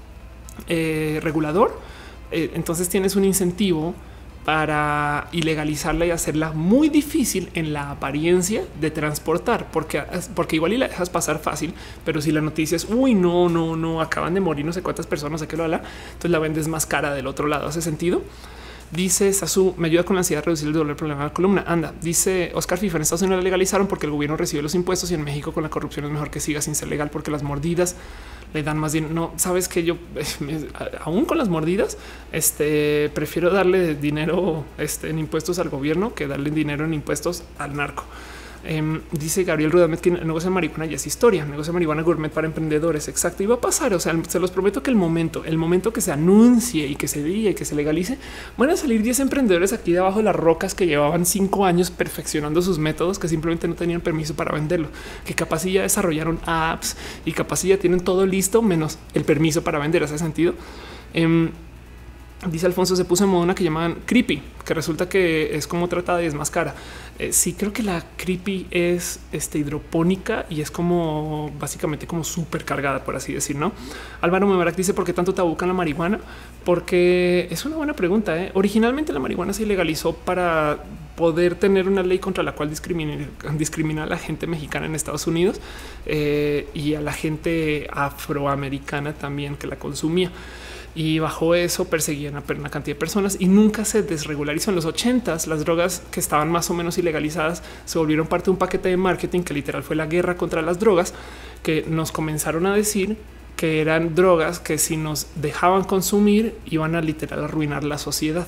eh, 0.67 1.19
regulador, 1.21 1.79
eh, 2.31 2.49
entonces 2.55 2.89
tienes 2.89 3.15
un 3.15 3.23
incentivo 3.23 3.93
para 4.45 5.27
ilegalizarla 5.31 6.05
y 6.05 6.11
hacerla 6.11 6.51
muy 6.51 6.89
difícil 6.89 7.49
en 7.55 7.73
la 7.73 7.89
apariencia 7.89 8.63
de 8.79 8.91
transportar, 8.91 9.71
porque, 9.71 10.03
porque 10.35 10.55
igual 10.57 10.73
y 10.73 10.77
la 10.77 10.87
dejas 10.87 11.09
pasar 11.09 11.39
fácil, 11.39 11.73
pero 12.05 12.21
si 12.21 12.31
la 12.31 12.41
noticia 12.41 12.75
es 12.75 12.85
uy, 12.85 13.15
no, 13.15 13.49
no, 13.49 13.75
no, 13.75 14.01
acaban 14.01 14.35
de 14.35 14.41
morir 14.41 14.63
no 14.63 14.71
sé 14.71 14.83
cuántas 14.83 15.07
personas, 15.07 15.41
sé 15.41 15.47
que 15.47 15.57
lo 15.57 15.63
habla, 15.63 15.81
entonces 16.07 16.31
la 16.31 16.37
vendes 16.37 16.67
más 16.67 16.85
cara 16.85 17.13
del 17.15 17.25
otro 17.25 17.47
lado. 17.47 17.67
¿Hace 17.67 17.81
sentido? 17.81 18.21
Dice 18.91 19.33
Sasu, 19.33 19.73
me 19.77 19.87
ayuda 19.87 20.03
con 20.03 20.15
la 20.15 20.19
ansiedad 20.19 20.43
a 20.43 20.45
reducir 20.45 20.67
el 20.67 20.73
dolor 20.73 20.95
problema 20.95 21.21
de 21.21 21.29
la 21.29 21.33
columna. 21.33 21.63
Anda, 21.65 21.93
dice 22.01 22.51
Oscar 22.53 22.77
FIFA, 22.77 22.97
en 22.97 23.01
Estados 23.01 23.23
Unidos 23.23 23.39
la 23.39 23.43
legalizaron 23.43 23.87
porque 23.87 24.05
el 24.05 24.11
gobierno 24.11 24.37
recibe 24.37 24.61
los 24.61 24.75
impuestos 24.75 25.09
y 25.09 25.15
en 25.15 25.23
México 25.23 25.53
con 25.53 25.63
la 25.63 25.69
corrupción 25.69 26.05
es 26.05 26.11
mejor 26.11 26.29
que 26.29 26.39
siga 26.39 26.61
sin 26.61 26.75
ser 26.75 26.87
legal 26.87 27.09
porque 27.09 27.31
las 27.31 27.41
mordidas 27.41 27.95
le 28.55 28.63
dan 28.63 28.77
más 28.77 28.93
dinero. 28.93 29.13
No 29.13 29.33
sabes 29.35 29.67
que 29.67 29.83
yo, 29.83 29.97
aún 31.01 31.25
con 31.25 31.37
las 31.37 31.49
mordidas, 31.49 31.97
este 32.31 33.11
prefiero 33.13 33.51
darle 33.51 33.95
dinero 33.95 34.63
este, 34.77 35.09
en 35.09 35.19
impuestos 35.19 35.59
al 35.59 35.69
gobierno 35.69 36.15
que 36.15 36.25
darle 36.25 36.49
dinero 36.49 36.85
en 36.85 36.93
impuestos 36.93 37.43
al 37.59 37.75
narco. 37.75 38.05
Em, 38.67 39.01
dice 39.11 39.43
Gabriel 39.43 39.71
Rudamet 39.71 39.99
que 39.99 40.09
el 40.09 40.25
negocio 40.25 40.49
de 40.49 40.53
marihuana 40.55 40.87
ya 40.87 40.95
es 40.95 41.05
historia, 41.05 41.45
negocio 41.45 41.71
de 41.71 41.75
marihuana 41.75 42.01
gourmet 42.01 42.31
para 42.31 42.47
emprendedores. 42.47 43.07
Exacto. 43.07 43.43
Y 43.43 43.45
va 43.45 43.55
a 43.55 43.61
pasar. 43.61 43.93
O 43.93 43.99
sea, 43.99 44.19
se 44.27 44.39
los 44.39 44.51
prometo 44.51 44.81
que 44.81 44.89
el 44.89 44.95
momento, 44.95 45.45
el 45.45 45.57
momento 45.57 45.93
que 45.93 46.01
se 46.01 46.11
anuncie 46.11 46.87
y 46.87 46.95
que 46.95 47.07
se 47.07 47.23
diga 47.23 47.51
y 47.51 47.53
que 47.53 47.65
se 47.65 47.75
legalice, 47.75 48.17
van 48.57 48.71
a 48.71 48.77
salir 48.77 49.03
10 49.03 49.19
emprendedores 49.19 49.71
aquí 49.71 49.91
debajo 49.91 50.17
de 50.17 50.23
las 50.23 50.35
rocas 50.35 50.73
que 50.73 50.87
llevaban 50.87 51.25
cinco 51.25 51.65
años 51.65 51.91
perfeccionando 51.91 52.61
sus 52.61 52.79
métodos, 52.79 53.19
que 53.19 53.27
simplemente 53.27 53.67
no 53.67 53.75
tenían 53.75 54.01
permiso 54.01 54.35
para 54.35 54.51
venderlo, 54.51 54.89
que 55.25 55.35
capaz 55.35 55.65
ya 55.65 55.83
desarrollaron 55.83 56.39
apps 56.45 56.97
y 57.23 57.31
capaz 57.33 57.63
ya 57.63 57.77
tienen 57.77 57.99
todo 57.99 58.25
listo, 58.25 58.61
menos 58.61 58.97
el 59.13 59.23
permiso 59.25 59.63
para 59.63 59.79
vender. 59.79 60.03
Ese 60.03 60.17
sentido. 60.17 60.53
Em, 61.13 61.51
Dice 62.51 62.65
Alfonso, 62.67 62.95
se 62.95 63.05
puso 63.05 63.23
en 63.23 63.29
moda 63.29 63.43
una 63.43 63.55
que 63.55 63.63
llaman 63.63 63.99
creepy, 64.05 64.41
que 64.65 64.73
resulta 64.73 65.07
que 65.07 65.55
es 65.55 65.67
como 65.67 65.87
tratada 65.87 66.21
y 66.21 66.25
es 66.25 66.33
más 66.33 66.51
cara. 66.51 66.75
Eh, 67.17 67.31
sí, 67.31 67.53
creo 67.53 67.71
que 67.71 67.81
la 67.81 68.03
creepy 68.17 68.67
es 68.71 69.21
este, 69.31 69.57
hidropónica 69.59 70.45
y 70.49 70.59
es 70.59 70.69
como 70.69 71.51
básicamente 71.57 72.07
como 72.07 72.23
súper 72.25 72.65
cargada, 72.65 73.03
por 73.03 73.15
así 73.15 73.33
decir. 73.33 73.55
No, 73.55 73.71
Álvaro 74.21 74.47
Mebarak 74.47 74.75
dice: 74.75 74.93
¿Por 74.93 75.05
qué 75.05 75.13
tanto 75.13 75.33
tabucan 75.33 75.69
la 75.69 75.73
marihuana? 75.73 76.19
Porque 76.65 77.47
es 77.49 77.65
una 77.65 77.77
buena 77.77 77.93
pregunta. 77.93 78.37
¿eh? 78.37 78.51
Originalmente 78.53 79.13
la 79.13 79.19
marihuana 79.19 79.53
se 79.53 79.63
ilegalizó 79.63 80.13
para 80.13 80.83
poder 81.15 81.55
tener 81.55 81.87
una 81.87 82.03
ley 82.03 82.19
contra 82.19 82.43
la 82.43 82.51
cual 82.51 82.69
discriminar, 82.69 83.29
discriminar 83.57 84.07
a 84.07 84.09
la 84.09 84.17
gente 84.17 84.45
mexicana 84.45 84.85
en 84.85 84.95
Estados 84.95 85.25
Unidos 85.25 85.61
eh, 86.05 86.67
y 86.73 86.95
a 86.95 87.01
la 87.01 87.13
gente 87.13 87.87
afroamericana 87.91 89.13
también 89.13 89.55
que 89.55 89.67
la 89.67 89.77
consumía 89.77 90.31
y 90.95 91.19
bajo 91.19 91.55
eso 91.55 91.85
perseguían 91.85 92.37
a 92.37 92.43
una 92.47 92.69
cantidad 92.69 92.95
de 92.95 92.99
personas 92.99 93.35
y 93.37 93.47
nunca 93.47 93.83
se 93.83 94.01
desregularizó. 94.01 94.71
En 94.71 94.77
los 94.77 94.85
ochentas, 94.85 95.45
las 95.45 95.59
drogas 95.65 96.01
que 96.09 96.21
estaban 96.21 96.49
más 96.49 96.69
o 96.69 96.73
menos 96.73 96.97
ilegalizadas 96.97 97.61
se 97.83 97.99
volvieron 97.99 98.27
parte 98.27 98.45
de 98.45 98.51
un 98.51 98.57
paquete 98.57 98.89
de 98.89 98.97
marketing 98.97 99.41
que 99.41 99.53
literal 99.53 99.83
fue 99.83 99.97
la 99.97 100.05
guerra 100.05 100.37
contra 100.37 100.61
las 100.61 100.79
drogas, 100.79 101.13
que 101.63 101.85
nos 101.87 102.13
comenzaron 102.13 102.65
a 102.65 102.73
decir 102.73 103.17
que 103.57 103.81
eran 103.81 104.15
drogas 104.15 104.59
que 104.59 104.77
si 104.77 104.95
nos 104.95 105.27
dejaban 105.35 105.83
consumir 105.83 106.55
iban 106.65 106.95
a 106.95 107.01
literal 107.01 107.43
arruinar 107.43 107.83
la 107.83 107.97
sociedad. 107.97 108.47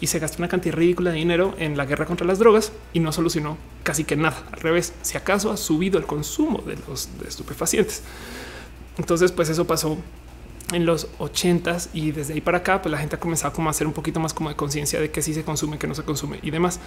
Y 0.00 0.08
se 0.08 0.18
gastó 0.20 0.38
una 0.38 0.48
cantidad 0.48 0.76
ridícula 0.76 1.10
de 1.10 1.16
dinero 1.16 1.54
en 1.58 1.76
la 1.76 1.86
guerra 1.86 2.04
contra 2.04 2.26
las 2.26 2.38
drogas 2.38 2.70
y 2.92 3.00
no 3.00 3.12
solucionó 3.12 3.56
casi 3.82 4.04
que 4.04 4.14
nada. 4.14 4.44
Al 4.52 4.60
revés, 4.60 4.92
si 5.02 5.16
acaso 5.16 5.50
ha 5.50 5.56
subido 5.56 5.98
el 5.98 6.04
consumo 6.04 6.62
de 6.66 6.76
los 6.86 7.08
estupefacientes. 7.26 8.02
Entonces, 8.96 9.32
pues 9.32 9.48
eso 9.48 9.66
pasó 9.66 9.98
en 10.72 10.86
los 10.86 11.08
ochentas 11.18 11.90
y 11.92 12.12
desde 12.12 12.34
ahí 12.34 12.40
para 12.40 12.58
acá, 12.58 12.82
pues 12.82 12.90
la 12.92 12.98
gente 12.98 13.16
ha 13.16 13.20
comenzado 13.20 13.52
como 13.52 13.68
a 13.68 13.70
hacer 13.70 13.86
un 13.86 13.92
poquito 13.92 14.20
más 14.20 14.34
como 14.34 14.48
de 14.48 14.56
conciencia 14.56 15.00
de 15.00 15.10
que 15.10 15.22
sí 15.22 15.34
se 15.34 15.44
consume, 15.44 15.78
que 15.78 15.86
no 15.86 15.94
se 15.94 16.02
consume 16.02 16.38
y 16.42 16.50
demás. 16.50 16.80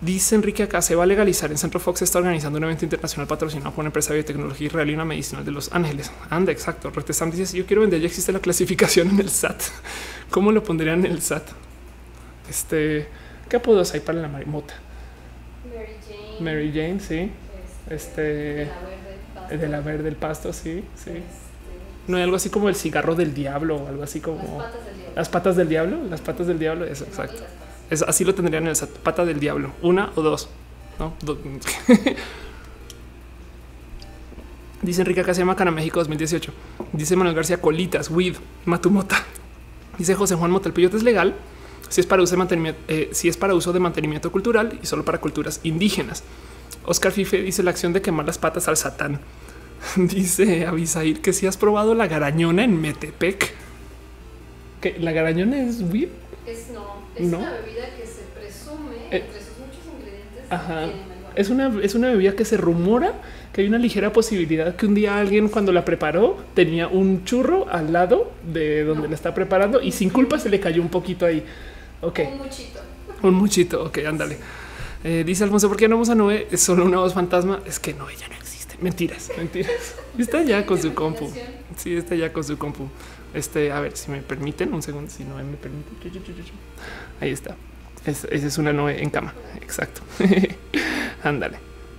Dice 0.00 0.34
Enrique 0.34 0.62
acá 0.62 0.80
se 0.80 0.94
va 0.94 1.02
a 1.02 1.06
legalizar 1.06 1.50
en 1.50 1.58
Centro 1.58 1.78
Fox 1.78 2.00
está 2.00 2.18
organizando 2.18 2.56
un 2.56 2.64
evento 2.64 2.86
internacional 2.86 3.26
patrocinado 3.26 3.70
por 3.70 3.82
una 3.82 3.88
empresa 3.88 4.10
de 4.10 4.20
biotecnología 4.20 4.66
israelí 4.66 4.92
y 4.92 4.94
una 4.94 5.04
medicinal 5.04 5.44
de 5.44 5.50
Los 5.50 5.70
Ángeles. 5.72 6.10
Anda, 6.30 6.52
exacto. 6.52 6.90
Retestam 6.90 7.30
dice 7.30 7.56
yo 7.56 7.66
quiero 7.66 7.82
vender, 7.82 8.00
ya 8.00 8.06
existe 8.06 8.32
la 8.32 8.38
clasificación 8.38 9.10
en 9.10 9.20
el 9.20 9.28
SAT. 9.28 9.60
¿Cómo 10.30 10.52
lo 10.52 10.62
pondrían 10.62 11.04
en 11.04 11.12
el 11.12 11.20
SAT? 11.20 11.48
Este, 12.48 13.08
¿qué 13.48 13.56
apodos 13.56 13.92
hay 13.92 14.00
para 14.00 14.20
la 14.20 14.28
marimota? 14.28 14.74
Mary 15.68 15.96
Jane. 16.08 16.40
Mary 16.40 16.72
Jane, 16.74 17.00
sí. 17.00 17.30
Este, 17.90 18.22
de 18.22 18.64
la 18.64 18.80
verde, 18.80 19.18
pasto, 19.34 19.58
de 19.58 19.68
la 19.68 19.80
verde 19.80 20.02
del 20.02 20.16
pasto, 20.16 20.52
sí, 20.52 20.84
sí. 20.96 21.10
este, 21.10 21.39
No 22.10 22.16
hay 22.16 22.22
algo 22.24 22.36
así 22.36 22.50
como 22.50 22.68
el 22.68 22.74
cigarro 22.74 23.14
del 23.14 23.32
diablo 23.34 23.76
o 23.76 23.88
algo 23.88 24.02
así 24.02 24.18
las 24.20 24.26
como 24.28 24.58
patas 24.58 24.84
del 24.84 24.96
diablo. 24.96 25.14
las 25.16 25.28
patas 25.28 25.56
del 25.56 25.68
diablo, 25.68 25.96
las 26.10 26.20
patas 26.20 26.46
del 26.46 26.58
diablo, 26.58 26.84
eso, 26.84 27.04
exacto. 27.04 27.36
las. 27.40 27.50
Es, 27.90 28.02
así 28.02 28.24
lo 28.24 28.34
tendrían 28.34 28.64
en 28.66 28.70
el 28.70 28.76
pata 29.02 29.24
del 29.24 29.40
diablo, 29.40 29.72
una 29.82 30.10
o 30.14 30.22
dos. 30.22 30.48
¿no? 30.98 31.14
Do- 31.22 31.38
Dice 34.82 35.02
Enrique 35.02 35.20
acá 35.20 35.34
se 35.34 35.40
llama 35.40 35.56
Cana 35.56 35.70
México 35.70 35.98
2018. 36.00 36.52
Dice 36.92 37.14
Manuel 37.16 37.34
García 37.36 37.60
Colitas, 37.60 38.10
Weed, 38.10 38.36
Matumota. 38.64 39.22
Dice 39.98 40.14
José 40.14 40.34
Juan 40.36 40.50
Mota, 40.50 40.68
el 40.68 40.72
peyote 40.74 40.96
es 40.96 41.02
legal 41.02 41.34
si 41.90 42.00
es 42.00 42.06
para 42.06 42.22
uso 42.22 42.32
de 42.32 42.38
mantenimiento, 42.38 42.80
eh, 42.88 43.10
si 43.12 43.28
es 43.28 43.36
para 43.36 43.54
uso 43.54 43.72
de 43.72 43.80
mantenimiento 43.80 44.30
cultural 44.32 44.78
y 44.82 44.86
solo 44.86 45.04
para 45.04 45.18
culturas 45.18 45.60
indígenas. 45.64 46.22
Oscar 46.86 47.12
Fife 47.12 47.42
dice 47.42 47.62
la 47.62 47.70
acción 47.72 47.92
de 47.92 48.00
quemar 48.00 48.24
las 48.26 48.38
patas 48.38 48.68
al 48.68 48.76
satán. 48.76 49.20
Dice 49.96 50.66
Abisair 50.66 51.20
que 51.20 51.32
si 51.32 51.46
has 51.46 51.56
probado 51.56 51.94
la 51.94 52.06
garañona 52.06 52.64
en 52.64 52.80
Metepec. 52.80 53.52
Que 54.80 54.98
la 54.98 55.12
garañona 55.12 55.60
es 55.62 55.80
weed. 55.82 56.08
Es 56.46 56.68
no, 56.72 56.84
es 57.14 57.26
No. 57.28 57.38
una 57.38 57.52
bebida 57.52 57.86
que 57.96 58.06
se 58.06 58.22
presume 58.38 58.96
Eh, 59.10 59.24
entre 59.26 59.40
sus 59.40 59.58
muchos 59.58 59.80
ingredientes 59.98 60.44
ajá. 60.50 60.86
Es 61.36 61.48
una, 61.48 61.72
es 61.82 61.94
una 61.94 62.08
bebida 62.08 62.34
que 62.34 62.44
se 62.44 62.56
rumora 62.56 63.14
que 63.52 63.60
hay 63.62 63.66
una 63.68 63.78
ligera 63.78 64.12
posibilidad 64.12 64.74
que 64.76 64.86
un 64.86 64.94
día 64.94 65.18
alguien 65.18 65.48
cuando 65.48 65.72
la 65.72 65.84
preparó 65.84 66.38
tenía 66.54 66.86
un 66.88 67.24
churro 67.24 67.68
al 67.70 67.92
lado 67.92 68.32
de 68.52 68.84
donde 68.84 69.02
No. 69.04 69.08
la 69.08 69.14
está 69.14 69.34
preparando 69.34 69.80
y 69.82 69.92
sin 69.92 70.10
culpa 70.10 70.38
se 70.38 70.48
le 70.50 70.60
cayó 70.60 70.80
un 70.82 70.88
poquito 70.88 71.26
ahí. 71.26 71.44
Ok, 72.00 72.20
Un 72.32 72.38
muchito. 72.38 72.80
un 73.22 73.34
muchito. 73.34 73.84
Ok, 73.84 73.98
ándale. 74.06 74.38
Eh, 75.04 75.24
dice 75.26 75.44
Alfonso, 75.44 75.68
¿por 75.68 75.76
qué 75.76 75.88
no 75.88 75.96
vamos 75.96 76.10
a 76.10 76.14
Noé? 76.14 76.46
Es 76.50 76.60
solo 76.62 76.84
una 76.84 76.98
voz 76.98 77.14
fantasma. 77.14 77.60
Es 77.66 77.78
que 77.80 77.92
no, 77.94 78.08
ella 78.10 78.26
no. 78.28 78.36
Mentiras, 78.80 79.30
mentiras. 79.36 79.94
Está 80.18 80.42
ya 80.42 80.64
con 80.64 80.80
su 80.80 80.94
compu. 80.94 81.30
Sí, 81.76 81.94
está 81.94 82.14
ya 82.14 82.32
con 82.32 82.42
su 82.44 82.56
compu. 82.56 82.88
Este, 83.34 83.70
a 83.72 83.80
ver 83.80 83.96
si 83.96 84.10
me 84.10 84.22
permiten 84.22 84.72
un 84.72 84.82
segundo. 84.82 85.10
Si 85.10 85.22
no 85.24 85.36
me 85.36 85.44
permite. 85.56 85.90
Chu, 86.02 86.08
chu, 86.10 86.20
chu, 86.24 86.32
chu, 86.34 86.42
chu. 86.42 86.52
Ahí 87.20 87.30
está. 87.30 87.56
Es- 88.06 88.24
esa 88.24 88.46
es 88.46 88.58
una 88.58 88.72
Noé 88.72 89.02
en 89.02 89.10
cama. 89.10 89.34
Exacto. 89.60 90.00
Ándale. 91.22 91.58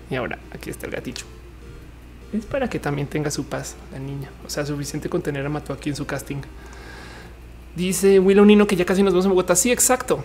Y 0.09 0.15
ahora 0.15 0.39
aquí 0.51 0.69
está 0.69 0.87
el 0.87 0.91
gaticho. 0.93 1.25
Es 2.33 2.45
para 2.45 2.69
que 2.69 2.79
también 2.79 3.07
tenga 3.07 3.29
su 3.29 3.45
paz 3.45 3.75
la 3.91 3.99
niña. 3.99 4.29
O 4.45 4.49
sea, 4.49 4.65
suficiente 4.65 5.09
con 5.09 5.21
tener 5.21 5.45
a 5.45 5.49
Mato 5.49 5.73
aquí 5.73 5.89
en 5.89 5.95
su 5.95 6.05
casting. 6.05 6.41
Dice 7.75 8.19
Willow 8.19 8.43
Nino 8.45 8.67
que 8.67 8.75
ya 8.75 8.85
casi 8.85 9.03
nos 9.03 9.13
vemos 9.13 9.25
en 9.25 9.31
Bogotá. 9.31 9.55
Sí, 9.55 9.71
exacto. 9.71 10.23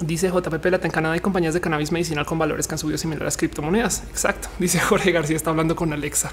Dice 0.00 0.28
JP 0.28 0.64
Lata 0.66 0.86
en 0.86 0.92
Canadá 0.92 1.14
hay 1.14 1.20
compañías 1.20 1.54
de 1.54 1.60
cannabis 1.60 1.92
medicinal 1.92 2.26
con 2.26 2.38
valores 2.38 2.66
que 2.66 2.74
han 2.74 2.78
subido 2.78 2.98
similar 2.98 3.22
a 3.22 3.24
las 3.26 3.36
criptomonedas. 3.36 4.02
Exacto. 4.10 4.48
Dice 4.58 4.80
Jorge 4.80 5.12
García 5.12 5.36
está 5.36 5.50
hablando 5.50 5.76
con 5.76 5.92
Alexa. 5.92 6.32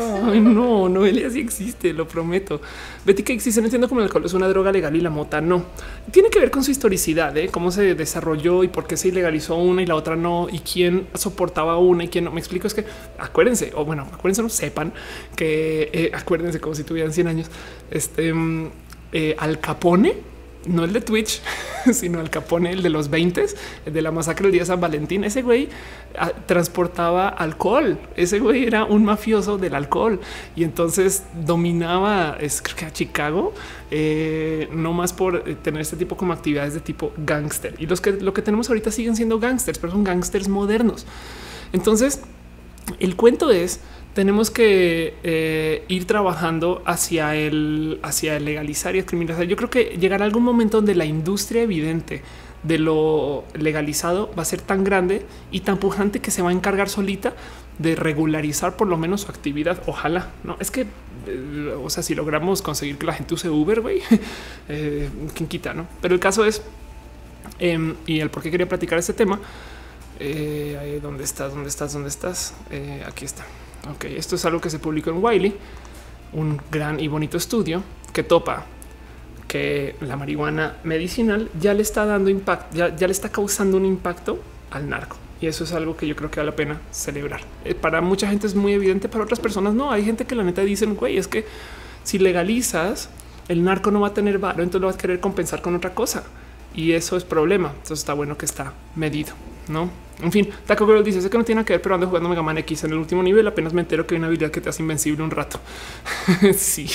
Ay, 0.00 0.40
no, 0.40 0.88
Noelia 0.88 1.28
sí 1.30 1.40
existe, 1.40 1.92
lo 1.92 2.08
prometo. 2.08 2.60
Betty 3.04 3.22
que 3.22 3.32
existe, 3.32 3.60
no 3.60 3.66
entiendo 3.66 3.88
cómo 3.88 4.00
el 4.00 4.06
alcohol 4.06 4.24
es 4.24 4.32
una 4.32 4.48
droga 4.48 4.72
legal 4.72 4.94
y 4.96 5.00
la 5.00 5.10
mota 5.10 5.40
no. 5.40 5.66
Tiene 6.10 6.30
que 6.30 6.40
ver 6.40 6.50
con 6.50 6.64
su 6.64 6.70
historicidad, 6.70 7.36
¿eh? 7.36 7.48
cómo 7.48 7.70
se 7.70 7.94
desarrolló 7.94 8.64
y 8.64 8.68
por 8.68 8.86
qué 8.86 8.96
se 8.96 9.08
ilegalizó 9.08 9.56
una 9.56 9.82
y 9.82 9.86
la 9.86 9.94
otra 9.94 10.16
no, 10.16 10.48
y 10.50 10.60
quién 10.60 11.06
soportaba 11.14 11.78
una 11.78 12.04
y 12.04 12.08
quién 12.08 12.24
no. 12.24 12.30
Me 12.30 12.40
explico, 12.40 12.66
es 12.66 12.74
que 12.74 12.84
acuérdense, 13.18 13.72
o 13.74 13.84
bueno, 13.84 14.06
acuérdense, 14.12 14.42
no 14.42 14.48
sepan 14.48 14.92
que 15.36 15.90
eh, 15.92 16.10
acuérdense 16.14 16.60
como 16.60 16.74
si 16.74 16.84
tuvieran 16.84 17.12
100 17.12 17.26
años. 17.26 17.50
Este 17.90 18.32
mm, 18.32 18.68
eh, 19.12 19.36
Al 19.38 19.60
Capone 19.60 20.29
no 20.66 20.84
el 20.84 20.92
de 20.92 21.00
Twitch, 21.00 21.40
sino 21.92 22.20
Al 22.20 22.30
Capone, 22.30 22.70
el 22.72 22.82
de 22.82 22.90
los 22.90 23.08
20, 23.08 23.46
el 23.86 23.92
de 23.92 24.02
la 24.02 24.10
masacre 24.10 24.44
del 24.44 24.52
día 24.52 24.62
de 24.62 24.66
San 24.66 24.80
Valentín. 24.80 25.24
Ese 25.24 25.42
güey 25.42 25.68
ah, 26.18 26.32
transportaba 26.46 27.28
alcohol. 27.28 27.98
Ese 28.16 28.38
güey 28.38 28.64
era 28.64 28.84
un 28.84 29.04
mafioso 29.04 29.58
del 29.58 29.74
alcohol 29.74 30.20
y 30.56 30.64
entonces 30.64 31.24
dominaba, 31.44 32.36
es, 32.40 32.60
creo 32.62 32.76
que 32.76 32.84
a 32.86 32.92
Chicago, 32.92 33.54
eh, 33.90 34.68
no 34.72 34.92
más 34.92 35.12
por 35.12 35.48
eh, 35.48 35.56
tener 35.62 35.80
este 35.80 35.96
tipo 35.96 36.16
como 36.16 36.32
actividades 36.32 36.74
de 36.74 36.80
tipo 36.80 37.12
gángster. 37.16 37.74
Y 37.78 37.86
los 37.86 38.00
que 38.00 38.12
lo 38.12 38.34
que 38.34 38.42
tenemos 38.42 38.68
ahorita 38.68 38.90
siguen 38.90 39.16
siendo 39.16 39.38
gángsters, 39.38 39.78
pero 39.78 39.92
son 39.92 40.04
gángsters 40.04 40.48
modernos. 40.48 41.06
Entonces, 41.72 42.20
el 42.98 43.16
cuento 43.16 43.50
es 43.50 43.80
tenemos 44.20 44.50
que 44.50 45.14
eh, 45.22 45.82
ir 45.88 46.06
trabajando 46.06 46.82
hacia 46.84 47.34
el 47.36 48.00
hacia 48.02 48.36
el 48.36 48.44
legalizar 48.44 48.94
y 48.94 48.98
el 48.98 49.06
criminalizar. 49.06 49.46
Yo 49.46 49.56
creo 49.56 49.70
que 49.70 49.96
llegará 49.98 50.26
algún 50.26 50.42
momento 50.42 50.76
donde 50.76 50.94
la 50.94 51.06
industria 51.06 51.62
evidente 51.62 52.20
de 52.62 52.78
lo 52.78 53.44
legalizado 53.54 54.30
va 54.38 54.42
a 54.42 54.44
ser 54.44 54.60
tan 54.60 54.84
grande 54.84 55.24
y 55.50 55.60
tan 55.60 55.78
pujante 55.78 56.20
que 56.20 56.30
se 56.30 56.42
va 56.42 56.50
a 56.50 56.52
encargar 56.52 56.90
solita 56.90 57.32
de 57.78 57.96
regularizar 57.96 58.76
por 58.76 58.88
lo 58.88 58.98
menos 58.98 59.22
su 59.22 59.30
actividad. 59.30 59.82
Ojalá 59.86 60.32
no 60.44 60.58
es 60.60 60.70
que, 60.70 60.82
eh, 61.26 61.74
o 61.82 61.88
sea, 61.88 62.02
si 62.02 62.14
logramos 62.14 62.60
conseguir 62.60 62.98
que 62.98 63.06
la 63.06 63.14
gente 63.14 63.32
use 63.32 63.48
Uber, 63.48 63.80
güey, 63.80 64.02
eh, 64.68 65.08
quién 65.34 65.48
quita, 65.48 65.72
no? 65.72 65.86
Pero 66.02 66.12
el 66.12 66.20
caso 66.20 66.44
es 66.44 66.60
em, 67.58 67.94
y 68.06 68.20
el 68.20 68.28
por 68.28 68.42
qué 68.42 68.50
quería 68.50 68.68
platicar 68.68 68.98
este 68.98 69.14
tema. 69.14 69.40
Eh, 70.18 70.98
¿Dónde 71.00 71.24
estás? 71.24 71.54
¿Dónde 71.54 71.70
estás? 71.70 71.94
¿Dónde 71.94 72.10
estás? 72.10 72.52
Aquí 73.06 73.24
está. 73.24 73.46
Ok, 73.88 74.04
esto 74.04 74.36
es 74.36 74.44
algo 74.44 74.60
que 74.60 74.68
se 74.68 74.78
publicó 74.78 75.10
en 75.10 75.22
Wiley, 75.22 75.54
un 76.32 76.60
gran 76.70 77.00
y 77.00 77.08
bonito 77.08 77.36
estudio 77.36 77.82
que 78.12 78.22
topa 78.22 78.66
que 79.48 79.96
la 80.00 80.16
marihuana 80.16 80.76
medicinal 80.84 81.50
ya 81.58 81.74
le 81.74 81.82
está 81.82 82.04
dando 82.04 82.30
impacto, 82.30 82.76
ya, 82.76 82.94
ya 82.94 83.06
le 83.06 83.12
está 83.12 83.30
causando 83.30 83.76
un 83.76 83.84
impacto 83.84 84.38
al 84.70 84.88
narco. 84.88 85.16
Y 85.40 85.46
eso 85.46 85.64
es 85.64 85.72
algo 85.72 85.96
que 85.96 86.06
yo 86.06 86.14
creo 86.14 86.30
que 86.30 86.38
vale 86.38 86.50
la 86.50 86.56
pena 86.56 86.80
celebrar. 86.90 87.40
Eh, 87.64 87.74
para 87.74 88.00
mucha 88.00 88.28
gente 88.28 88.46
es 88.46 88.54
muy 88.54 88.74
evidente, 88.74 89.08
para 89.08 89.24
otras 89.24 89.40
personas 89.40 89.74
no. 89.74 89.90
Hay 89.90 90.04
gente 90.04 90.26
que 90.26 90.34
la 90.34 90.44
neta 90.44 90.62
dicen, 90.62 90.94
güey, 90.94 91.16
es 91.16 91.26
que 91.26 91.46
si 92.04 92.18
legalizas, 92.18 93.08
el 93.48 93.64
narco 93.64 93.90
no 93.90 94.00
va 94.00 94.08
a 94.08 94.14
tener 94.14 94.38
varo, 94.38 94.62
entonces 94.62 94.82
lo 94.82 94.86
va 94.88 94.92
a 94.92 94.96
querer 94.96 95.18
compensar 95.18 95.62
con 95.62 95.74
otra 95.74 95.94
cosa. 95.94 96.24
Y 96.74 96.92
eso 96.92 97.16
es 97.16 97.24
problema. 97.24 97.68
Entonces 97.70 97.98
está 98.00 98.14
bueno 98.14 98.36
que 98.38 98.46
está 98.46 98.72
medido, 98.94 99.32
¿no? 99.68 99.90
En 100.22 100.30
fin, 100.30 100.50
Taco 100.66 100.86
Girl 100.86 101.02
dice, 101.02 101.22
sé 101.22 101.30
que 101.30 101.38
no 101.38 101.44
tiene 101.44 101.64
que 101.64 101.72
ver, 101.72 101.82
pero 101.82 101.94
ando 101.94 102.06
jugando 102.06 102.28
Mega 102.28 102.42
Man 102.42 102.58
X 102.58 102.84
en 102.84 102.90
el 102.92 102.98
último 102.98 103.22
nivel, 103.22 103.46
apenas 103.48 103.72
me 103.72 103.80
entero 103.80 104.06
que 104.06 104.14
hay 104.14 104.18
una 104.18 104.26
habilidad 104.26 104.50
que 104.50 104.60
te 104.60 104.68
hace 104.68 104.82
invencible 104.82 105.22
un 105.24 105.30
rato. 105.30 105.58
sí, 106.54 106.86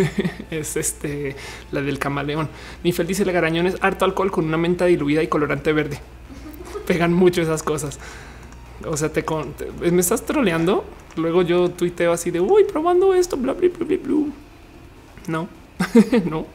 es 0.50 0.76
este, 0.76 1.34
la 1.72 1.82
del 1.82 1.98
camaleón. 1.98 2.48
Nifel 2.84 3.06
dice, 3.08 3.24
la 3.24 3.32
garañón 3.32 3.66
es 3.66 3.76
harto 3.80 4.04
alcohol 4.04 4.30
con 4.30 4.44
una 4.44 4.56
menta 4.56 4.84
diluida 4.86 5.22
y 5.22 5.26
colorante 5.26 5.72
verde. 5.72 5.98
Pegan 6.86 7.12
mucho 7.12 7.42
esas 7.42 7.62
cosas. 7.62 7.98
O 8.86 8.96
sea, 8.96 9.10
te, 9.12 9.24
con- 9.24 9.54
me 9.80 10.00
estás 10.00 10.24
troleando. 10.24 10.84
Luego 11.16 11.42
yo 11.42 11.70
tuiteo 11.70 12.12
así 12.12 12.30
de, 12.30 12.40
uy, 12.40 12.64
probando 12.64 13.14
esto, 13.14 13.36
bla, 13.36 13.52
bla, 13.54 13.68
bla, 13.68 13.86
bla, 13.86 13.96
bla. 13.96 14.16
No, 15.26 15.48
no. 16.30 16.46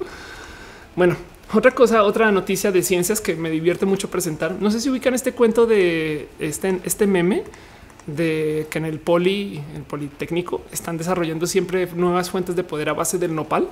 Bueno, 0.95 1.15
otra 1.53 1.71
cosa, 1.71 2.03
otra 2.03 2.31
noticia 2.31 2.71
de 2.71 2.83
ciencias 2.83 3.21
que 3.21 3.35
me 3.35 3.49
divierte 3.49 3.85
mucho 3.85 4.09
presentar. 4.09 4.55
No 4.59 4.69
sé 4.71 4.79
si 4.79 4.89
ubican 4.89 5.13
este 5.13 5.31
cuento 5.33 5.65
de 5.65 6.27
este, 6.39 6.79
este 6.83 7.07
meme 7.07 7.43
de 8.05 8.67
que 8.69 8.77
en 8.79 8.85
el 8.85 8.99
poli, 8.99 9.61
el 9.75 9.81
politécnico, 9.83 10.61
están 10.71 10.97
desarrollando 10.97 11.47
siempre 11.47 11.87
nuevas 11.93 12.29
fuentes 12.29 12.55
de 12.55 12.63
poder 12.63 12.89
a 12.89 12.93
base 12.93 13.17
del 13.17 13.35
nopal 13.35 13.67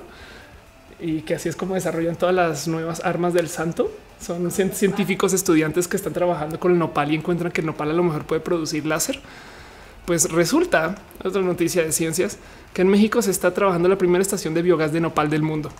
y 1.00 1.22
que 1.22 1.34
así 1.34 1.48
es 1.48 1.56
como 1.56 1.74
desarrollan 1.74 2.16
todas 2.16 2.34
las 2.34 2.66
nuevas 2.68 3.00
armas 3.04 3.32
del 3.34 3.48
santo. 3.48 3.90
Son 4.20 4.50
cien- 4.50 4.72
científicos 4.72 5.32
estudiantes 5.32 5.86
que 5.86 5.96
están 5.96 6.12
trabajando 6.12 6.58
con 6.58 6.72
el 6.72 6.78
nopal 6.78 7.12
y 7.12 7.14
encuentran 7.16 7.52
que 7.52 7.60
el 7.60 7.66
nopal 7.68 7.90
a 7.90 7.94
lo 7.94 8.02
mejor 8.02 8.24
puede 8.24 8.40
producir 8.40 8.84
láser. 8.86 9.20
Pues 10.06 10.30
resulta, 10.32 10.96
otra 11.22 11.42
noticia 11.42 11.82
de 11.84 11.92
ciencias, 11.92 12.38
que 12.74 12.82
en 12.82 12.88
México 12.88 13.22
se 13.22 13.30
está 13.30 13.52
trabajando 13.54 13.88
la 13.88 13.98
primera 13.98 14.22
estación 14.22 14.54
de 14.54 14.62
biogás 14.62 14.92
de 14.92 15.00
nopal 15.00 15.30
del 15.30 15.42
mundo. 15.42 15.70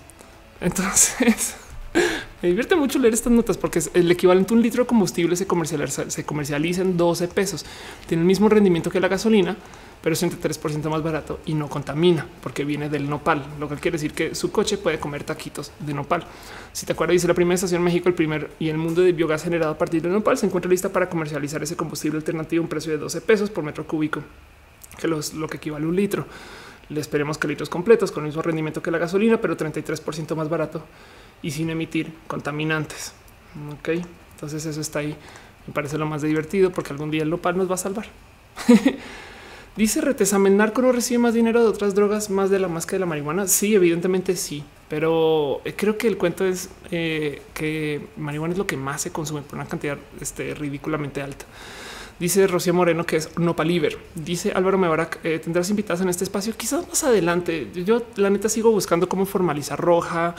Entonces, 0.61 1.57
me 1.95 2.49
divierte 2.49 2.77
mucho 2.77 2.99
leer 2.99 3.15
estas 3.15 3.33
notas 3.33 3.57
porque 3.57 3.81
es 3.81 3.91
el 3.95 4.11
equivalente 4.11 4.55
a 4.55 4.57
un 4.57 4.63
litro 4.63 4.85
de 4.85 4.87
combustible 4.87 5.35
se 5.35 5.47
comercializa, 5.47 6.09
se 6.09 6.25
comercializa 6.25 6.83
en 6.83 6.97
12 6.97 7.29
pesos. 7.29 7.65
Tiene 8.07 8.23
el 8.23 8.27
mismo 8.27 8.49
rendimiento 8.49 8.91
que 8.91 9.01
la 9.01 9.09
gasolina, 9.09 9.57
pero 10.01 10.13
es 10.13 10.23
33% 10.23 10.89
más 10.89 11.03
barato 11.03 11.41
y 11.47 11.55
no 11.55 11.69
contamina 11.69 12.27
porque 12.41 12.65
viene 12.65 12.89
del 12.89 13.11
nopal, 13.11 13.45
lo 13.59 13.69
que 13.69 13.75
quiere 13.77 13.97
decir 13.97 14.13
que 14.13 14.35
su 14.35 14.53
coche 14.53 14.79
puede 14.79 15.01
comer 15.01 15.25
taquitos 15.25 15.73
de 15.81 15.95
nopal. 15.95 16.25
Si 16.73 16.87
te 16.87 16.93
acuerdas, 16.93 17.15
dice 17.15 17.27
la 17.27 17.35
primera 17.35 17.57
estación 17.57 17.81
en 17.81 17.85
México, 17.85 18.09
el 18.09 18.15
primer 18.15 18.51
y 18.61 18.69
el 18.69 18.79
mundo 18.79 19.03
de 19.03 19.13
biogás 19.13 19.43
generado 19.43 19.73
a 19.73 19.79
partir 19.79 20.01
del 20.03 20.13
nopal 20.13 20.39
se 20.39 20.47
encuentra 20.47 20.71
lista 20.71 20.91
para 20.91 21.09
comercializar 21.09 21.61
ese 21.63 21.77
combustible 21.77 22.19
alternativo 22.19 22.63
a 22.63 22.65
un 22.65 22.69
precio 22.69 22.93
de 22.93 22.99
12 22.99 23.21
pesos 23.23 23.51
por 23.51 23.65
metro 23.65 23.85
cúbico, 23.85 24.23
que 24.97 25.09
es 25.09 25.35
lo 25.35 25.49
que 25.49 25.57
equivale 25.57 25.85
a 25.85 25.89
un 25.89 25.97
litro. 25.97 26.27
Le 26.89 27.01
esperemos 27.01 27.37
que 27.37 27.49
litros 27.49 27.69
completos 27.69 28.13
con 28.13 28.23
el 28.23 28.29
mismo 28.29 28.43
rendimiento 28.43 28.81
que 28.81 28.91
la 28.91 28.99
gasolina, 28.99 29.39
pero 29.41 29.57
33% 29.57 30.35
más 30.37 30.49
barato 30.49 30.85
y 31.43 31.51
sin 31.51 31.71
emitir 31.71 32.13
contaminantes. 32.27 33.13
Ok, 33.73 33.91
entonces 34.35 34.65
eso 34.67 34.81
está 34.81 35.01
ahí. 35.01 35.17
Me 35.67 35.75
parece 35.75 35.99
lo 35.99 36.07
más 36.07 36.23
divertido 36.23 36.71
porque 36.71 36.93
algún 36.93 37.11
día 37.11 37.23
el 37.23 37.31
nopal 37.31 37.57
nos 37.57 37.71
va 37.71 37.75
a 37.75 37.79
salvar. 37.79 38.07
Dice 39.77 40.01
Retesamen, 40.01 40.57
narco 40.57 40.83
no 40.83 40.91
recibe 40.91 41.19
más 41.21 41.35
dinero 41.35 41.63
de 41.63 41.69
otras 41.69 41.95
drogas 41.95 42.31
más 42.31 42.51
de 42.51 42.59
la 42.59 42.67
más 42.67 42.85
que 42.85 42.97
de 42.97 43.01
la 43.01 43.07
marihuana. 43.07 43.47
Sí, 43.47 43.77
evidentemente 43.77 44.35
sí, 44.35 44.65
pero 44.89 45.61
eh, 45.65 45.73
creo 45.77 45.97
que 45.97 46.09
el 46.09 46.17
cuento 46.17 46.45
es 46.45 46.69
eh, 46.91 47.43
que 47.55 48.01
marihuana 48.17 48.55
es 48.55 48.59
lo 48.59 48.67
que 48.67 48.77
más 48.77 49.03
se 49.03 49.13
consume 49.13 49.43
por 49.43 49.55
una 49.55 49.69
cantidad 49.69 49.97
este, 50.21 50.53
ridículamente 50.55 51.23
alta. 51.23 51.45
Dice 52.19 52.49
Rocío 52.49 52.75
Moreno 52.75 53.07
que 53.07 53.17
es 53.17 53.39
Nopaliver. 53.39 53.97
Dice 54.17 54.51
Álvaro 54.53 54.77
Mebarak, 54.77 55.21
eh, 55.23 55.39
tendrás 55.39 55.71
invitados 55.71 56.01
en 56.01 56.09
este 56.09 56.25
espacio. 56.25 56.53
Quizás 56.57 56.87
más 56.89 57.05
adelante. 57.05 57.69
Yo 57.73 58.03
la 58.17 58.29
neta 58.29 58.49
sigo 58.49 58.73
buscando 58.73 59.09
cómo 59.09 59.25
formalizar 59.25 59.79
roja. 59.79 60.35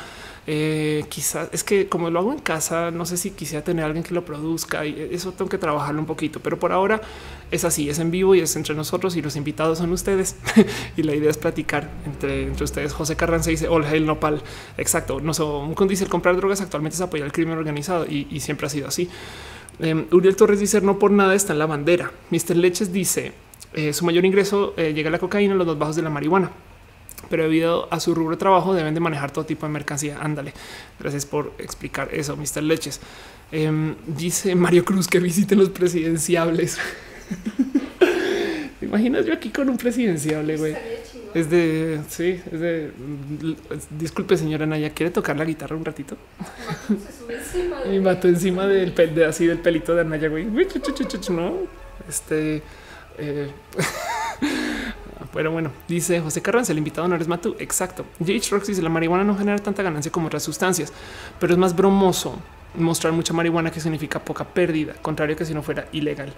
Eh, 0.46 1.06
quizás 1.10 1.48
es 1.52 1.64
que 1.64 1.88
como 1.88 2.10
lo 2.10 2.20
hago 2.20 2.34
en 2.34 2.40
casa, 2.40 2.92
no 2.92 3.06
sé 3.06 3.18
si 3.18 3.32
quisiera 3.32 3.64
tener 3.64 3.86
alguien 3.86 4.04
que 4.04 4.14
lo 4.14 4.26
produzca 4.26 4.86
y 4.86 5.10
eso 5.12 5.32
tengo 5.32 5.48
que 5.48 5.60
trabajarlo 5.60 6.00
un 6.00 6.08
poquito, 6.08 6.40
pero 6.40 6.58
por 6.58 6.72
ahora 6.72 7.02
es 7.52 7.66
así, 7.66 7.88
es 7.88 8.00
en 8.00 8.10
vivo 8.10 8.34
y 8.34 8.40
es 8.40 8.56
entre 8.56 8.74
nosotros 8.74 9.16
y 9.16 9.22
los 9.22 9.36
invitados 9.36 9.78
son 9.78 9.92
ustedes. 9.94 10.36
y 10.98 11.04
la 11.04 11.16
idea 11.16 11.30
es 11.30 11.38
platicar 11.38 11.90
entre, 12.06 12.44
entre 12.44 12.64
ustedes. 12.66 12.94
José 12.94 13.16
Carranza 13.16 13.52
dice 13.52 13.70
All 13.70 13.86
Hail 13.86 14.06
Nopal. 14.06 14.42
Exacto. 14.78 15.22
No 15.22 15.34
sé, 15.34 15.44
dice 15.88 16.04
el 16.04 16.10
comprar 16.10 16.36
drogas 16.36 16.60
actualmente 16.60 16.96
es 16.96 17.02
apoyar 17.02 17.28
el 17.28 17.32
crimen 17.32 17.58
organizado 17.58 18.06
y 18.06 18.40
siempre 18.42 18.68
ha 18.68 18.70
sido 18.70 18.88
así. 18.90 19.10
Eh, 19.80 20.08
Uriel 20.12 20.36
Torres 20.36 20.60
dice 20.60 20.82
no 20.82 21.00
por 21.00 21.12
nada 21.12 21.36
está 21.36 21.54
en 21.54 21.60
la 21.60 21.66
bandera. 21.66 22.12
Mr. 22.32 22.56
Leches 22.56 22.92
dice 22.92 23.34
eh, 23.74 23.94
su 23.94 24.06
mayor 24.06 24.26
ingreso 24.26 24.74
eh, 24.78 24.94
llega 24.94 25.10
a 25.10 25.12
la 25.12 25.20
cocaína, 25.20 25.56
los 25.56 25.68
dos 25.68 25.78
bajos 25.78 25.96
de 25.96 26.02
la 26.02 26.10
marihuana, 26.10 26.52
pero 27.30 27.44
debido 27.44 27.88
a 27.92 28.00
su 28.00 28.16
rubro 28.16 28.32
de 28.32 28.40
trabajo 28.40 28.74
deben 28.74 28.94
de 28.94 29.00
manejar 29.00 29.32
todo 29.32 29.46
tipo 29.46 29.66
de 29.66 29.72
mercancía. 29.72 30.18
Ándale. 30.20 30.54
Gracias 31.00 31.26
por 31.26 31.54
explicar 31.60 32.10
eso, 32.12 32.36
Mr. 32.36 32.64
Leches. 32.64 33.00
Em, 33.52 33.96
dice 34.06 34.56
Mario 34.56 34.86
Cruz 34.86 35.08
que 35.08 35.20
visiten 35.20 35.60
los 35.60 35.70
presidenciables. 35.70 36.78
¿Te 38.80 38.86
imaginas 38.86 39.26
yo 39.26 39.34
aquí 39.34 39.50
con 39.50 39.70
un 39.70 39.78
presidenciable, 39.78 40.58
güey? 40.58 40.76
Es 41.34 41.50
de, 41.50 42.02
sí, 42.10 42.42
es 42.52 42.60
de, 42.60 42.92
disculpe 43.92 44.36
señora 44.36 44.66
Naya, 44.66 44.90
¿quiere 44.92 45.12
tocar 45.12 45.38
la 45.38 45.46
guitarra 45.46 45.76
un 45.76 45.86
ratito? 45.86 46.18
Y 47.92 48.00
mató 48.00 48.28
encima 48.28 48.66
del 48.66 48.94
pel, 48.94 49.14
de 49.14 49.26
así 49.26 49.46
del 49.46 49.60
pelito 49.60 49.94
de 49.94 50.02
Anaya, 50.02 50.28
güey. 50.28 50.46
No, 50.46 51.54
este. 52.08 52.64
eh, 53.18 53.52
Pero 55.34 55.52
bueno, 55.52 55.72
dice 55.88 56.20
José 56.22 56.42
Carranza, 56.42 56.72
el 56.72 56.80
invitado 56.80 57.08
no 57.08 57.16
eres 57.16 57.28
Matú. 57.28 57.56
Exacto. 57.60 58.06
J.H. 58.20 58.50
Rox 58.50 58.68
dice 58.68 58.82
la 58.82 58.90
marihuana 58.90 59.24
no 59.24 59.38
genera 59.38 59.60
tanta 59.60 59.84
ganancia 59.84 60.12
como 60.12 60.28
otras 60.28 60.42
sustancias, 60.42 60.92
pero 61.40 61.54
es 61.54 61.60
más 61.60 61.76
bromoso 61.76 62.40
mostrar 62.76 63.14
mucha 63.14 63.34
marihuana 63.34 63.72
que 63.72 63.80
significa 63.80 64.20
poca 64.20 64.44
pérdida, 64.46 64.94
contrario 65.02 65.36
que 65.36 65.46
si 65.46 65.54
no 65.54 65.62
fuera 65.62 65.88
ilegal. 65.92 66.34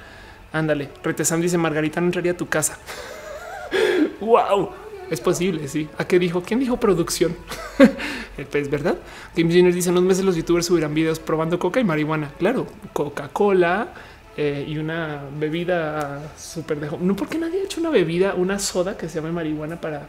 Ándale. 0.52 0.90
Retesam 1.04 1.40
dice 1.40 1.58
Margarita 1.58 2.02
no 2.02 2.08
entraría 2.08 2.34
a 2.34 2.38
tu 2.38 2.48
casa. 2.50 2.78
Wow. 4.22 4.70
Es 5.10 5.20
posible, 5.20 5.68
sí. 5.68 5.90
¿A 5.98 6.06
qué 6.08 6.20
dijo? 6.20 6.42
¿Quién 6.42 6.62
dijo 6.62 6.78
producción? 6.78 7.36
pues 8.52 8.70
verdad. 8.70 8.98
Game 9.36 9.52
Junior 9.52 9.74
dice 9.74 9.90
en 9.90 9.98
unos 9.98 10.08
meses 10.08 10.24
los 10.24 10.38
youtubers 10.38 10.66
subirán 10.68 10.94
videos 10.94 11.20
probando 11.20 11.60
coca 11.60 11.82
y 11.82 11.84
marihuana. 11.84 12.32
Claro, 12.40 12.68
Coca-Cola 12.94 13.94
eh, 14.38 14.66
y 14.68 14.78
una 14.78 15.24
bebida 15.38 16.34
súper 16.38 16.80
de 16.80 16.90
No 17.00 17.16
porque 17.18 17.38
nadie 17.38 17.62
ha 17.62 17.66
hecho 17.66 17.82
una 17.82 17.90
bebida, 17.90 18.36
una 18.36 18.58
soda 18.60 18.96
que 18.98 19.10
se 19.10 19.16
llame 19.16 19.34
marihuana 19.34 19.82
para. 19.82 20.08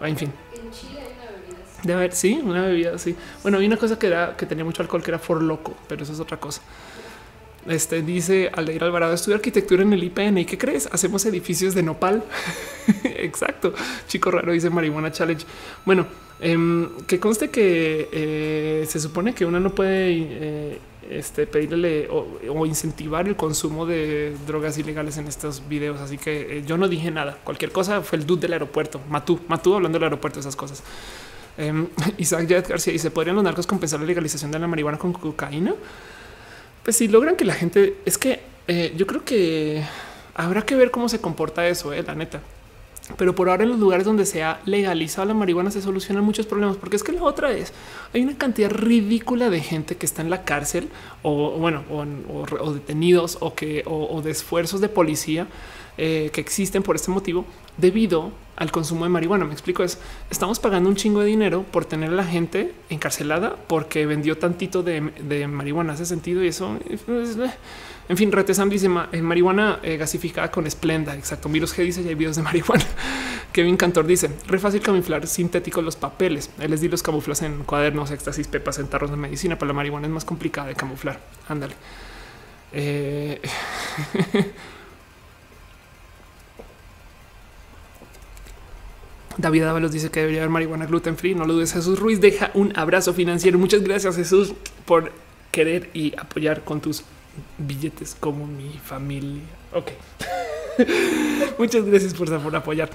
Ah, 0.00 0.08
En 0.08 0.16
fin, 0.16 0.32
En 0.52 0.70
Chile 0.70 1.00
hay 1.00 1.14
una 1.14 1.30
bebida 1.32 1.64
así. 1.64 1.80
de 1.82 1.92
haber, 1.94 2.12
sí, 2.12 2.40
una 2.44 2.62
bebida 2.66 2.94
así. 2.94 3.16
Bueno, 3.42 3.58
hay 3.58 3.66
una 3.66 3.76
cosa 3.76 3.98
que 3.98 4.06
era 4.06 4.36
que 4.36 4.46
tenía 4.46 4.64
mucho 4.64 4.82
alcohol 4.82 5.02
que 5.02 5.10
era 5.10 5.18
for 5.18 5.42
loco, 5.42 5.76
pero 5.88 6.02
eso 6.04 6.12
es 6.12 6.20
otra 6.20 6.38
cosa. 6.38 6.62
Este 7.66 8.02
dice 8.02 8.50
Aldeir 8.52 8.82
Alvarado, 8.82 9.14
estudia 9.14 9.36
arquitectura 9.36 9.82
en 9.82 9.92
el 9.92 10.02
IPN. 10.02 10.38
¿Y 10.38 10.44
qué 10.44 10.58
crees? 10.58 10.88
Hacemos 10.90 11.24
edificios 11.26 11.74
de 11.74 11.82
nopal. 11.82 12.24
Exacto. 13.04 13.72
Chico 14.08 14.30
raro 14.30 14.52
dice 14.52 14.68
marihuana 14.68 15.12
challenge. 15.12 15.46
Bueno, 15.84 16.06
em, 16.40 16.88
que 17.06 17.20
conste 17.20 17.50
que 17.50 18.08
eh, 18.10 18.84
se 18.88 18.98
supone 18.98 19.32
que 19.32 19.44
uno 19.44 19.60
no 19.60 19.72
puede 19.74 20.10
eh, 20.10 20.78
este, 21.08 21.46
pedirle 21.46 22.08
o, 22.10 22.66
incentivar 22.66 23.28
el 23.28 23.36
consumo 23.36 23.86
de 23.86 24.34
drogas 24.44 24.76
ilegales 24.78 25.16
en 25.18 25.28
estos 25.28 25.68
videos. 25.68 26.00
Así 26.00 26.18
que 26.18 26.58
eh, 26.58 26.64
yo 26.66 26.76
no 26.76 26.88
dije 26.88 27.12
nada. 27.12 27.38
Cualquier 27.44 27.70
cosa 27.70 28.00
fue 28.02 28.18
el 28.18 28.26
dude 28.26 28.42
del 28.42 28.54
aeropuerto. 28.54 29.00
Matú, 29.08 29.38
Matú 29.46 29.74
hablando 29.74 29.98
del 29.98 30.04
aeropuerto, 30.04 30.40
esas 30.40 30.56
cosas. 30.56 30.82
Em, 31.56 31.86
Isaac 32.18 32.48
Yad 32.48 32.68
García 32.68 32.92
dice: 32.92 33.12
¿Podrían 33.12 33.36
los 33.36 33.44
narcos 33.44 33.68
compensar 33.68 34.00
la 34.00 34.06
legalización 34.06 34.50
de 34.50 34.58
la 34.58 34.66
marihuana 34.66 34.98
con 34.98 35.12
cocaína? 35.12 35.74
Pues 36.82 36.96
si 36.96 37.08
logran 37.08 37.36
que 37.36 37.44
la 37.44 37.54
gente 37.54 37.96
es 38.04 38.18
que 38.18 38.40
eh, 38.66 38.92
yo 38.96 39.06
creo 39.06 39.24
que 39.24 39.82
habrá 40.34 40.62
que 40.62 40.74
ver 40.74 40.90
cómo 40.90 41.08
se 41.08 41.20
comporta 41.20 41.66
eso, 41.66 41.92
eh, 41.92 42.02
la 42.02 42.14
neta. 42.14 42.40
Pero 43.18 43.34
por 43.34 43.48
ahora 43.48 43.64
en 43.64 43.70
los 43.70 43.78
lugares 43.78 44.06
donde 44.06 44.24
se 44.24 44.42
ha 44.42 44.60
legalizado 44.64 45.26
la 45.26 45.34
marihuana 45.34 45.70
se 45.70 45.82
solucionan 45.82 46.24
muchos 46.24 46.46
problemas, 46.46 46.76
porque 46.76 46.96
es 46.96 47.02
que 47.02 47.12
la 47.12 47.22
otra 47.22 47.52
es, 47.52 47.72
hay 48.14 48.22
una 48.22 48.38
cantidad 48.38 48.70
ridícula 48.70 49.50
de 49.50 49.60
gente 49.60 49.96
que 49.96 50.06
está 50.06 50.22
en 50.22 50.30
la 50.30 50.44
cárcel 50.44 50.88
o 51.22 51.50
bueno, 51.58 51.82
o, 51.90 52.72
detenidos 52.72 53.38
o 53.40 53.54
que 53.54 53.82
o 53.86 54.22
de 54.22 54.30
esfuerzos 54.30 54.80
de 54.80 54.88
policía 54.88 55.48
eh, 55.98 56.30
que 56.32 56.40
existen 56.40 56.82
por 56.82 56.96
este 56.96 57.10
motivo 57.10 57.44
debido 57.76 58.32
al 58.56 58.72
consumo 58.72 59.04
de 59.04 59.10
marihuana. 59.10 59.44
Me 59.44 59.52
explico, 59.52 59.82
es 59.82 59.98
estamos 60.30 60.58
pagando 60.58 60.88
un 60.88 60.96
chingo 60.96 61.20
de 61.20 61.26
dinero 61.26 61.64
por 61.70 61.84
tener 61.84 62.10
a 62.10 62.12
la 62.12 62.24
gente 62.24 62.72
encarcelada 62.88 63.56
porque 63.66 64.06
vendió 64.06 64.38
tantito 64.38 64.82
de, 64.82 65.12
de 65.20 65.46
marihuana. 65.48 65.92
Hace 65.92 66.06
sentido 66.06 66.42
y 66.42 66.48
eso. 66.48 66.78
pues, 67.04 67.36
eh. 67.36 67.50
En 68.08 68.16
fin, 68.16 68.32
Retesam 68.32 68.68
dice 68.68 68.88
eh, 69.12 69.22
marihuana 69.22 69.78
gasificada 69.98 70.50
con 70.50 70.66
esplenda. 70.66 71.14
Exacto. 71.14 71.48
Virus 71.48 71.76
G 71.76 71.84
dice 71.84 72.02
ya 72.02 72.08
hay 72.08 72.14
videos 72.14 72.36
de 72.36 72.42
marihuana. 72.42 72.84
Kevin 73.52 73.76
Cantor 73.76 74.06
dice 74.06 74.30
re 74.46 74.58
fácil 74.58 74.80
camuflar 74.80 75.26
sintéticos 75.26 75.84
los 75.84 75.96
papeles. 75.96 76.50
Él 76.58 76.70
les 76.70 76.80
di 76.80 76.88
los 76.88 77.02
camuflas 77.02 77.42
en 77.42 77.64
cuadernos, 77.64 78.10
éxtasis, 78.10 78.48
pepas, 78.48 78.78
en 78.78 78.88
tarros 78.88 79.10
de 79.10 79.16
medicina, 79.16 79.58
pero 79.58 79.68
la 79.68 79.74
marihuana 79.74 80.06
es 80.06 80.12
más 80.12 80.24
complicada 80.24 80.68
de 80.68 80.74
camuflar. 80.74 81.20
Ándale. 81.48 81.74
David 89.38 89.62
Ábalos 89.64 89.92
dice 89.92 90.10
que 90.10 90.20
debería 90.20 90.40
haber 90.42 90.50
marihuana 90.50 90.86
gluten 90.86 91.16
free. 91.16 91.34
No 91.34 91.44
lo 91.46 91.54
dudes. 91.54 91.72
Jesús 91.72 91.98
Ruiz 91.98 92.20
deja 92.20 92.50
un 92.54 92.72
abrazo 92.78 93.14
financiero. 93.14 93.58
Muchas 93.58 93.82
gracias, 93.82 94.16
Jesús, 94.16 94.52
por 94.84 95.12
querer 95.50 95.90
y 95.94 96.12
apoyar 96.18 96.64
con 96.64 96.80
tus 96.80 97.02
billetes 97.58 98.16
como 98.18 98.46
mi 98.46 98.78
familia. 98.84 99.42
Ok. 99.72 99.90
Muchas 101.58 101.84
gracias 101.84 102.14
por, 102.14 102.42
por 102.42 102.54
apoyar. 102.56 102.90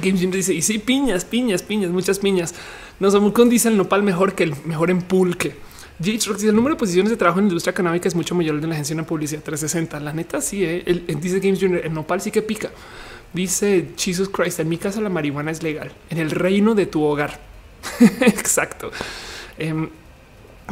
Game 0.00 0.18
Jam 0.18 0.30
dice: 0.30 0.54
Y 0.54 0.62
sí, 0.62 0.78
piñas, 0.78 1.24
piñas, 1.24 1.62
piñas, 1.62 1.90
muchas 1.90 2.18
piñas. 2.18 2.54
No 3.00 3.10
somos 3.10 3.32
con 3.32 3.48
dice 3.48 3.68
el 3.68 3.76
nopal 3.76 4.02
mejor 4.02 4.34
que 4.34 4.44
el 4.44 4.54
mejor 4.64 4.90
en 4.90 5.02
pulque. 5.02 5.56
J. 5.98 6.10
Rock 6.26 6.36
dice: 6.36 6.48
El 6.48 6.56
número 6.56 6.74
de 6.74 6.78
posiciones 6.78 7.10
de 7.10 7.16
trabajo 7.16 7.40
en 7.40 7.46
la 7.46 7.50
industria 7.50 7.74
canábica 7.74 8.08
es 8.08 8.14
mucho 8.14 8.34
mayor 8.34 8.60
de 8.60 8.66
la 8.66 8.74
agencia 8.74 8.96
de 8.96 9.02
publicidad 9.02 9.42
360. 9.42 10.00
La 10.00 10.12
neta, 10.12 10.40
sí, 10.40 10.64
eh. 10.64 10.82
el, 10.86 11.04
el- 11.08 11.20
dice 11.20 11.40
Games 11.40 11.60
Junior: 11.60 11.84
El 11.84 11.92
nopal 11.92 12.20
sí 12.20 12.30
que 12.30 12.42
pica. 12.42 12.70
Dice 13.32 13.88
Jesus 13.96 14.28
Christ, 14.28 14.60
en 14.60 14.68
mi 14.68 14.78
casa 14.78 15.00
la 15.00 15.08
marihuana 15.08 15.50
es 15.50 15.62
legal, 15.62 15.90
en 16.10 16.18
el 16.18 16.30
reino 16.30 16.74
de 16.74 16.86
tu 16.86 17.02
hogar. 17.02 17.40
Exacto. 18.20 18.90
Em, 19.58 19.88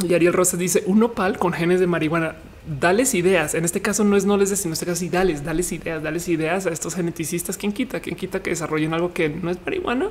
y 0.07 0.13
Ariel 0.13 0.33
Rosas 0.33 0.59
dice, 0.59 0.83
un 0.85 0.99
nopal 0.99 1.37
con 1.37 1.53
genes 1.53 1.79
de 1.79 1.87
marihuana, 1.87 2.35
dales 2.79 3.13
ideas. 3.13 3.55
En 3.55 3.65
este 3.65 3.81
caso 3.81 4.03
no 4.03 4.15
es 4.15 4.25
no 4.25 4.37
les 4.37 4.49
sino 4.49 4.69
en 4.69 4.73
este 4.73 4.85
caso 4.85 5.05
dales, 5.11 5.43
dales 5.43 5.71
ideas, 5.71 6.03
dales 6.03 6.27
ideas 6.27 6.65
a 6.67 6.69
estos 6.69 6.95
geneticistas. 6.95 7.57
¿Quién 7.57 7.71
quita? 7.71 7.99
¿Quién 7.99 8.15
quita 8.15 8.41
que 8.41 8.51
desarrollen 8.51 8.93
algo 8.93 9.13
que 9.13 9.29
no 9.29 9.49
es 9.49 9.57
marihuana, 9.63 10.09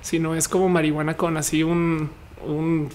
sino 0.00 0.34
es 0.34 0.48
como 0.48 0.68
marihuana 0.68 1.16
con 1.16 1.36
así 1.36 1.62
un, 1.62 2.10
un 2.44 2.88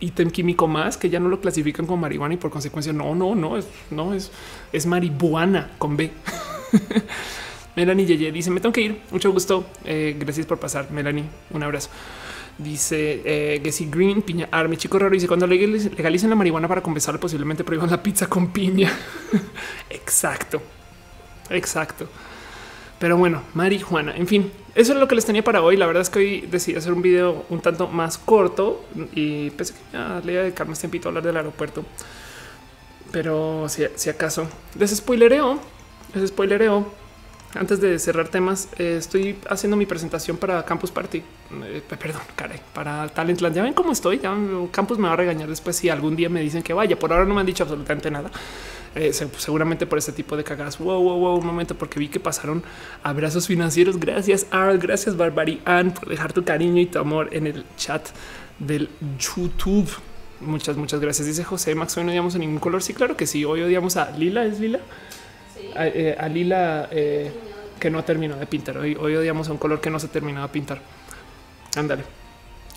ítem 0.00 0.30
químico 0.30 0.68
más 0.68 0.96
que 0.96 1.08
ya 1.08 1.20
no 1.20 1.28
lo 1.28 1.40
clasifican 1.40 1.86
como 1.86 2.02
marihuana 2.02 2.34
y 2.34 2.36
por 2.36 2.50
consecuencia 2.50 2.92
no, 2.92 3.14
no, 3.14 3.34
no, 3.34 3.56
es, 3.56 3.66
no, 3.90 4.14
es, 4.14 4.30
es 4.72 4.86
marihuana 4.86 5.70
con 5.78 5.96
B. 5.96 6.10
Melanie 7.76 8.06
Yeye 8.06 8.32
dice: 8.32 8.50
Me 8.50 8.60
tengo 8.60 8.72
que 8.72 8.80
ir. 8.80 9.00
Mucho 9.10 9.30
gusto. 9.30 9.66
Eh, 9.84 10.16
gracias 10.18 10.46
por 10.46 10.58
pasar, 10.58 10.90
Melanie. 10.90 11.24
Un 11.50 11.62
abrazo. 11.62 11.90
Dice 12.58 13.20
eh, 13.24 13.72
Green, 13.90 14.22
piña 14.22 14.48
army, 14.50 14.78
chico 14.78 14.98
raro. 14.98 15.12
Dice: 15.12 15.28
Cuando 15.28 15.46
legalicen 15.46 16.30
la 16.30 16.36
marihuana 16.36 16.66
para 16.66 16.82
compensarlo, 16.82 17.20
posiblemente 17.20 17.64
prohíban 17.64 17.90
la 17.90 18.02
pizza 18.02 18.28
con 18.28 18.50
piña. 18.50 18.90
exacto, 19.90 20.62
exacto. 21.50 22.08
Pero 22.98 23.18
bueno, 23.18 23.42
marihuana. 23.52 24.16
En 24.16 24.26
fin, 24.26 24.50
eso 24.74 24.94
es 24.94 24.98
lo 24.98 25.06
que 25.06 25.14
les 25.14 25.26
tenía 25.26 25.44
para 25.44 25.60
hoy. 25.60 25.76
La 25.76 25.84
verdad 25.84 26.00
es 26.00 26.08
que 26.08 26.18
hoy 26.18 26.40
decidí 26.50 26.78
hacer 26.78 26.94
un 26.94 27.02
video 27.02 27.44
un 27.50 27.60
tanto 27.60 27.88
más 27.88 28.16
corto 28.16 28.86
y 29.12 29.50
pensé 29.50 29.74
que 29.74 29.80
ya 29.92 30.22
le 30.24 30.32
iba 30.32 30.40
a 30.40 30.44
dedicar 30.44 30.66
más 30.66 30.78
tiempito 30.78 31.08
a 31.08 31.10
hablar 31.10 31.24
del 31.24 31.36
aeropuerto. 31.36 31.84
Pero 33.12 33.68
si, 33.68 33.84
si 33.96 34.08
acaso 34.08 34.48
les 34.78 34.96
spoilereo, 34.96 35.60
les 36.14 36.30
spoilereo 36.30 37.05
antes 37.58 37.80
de 37.80 37.98
cerrar 37.98 38.28
temas, 38.28 38.68
eh, 38.78 38.96
estoy 38.98 39.36
haciendo 39.48 39.76
mi 39.76 39.86
presentación 39.86 40.36
para 40.36 40.64
Campus 40.64 40.90
Party. 40.90 41.18
Eh, 41.64 41.82
perdón, 41.98 42.22
caray, 42.34 42.60
para 42.74 43.08
Talentland. 43.08 43.54
Ya 43.54 43.62
ven 43.62 43.74
cómo 43.74 43.92
estoy. 43.92 44.18
Ya 44.18 44.34
Campus 44.70 44.98
me 44.98 45.08
va 45.08 45.14
a 45.14 45.16
regañar 45.16 45.48
después 45.48 45.76
si 45.76 45.88
algún 45.88 46.16
día 46.16 46.28
me 46.28 46.40
dicen 46.40 46.62
que 46.62 46.72
vaya. 46.72 46.98
Por 46.98 47.12
ahora 47.12 47.24
no 47.24 47.34
me 47.34 47.40
han 47.40 47.46
dicho 47.46 47.64
absolutamente 47.64 48.10
nada. 48.10 48.30
Eh, 48.94 49.12
seguramente 49.12 49.86
por 49.86 49.98
este 49.98 50.12
tipo 50.12 50.36
de 50.36 50.44
cagadas. 50.44 50.78
Wow, 50.78 51.02
wow, 51.02 51.18
wow, 51.18 51.36
un 51.38 51.46
momento, 51.46 51.74
porque 51.74 51.98
vi 51.98 52.08
que 52.08 52.18
pasaron 52.18 52.62
abrazos 53.02 53.46
financieros. 53.46 54.00
Gracias, 54.00 54.46
Arl. 54.50 54.78
Gracias, 54.78 55.16
Barbary 55.16 55.60
Ann, 55.64 55.92
por 55.92 56.08
dejar 56.08 56.32
tu 56.32 56.44
cariño 56.44 56.80
y 56.80 56.86
tu 56.86 56.98
amor 56.98 57.28
en 57.32 57.46
el 57.46 57.64
chat 57.76 58.08
del 58.58 58.88
YouTube. 59.18 59.90
Muchas, 60.40 60.76
muchas 60.76 61.00
gracias. 61.00 61.26
Dice 61.26 61.44
José 61.44 61.74
Max. 61.74 61.96
Hoy 61.96 62.04
no 62.04 62.10
odiamos 62.10 62.34
a 62.34 62.38
ningún 62.38 62.58
color. 62.58 62.82
Sí, 62.82 62.94
claro 62.94 63.16
que 63.16 63.26
sí. 63.26 63.44
Hoy 63.44 63.62
odiamos 63.62 63.96
a 63.96 64.10
Lila. 64.12 64.44
¿Es 64.44 64.60
Lila? 64.60 64.80
A, 65.74 65.86
eh, 65.86 66.16
eh, 66.90 67.32
que 67.78 67.90
no 67.90 67.98
ha 67.98 68.04
terminado 68.04 68.40
de 68.40 68.46
pintar. 68.46 68.78
Hoy, 68.78 68.96
hoy 68.98 69.16
odiamos 69.16 69.48
a 69.48 69.52
un 69.52 69.58
color 69.58 69.80
que 69.80 69.90
no 69.90 69.98
se 69.98 70.06
ha 70.06 70.10
terminado 70.10 70.46
de 70.46 70.52
pintar. 70.52 70.80
Ándale. 71.76 72.04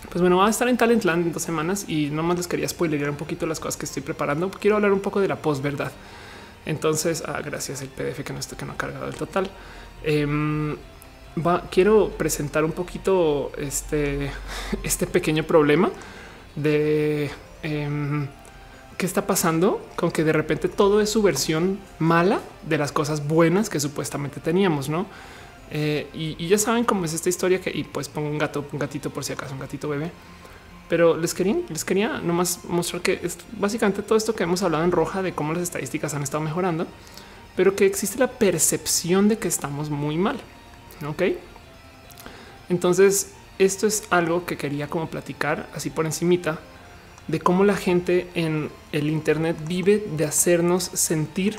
Pues 0.08 0.20
bueno, 0.20 0.38
va 0.38 0.46
a 0.46 0.50
estar 0.50 0.68
en 0.68 0.76
Talentland 0.76 1.26
en 1.26 1.32
dos 1.32 1.42
semanas 1.42 1.84
y 1.88 2.10
no 2.10 2.22
más 2.22 2.36
les 2.36 2.48
quería 2.48 2.68
spoilerar 2.68 3.10
un 3.10 3.16
poquito 3.16 3.46
las 3.46 3.60
cosas 3.60 3.76
que 3.76 3.86
estoy 3.86 4.02
preparando. 4.02 4.50
Quiero 4.50 4.76
hablar 4.76 4.92
un 4.92 5.00
poco 5.00 5.20
de 5.20 5.28
la 5.28 5.36
posverdad. 5.36 5.92
Entonces, 6.66 7.22
ah, 7.26 7.40
gracias 7.44 7.82
el 7.82 7.88
PDF 7.88 8.22
que 8.24 8.32
no 8.32 8.38
está 8.38 8.56
que 8.56 8.64
no 8.64 8.72
ha 8.72 8.76
cargado 8.76 9.08
el 9.08 9.14
total. 9.14 9.50
Va, 11.38 11.62
quiero 11.70 12.08
presentar 12.08 12.64
un 12.64 12.72
poquito 12.72 13.52
este, 13.56 14.30
este 14.82 15.06
pequeño 15.06 15.44
problema 15.44 15.90
de 16.56 17.30
eh, 17.62 18.26
qué 19.00 19.06
está 19.06 19.26
pasando 19.26 19.80
con 19.96 20.10
que 20.10 20.24
de 20.24 20.32
repente 20.34 20.68
todo 20.68 21.00
es 21.00 21.08
su 21.08 21.22
versión 21.22 21.80
mala 21.98 22.42
de 22.68 22.76
las 22.76 22.92
cosas 22.92 23.26
buenas 23.26 23.70
que 23.70 23.80
supuestamente 23.80 24.40
teníamos, 24.40 24.90
no? 24.90 25.06
Eh, 25.70 26.06
y, 26.12 26.46
ya 26.46 26.58
saben 26.58 26.84
cómo 26.84 27.06
es 27.06 27.14
esta 27.14 27.30
historia 27.30 27.62
que 27.62 27.70
y 27.70 27.84
pues 27.84 28.10
pongo 28.10 28.28
un 28.28 28.36
gato, 28.36 28.66
un 28.70 28.78
gatito 28.78 29.08
por 29.08 29.24
si 29.24 29.32
acaso, 29.32 29.54
un 29.54 29.60
gatito 29.60 29.88
bebé. 29.88 30.10
Pero 30.90 31.16
les 31.16 31.32
quería, 31.32 31.56
les 31.70 31.82
quería 31.82 32.18
nomás 32.18 32.66
mostrar 32.66 33.00
que 33.00 33.18
es 33.22 33.38
básicamente 33.52 34.02
todo 34.02 34.18
esto 34.18 34.34
que 34.34 34.42
hemos 34.42 34.62
hablado 34.62 34.84
en 34.84 34.92
roja 34.92 35.22
de 35.22 35.32
cómo 35.32 35.54
las 35.54 35.62
estadísticas 35.62 36.12
han 36.12 36.22
estado 36.22 36.44
mejorando, 36.44 36.86
pero 37.56 37.74
que 37.74 37.86
existe 37.86 38.18
la 38.18 38.28
percepción 38.28 39.28
de 39.28 39.38
que 39.38 39.48
estamos 39.48 39.88
muy 39.88 40.18
mal. 40.18 40.38
Ok. 41.08 41.22
Entonces, 42.68 43.32
esto 43.58 43.86
es 43.86 44.04
algo 44.10 44.44
que 44.44 44.58
quería 44.58 44.88
como 44.88 45.08
platicar 45.08 45.70
así 45.74 45.88
por 45.88 46.04
encimita 46.04 46.60
de 47.30 47.40
cómo 47.40 47.64
la 47.64 47.76
gente 47.76 48.28
en 48.34 48.70
el 48.92 49.08
Internet 49.08 49.56
vive 49.66 50.04
de 50.16 50.24
hacernos 50.24 50.84
sentir 50.84 51.58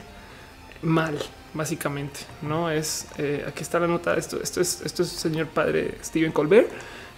mal, 0.82 1.18
básicamente. 1.54 2.22
No 2.42 2.70
es 2.70 3.08
eh, 3.18 3.46
aquí 3.48 3.62
está 3.62 3.80
la 3.80 3.88
nota. 3.88 4.16
Esto, 4.16 4.42
esto 4.42 4.62
es 4.62 4.82
esto 4.82 5.04
es 5.04 5.10
señor 5.10 5.48
padre 5.48 5.96
Steven 6.04 6.32
Colbert, 6.32 6.70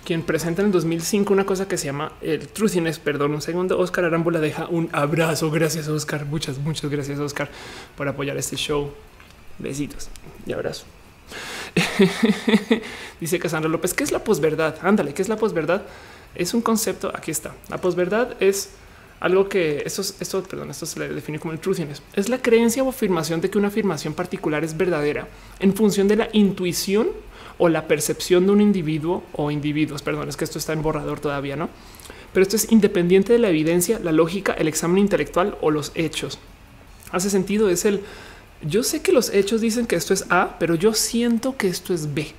quien 0.06 0.22
presenta 0.22 0.62
en 0.62 0.68
el 0.68 0.72
2005 0.72 1.34
una 1.34 1.46
cosa 1.46 1.68
que 1.68 1.78
se 1.78 1.86
llama 1.86 2.14
el 2.22 2.48
Truthiness. 2.48 3.00
Perdón, 3.00 3.34
un 3.34 3.42
segundo. 3.42 3.80
Oscar 3.80 4.06
Arámbula 4.06 4.40
deja 4.40 4.68
un 4.68 4.90
abrazo. 4.92 5.50
Gracias, 5.50 5.88
Oscar. 5.88 6.26
Muchas, 6.26 6.60
muchas 6.60 6.92
gracias, 6.92 7.20
Oscar, 7.20 7.50
por 7.98 8.08
apoyar 8.08 8.38
este 8.38 8.56
show. 8.56 8.94
Besitos 9.58 10.10
y 10.46 10.54
abrazo. 10.54 10.86
Dice 13.20 13.40
Casandra 13.40 13.70
López, 13.70 13.94
¿qué 13.94 14.04
es 14.04 14.12
la 14.12 14.24
posverdad? 14.24 14.78
Ándale, 14.82 15.14
¿qué 15.14 15.22
es 15.22 15.30
la 15.30 15.38
posverdad? 15.38 15.84
Es 16.36 16.54
un 16.54 16.62
concepto, 16.62 17.12
aquí 17.14 17.32
está. 17.32 17.54
La 17.70 17.80
posverdad 17.80 18.36
es 18.40 18.72
algo 19.20 19.48
que 19.48 19.84
esto, 19.86 20.02
esto, 20.02 20.44
perdón, 20.44 20.70
esto 20.72 20.86
se 20.86 21.00
le 21.00 21.10
define 21.10 21.40
como 21.40 21.54
el 21.54 21.60
truthiness. 21.60 22.02
Es 22.14 22.30
la 22.30 22.42
creencia 22.42 22.84
o 22.84 22.90
afirmación 22.90 23.40
de 23.42 23.50
que 23.50 23.58
una 23.58 23.70
afirmación 23.70 24.14
particular 24.14 24.64
es 24.64 24.76
verdadera 24.76 25.28
en 25.60 25.74
función 25.74 26.08
de 26.08 26.18
la 26.18 26.30
intuición 26.34 27.10
o 27.58 27.70
la 27.70 27.88
percepción 27.88 28.46
de 28.46 28.52
un 28.52 28.62
individuo 28.62 29.24
o 29.34 29.52
individuos. 29.52 30.02
Perdón, 30.02 30.28
es 30.28 30.38
que 30.38 30.44
esto 30.44 30.60
está 30.60 30.74
en 30.74 30.82
borrador 30.82 31.20
todavía, 31.20 31.56
no? 31.56 31.70
Pero 32.34 32.42
esto 32.42 32.56
es 32.56 32.72
independiente 32.72 33.32
de 33.32 33.40
la 33.40 33.50
evidencia, 33.50 34.00
la 34.00 34.12
lógica, 34.12 34.54
el 34.54 34.68
examen 34.68 34.98
intelectual 34.98 35.58
o 35.62 35.72
los 35.72 35.92
hechos. 35.94 36.40
Hace 37.12 37.30
sentido, 37.30 37.70
es 37.70 37.86
el 37.86 38.02
yo 38.66 38.84
sé 38.84 39.02
que 39.02 39.12
los 39.12 39.30
hechos 39.30 39.62
dicen 39.62 39.86
que 39.86 39.96
esto 39.96 40.14
es 40.14 40.26
A, 40.30 40.58
pero 40.58 40.76
yo 40.76 40.94
siento 40.94 41.58
que 41.58 41.68
esto 41.68 41.94
es 41.94 42.14
B. 42.14 42.34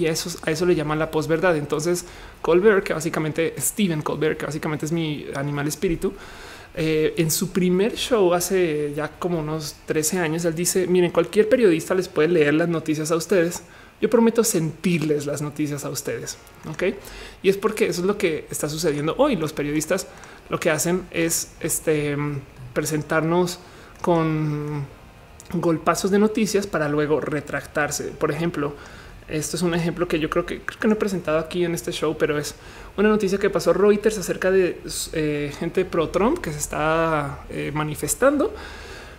Y 0.00 0.06
a 0.06 0.12
eso, 0.12 0.30
a 0.42 0.50
eso 0.50 0.64
le 0.66 0.74
llaman 0.74 0.98
la 0.98 1.10
posverdad. 1.10 1.56
Entonces, 1.56 2.06
Colbert, 2.40 2.84
que 2.84 2.94
básicamente 2.94 3.54
Steven 3.58 4.02
Colbert, 4.02 4.38
que 4.38 4.46
básicamente 4.46 4.86
es 4.86 4.92
mi 4.92 5.26
animal 5.34 5.68
espíritu, 5.68 6.14
eh, 6.74 7.14
en 7.16 7.30
su 7.30 7.50
primer 7.50 7.96
show 7.96 8.32
hace 8.32 8.92
ya 8.94 9.08
como 9.08 9.40
unos 9.40 9.76
13 9.86 10.20
años, 10.20 10.44
él 10.44 10.54
dice, 10.54 10.86
miren, 10.86 11.10
cualquier 11.10 11.48
periodista 11.48 11.94
les 11.94 12.08
puede 12.08 12.28
leer 12.28 12.54
las 12.54 12.68
noticias 12.68 13.10
a 13.10 13.16
ustedes. 13.16 13.62
Yo 14.00 14.08
prometo 14.08 14.42
sentirles 14.44 15.26
las 15.26 15.42
noticias 15.42 15.84
a 15.84 15.90
ustedes. 15.90 16.38
Ok. 16.70 16.84
Y 17.42 17.50
es 17.50 17.56
porque 17.56 17.88
eso 17.88 18.00
es 18.00 18.06
lo 18.06 18.16
que 18.16 18.46
está 18.50 18.68
sucediendo 18.68 19.14
hoy. 19.18 19.36
Los 19.36 19.52
periodistas 19.52 20.06
lo 20.48 20.58
que 20.58 20.70
hacen 20.70 21.06
es 21.10 21.52
este, 21.60 22.16
presentarnos 22.72 23.58
con 24.00 24.86
golpazos 25.52 26.10
de 26.10 26.18
noticias 26.18 26.66
para 26.66 26.88
luego 26.88 27.20
retractarse. 27.20 28.04
Por 28.04 28.30
ejemplo, 28.30 28.74
esto 29.30 29.56
es 29.56 29.62
un 29.62 29.74
ejemplo 29.74 30.08
que 30.08 30.18
yo 30.18 30.30
creo 30.30 30.46
que 30.46 30.60
que 30.60 30.88
no 30.88 30.94
he 30.94 30.96
presentado 30.96 31.38
aquí 31.38 31.64
en 31.64 31.74
este 31.74 31.92
show, 31.92 32.16
pero 32.18 32.38
es 32.38 32.54
una 32.96 33.08
noticia 33.08 33.38
que 33.38 33.50
pasó 33.50 33.72
Reuters 33.72 34.18
acerca 34.18 34.50
de 34.50 34.80
eh, 35.12 35.52
gente 35.58 35.84
pro 35.84 36.08
Trump 36.08 36.38
que 36.38 36.52
se 36.52 36.58
está 36.58 37.44
eh, 37.50 37.70
manifestando 37.74 38.52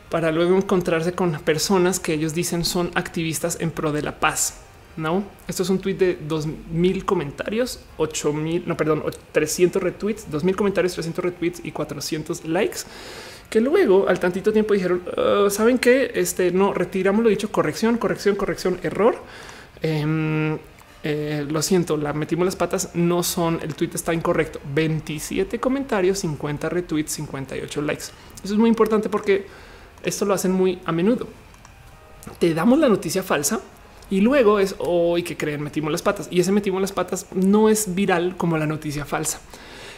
para 0.10 0.32
luego 0.32 0.58
encontrarse 0.58 1.14
con 1.14 1.32
personas 1.42 2.00
que 2.00 2.14
ellos 2.14 2.34
dicen 2.34 2.66
son 2.66 2.92
activistas 2.96 3.58
en 3.62 3.72
pro 3.72 3.92
de 3.92 4.02
la 4.02 4.20
paz. 4.20 4.60
No, 4.98 5.24
esto 5.48 5.64
es 5.64 5.70
un 5.70 5.80
tweet 5.80 5.96
de 5.96 6.18
2000 6.28 7.06
comentarios, 7.06 7.80
8000, 7.96 8.64
no, 8.68 8.76
perdón, 8.76 9.04
300 9.32 9.82
retweets, 9.82 10.30
2000 10.30 10.56
comentarios, 10.58 10.94
300 10.94 11.24
retweets 11.24 11.62
y 11.64 11.72
400 11.72 12.44
likes 12.44 12.80
que 13.52 13.60
luego 13.60 14.08
al 14.08 14.18
tantito 14.20 14.54
tiempo 14.54 14.74
dijeron, 14.74 15.04
ah, 15.18 15.48
¿saben 15.50 15.78
qué? 15.78 16.12
Este, 16.16 16.52
no, 16.52 16.74
retiramos 16.74 17.22
lo 17.22 17.30
dicho, 17.30 17.52
corrección, 17.52 17.98
corrección, 17.98 18.36
corrección, 18.36 18.80
error. 18.82 19.18
Em, 19.82 20.58
eh, 21.04 21.46
lo 21.50 21.62
siento, 21.64 21.98
la 21.98 22.14
metimos 22.14 22.46
las 22.46 22.56
patas, 22.56 22.92
no 22.94 23.24
son, 23.24 23.60
el 23.62 23.74
tweet 23.76 23.92
está 23.94 24.14
incorrecto. 24.14 24.60
27 24.74 25.60
comentarios, 25.60 26.20
50 26.20 26.70
retweets, 26.70 27.12
58 27.14 27.82
likes. 27.82 28.06
Eso 28.44 28.54
es 28.54 28.60
muy 28.60 28.70
importante 28.70 29.10
porque 29.10 29.48
esto 30.04 30.26
lo 30.26 30.34
hacen 30.34 30.52
muy 30.52 30.80
a 30.86 30.92
menudo. 30.92 31.28
Te 32.40 32.54
damos 32.54 32.78
la 32.78 32.88
noticia 32.88 33.24
falsa 33.24 33.62
y 34.12 34.22
luego 34.22 34.60
es 34.60 34.76
hoy 34.78 35.24
que 35.24 35.38
creen 35.38 35.64
metimos 35.64 35.92
las 35.92 36.02
patas 36.02 36.28
y 36.30 36.40
ese 36.40 36.52
metimos 36.52 36.82
las 36.82 36.92
patas 36.92 37.28
no 37.34 37.70
es 37.70 37.96
viral 37.96 38.38
como 38.38 38.58
la 38.58 38.68
noticia 38.68 39.06
falsa. 39.06 39.42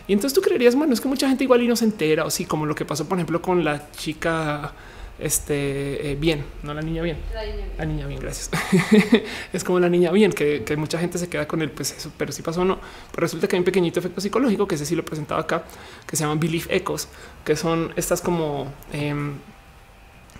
Y 0.07 0.13
entonces 0.13 0.33
tú 0.33 0.41
creerías, 0.41 0.75
bueno, 0.75 0.93
es 0.93 1.01
que 1.01 1.07
mucha 1.07 1.27
gente 1.27 1.45
igual 1.45 1.61
y 1.61 1.67
no 1.67 1.75
se 1.75 1.85
entera, 1.85 2.25
o 2.25 2.29
sí, 2.29 2.45
como 2.45 2.65
lo 2.65 2.75
que 2.75 2.85
pasó, 2.85 3.07
por 3.07 3.17
ejemplo, 3.17 3.41
con 3.41 3.63
la 3.63 3.89
chica 3.91 4.73
este 5.19 6.11
eh, 6.11 6.15
bien, 6.15 6.43
no 6.63 6.73
la 6.73 6.81
niña 6.81 7.01
bien. 7.01 7.17
La 7.77 7.85
niña 7.85 8.07
bien, 8.07 8.19
gracias. 8.19 8.49
es 9.53 9.63
como 9.63 9.79
la 9.79 9.89
niña 9.89 10.11
bien, 10.11 10.31
que, 10.31 10.63
mucha 10.77 10.97
gente 10.99 11.17
se 11.17 11.29
queda 11.29 11.47
con 11.47 11.61
el 11.61 11.71
pues 11.71 11.91
eso, 11.91 12.11
pero 12.17 12.31
si 12.31 12.41
pasó 12.41 12.61
o 12.61 12.65
no. 12.65 12.79
Pero 13.11 13.21
resulta 13.21 13.47
que 13.47 13.55
hay 13.55 13.59
un 13.59 13.65
pequeñito 13.65 13.99
efecto 13.99 14.21
psicológico 14.21 14.67
que 14.67 14.75
ese 14.75 14.85
sí 14.85 14.95
lo 14.95 15.01
he 15.01 15.05
presentado 15.05 15.39
acá, 15.39 15.63
que 16.07 16.15
se 16.15 16.23
llaman 16.23 16.39
belief 16.39 16.67
echoes, 16.69 17.07
que 17.45 17.55
son 17.55 17.93
estas 17.95 18.21
como 18.21 18.71
em, 18.91 19.35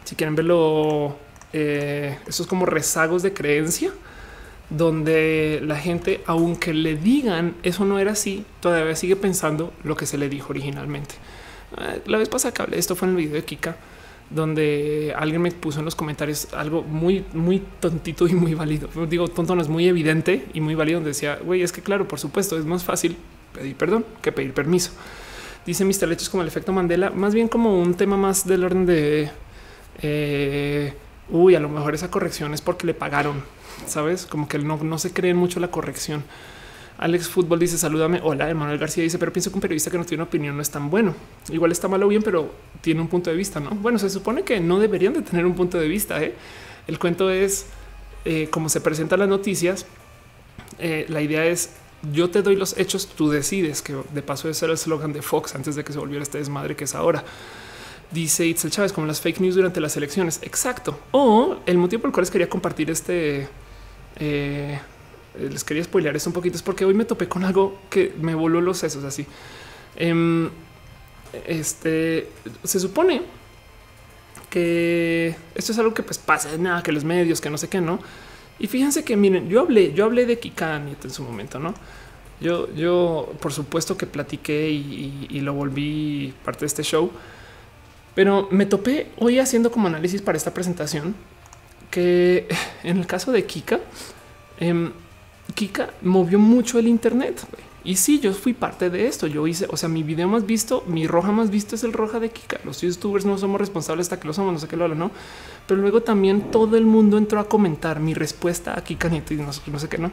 si 0.03 0.15
quieren 0.15 0.35
verlo, 0.35 1.17
eh, 1.53 2.17
estos 2.27 2.47
como 2.47 2.65
rezagos 2.65 3.23
de 3.23 3.33
creencia 3.33 3.91
donde 4.69 5.61
la 5.63 5.77
gente, 5.77 6.21
aunque 6.25 6.73
le 6.73 6.95
digan 6.95 7.55
eso 7.63 7.85
no 7.85 7.99
era 7.99 8.13
así, 8.13 8.45
todavía 8.59 8.95
sigue 8.95 9.15
pensando 9.15 9.71
lo 9.83 9.95
que 9.95 10.05
se 10.05 10.17
le 10.17 10.29
dijo 10.29 10.49
originalmente. 10.49 11.15
Eh, 11.77 12.01
la 12.07 12.17
vez 12.17 12.29
pasada 12.29 12.53
que 12.53 12.61
hablé, 12.63 12.79
esto 12.79 12.95
fue 12.95 13.07
en 13.07 13.15
el 13.15 13.17
video 13.17 13.35
de 13.35 13.45
Kika, 13.45 13.75
donde 14.33 15.13
alguien 15.17 15.41
me 15.41 15.51
puso 15.51 15.79
en 15.79 15.85
los 15.85 15.95
comentarios 15.95 16.47
algo 16.53 16.83
muy, 16.83 17.25
muy 17.33 17.63
tontito 17.79 18.27
y 18.27 18.33
muy 18.33 18.53
válido. 18.53 18.89
Digo, 19.09 19.27
tonto 19.27 19.55
no 19.55 19.61
es 19.61 19.69
muy 19.69 19.87
evidente 19.87 20.45
y 20.53 20.61
muy 20.61 20.75
válido, 20.75 20.97
donde 20.97 21.09
decía, 21.09 21.39
güey, 21.43 21.61
es 21.61 21.71
que 21.71 21.81
claro, 21.81 22.07
por 22.07 22.19
supuesto, 22.19 22.57
es 22.57 22.65
más 22.65 22.83
fácil 22.83 23.17
pedir 23.53 23.75
perdón 23.75 24.05
que 24.21 24.31
pedir 24.31 24.53
permiso. 24.53 24.91
Dice 25.65 25.85
Mr. 25.85 26.07
Lechos 26.07 26.29
como 26.29 26.41
el 26.43 26.47
efecto 26.47 26.73
Mandela, 26.73 27.09
más 27.09 27.33
bien 27.33 27.47
como 27.47 27.79
un 27.79 27.93
tema 27.93 28.17
más 28.17 28.45
del 28.45 28.63
orden 28.63 28.85
de, 28.85 29.31
eh, 30.01 30.93
uy, 31.29 31.55
a 31.55 31.59
lo 31.59 31.69
mejor 31.69 31.95
esa 31.95 32.11
corrección 32.11 32.53
es 32.53 32.61
porque 32.61 32.85
le 32.85 32.93
pagaron 32.93 33.43
sabes? 33.87 34.25
Como 34.25 34.47
que 34.47 34.57
no, 34.59 34.77
no 34.77 34.97
se 34.97 35.13
creen 35.13 35.37
mucho 35.37 35.59
la 35.59 35.69
corrección. 35.69 36.23
Alex 36.97 37.27
Fútbol 37.27 37.59
dice 37.59 37.77
salúdame. 37.77 38.19
Hola, 38.23 38.49
Emanuel 38.49 38.77
García 38.77 39.03
dice, 39.03 39.17
pero 39.17 39.33
pienso 39.33 39.49
que 39.49 39.55
un 39.55 39.61
periodista 39.61 39.89
que 39.89 39.97
no 39.97 40.05
tiene 40.05 40.23
opinión 40.23 40.55
no 40.55 40.61
es 40.61 40.69
tan 40.69 40.89
bueno. 40.89 41.15
Igual 41.49 41.71
está 41.71 41.87
malo 41.87 42.05
o 42.05 42.09
bien, 42.09 42.21
pero 42.21 42.51
tiene 42.81 43.01
un 43.01 43.07
punto 43.07 43.29
de 43.29 43.35
vista, 43.35 43.59
¿no? 43.59 43.71
Bueno, 43.71 43.99
se 43.99 44.09
supone 44.09 44.43
que 44.43 44.59
no 44.59 44.79
deberían 44.79 45.13
de 45.13 45.21
tener 45.21 45.45
un 45.45 45.55
punto 45.55 45.79
de 45.79 45.87
vista. 45.87 46.21
¿eh? 46.21 46.33
El 46.87 46.99
cuento 46.99 47.29
es 47.29 47.67
eh, 48.25 48.47
como 48.49 48.69
se 48.69 48.81
presentan 48.81 49.19
las 49.19 49.29
noticias. 49.29 49.85
Eh, 50.79 51.05
la 51.09 51.21
idea 51.21 51.45
es 51.45 51.71
yo 52.11 52.29
te 52.29 52.41
doy 52.41 52.55
los 52.55 52.77
hechos, 52.77 53.07
tú 53.07 53.29
decides 53.29 53.81
que 53.81 53.95
de 54.13 54.21
paso 54.21 54.49
ese 54.49 54.65
era 54.65 54.73
el 54.73 54.77
eslogan 54.77 55.13
de 55.13 55.21
Fox 55.21 55.55
antes 55.55 55.75
de 55.75 55.83
que 55.83 55.93
se 55.93 55.99
volviera 55.99 56.21
este 56.21 56.37
desmadre 56.37 56.75
que 56.75 56.83
es 56.83 56.95
ahora. 56.95 57.23
Dice 58.11 58.45
Itzel 58.45 58.69
Chávez, 58.69 58.93
como 58.93 59.07
las 59.07 59.21
fake 59.21 59.39
news 59.39 59.55
durante 59.55 59.79
las 59.79 59.97
elecciones. 59.97 60.39
Exacto. 60.43 60.99
O 61.11 61.57
el 61.65 61.77
motivo 61.77 62.01
por 62.01 62.09
el 62.09 62.13
cual 62.13 62.29
quería 62.29 62.49
compartir 62.49 62.91
este. 62.91 63.47
Eh, 64.17 64.79
les 65.37 65.63
quería 65.63 65.83
spoilear 65.83 66.15
esto 66.15 66.29
un 66.29 66.33
poquito, 66.33 66.55
es 66.55 66.63
porque 66.63 66.85
hoy 66.85 66.93
me 66.93 67.05
topé 67.05 67.27
con 67.27 67.43
algo 67.43 67.79
que 67.89 68.13
me 68.19 68.35
voló 68.35 68.61
los 68.61 68.77
sesos 68.77 69.03
así. 69.03 69.25
Em, 69.95 70.49
este 71.47 72.29
se 72.63 72.79
supone 72.79 73.21
que 74.49 75.35
esto 75.55 75.71
es 75.71 75.79
algo 75.79 75.93
que 75.93 76.03
pues 76.03 76.17
pasa, 76.19 76.55
nada, 76.57 76.83
que 76.83 76.91
los 76.91 77.03
medios, 77.03 77.41
que 77.41 77.49
no 77.49 77.57
sé 77.57 77.69
qué, 77.69 77.81
no. 77.81 77.99
Y 78.59 78.67
fíjense 78.67 79.03
que 79.03 79.17
miren, 79.17 79.49
yo 79.49 79.61
hablé, 79.61 79.93
yo 79.93 80.05
hablé 80.05 80.25
de 80.25 80.39
Kika 80.39 80.77
en 80.77 81.09
su 81.09 81.23
momento, 81.23 81.59
no? 81.59 81.73
Yo, 82.39 82.73
yo 82.75 83.33
por 83.39 83.53
supuesto 83.53 83.97
que 83.97 84.05
platiqué 84.05 84.69
y 84.69 85.39
lo 85.41 85.53
volví 85.53 86.33
parte 86.43 86.61
de 86.61 86.65
este 86.67 86.83
show 86.83 87.11
pero 88.15 88.47
me 88.51 88.65
topé 88.65 89.07
hoy 89.17 89.39
haciendo 89.39 89.71
como 89.71 89.87
análisis 89.87 90.21
para 90.21 90.37
esta 90.37 90.53
presentación 90.53 91.15
que 91.89 92.47
en 92.83 92.97
el 92.97 93.07
caso 93.07 93.31
de 93.31 93.45
Kika, 93.45 93.79
eh, 94.59 94.91
Kika 95.53 95.91
movió 96.01 96.39
mucho 96.39 96.79
el 96.79 96.87
Internet. 96.87 97.45
Y 97.85 97.97
sí, 97.97 98.19
yo 98.19 98.33
fui 98.33 98.53
parte 98.53 98.89
de 98.89 99.07
esto. 99.07 99.27
Yo 99.27 99.45
hice, 99.45 99.67
o 99.69 99.75
sea, 99.75 99.89
mi 99.89 100.03
video 100.03 100.27
más 100.27 100.45
visto, 100.45 100.83
mi 100.87 101.05
roja 101.05 101.31
más 101.31 101.49
visto 101.49 101.75
es 101.75 101.83
el 101.83 101.91
roja 101.91 102.19
de 102.19 102.29
Kika. 102.29 102.59
Los 102.63 102.81
youtubers 102.81 103.25
no 103.25 103.37
somos 103.37 103.59
responsables 103.59 104.05
hasta 104.05 104.19
que 104.19 104.27
lo 104.27 104.33
somos, 104.33 104.53
no 104.53 104.59
sé 104.59 104.67
qué 104.67 104.77
lo 104.77 104.85
hablo, 104.85 104.95
no. 104.95 105.11
Pero 105.67 105.81
luego 105.81 106.01
también 106.01 106.51
todo 106.51 106.77
el 106.77 106.85
mundo 106.85 107.17
entró 107.17 107.39
a 107.39 107.49
comentar 107.49 107.99
mi 107.99 108.13
respuesta 108.13 108.77
a 108.77 108.83
Kika 108.83 109.09
Nieto 109.09 109.33
y 109.33 109.37
no, 109.37 109.45
no 109.45 109.79
sé 109.79 109.89
qué, 109.89 109.97
no. 109.97 110.11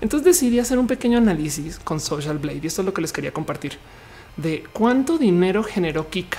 Entonces 0.00 0.24
decidí 0.24 0.58
hacer 0.58 0.78
un 0.78 0.88
pequeño 0.88 1.18
análisis 1.18 1.78
con 1.78 2.00
Social 2.00 2.38
Blade 2.38 2.60
y 2.62 2.66
esto 2.66 2.82
es 2.82 2.86
lo 2.86 2.92
que 2.92 3.02
les 3.02 3.12
quería 3.12 3.32
compartir 3.32 3.78
de 4.36 4.64
cuánto 4.72 5.16
dinero 5.16 5.62
generó 5.62 6.10
Kika 6.10 6.38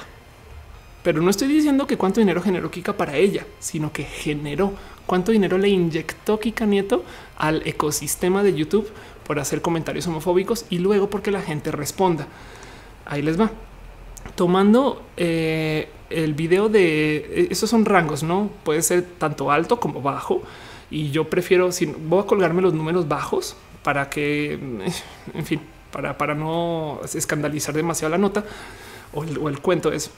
pero 1.06 1.22
no 1.22 1.30
estoy 1.30 1.48
diciendo 1.48 1.86
que 1.86 1.98
cuánto 1.98 2.20
dinero 2.20 2.42
generó 2.42 2.72
Kika 2.72 2.98
para 2.98 3.16
ella, 3.16 3.46
sino 3.60 3.94
que 3.94 4.04
generó 4.06 4.74
cuánto 5.06 5.32
dinero 5.32 5.60
le 5.60 5.70
inyectó 5.70 6.40
Kika 6.40 6.66
Nieto 6.66 7.06
al 7.38 7.68
ecosistema 7.68 8.44
de 8.44 8.53
YouTube 8.53 8.90
por 9.26 9.40
hacer 9.40 9.62
comentarios 9.62 10.07
homofóbicos 10.07 10.66
y 10.70 10.80
luego 10.80 11.10
porque 11.10 11.32
la 11.32 11.41
gente 11.41 11.72
responda. 11.72 12.28
Ahí 13.06 13.22
les 13.22 13.40
va. 13.40 13.52
Tomando 14.36 15.03
eh, 15.18 15.90
el 16.10 16.34
video 16.34 16.70
de 16.70 17.18
eh, 17.18 17.48
esos 17.52 17.70
son 17.70 17.86
rangos, 17.86 18.24
no 18.24 18.49
puede 18.64 18.82
ser 18.82 19.03
tanto 19.18 19.52
alto 19.52 19.80
como 19.80 20.02
bajo. 20.02 20.44
Y 20.91 21.12
yo 21.12 21.30
prefiero, 21.30 21.72
si 21.72 21.86
voy 21.86 22.22
a 22.22 22.26
colgarme 22.26 22.62
los 22.62 22.74
números 22.74 23.07
bajos 23.07 23.56
para 23.84 24.10
que, 24.10 24.53
en 25.34 25.45
fin, 25.45 25.62
para, 25.91 26.18
para 26.18 26.36
no 26.36 26.99
escandalizar 27.14 27.74
demasiado 27.74 28.12
la 28.12 28.18
nota 28.18 28.44
o 29.16 29.49
el, 29.49 29.60
cuento 29.60 29.91
es 29.91 30.12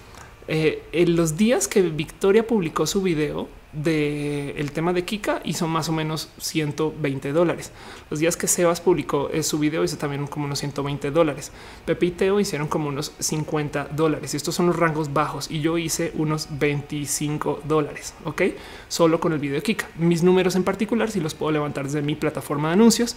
eh, 0.48 0.84
en 0.92 1.16
los 1.16 1.38
días 1.38 1.68
que 1.68 1.82
Victoria 1.82 2.46
publicó 2.46 2.88
su 2.88 3.02
video 3.02 3.48
del 3.84 4.56
el 4.58 4.72
tema 4.72 4.94
de 4.94 5.06
Kika 5.06 5.42
hizo 5.44 5.68
más 5.68 5.90
o 5.90 5.92
menos 5.92 6.30
120 6.40 7.32
dólares. 7.32 7.72
Los 8.10 8.20
días 8.20 8.36
que 8.36 8.48
Sebas 8.48 8.82
publicó 8.82 9.30
eh, 9.30 9.44
su 9.44 9.60
video 9.60 9.84
hizo 9.84 9.98
también 9.98 10.28
como 10.28 10.46
unos 10.46 10.60
120 10.60 11.12
dólares. 11.12 11.52
Pepe 11.86 12.08
y 12.08 12.12
Teo 12.12 12.40
hicieron 12.40 12.68
como 12.68 12.90
unos 12.90 13.14
50 13.20 13.90
dólares. 13.92 14.34
Estos 14.34 14.56
son 14.56 14.68
los 14.68 14.76
rangos 14.76 15.14
bajos 15.14 15.50
y 15.52 15.62
yo 15.62 15.78
hice 15.78 16.12
unos 16.16 16.48
25 16.52 17.62
dólares. 17.66 18.14
Ok, 18.26 18.42
solo 18.88 19.20
con 19.20 19.34
el 19.34 19.40
video 19.40 19.56
de 19.56 19.64
Kika. 19.64 19.88
Mis 19.98 20.24
números 20.24 20.56
en 20.56 20.64
particular, 20.64 21.12
si 21.12 21.20
los 21.20 21.34
puedo 21.34 21.52
levantar 21.52 21.86
desde 21.86 22.02
mi 22.02 22.16
plataforma 22.16 22.70
de 22.70 22.74
anuncios, 22.74 23.16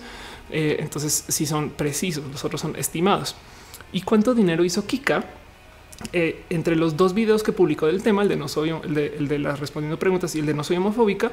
eh, 0.50 0.76
entonces 0.80 1.24
si 1.28 1.46
son 1.46 1.70
precisos, 1.70 2.24
los 2.30 2.44
otros 2.44 2.60
son 2.60 2.76
estimados. 2.76 3.34
¿Y 3.92 4.02
cuánto 4.02 4.34
dinero 4.34 4.64
hizo 4.64 4.86
Kika? 4.86 5.24
Eh, 6.12 6.44
entre 6.50 6.76
los 6.76 6.96
dos 6.96 7.14
videos 7.14 7.42
que 7.42 7.52
publicó 7.52 7.86
del 7.86 8.02
tema, 8.02 8.22
el 8.22 8.28
de 8.28 8.36
no 8.36 8.48
soy, 8.48 8.70
el 8.70 9.28
de, 9.28 9.38
las 9.38 9.60
respondiendo 9.60 9.98
preguntas 9.98 10.34
y 10.34 10.40
el 10.40 10.46
de 10.46 10.54
no 10.54 10.64
soy 10.64 10.78
homofóbica, 10.78 11.30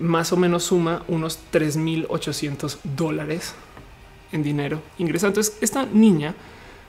más 0.00 0.32
o 0.32 0.36
menos 0.36 0.64
suma 0.64 1.04
unos 1.08 1.38
3.800 1.52 2.78
dólares 2.82 3.54
en 4.32 4.42
dinero 4.42 4.82
ingresado. 4.98 5.28
Entonces, 5.28 5.56
esta 5.60 5.86
niña, 5.86 6.34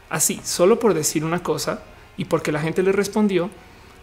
así, 0.10 0.42
solo 0.44 0.80
por 0.80 0.94
decir 0.94 1.24
una 1.24 1.44
cosa 1.44 1.84
y 2.18 2.26
porque 2.26 2.52
la 2.52 2.60
gente 2.60 2.82
le 2.82 2.92
respondió, 2.92 3.50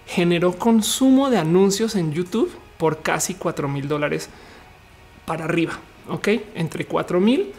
generó 0.07 0.53
consumo 0.53 1.29
de 1.29 1.39
anuncios 1.39 1.97
en 1.97 2.13
YouTube 2.13 2.53
por 2.79 3.03
casi 3.03 3.35
4 3.35 3.69
mil 3.69 3.89
dólares 3.89 4.31
para 5.27 5.45
arriba. 5.45 5.79
Ok, 6.09 6.29
entre 6.55 6.87
4 6.87 7.21
mil 7.21 7.53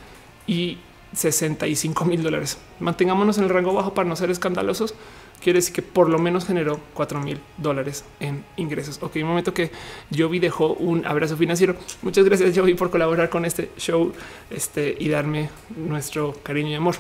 y 0.48 0.78
65 1.14 2.06
mil 2.06 2.24
dólares. 2.24 2.57
Mantengámonos 2.80 3.38
en 3.38 3.45
el 3.45 3.49
rango 3.49 3.74
bajo 3.74 3.94
para 3.94 4.07
no 4.07 4.15
ser 4.15 4.32
escandalosos 4.32 4.95
quiere 5.42 5.60
decir 5.60 5.74
que 5.74 5.82
por 5.82 6.10
lo 6.10 6.20
menos 6.20 6.46
generó 6.46 6.80
4 6.94 7.20
mil 7.20 7.40
dólares 7.58 8.06
en 8.20 8.44
ingresos. 8.56 9.00
Ok, 9.02 9.18
un 9.18 9.24
momento 9.24 9.54
que 9.54 9.72
Jovi 10.16 10.40
dejó 10.40 10.74
un 10.74 11.06
abrazo 11.06 11.38
financiero. 11.38 11.76
Muchas 12.02 12.26
gracias, 12.26 12.58
Jovi, 12.58 12.74
por 12.74 12.90
colaborar 12.90 13.30
con 13.30 13.46
este 13.46 13.70
show 13.78 14.14
este, 14.50 14.96
y 14.98 15.10
darme 15.10 15.50
nuestro 15.76 16.34
cariño 16.44 16.70
y 16.70 16.76
amor. 16.76 16.96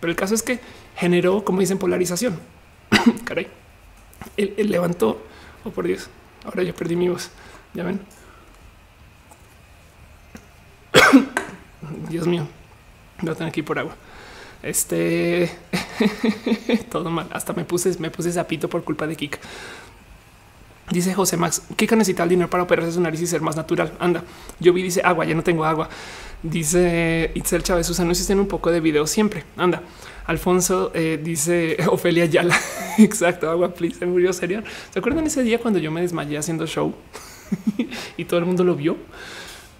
Pero 0.00 0.10
el 0.10 0.16
caso 0.16 0.34
es 0.34 0.42
que 0.42 0.58
generó, 0.96 1.44
como 1.44 1.60
dicen, 1.60 1.78
polarización. 1.78 2.38
Caray, 3.24 3.48
él, 4.36 4.54
levantó. 4.70 5.22
Oh, 5.64 5.70
por 5.70 5.86
Dios, 5.86 6.08
ahora 6.44 6.62
ya 6.62 6.72
perdí 6.72 6.96
mi 6.96 7.08
voz. 7.08 7.30
Ya 7.74 7.84
ven. 7.84 8.00
Dios 12.08 12.26
mío, 12.26 12.46
voy 13.20 13.32
a 13.32 13.34
tener 13.34 13.52
que 13.52 13.60
ir 13.60 13.66
por 13.66 13.78
agua. 13.78 13.94
Este 14.62 15.50
todo 16.90 17.10
mal. 17.10 17.28
Hasta 17.32 17.52
me 17.52 17.64
puse, 17.64 17.98
me 17.98 18.10
puse 18.10 18.32
zapito 18.32 18.68
por 18.68 18.84
culpa 18.84 19.06
de 19.06 19.16
Kika. 19.16 19.38
Dice 20.90 21.14
José 21.14 21.36
Max, 21.36 21.62
Kika 21.76 21.96
necesita 21.96 22.22
el 22.22 22.28
dinero 22.28 22.50
para 22.50 22.64
operarse 22.64 22.92
su 22.92 23.00
nariz 23.00 23.20
y 23.20 23.26
ser 23.26 23.40
más 23.40 23.56
natural. 23.56 23.92
Anda, 23.98 24.22
yo 24.60 24.72
vi, 24.72 24.82
dice 24.82 25.00
agua, 25.02 25.24
ya 25.24 25.34
no 25.34 25.42
tengo 25.42 25.64
agua. 25.64 25.88
Dice 26.42 27.30
Itzel 27.34 27.62
Chávez, 27.62 27.86
sus 27.86 27.98
anuncios 28.00 28.26
tienen 28.26 28.42
un 28.42 28.48
poco 28.48 28.70
de 28.70 28.80
video 28.80 29.06
siempre. 29.06 29.44
Anda, 29.56 29.82
Alfonso 30.26 30.90
eh, 30.94 31.20
dice 31.22 31.78
Ofelia 31.88 32.26
Yala. 32.26 32.58
Exacto, 32.98 33.48
agua, 33.48 33.72
please. 33.72 34.00
Se 34.00 34.06
murió 34.06 34.32
serio. 34.32 34.62
¿Se 34.92 34.98
acuerdan 34.98 35.26
ese 35.26 35.42
día 35.42 35.58
cuando 35.58 35.78
yo 35.78 35.90
me 35.90 36.02
desmayé 36.02 36.36
haciendo 36.36 36.66
show 36.66 36.94
y 38.16 38.24
todo 38.24 38.40
el 38.40 38.46
mundo 38.46 38.64
lo 38.64 38.74
vio? 38.74 38.96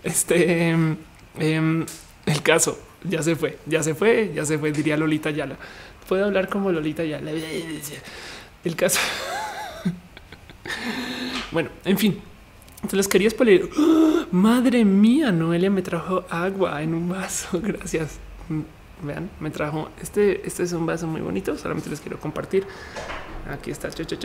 Este 0.04 0.68
em, 0.70 0.96
em, 1.38 1.84
el 2.26 2.42
caso 2.42 2.78
ya 3.04 3.22
se 3.22 3.36
fue, 3.36 3.58
ya 3.66 3.82
se 3.82 3.94
fue, 3.94 4.32
ya 4.34 4.44
se 4.44 4.58
fue, 4.58 4.72
diría 4.72 4.96
Lolita 4.96 5.30
Yala. 5.30 5.56
Puedo 6.12 6.26
hablar 6.26 6.50
como 6.50 6.70
Lolita 6.70 7.04
Yala. 7.04 7.30
El 7.30 8.76
caso. 8.76 9.00
bueno, 11.50 11.70
en 11.86 11.96
fin. 11.96 12.20
Entonces 12.74 12.98
les 12.98 13.08
quería 13.08 13.30
spoiler. 13.30 13.70
¡Oh! 13.78 14.26
Madre 14.30 14.84
mía, 14.84 15.32
Noelia 15.32 15.70
me 15.70 15.80
trajo 15.80 16.26
agua 16.28 16.82
en 16.82 16.92
un 16.92 17.08
vaso. 17.08 17.58
Gracias. 17.62 18.18
Vean, 19.02 19.30
me 19.40 19.48
trajo 19.48 19.88
este. 20.02 20.46
Este 20.46 20.64
es 20.64 20.74
un 20.74 20.84
vaso 20.84 21.06
muy 21.06 21.22
bonito. 21.22 21.56
Solamente 21.56 21.88
les 21.88 22.02
quiero 22.02 22.20
compartir. 22.20 22.66
Aquí 23.50 23.70
está. 23.70 23.88
Cha, 23.88 24.04
cha, 24.04 24.18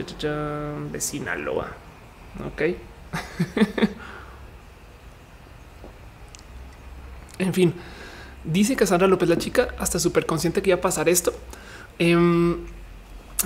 de 0.91 0.99
Sinaloa. 0.99 1.69
Ok. 2.45 2.63
en 7.39 7.53
fin. 7.53 7.73
Dice 8.43 8.75
Cassandra 8.75 9.07
López, 9.07 9.29
la 9.29 9.37
chica, 9.37 9.69
hasta 9.79 9.99
súper 9.99 10.25
consciente 10.25 10.61
que 10.61 10.71
iba 10.71 10.79
a 10.79 10.81
pasar 10.81 11.07
esto. 11.07 11.33
Em, 11.99 12.57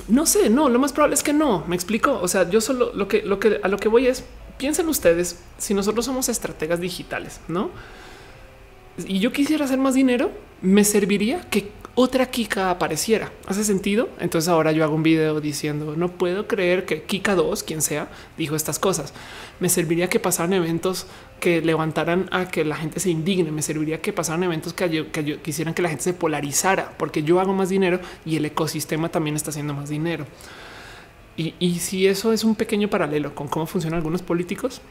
no 0.07 0.25
sé, 0.25 0.49
no, 0.49 0.69
lo 0.69 0.79
más 0.79 0.93
probable 0.93 1.15
es 1.15 1.23
que 1.23 1.33
no. 1.33 1.63
Me 1.67 1.75
explico. 1.75 2.19
O 2.21 2.27
sea, 2.27 2.49
yo 2.49 2.61
solo 2.61 2.91
lo 2.93 3.07
que, 3.07 3.21
lo 3.23 3.39
que 3.39 3.59
a 3.61 3.67
lo 3.67 3.77
que 3.77 3.89
voy 3.89 4.07
es 4.07 4.23
piensen 4.57 4.87
ustedes 4.87 5.39
si 5.57 5.73
nosotros 5.73 6.05
somos 6.05 6.29
estrategas 6.29 6.79
digitales, 6.79 7.41
no? 7.47 7.71
Y 9.07 9.19
yo 9.19 9.31
quisiera 9.31 9.65
hacer 9.65 9.79
más 9.79 9.95
dinero, 9.95 10.31
me 10.61 10.83
serviría 10.83 11.41
que 11.49 11.71
otra 11.95 12.25
Kika 12.27 12.69
apareciera. 12.69 13.31
¿Hace 13.47 13.63
sentido? 13.63 14.09
Entonces 14.19 14.47
ahora 14.47 14.71
yo 14.71 14.83
hago 14.83 14.95
un 14.95 15.03
video 15.03 15.41
diciendo 15.41 15.95
no 15.97 16.09
puedo 16.09 16.47
creer 16.47 16.85
que 16.85 17.03
Kika 17.03 17.35
2, 17.35 17.63
quien 17.63 17.81
sea, 17.81 18.09
dijo 18.37 18.55
estas 18.55 18.79
cosas. 18.79 19.13
Me 19.59 19.69
serviría 19.69 20.09
que 20.09 20.19
pasaran 20.19 20.53
eventos 20.53 21.07
que 21.41 21.59
levantaran 21.59 22.29
a 22.31 22.47
que 22.47 22.63
la 22.63 22.77
gente 22.77 23.01
se 23.01 23.09
indigne. 23.09 23.51
Me 23.51 23.61
serviría 23.61 23.99
que 23.99 24.13
pasaran 24.13 24.43
eventos 24.43 24.73
que, 24.73 25.07
que 25.11 25.39
quisieran 25.41 25.73
que 25.73 25.81
la 25.81 25.89
gente 25.89 26.05
se 26.05 26.13
polarizara 26.13 26.95
porque 26.97 27.23
yo 27.23 27.41
hago 27.41 27.53
más 27.53 27.67
dinero 27.67 27.99
y 28.23 28.37
el 28.37 28.45
ecosistema 28.45 29.09
también 29.09 29.35
está 29.35 29.49
haciendo 29.49 29.73
más 29.73 29.89
dinero. 29.89 30.25
Y, 31.35 31.55
y 31.59 31.79
si 31.79 32.07
eso 32.07 32.31
es 32.31 32.45
un 32.45 32.55
pequeño 32.55 32.89
paralelo 32.89 33.35
con 33.35 33.49
cómo 33.49 33.65
funcionan 33.65 33.97
algunos 33.97 34.21
políticos, 34.21 34.81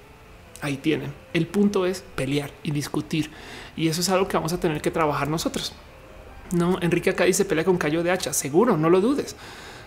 ahí 0.60 0.77
tienen. 0.77 1.12
El 1.32 1.47
punto 1.47 1.86
es 1.86 2.05
pelear 2.14 2.51
y 2.62 2.72
discutir. 2.72 3.31
Y 3.77 3.89
eso 3.89 4.02
es 4.02 4.09
algo 4.10 4.28
que 4.28 4.36
vamos 4.36 4.52
a 4.52 4.60
tener 4.60 4.82
que 4.82 4.90
trabajar 4.90 5.28
nosotros. 5.28 5.72
No, 6.52 6.78
Enrique 6.81 7.10
acá 7.10 7.24
dice 7.24 7.44
pelea 7.44 7.64
con 7.64 7.78
callo 7.78 8.02
de 8.02 8.10
hacha. 8.10 8.32
Seguro, 8.32 8.77
no 8.77 8.90
lo 8.90 9.01
dudes. 9.01 9.36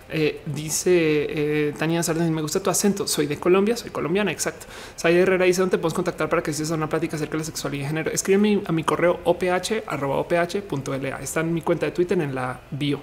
Eh, 0.09 0.41
dice 0.45 0.91
eh, 0.91 1.73
Tania 1.77 2.03
Sardes, 2.03 2.29
me 2.29 2.41
gusta 2.41 2.61
tu 2.61 2.69
acento. 2.69 3.07
Soy 3.07 3.27
de 3.27 3.37
Colombia, 3.37 3.75
soy 3.77 3.89
colombiana. 3.91 4.31
Exacto. 4.31 4.65
Said 4.95 5.15
Herrera 5.15 5.45
dice 5.45 5.61
dónde 5.61 5.77
puedes 5.77 5.93
contactar 5.93 6.29
para 6.29 6.43
que 6.43 6.51
estés 6.51 6.69
una 6.69 6.87
plática 6.89 7.15
acerca 7.15 7.33
de 7.33 7.39
la 7.39 7.43
sexualidad 7.45 7.85
y 7.85 7.87
género. 7.87 8.11
Escríbeme 8.11 8.61
a 8.65 8.71
mi 8.71 8.83
correo 8.83 9.19
oph.la. 9.23 11.19
Está 11.21 11.41
en 11.41 11.53
mi 11.53 11.61
cuenta 11.61 11.85
de 11.85 11.91
Twitter 11.91 12.19
en 12.21 12.35
la 12.35 12.59
bio. 12.71 13.01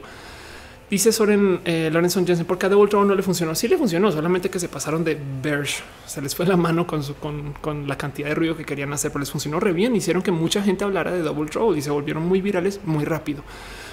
Dice 0.91 1.13
Soren 1.13 1.61
eh, 1.65 1.89
Lorenzo 1.93 2.21
Jensen, 2.27 2.45
porque 2.45 2.67
a 2.67 2.69
Trouble 2.69 2.89
no 3.07 3.15
le 3.15 3.23
funcionó. 3.23 3.55
Sí 3.55 3.69
le 3.69 3.79
funcionó, 3.79 4.11
solamente 4.11 4.51
que 4.51 4.59
se 4.59 4.69
pasaron 4.69 5.05
de 5.05 5.17
Verge. 5.41 5.85
Se 6.05 6.21
les 6.21 6.35
fue 6.35 6.47
la 6.47 6.57
mano 6.57 6.85
con, 6.85 7.01
con, 7.15 7.53
con, 7.61 7.87
la 7.87 7.97
cantidad 7.97 8.29
de 8.29 8.35
ruido 8.35 8.57
que 8.57 8.65
querían 8.65 8.93
hacer, 8.93 9.13
pero 9.13 9.21
les 9.21 9.31
funcionó 9.31 9.61
re 9.61 9.73
bien. 9.73 9.95
Hicieron 9.95 10.21
que 10.21 10.33
mucha 10.33 10.61
gente 10.63 10.83
hablara 10.83 11.13
de 11.13 11.23
Double 11.23 11.49
Trouble 11.49 11.79
y 11.79 11.83
se 11.83 11.91
volvieron 11.91 12.27
muy 12.27 12.41
virales 12.41 12.81
muy 12.85 13.05
rápido. 13.05 13.45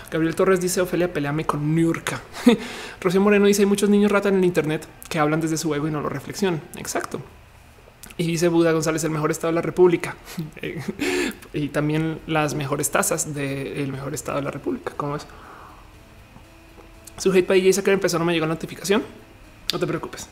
Gabriel 0.10 0.36
Torres 0.36 0.62
dice 0.62 0.82
Ofelia, 0.82 1.12
peleame 1.12 1.46
con 1.46 1.76
Nurka. 1.76 2.22
Rocío 3.02 3.22
Moreno 3.22 3.46
dice 3.46 3.64
hay 3.64 3.66
muchos 3.66 3.90
niños 3.90 4.12
rata 4.12 4.30
en 4.30 4.36
el 4.36 4.46
Internet 4.46 4.88
que 5.10 5.20
hablan 5.20 5.42
desde 5.42 5.58
su 5.58 5.74
ego 5.76 5.88
y 5.88 5.92
no 5.92 6.02
lo 6.02 6.10
reflexionan. 6.10 6.62
Exacto. 6.78 7.20
Y 8.18 8.26
dice 8.26 8.48
Buda 8.48 8.72
González, 8.72 9.04
el 9.04 9.12
mejor 9.12 9.32
estado 9.32 9.52
de 9.52 9.56
la 9.56 9.62
República. 9.62 10.16
y 11.54 11.70
también 11.70 12.20
las 12.26 12.56
mejores 12.56 12.90
tasas 12.90 13.34
del 13.34 13.92
mejor 13.92 14.14
estado 14.14 14.38
de 14.38 14.44
la 14.44 14.52
República. 14.52 14.94
¿Cómo 14.96 15.18
es? 15.18 15.28
Su 17.18 17.32
hate 17.32 17.46
para 17.46 17.60
dice 17.60 17.84
que 17.84 17.92
empezó, 17.92 18.18
no 18.18 18.26
me 18.26 18.34
llegó 18.34 18.46
la 18.46 18.54
notificación. 18.54 19.04
No 19.72 19.80
te 19.80 19.86
preocupes. 19.86 20.30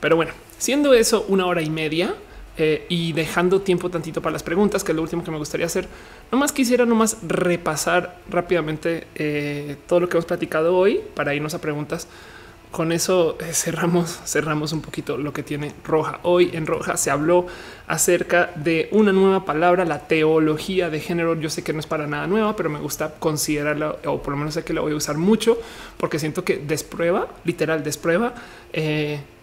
Pero 0.00 0.16
bueno, 0.16 0.32
siendo 0.58 0.94
eso 0.94 1.24
una 1.28 1.46
hora 1.46 1.62
y 1.62 1.68
media 1.68 2.14
eh, 2.56 2.86
y 2.88 3.12
dejando 3.12 3.60
tiempo 3.60 3.90
tantito 3.90 4.20
para 4.20 4.32
las 4.32 4.42
preguntas, 4.42 4.84
que 4.84 4.92
es 4.92 4.96
lo 4.96 5.02
último 5.02 5.24
que 5.24 5.30
me 5.30 5.38
gustaría 5.38 5.66
hacer, 5.66 5.88
nomás 6.30 6.52
quisiera 6.52 6.84
nomás 6.84 7.18
repasar 7.22 8.18
rápidamente 8.28 9.06
eh, 9.14 9.76
todo 9.86 10.00
lo 10.00 10.08
que 10.08 10.16
hemos 10.16 10.26
platicado 10.26 10.76
hoy 10.76 11.00
para 11.14 11.34
irnos 11.34 11.54
a 11.54 11.60
preguntas 11.60 12.06
con 12.70 12.92
eso 12.92 13.36
eh, 13.40 13.52
cerramos, 13.52 14.20
cerramos 14.24 14.72
un 14.72 14.80
poquito 14.80 15.16
lo 15.16 15.32
que 15.32 15.42
tiene 15.42 15.72
Roja. 15.84 16.20
Hoy 16.22 16.50
en 16.52 16.66
Roja 16.66 16.96
se 16.96 17.10
habló 17.10 17.46
acerca 17.88 18.52
de 18.54 18.88
una 18.92 19.12
nueva 19.12 19.44
palabra, 19.44 19.84
la 19.84 20.06
teología 20.06 20.88
de 20.88 21.00
género. 21.00 21.34
Yo 21.40 21.50
sé 21.50 21.64
que 21.64 21.72
no 21.72 21.80
es 21.80 21.86
para 21.86 22.06
nada 22.06 22.26
nueva, 22.28 22.54
pero 22.54 22.70
me 22.70 22.78
gusta 22.78 23.14
considerarla 23.18 23.96
o 24.06 24.22
por 24.22 24.32
lo 24.32 24.36
menos 24.36 24.54
sé 24.54 24.64
que 24.64 24.72
la 24.72 24.82
voy 24.82 24.92
a 24.92 24.96
usar 24.96 25.16
mucho 25.16 25.58
porque 25.96 26.18
siento 26.18 26.44
que 26.44 26.58
desprueba, 26.58 27.28
literal 27.44 27.82
desprueba, 27.82 28.34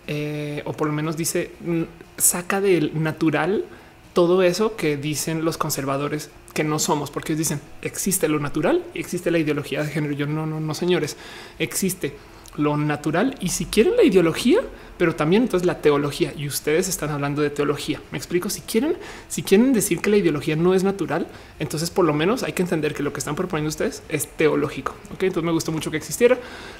eh, 0.08 0.62
o 0.66 0.74
por 0.74 0.88
lo 0.88 0.94
menos 0.94 1.18
dice, 1.18 1.52
mm, 1.62 1.84
saca 2.18 2.62
del 2.62 3.02
natural 3.02 3.66
todo 4.14 4.42
eso 4.42 4.76
que 4.76 4.98
dicen 4.98 5.46
los 5.46 5.58
conservadores 5.58 6.32
que 6.54 6.64
no 6.64 6.80
somos, 6.80 7.12
porque 7.12 7.34
ellos 7.34 7.50
dicen 7.50 7.62
existe 7.84 8.28
lo 8.28 8.40
natural 8.40 8.84
y 8.96 9.00
existe 9.00 9.30
la 9.30 9.38
ideología 9.38 9.84
de 9.84 9.90
género. 9.90 10.14
Yo 10.14 10.26
no, 10.26 10.48
no, 10.48 10.60
no, 10.60 10.74
señores, 10.74 11.18
existe 11.60 12.16
lo 12.56 12.76
natural 12.78 13.36
y 13.40 13.50
si 13.50 13.66
quieren 13.66 13.96
la 13.96 14.04
ideología, 14.04 14.60
pero 14.98 15.16
también 15.16 15.44
entonces 15.44 15.66
la 15.68 15.82
teología. 15.82 16.34
Y 16.36 16.48
ustedes 16.48 16.88
están 16.88 17.12
hablando 17.12 17.42
de 17.42 17.52
teología. 17.52 18.02
Me 18.12 18.18
explico. 18.18 18.50
Si 18.50 18.62
quieren, 18.62 18.98
si 19.28 19.44
quieren 19.44 19.74
decir 19.74 20.00
que 20.00 20.10
la 20.10 20.18
ideología 20.18 20.56
no 20.56 20.74
es 20.74 20.84
natural, 20.84 21.28
entonces 21.60 21.92
por 21.92 22.06
lo 22.06 22.14
menos 22.14 22.42
hay 22.42 22.54
que 22.54 22.64
entender 22.64 22.96
que 22.96 23.04
lo 23.04 23.14
que 23.14 23.20
están 23.20 23.36
proponiendo 23.36 23.70
ustedes 23.70 24.02
es 24.10 24.28
teológico. 24.28 24.96
Ok, 25.14 25.24
entonces 25.24 25.44
me 25.44 25.52
gustó 25.52 25.72
mucho 25.72 25.92
que 25.92 25.98
existiera. 25.98 26.38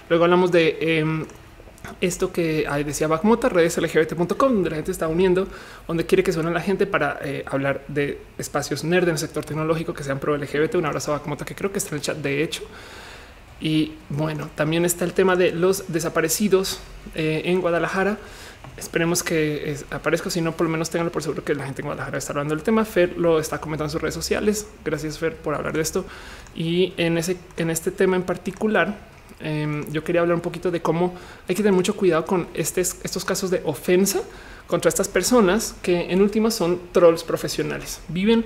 Luego 0.10 0.24
hablamos 0.24 0.52
de 0.52 0.78
em, 0.80 1.26
esto 2.02 2.32
que 2.32 2.68
decía 2.86 3.08
Backmota, 3.08 3.50
redes 3.50 3.78
lgbt.com, 3.78 4.54
donde 4.54 4.70
la 4.70 4.76
gente 4.76 4.92
está 4.92 5.08
uniendo, 5.08 5.48
donde 5.88 6.06
quiere 6.06 6.24
que 6.24 6.32
suene 6.32 6.52
la 6.52 6.62
gente 6.62 6.86
para 6.86 7.20
eh, 7.22 7.44
hablar 7.48 7.84
de 7.88 8.20
espacios 8.38 8.84
nerd 8.84 9.06
en 9.06 9.12
el 9.12 9.18
sector 9.18 9.46
tecnológico 9.46 9.94
que 9.94 10.04
sean 10.04 10.20
pro 10.20 10.38
LGBT. 10.38 10.76
Un 10.76 10.86
abrazo 10.86 11.14
a 11.14 11.18
Backmota, 11.18 11.46
que 11.46 11.56
creo 11.56 11.72
que 11.72 11.80
está 11.80 11.92
en 11.92 11.96
el 11.96 12.02
chat. 12.02 12.18
De 12.18 12.44
hecho, 12.44 12.64
y 13.60 13.94
bueno, 14.10 14.50
también 14.56 14.86
está 14.86 15.06
el 15.06 15.14
tema 15.14 15.36
de 15.36 15.52
los 15.52 15.92
desaparecidos 15.92 16.80
eh, 17.16 17.44
en 17.46 17.62
Guadalajara. 17.62 18.18
Esperemos 18.78 19.24
que 19.24 19.76
aparezca, 19.90 20.30
si 20.30 20.40
no, 20.40 20.52
por 20.52 20.68
lo 20.68 20.72
menos 20.72 20.92
tenganlo 20.92 21.12
por 21.12 21.24
seguro 21.24 21.44
que 21.44 21.56
la 21.56 21.66
gente 21.66 21.82
en 21.82 21.88
Guadalajara 21.88 22.18
está 22.20 22.34
hablando 22.34 22.54
del 22.54 22.64
tema. 22.64 22.86
Fer 22.86 23.18
lo 23.18 23.40
está 23.40 23.60
comentando 23.60 23.86
en 23.86 23.92
sus 23.92 24.02
redes 24.02 24.14
sociales. 24.14 24.68
Gracias, 24.86 25.18
Fer, 25.18 25.36
por 25.36 25.56
hablar 25.56 25.74
de 25.74 25.82
esto. 25.82 26.06
Y 26.56 26.94
en, 26.98 27.18
ese, 27.18 27.38
en 27.58 27.72
este 27.72 27.90
tema 27.90 28.16
en 28.16 28.24
particular, 28.24 28.96
em, 29.40 29.90
yo 29.92 30.04
quería 30.04 30.22
hablar 30.22 30.36
un 30.36 30.42
poquito 30.42 30.72
de 30.72 30.82
cómo 30.82 31.14
hay 31.48 31.56
que 31.56 31.62
tener 31.62 31.74
mucho 31.74 31.96
cuidado 31.96 32.26
con 32.26 32.48
estos 32.54 33.26
casos 33.26 33.50
de 33.52 33.62
ofensa 33.66 34.22
contra 34.68 34.90
estas 34.90 35.08
personas 35.08 35.76
que 35.82 36.12
en 36.12 36.22
últimas 36.22 36.54
son 36.54 36.80
trolls 36.92 37.24
profesionales. 37.24 38.02
Viven 38.10 38.46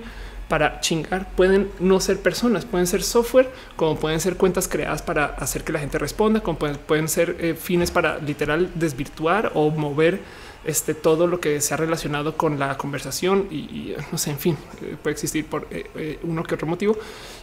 para 0.52 0.82
chingar 0.82 1.30
pueden 1.34 1.72
no 1.80 2.02
ser 2.02 2.20
personas, 2.20 2.66
pueden 2.66 2.86
ser 2.86 3.04
software, 3.04 3.50
como 3.78 3.96
pueden 3.98 4.20
ser 4.20 4.36
cuentas 4.36 4.68
creadas 4.68 5.02
para 5.02 5.26
hacer 5.26 5.64
que 5.64 5.72
la 5.72 5.80
gente 5.80 5.98
responda, 5.98 6.42
como 6.42 6.60
pueden, 6.60 7.08
ser 7.08 7.38
eh, 7.40 7.56
fines 7.56 7.90
para 7.90 8.18
literal 8.20 8.70
desvirtuar 8.76 9.54
o 9.56 9.70
mover 9.72 10.20
este 10.66 10.94
todo 10.94 11.26
lo 11.26 11.40
que 11.40 11.62
se 11.62 11.74
ha 11.74 11.78
relacionado 11.78 12.36
con 12.36 12.60
la 12.60 12.78
conversación 12.78 13.48
y, 13.50 13.96
no 14.12 14.18
sé, 14.18 14.32
en 14.32 14.40
fin, 14.40 14.58
eh, 14.82 14.98
puede 15.02 15.14
existir 15.14 15.46
por 15.46 15.68
eh, 15.72 16.20
uno 16.24 16.44
que 16.44 16.56
otro 16.56 16.68
motivo. 16.68 16.98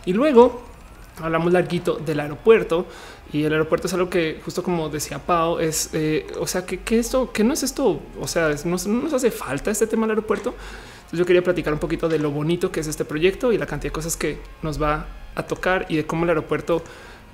Y 0.05 0.13
luego 0.13 0.63
hablamos 1.21 1.53
larguito 1.53 1.97
del 1.97 2.21
aeropuerto 2.21 2.87
y 3.33 3.45
el 3.45 3.53
aeropuerto 3.53 3.87
es 3.87 3.95
algo 3.95 4.09
que 4.09 4.41
justo 4.45 4.63
como 4.63 4.89
decía 4.89 5.19
Pau 5.19 5.59
es, 5.59 5.91
o 6.39 6.47
sea, 6.47 6.65
que, 6.65 6.99
esto, 6.99 7.33
que 7.33 7.45
no 7.45 7.53
es 7.53 7.63
esto, 7.63 8.01
o 8.21 8.27
sea, 8.27 8.55
no, 8.65 8.77
no 8.87 9.03
nos 9.03 9.13
hace 9.13 9.31
falta 9.31 9.71
este 9.71 9.87
tema 9.87 10.07
del 10.07 10.13
aeropuerto 10.17 10.55
yo 11.13 11.25
quería 11.25 11.43
platicar 11.43 11.73
un 11.73 11.79
poquito 11.79 12.09
de 12.09 12.19
lo 12.19 12.31
bonito 12.31 12.71
que 12.71 12.81
es 12.81 12.87
este 12.87 13.05
proyecto 13.05 13.53
y 13.53 13.59
la 13.59 13.67
cantidad 13.67 13.91
de 13.91 13.95
cosas 13.95 14.17
que 14.17 14.39
nos 14.63 14.81
va 14.81 15.07
a 15.35 15.43
tocar 15.45 15.87
y 15.89 15.97
de 15.97 16.07
cómo 16.07 16.25
el 16.25 16.31
aeropuerto 16.31 16.83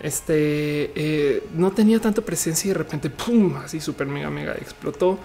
este 0.01 0.93
eh, 0.95 1.45
no 1.55 1.73
tenía 1.73 2.01
tanta 2.01 2.23
presencia 2.23 2.69
y 2.69 2.73
de 2.73 2.79
repente 2.79 3.11
pum, 3.11 3.57
así 3.57 3.81
súper 3.81 4.07
mega 4.07 4.31
mega 4.31 4.53
explotó. 4.53 5.19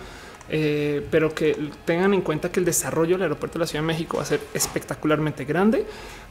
Eh, 0.52 1.06
pero 1.12 1.34
que 1.36 1.56
tengan 1.86 2.14
en 2.14 2.22
cuenta 2.22 2.52
que 2.52 2.60
el 2.60 2.66
desarrollo 2.66 3.16
del 3.16 3.24
aeropuerto 3.24 3.60
de 3.60 3.64
la 3.64 3.68
Ciudad 3.68 3.84
de 3.84 3.88
México 3.88 4.18
va 4.18 4.24
a 4.24 4.26
ser 4.26 4.40
espectacularmente 4.56 5.46
grande, 5.46 5.86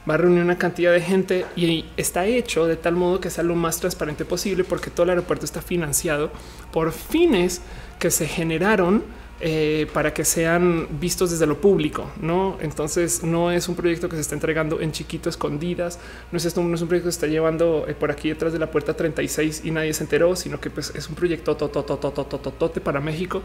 va 0.09 0.15
a 0.15 0.17
reunir 0.17 0.43
una 0.43 0.57
cantidad 0.57 0.91
de 0.91 0.99
gente 0.99 1.45
y 1.55 1.85
está 1.95 2.25
hecho 2.25 2.67
de 2.67 2.75
tal 2.75 2.95
modo 2.95 3.21
que 3.21 3.29
sea 3.29 3.45
lo 3.45 3.55
más 3.55 3.79
transparente 3.79 4.25
posible 4.25 4.65
porque 4.65 4.89
todo 4.89 5.05
el 5.05 5.11
aeropuerto 5.11 5.45
está 5.45 5.61
financiado 5.61 6.31
por 6.73 6.91
fines 6.91 7.61
que 7.97 8.11
se 8.11 8.27
generaron 8.27 9.03
eh, 9.41 9.87
para 9.93 10.13
que 10.13 10.25
sean 10.25 10.99
vistos 10.99 11.31
desde 11.31 11.45
lo 11.45 11.61
público, 11.61 12.11
no? 12.21 12.57
Entonces 12.59 13.23
no 13.23 13.51
es 13.51 13.69
un 13.69 13.75
proyecto 13.75 14.09
que 14.09 14.15
se 14.15 14.21
está 14.21 14.35
entregando 14.35 14.81
en 14.81 14.91
chiquito, 14.91 15.29
escondidas. 15.29 15.97
No 16.31 16.37
es 16.37 16.43
esto, 16.43 16.61
no 16.61 16.75
es 16.75 16.81
un 16.81 16.89
proyecto 16.89 17.07
que 17.07 17.13
se 17.13 17.17
está 17.17 17.27
llevando 17.27 17.85
eh, 17.87 17.93
por 17.93 18.11
aquí 18.11 18.27
detrás 18.27 18.51
de 18.51 18.59
la 18.59 18.69
puerta 18.69 18.95
36 18.95 19.61
y 19.63 19.71
nadie 19.71 19.93
se 19.93 20.03
enteró, 20.03 20.35
sino 20.35 20.59
que 20.59 20.69
pues, 20.69 20.93
es 20.93 21.07
un 21.07 21.15
proyecto 21.15 21.55
totototototote 21.55 22.81
para 22.81 22.99
México 22.99 23.41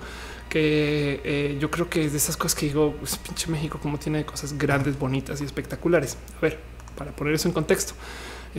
que 0.48 1.20
eh, 1.22 1.58
yo 1.60 1.70
creo 1.70 1.88
que 1.88 2.04
es 2.04 2.12
de 2.12 2.18
esas 2.18 2.36
cosas 2.36 2.58
que 2.58 2.66
digo, 2.66 2.94
pues, 2.98 3.16
pinche 3.16 3.48
México, 3.50 3.78
como 3.80 3.96
tiene 3.98 4.24
cosas 4.24 4.58
grandes, 4.58 4.98
bonitas 4.98 5.40
y 5.40 5.44
espectaculares. 5.44 6.16
A 6.38 6.40
ver, 6.40 6.58
para 6.96 7.12
poner 7.12 7.34
eso 7.34 7.46
en 7.46 7.54
contexto 7.54 7.94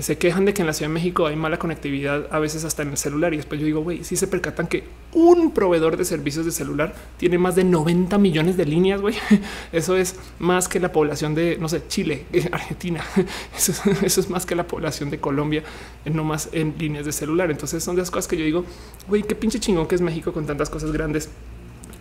se 0.02 0.18
quejan 0.18 0.44
de 0.44 0.54
que 0.54 0.62
en 0.62 0.68
la 0.68 0.74
Ciudad 0.74 0.90
de 0.90 0.94
México 0.94 1.26
hay 1.26 1.38
mala 1.38 1.58
conectividad, 1.58 2.28
a 2.30 2.40
veces 2.40 2.66
hasta 2.66 2.82
en 2.84 2.90
el 2.90 2.98
celular. 2.98 3.34
Y 3.34 3.38
después 3.38 3.60
yo 3.62 3.66
digo, 3.66 3.82
güey, 3.82 4.04
si 4.04 4.18
se 4.18 4.28
percatan 4.28 4.68
que 4.68 4.84
un 5.14 5.52
proveedor 5.52 5.96
de 5.96 6.04
servicios 6.04 6.46
de 6.46 6.52
celular 6.52 6.94
tiene 7.18 7.38
más 7.38 7.56
de 7.56 7.64
90 7.64 8.18
millones 8.18 8.58
de 8.58 8.66
líneas, 8.66 9.00
güey. 9.00 9.16
Eso 9.72 9.96
es 9.96 10.16
más 10.38 10.68
que 10.68 10.82
la 10.82 10.92
población 10.92 11.34
de, 11.34 11.58
no 11.58 11.70
sé, 11.70 11.84
Chile, 11.88 12.26
Argentina. 12.52 13.02
Eso, 13.56 13.90
es 14.04 14.30
más 14.30 14.46
que 14.46 14.56
la 14.56 14.68
población 14.68 15.10
de 15.10 15.20
Colombia, 15.20 15.64
no 16.06 16.26
más 16.26 16.50
en 16.52 16.76
líneas 16.78 17.06
de 17.06 17.14
celular. 17.14 17.50
Entonces 17.50 17.82
son 17.82 17.96
de 17.96 18.02
las 18.02 18.12
cosas 18.12 18.28
que 18.28 18.38
yo 18.38 18.44
digo, 18.44 18.66
güey, 19.08 19.24
qué 19.24 19.36
pinche 19.36 19.60
chingón 19.62 19.88
que 19.88 19.96
es 19.96 20.02
México 20.02 20.34
con 20.34 20.46
tantas 20.46 20.70
cosas 20.70 20.92
grandes 20.92 21.30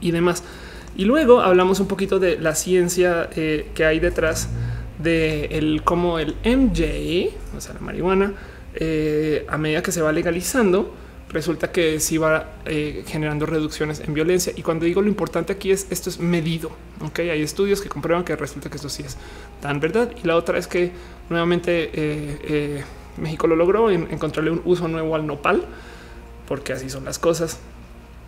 y 0.00 0.10
demás. 0.10 0.42
Y 0.96 1.04
luego 1.04 1.40
hablamos 1.40 1.78
un 1.80 1.86
poquito 1.86 2.18
de 2.18 2.38
la 2.38 2.54
ciencia 2.54 3.28
eh, 3.36 3.68
que 3.74 3.84
hay 3.84 4.00
detrás 4.00 4.48
de 5.04 5.44
el 5.52 5.82
cómo 5.84 6.18
el 6.18 6.34
MJ, 6.44 7.30
o 7.56 7.60
sea, 7.60 7.74
la 7.74 7.80
marihuana, 7.80 8.32
eh, 8.74 9.46
a 9.48 9.56
medida 9.58 9.82
que 9.82 9.92
se 9.92 10.02
va 10.02 10.10
legalizando, 10.10 10.92
resulta 11.28 11.70
que 11.70 12.00
sí 12.00 12.18
va 12.18 12.54
eh, 12.64 13.04
generando 13.06 13.46
reducciones 13.46 14.00
en 14.00 14.14
violencia. 14.14 14.52
Y 14.56 14.62
cuando 14.62 14.84
digo 14.84 15.02
lo 15.02 15.08
importante 15.08 15.52
aquí 15.52 15.70
es 15.70 15.86
esto 15.90 16.10
es 16.10 16.18
medido. 16.18 16.70
Ok, 17.00 17.20
hay 17.20 17.42
estudios 17.42 17.80
que 17.80 17.88
comprueban 17.88 18.24
que 18.24 18.34
resulta 18.34 18.68
que 18.70 18.76
esto 18.76 18.88
sí 18.88 19.02
es 19.04 19.16
tan 19.60 19.78
verdad. 19.78 20.10
Y 20.22 20.26
la 20.26 20.36
otra 20.36 20.58
es 20.58 20.66
que 20.66 20.90
nuevamente 21.28 21.90
eh, 21.92 22.82
México 23.16 23.46
lo 23.46 23.56
logró 23.56 23.90
en 23.90 24.08
encontrarle 24.10 24.50
un 24.50 24.62
uso 24.64 24.88
nuevo 24.88 25.14
al 25.14 25.26
nopal, 25.26 25.64
porque 26.48 26.72
así 26.72 26.90
son 26.90 27.04
las 27.04 27.18
cosas. 27.18 27.58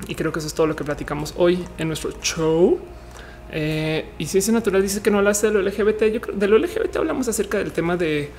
Y 0.09 0.15
creo 0.15 0.31
que 0.31 0.39
eso 0.41 0.49
es 0.49 0.55
todo 0.55 0.67
lo 0.67 0.77
que 0.77 0.85
platicamos 0.85 1.35
hoy 1.37 1.65
en 1.79 1.89
nuestro 1.89 2.13
show. 2.21 2.79
Eh, 3.53 4.07
y 4.19 4.27
Ciencia 4.27 4.53
Natural 4.53 4.83
dice 4.83 5.03
que 5.03 5.11
no 5.11 5.19
hablaste 5.19 5.49
de 5.49 5.53
lo 5.55 5.63
LGBT. 5.63 6.05
Yo 6.13 6.21
creo 6.21 6.37
de 6.37 6.49
lo 6.49 6.59
LGBT 6.59 6.97
hablamos 6.97 7.29
acerca 7.29 7.59
del 7.59 7.73
tema 7.73 7.97
de 7.97 8.31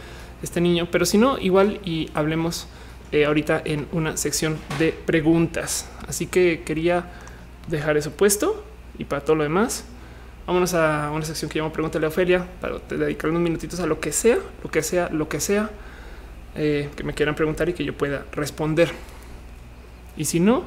este 0.42 0.62
niño, 0.62 0.88
pero 0.92 1.06
si 1.06 1.18
no, 1.18 1.38
igual 1.38 1.80
y 1.84 2.10
hablemos 2.14 2.68
eh, 3.12 3.26
ahorita 3.26 3.62
en 3.64 3.88
una 3.92 4.18
sección 4.18 4.58
de 4.80 4.92
preguntas. 4.92 5.90
Así 6.08 6.28
que 6.28 6.64
quería 6.66 7.12
dejar 7.68 7.98
eso 7.98 8.12
puesto 8.12 8.64
y 8.98 9.06
para 9.06 9.24
todo 9.24 9.36
lo 9.36 9.44
demás, 9.44 9.86
vámonos 10.46 10.74
a 10.74 11.12
una 11.12 11.26
sección 11.26 11.50
que 11.50 11.60
llamo 11.60 11.72
Pregúntale 11.72 12.06
a 12.06 12.10
Ofelia 12.10 12.46
para 12.62 12.80
dedicar 12.90 13.30
unos 13.30 13.42
minutitos 13.42 13.80
a 13.80 13.88
lo 13.88 14.00
que 14.00 14.12
sea, 14.12 14.38
lo 14.64 14.70
que 14.70 14.82
sea, 14.84 15.10
lo 15.10 15.30
que 15.30 15.40
sea 15.40 15.70
eh, 16.56 16.90
que 16.96 17.04
me 17.04 17.14
quieran 17.14 17.36
preguntar 17.36 17.70
y 17.70 17.74
que 17.74 17.86
yo 17.86 17.96
pueda 17.96 18.26
responder. 18.32 18.90
Y 20.18 20.26
si 20.26 20.40
no, 20.40 20.64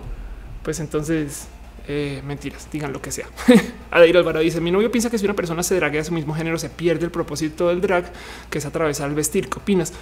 pues 0.62 0.79
entonces 0.79 1.49
eh, 1.91 2.23
mentiras, 2.25 2.69
digan 2.71 2.93
lo 2.93 3.03
que 3.03 3.11
sea. 3.11 3.27
Adair 3.91 4.17
Alvarado 4.17 4.45
dice: 4.45 4.61
Mi 4.61 4.71
novio 4.71 4.91
piensa 4.93 5.11
que 5.11 5.19
si 5.19 5.25
una 5.25 5.35
persona 5.35 5.62
se 5.65 5.75
draguea 5.75 6.03
a 6.03 6.05
su 6.05 6.12
mismo 6.12 6.35
género, 6.35 6.57
se 6.57 6.71
pierde 6.71 7.05
el 7.05 7.11
propósito 7.11 7.69
del 7.69 7.81
drag, 7.81 8.12
que 8.49 8.59
es 8.59 8.67
atravesar 8.67 9.09
el 9.09 9.17
vestir. 9.17 9.49
¿Qué 9.49 9.59
opinas? 9.59 9.93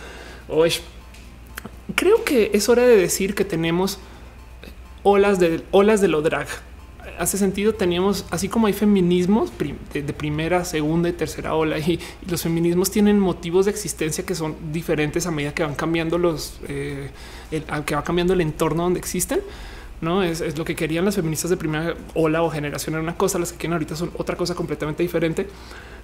creo 1.95 2.25
que 2.25 2.51
es 2.53 2.69
hora 2.69 2.87
de 2.87 2.97
decir 2.97 3.35
que 3.35 3.45
tenemos 3.45 3.99
olas 5.03 5.39
de 5.39 5.63
olas 5.71 6.01
de 6.01 6.09
lo 6.09 6.23
drag. 6.23 6.47
Hace 7.19 7.39
sentido, 7.39 7.75
teníamos 7.75 8.27
así 8.31 8.49
como 8.49 8.67
hay 8.67 8.75
feminismos 8.75 9.51
de, 9.59 10.13
primera, 10.13 10.65
segunda 10.65 11.09
y 11.09 11.13
tercera 11.13 11.55
ola, 11.55 11.79
y, 11.79 11.99
los 12.29 12.43
feminismos 12.43 12.91
tienen 12.91 13.19
motivos 13.19 13.65
de 13.65 13.73
existencia 13.73 14.25
que 14.25 14.35
son 14.35 14.55
diferentes 14.73 15.27
a 15.27 15.31
medida 15.31 15.55
que 15.55 15.63
van 15.63 15.75
cambiando 15.75 16.19
los 16.19 16.61
eh, 16.69 17.11
que 17.87 17.95
va 17.95 18.05
cambiando 18.05 18.35
el 18.35 18.43
entorno 18.43 18.85
donde 18.85 19.01
existen. 19.01 19.41
No 20.01 20.23
es, 20.23 20.57
lo 20.57 20.65
que 20.65 20.77
querían 20.77 21.05
las 21.05 21.17
feministas 21.17 21.51
de 21.51 21.57
primera 21.57 21.95
ola 22.15 22.43
o 22.43 22.51
generación 22.51 22.95
era 22.95 23.03
una 23.03 23.17
cosa, 23.17 23.39
las 23.39 23.53
que 23.53 23.59
quieren 23.59 23.73
ahorita 23.73 23.97
son 23.97 24.11
otra 24.17 24.37
cosa 24.37 24.55
completamente 24.55 25.03
diferente. 25.03 25.49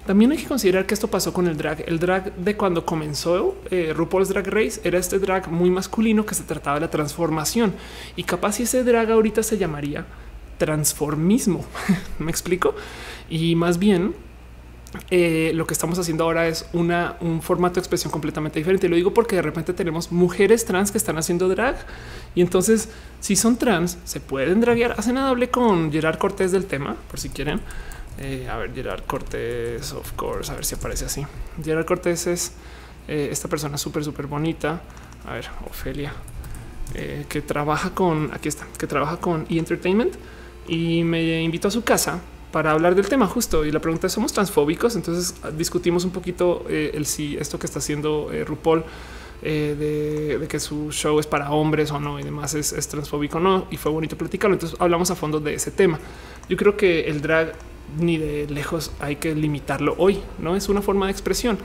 También 0.05 0.31
hay 0.31 0.37
que 0.37 0.45
considerar 0.45 0.85
que 0.85 0.93
esto 0.93 1.07
pasó 1.07 1.33
con 1.33 1.47
el 1.47 1.57
drag. 1.57 1.83
El 1.87 1.97
drag 1.97 2.35
de 2.35 2.55
cuando 2.55 2.85
comenzó 2.85 3.55
eh, 3.71 3.93
RuPaul's 3.95 4.29
Drag 4.29 4.47
Race 4.47 4.81
era 4.83 4.99
este 4.99 5.17
drag 5.17 5.49
muy 5.49 5.69
masculino 5.69 6.25
que 6.25 6.35
se 6.35 6.43
trataba 6.43 6.75
de 6.75 6.81
la 6.81 6.91
transformación 6.91 7.73
y 8.15 8.23
capaz 8.23 8.53
si 8.53 8.63
ese 8.63 8.83
drag 8.83 9.11
ahorita 9.11 9.41
se 9.43 9.57
llamaría 9.57 10.05
transformismo. 10.57 11.65
Me 12.19 12.29
explico 12.31 12.75
y 13.29 13.55
más 13.55 13.79
bien 13.79 14.13
eh, 15.09 15.51
lo 15.53 15.67
que 15.67 15.73
estamos 15.73 15.99
haciendo 15.99 16.23
ahora 16.23 16.47
es 16.47 16.65
una, 16.73 17.17
un 17.21 17.41
formato 17.41 17.75
de 17.75 17.79
expresión 17.81 18.11
completamente 18.11 18.59
diferente. 18.59 18.89
Lo 18.89 18.95
digo 18.95 19.13
porque 19.13 19.35
de 19.35 19.41
repente 19.41 19.73
tenemos 19.73 20.11
mujeres 20.11 20.65
trans 20.65 20.91
que 20.91 20.97
están 20.97 21.17
haciendo 21.17 21.47
drag 21.47 21.75
y 22.35 22.41
entonces 22.41 22.89
si 23.19 23.35
son 23.35 23.57
trans 23.57 23.97
se 24.05 24.19
pueden 24.19 24.61
draguear. 24.61 24.95
Hace 24.97 25.13
nada 25.13 25.29
hablé 25.29 25.49
con 25.49 25.91
Gerard 25.91 26.17
Cortés 26.17 26.51
del 26.51 26.65
tema, 26.65 26.95
por 27.09 27.19
si 27.19 27.29
quieren. 27.29 27.61
Eh, 28.19 28.47
a 28.49 28.57
ver, 28.57 28.73
Gerard 28.73 29.03
Cortés, 29.05 29.91
of 29.91 30.13
course, 30.13 30.51
a 30.51 30.55
ver 30.55 30.65
si 30.65 30.75
aparece 30.75 31.05
así. 31.05 31.25
Gerard 31.63 31.85
Cortés 31.85 32.27
es 32.27 32.53
eh, 33.07 33.29
esta 33.31 33.47
persona 33.47 33.77
súper, 33.77 34.03
súper 34.03 34.27
bonita. 34.27 34.81
A 35.27 35.33
ver, 35.33 35.49
Ofelia, 35.69 36.13
que 37.27 37.41
trabaja 37.41 37.89
con, 37.95 38.29
aquí 38.31 38.47
está, 38.47 38.67
que 38.77 38.85
trabaja 38.85 39.17
con 39.17 39.47
E! 39.49 39.57
Entertainment 39.57 40.13
y 40.67 41.03
me 41.03 41.41
invitó 41.41 41.67
a 41.67 41.71
su 41.71 41.83
casa 41.83 42.21
para 42.55 42.71
hablar 42.71 42.95
del 42.95 43.09
tema 43.09 43.27
justo. 43.27 43.65
Y 43.65 43.71
la 43.73 43.81
pregunta 43.81 44.07
es, 44.07 44.13
¿somos 44.13 44.31
transfóbicos? 44.31 44.95
Entonces 44.95 45.35
discutimos 45.57 46.05
un 46.05 46.11
poquito 46.11 46.63
el 46.69 47.05
si 47.05 47.35
esto 47.35 47.59
que 47.59 47.65
está 47.65 47.79
haciendo 47.79 48.31
RuPaul 48.45 48.81
de, 49.41 50.45
que 50.47 50.61
su 50.61 50.89
show 50.89 51.19
es 51.19 51.27
para 51.27 51.51
hombres 51.51 51.91
o 51.91 51.99
no 51.99 52.17
y 52.17 52.23
demás 52.23 52.53
es, 52.53 52.71
es 52.71 52.87
transfóbico 52.87 53.39
o 53.39 53.41
no. 53.41 53.67
Y 53.71 53.75
fue 53.75 53.91
bonito 53.91 54.17
platicarlo. 54.17 54.55
Entonces 54.55 54.79
hablamos 54.79 55.11
a 55.11 55.15
fondo 55.15 55.41
de 55.41 55.53
ese 55.53 55.69
tema. 55.69 55.99
Yo 56.47 56.55
creo 56.55 56.77
que 56.77 57.09
el 57.09 57.21
drag 57.21 57.51
ni 57.99 58.17
de 58.17 58.47
lejos 58.47 58.93
hay 59.01 59.17
que 59.17 59.35
limitarlo 59.35 59.93
hoy, 59.97 60.21
no 60.39 60.55
es 60.55 60.69
una 60.69 60.81
forma 60.81 61.07
de 61.07 61.11
expresión, 61.11 61.57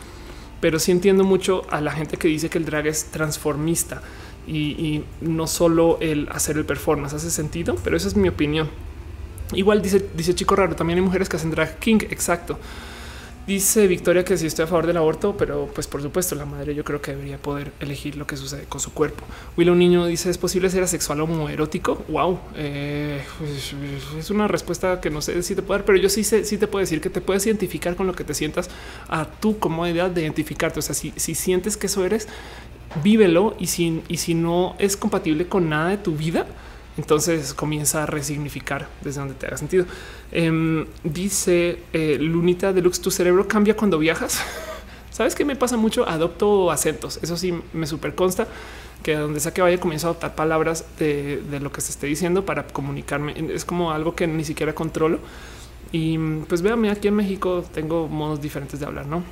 pero 0.61 0.81
sí 0.81 0.91
entiendo 0.91 1.23
mucho 1.23 1.63
a 1.71 1.81
la 1.81 1.93
gente 1.93 2.17
que 2.17 2.27
dice 2.27 2.51
que 2.51 2.59
el 2.59 2.65
drag 2.65 2.89
es 2.89 3.05
transformista 3.13 4.03
y, 4.45 5.05
no 5.21 5.47
solo 5.47 5.99
el 6.01 6.29
hacer 6.33 6.57
el 6.57 6.65
performance 6.65 7.15
hace 7.15 7.31
sentido, 7.31 7.77
pero 7.85 7.97
esa 7.97 8.09
es 8.09 8.17
mi 8.17 8.29
opinión. 8.29 8.69
Igual 9.53 9.83
dice, 9.83 10.05
dice 10.15 10.35
chico 10.35 10.57
raro, 10.57 10.77
también 10.77 10.99
hay 10.99 11.05
mujeres 11.05 11.29
que 11.29 11.37
hacen 11.37 11.51
drag 11.51 11.79
king, 11.79 11.99
exacto. 12.11 12.59
Dice 13.47 13.89
Victoria 13.89 14.25
que 14.25 14.37
sí 14.37 14.47
estoy 14.47 14.65
a 14.65 14.69
favor 14.69 14.87
del 14.87 14.97
aborto, 14.99 15.37
pero 15.37 15.69
pues 15.75 15.89
por 15.89 16.01
supuesto 16.03 16.37
la 16.37 16.45
madre 16.45 16.75
yo 16.75 16.85
creo 16.85 17.01
que 17.01 17.13
debería 17.13 17.39
poder 17.39 17.73
elegir 17.81 18.15
lo 18.17 18.25
que 18.25 18.37
sucede 18.37 18.65
con 18.69 18.81
su 18.81 18.93
cuerpo. 18.93 19.25
Willow 19.57 19.75
Niño 19.75 20.07
dice 20.07 20.31
es 20.31 20.39
posible 20.39 20.71
ser 20.71 20.85
asexual 20.85 21.21
o 21.21 21.25
homoerótico. 21.25 22.05
Wow, 22.09 22.39
eh, 22.55 23.21
es 24.19 24.31
una 24.31 24.47
respuesta 24.47 25.01
que 25.01 25.11
no 25.11 25.21
sé 25.21 25.43
si 25.43 25.57
te 25.57 25.63
puedo 25.63 25.79
dar, 25.79 25.85
pero 25.85 25.99
yo 25.99 26.09
sí 26.09 26.23
sé, 26.23 26.45
sí 26.45 26.59
te 26.59 26.69
puedo 26.69 26.81
decir 26.81 27.01
que 27.01 27.11
te 27.11 27.21
puedes 27.21 27.45
identificar 27.47 27.97
con 27.97 28.07
lo 28.07 28.13
que 28.13 28.23
te 28.23 28.35
sientas 28.35 28.71
a 29.09 29.25
tu 29.25 29.59
comodidad 29.59 30.11
de 30.11 30.21
identificarte. 30.21 30.79
O 30.79 30.83
sea, 30.83 30.95
si, 30.95 31.13
si 31.17 31.35
sientes 31.35 31.77
que 31.77 31.87
eso 31.87 32.05
eres, 32.05 32.29
vívelo 33.03 33.57
y 33.59 33.67
si, 33.67 34.03
y 34.07 34.19
si 34.19 34.35
no 34.35 34.77
es 34.79 34.97
compatible 34.97 35.49
con 35.49 35.69
nada 35.69 35.89
de 35.89 35.97
tu 35.97 36.15
vida, 36.15 36.47
entonces 37.01 37.55
comienza 37.55 38.03
a 38.03 38.07
resignificar 38.07 38.89
desde 39.01 39.21
donde 39.21 39.35
te 39.35 39.47
haga 39.47 39.57
sentido. 39.57 39.87
Em, 40.33 40.87
dice 41.03 41.79
eh, 41.95 42.19
Lunita 42.21 42.75
Deluxe, 42.75 43.01
tu 43.01 43.11
cerebro 43.11 43.49
cambia 43.49 43.75
cuando 43.75 43.99
viajas. 43.99 44.41
Sabes 45.11 45.35
que 45.35 45.47
me 45.47 45.57
pasa 45.57 45.79
mucho, 45.79 46.07
adopto 46.07 46.71
acentos. 46.71 47.19
Eso 47.23 47.37
sí 47.39 47.55
me 47.73 47.87
super 47.87 48.15
consta 48.15 48.47
que 49.03 49.17
donde 49.17 49.41
sea 49.41 49.55
que 49.55 49.63
vaya 49.63 49.81
comienzo 49.81 50.09
a 50.09 50.11
adoptar 50.11 50.35
palabras 50.35 50.85
de, 50.99 51.43
lo 51.61 51.73
que 51.73 51.81
se 51.81 51.91
esté 51.91 52.07
diciendo 52.07 52.45
para 52.45 52.67
comunicarme. 52.67 53.35
Es 53.55 53.65
como 53.65 53.93
algo 53.93 54.15
que 54.15 54.27
ni 54.27 54.45
siquiera 54.45 54.75
controlo. 54.75 55.19
Y 55.91 56.19
pues 56.49 56.61
véame 56.61 56.91
aquí 56.91 57.09
en 57.09 57.17
México 57.17 57.65
tengo 57.73 58.09
modos 58.09 58.43
diferentes 58.43 58.79
de 58.79 58.87
hablar, 58.87 59.07
¿no? 59.07 59.25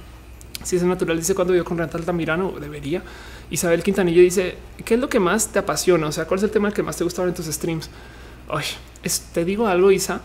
Si 0.65 0.77
es 0.77 0.83
natural, 0.83 1.19
dice 1.19 1.35
cuando 1.35 1.55
yo 1.55 1.65
con 1.65 1.77
Renata 1.77 1.99
Altamirano, 1.99 2.53
debería. 2.59 3.03
Isabel 3.51 3.83
Quintanilla 3.83 4.21
dice, 4.21 4.57
¿qué 4.85 4.95
es 4.95 5.01
lo 5.01 5.09
que 5.09 5.21
más 5.21 5.49
te 5.49 5.59
apasiona? 5.59 6.07
O 6.07 6.13
sea, 6.13 6.27
¿cuál 6.27 6.39
es 6.39 6.45
el 6.45 6.51
tema 6.51 6.73
que 6.73 6.83
más 6.83 6.97
te 6.97 7.05
gusta 7.05 7.23
ver 7.23 7.31
en 7.31 7.35
tus 7.35 7.47
streams? 7.47 7.91
Ay, 8.49 8.65
te 9.33 9.45
digo 9.45 9.67
algo, 9.67 9.91
Isa, 9.91 10.21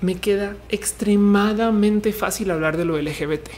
me 0.00 0.16
queda 0.16 0.56
extremadamente 0.68 2.12
fácil 2.12 2.50
hablar 2.50 2.76
de 2.76 2.84
lo 2.84 3.00
LGBT, 3.00 3.48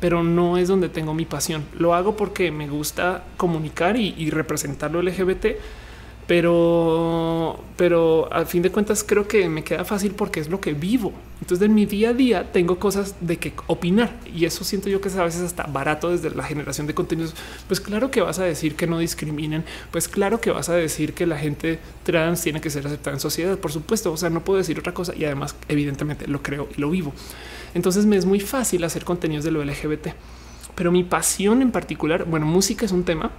pero 0.00 0.22
no 0.22 0.58
es 0.58 0.68
donde 0.68 0.88
tengo 0.88 1.14
mi 1.14 1.24
pasión. 1.24 1.64
Lo 1.78 1.94
hago 1.94 2.16
porque 2.16 2.50
me 2.50 2.68
gusta 2.68 3.24
comunicar 3.36 3.96
y, 3.96 4.14
y 4.16 4.30
representar 4.30 4.90
lo 4.90 5.02
LGBT 5.02 5.46
pero, 6.26 7.60
pero 7.76 8.32
al 8.32 8.46
fin 8.46 8.62
de 8.62 8.70
cuentas 8.70 9.04
creo 9.06 9.28
que 9.28 9.48
me 9.48 9.62
queda 9.62 9.84
fácil 9.84 10.12
porque 10.12 10.40
es 10.40 10.48
lo 10.48 10.60
que 10.60 10.72
vivo. 10.72 11.12
Entonces 11.40 11.66
en 11.66 11.74
mi 11.74 11.86
día 11.86 12.10
a 12.10 12.12
día 12.14 12.50
tengo 12.50 12.78
cosas 12.78 13.14
de 13.20 13.36
que 13.36 13.52
opinar 13.68 14.12
y 14.34 14.44
eso 14.44 14.64
siento 14.64 14.88
yo 14.88 15.00
que 15.00 15.08
es 15.08 15.16
a 15.16 15.22
veces 15.22 15.42
hasta 15.42 15.64
barato 15.64 16.10
desde 16.10 16.30
la 16.30 16.42
generación 16.42 16.88
de 16.88 16.94
contenidos. 16.94 17.34
Pues 17.68 17.80
claro 17.80 18.10
que 18.10 18.22
vas 18.22 18.40
a 18.40 18.44
decir 18.44 18.74
que 18.74 18.88
no 18.88 18.98
discriminen, 18.98 19.64
pues 19.92 20.08
claro 20.08 20.40
que 20.40 20.50
vas 20.50 20.68
a 20.68 20.74
decir 20.74 21.12
que 21.12 21.26
la 21.26 21.38
gente 21.38 21.78
trans 22.02 22.42
tiene 22.42 22.60
que 22.60 22.70
ser 22.70 22.86
aceptada 22.86 23.14
en 23.14 23.20
sociedad, 23.20 23.56
por 23.58 23.70
supuesto. 23.70 24.12
O 24.12 24.16
sea, 24.16 24.28
no 24.30 24.42
puedo 24.42 24.58
decir 24.58 24.78
otra 24.78 24.94
cosa 24.94 25.14
y 25.14 25.24
además 25.24 25.54
evidentemente 25.68 26.26
lo 26.26 26.42
creo 26.42 26.68
y 26.76 26.80
lo 26.80 26.90
vivo. 26.90 27.12
Entonces 27.74 28.04
me 28.06 28.16
es 28.16 28.24
muy 28.24 28.40
fácil 28.40 28.82
hacer 28.82 29.04
contenidos 29.04 29.44
de 29.44 29.52
lo 29.52 29.62
LGBT, 29.62 30.08
pero 30.74 30.90
mi 30.90 31.04
pasión 31.04 31.62
en 31.62 31.70
particular, 31.70 32.24
bueno, 32.24 32.46
música 32.46 32.84
es 32.86 32.92
un 32.92 33.04
tema, 33.04 33.30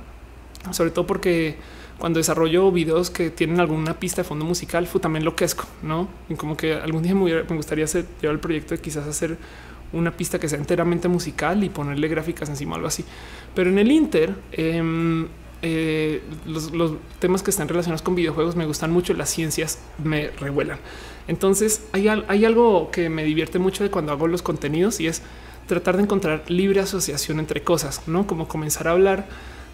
sobre 0.72 0.92
todo 0.92 1.08
porque 1.08 1.58
cuando 1.98 2.20
desarrollo 2.20 2.72
videos 2.72 3.10
que 3.10 3.30
tienen 3.30 3.60
alguna 3.60 4.00
pista 4.00 4.22
de 4.22 4.28
fondo 4.28 4.46
musical, 4.46 4.86
fue 4.88 5.02
también 5.02 5.26
lo 5.26 5.36
quesco, 5.36 5.66
no? 5.82 6.08
Y 6.30 6.36
como 6.36 6.56
que 6.56 6.74
algún 6.74 7.04
día 7.04 7.16
me, 7.16 7.42
gustaría 7.56 7.86
llevar 7.86 8.36
el 8.36 8.40
proyecto 8.40 8.76
de 8.76 8.82
quizás 8.82 9.08
hacer 9.08 9.38
una 9.94 10.16
pista 10.16 10.38
que 10.38 10.48
sea 10.48 10.60
enteramente 10.60 11.08
musical 11.08 11.64
y 11.64 11.70
ponerle 11.70 12.08
gráficas 12.08 12.50
encima, 12.50 12.76
algo 12.76 12.88
así. 12.88 13.04
Pero 13.56 13.70
en 13.70 13.80
el 13.80 13.92
Inter, 13.92 14.36
em, 14.52 15.28
eh, 15.64 16.22
los, 16.46 16.72
temas 17.20 17.42
que 17.42 17.50
están 17.50 17.68
relacionados 17.68 18.04
con 18.04 18.14
videojuegos 18.14 18.56
me 18.56 18.66
gustan 18.66 18.92
mucho, 18.92 19.14
las 19.14 19.30
ciencias 19.30 19.80
me 20.04 20.30
revuelan. 20.32 20.78
Entonces 21.28 21.84
hay, 21.94 22.08
hay 22.10 22.46
algo 22.46 22.92
que 22.92 23.10
me 23.10 23.24
divierte 23.24 23.58
mucho 23.58 23.84
de 23.84 23.90
cuando 23.90 24.12
hago 24.12 24.28
los 24.28 24.44
contenidos 24.44 25.00
y 25.00 25.08
es 25.08 25.24
tratar 25.68 25.98
de 25.98 26.04
encontrar 26.04 26.44
libre 26.50 26.80
asociación 26.80 27.40
entre 27.40 27.64
cosas, 27.64 28.08
no 28.08 28.28
como 28.28 28.48
comenzar 28.48 28.88
a 28.88 28.92
hablar 28.92 29.28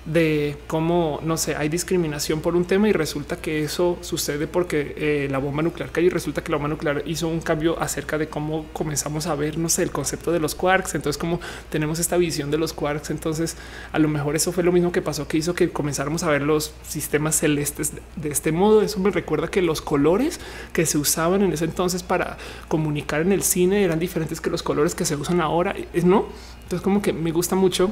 de 0.06 0.58
cómo, 0.68 1.22
no 1.24 1.38
sé, 1.38 1.56
hay 1.56 1.70
discriminación 1.70 2.42
por 2.42 2.56
un 2.56 2.66
tema 2.66 2.90
y 2.90 2.92
resulta 2.92 3.38
que 3.38 3.64
eso 3.64 3.98
sucede 4.02 4.48
porque 4.48 4.94
eh, 4.98 5.28
la 5.32 5.38
bomba 5.38 5.64
nuclear 5.64 5.92
cayó 5.92 6.08
y 6.08 6.10
resulta 6.10 6.44
que 6.44 6.52
la 6.52 6.58
bomba 6.58 6.70
nuclear 6.70 7.04
hizo 7.06 7.28
un 7.28 7.40
cambio 7.40 7.80
acerca 7.80 8.18
de 8.18 8.28
cómo 8.28 8.66
comenzamos 8.74 9.28
a 9.28 9.36
ver, 9.36 9.58
no 9.58 9.70
sé, 9.70 9.84
el 9.84 9.92
concepto 9.92 10.32
de 10.32 10.40
los 10.40 10.56
quarks. 10.56 10.96
Entonces, 10.96 11.18
como 11.18 11.40
tenemos 11.70 12.00
esta 12.00 12.18
visión 12.18 12.52
de 12.52 12.58
los 12.58 12.74
quarks, 12.74 13.12
entonces 13.12 13.56
a 13.94 14.00
lo 14.00 14.10
mejor 14.10 14.36
eso 14.36 14.52
fue 14.52 14.64
lo 14.64 14.74
mismo 14.74 14.92
que 14.92 15.02
pasó, 15.02 15.28
que 15.28 15.38
hizo 15.38 15.56
que 15.56 15.70
comenzáramos 15.70 16.24
a 16.24 16.30
ver 16.30 16.42
los 16.42 16.74
sistemas 16.86 17.38
celestes 17.38 17.94
de 18.18 18.30
este 18.30 18.52
modo. 18.52 18.82
Eso 18.82 19.00
me 19.00 19.10
recuerda 19.10 19.48
que 19.48 19.62
los 19.62 19.82
colores 19.82 20.40
que 20.74 20.86
se 20.86 20.98
usaban 20.98 21.44
en 21.44 21.54
ese 21.54 21.66
entonces 21.66 22.04
para 22.04 22.38
comunicar 22.68 23.22
en 23.22 23.32
el 23.32 23.44
cine 23.44 23.84
eran 23.84 24.00
diferentes 24.00 24.42
que 24.42 24.50
los 24.50 24.64
colores 24.64 24.96
que 24.96 25.06
se 25.06 25.16
usan 25.16 25.40
ahora, 25.40 25.76
¿no? 26.04 26.26
Entonces, 26.64 26.82
como 26.82 27.02
que 27.02 27.14
me 27.14 27.32
gusta 27.32 27.56
mucho 27.56 27.92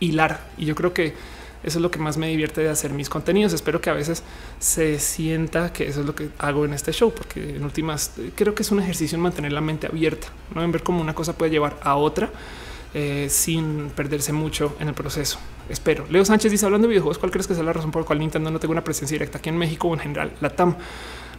hilar. 0.00 0.40
Y 0.56 0.66
yo 0.66 0.74
creo 0.74 0.92
que 0.92 1.14
eso 1.62 1.78
es 1.78 1.82
lo 1.82 1.90
que 1.90 1.98
más 1.98 2.16
me 2.16 2.28
divierte 2.28 2.60
de 2.60 2.68
hacer 2.68 2.92
mis 2.92 3.08
contenidos. 3.08 3.52
Espero 3.52 3.80
que 3.80 3.90
a 3.90 3.92
veces 3.92 4.22
se 4.58 4.98
sienta 4.98 5.72
que 5.72 5.88
eso 5.88 6.00
es 6.00 6.06
lo 6.06 6.14
que 6.14 6.28
hago 6.38 6.64
en 6.64 6.72
este 6.72 6.92
show, 6.92 7.12
porque 7.12 7.56
en 7.56 7.64
últimas 7.64 8.12
creo 8.34 8.54
que 8.54 8.62
es 8.62 8.70
un 8.70 8.80
ejercicio 8.80 9.16
en 9.16 9.22
mantener 9.22 9.52
la 9.52 9.60
mente 9.60 9.86
abierta, 9.86 10.28
no 10.54 10.62
en 10.62 10.70
ver 10.70 10.82
cómo 10.82 11.00
una 11.00 11.14
cosa 11.14 11.36
puede 11.36 11.50
llevar 11.50 11.76
a 11.82 11.96
otra 11.96 12.30
eh, 12.94 13.26
sin 13.30 13.90
perderse 13.90 14.32
mucho 14.32 14.76
en 14.80 14.88
el 14.88 14.94
proceso. 14.94 15.38
Espero. 15.68 16.06
Leo 16.08 16.24
Sánchez 16.24 16.52
dice 16.52 16.66
hablando 16.66 16.86
de 16.86 16.90
videojuegos, 16.90 17.18
¿cuál 17.18 17.32
crees 17.32 17.48
que 17.48 17.54
sea 17.54 17.64
la 17.64 17.72
razón 17.72 17.90
por 17.90 18.02
la 18.02 18.06
cual 18.06 18.20
Nintendo 18.20 18.50
no 18.50 18.60
tengo 18.60 18.72
una 18.72 18.84
presencia 18.84 19.16
directa 19.16 19.38
aquí 19.38 19.48
en 19.48 19.58
México 19.58 19.88
o 19.88 19.94
en 19.94 20.00
general? 20.00 20.32
La 20.40 20.50
TAM 20.50 20.76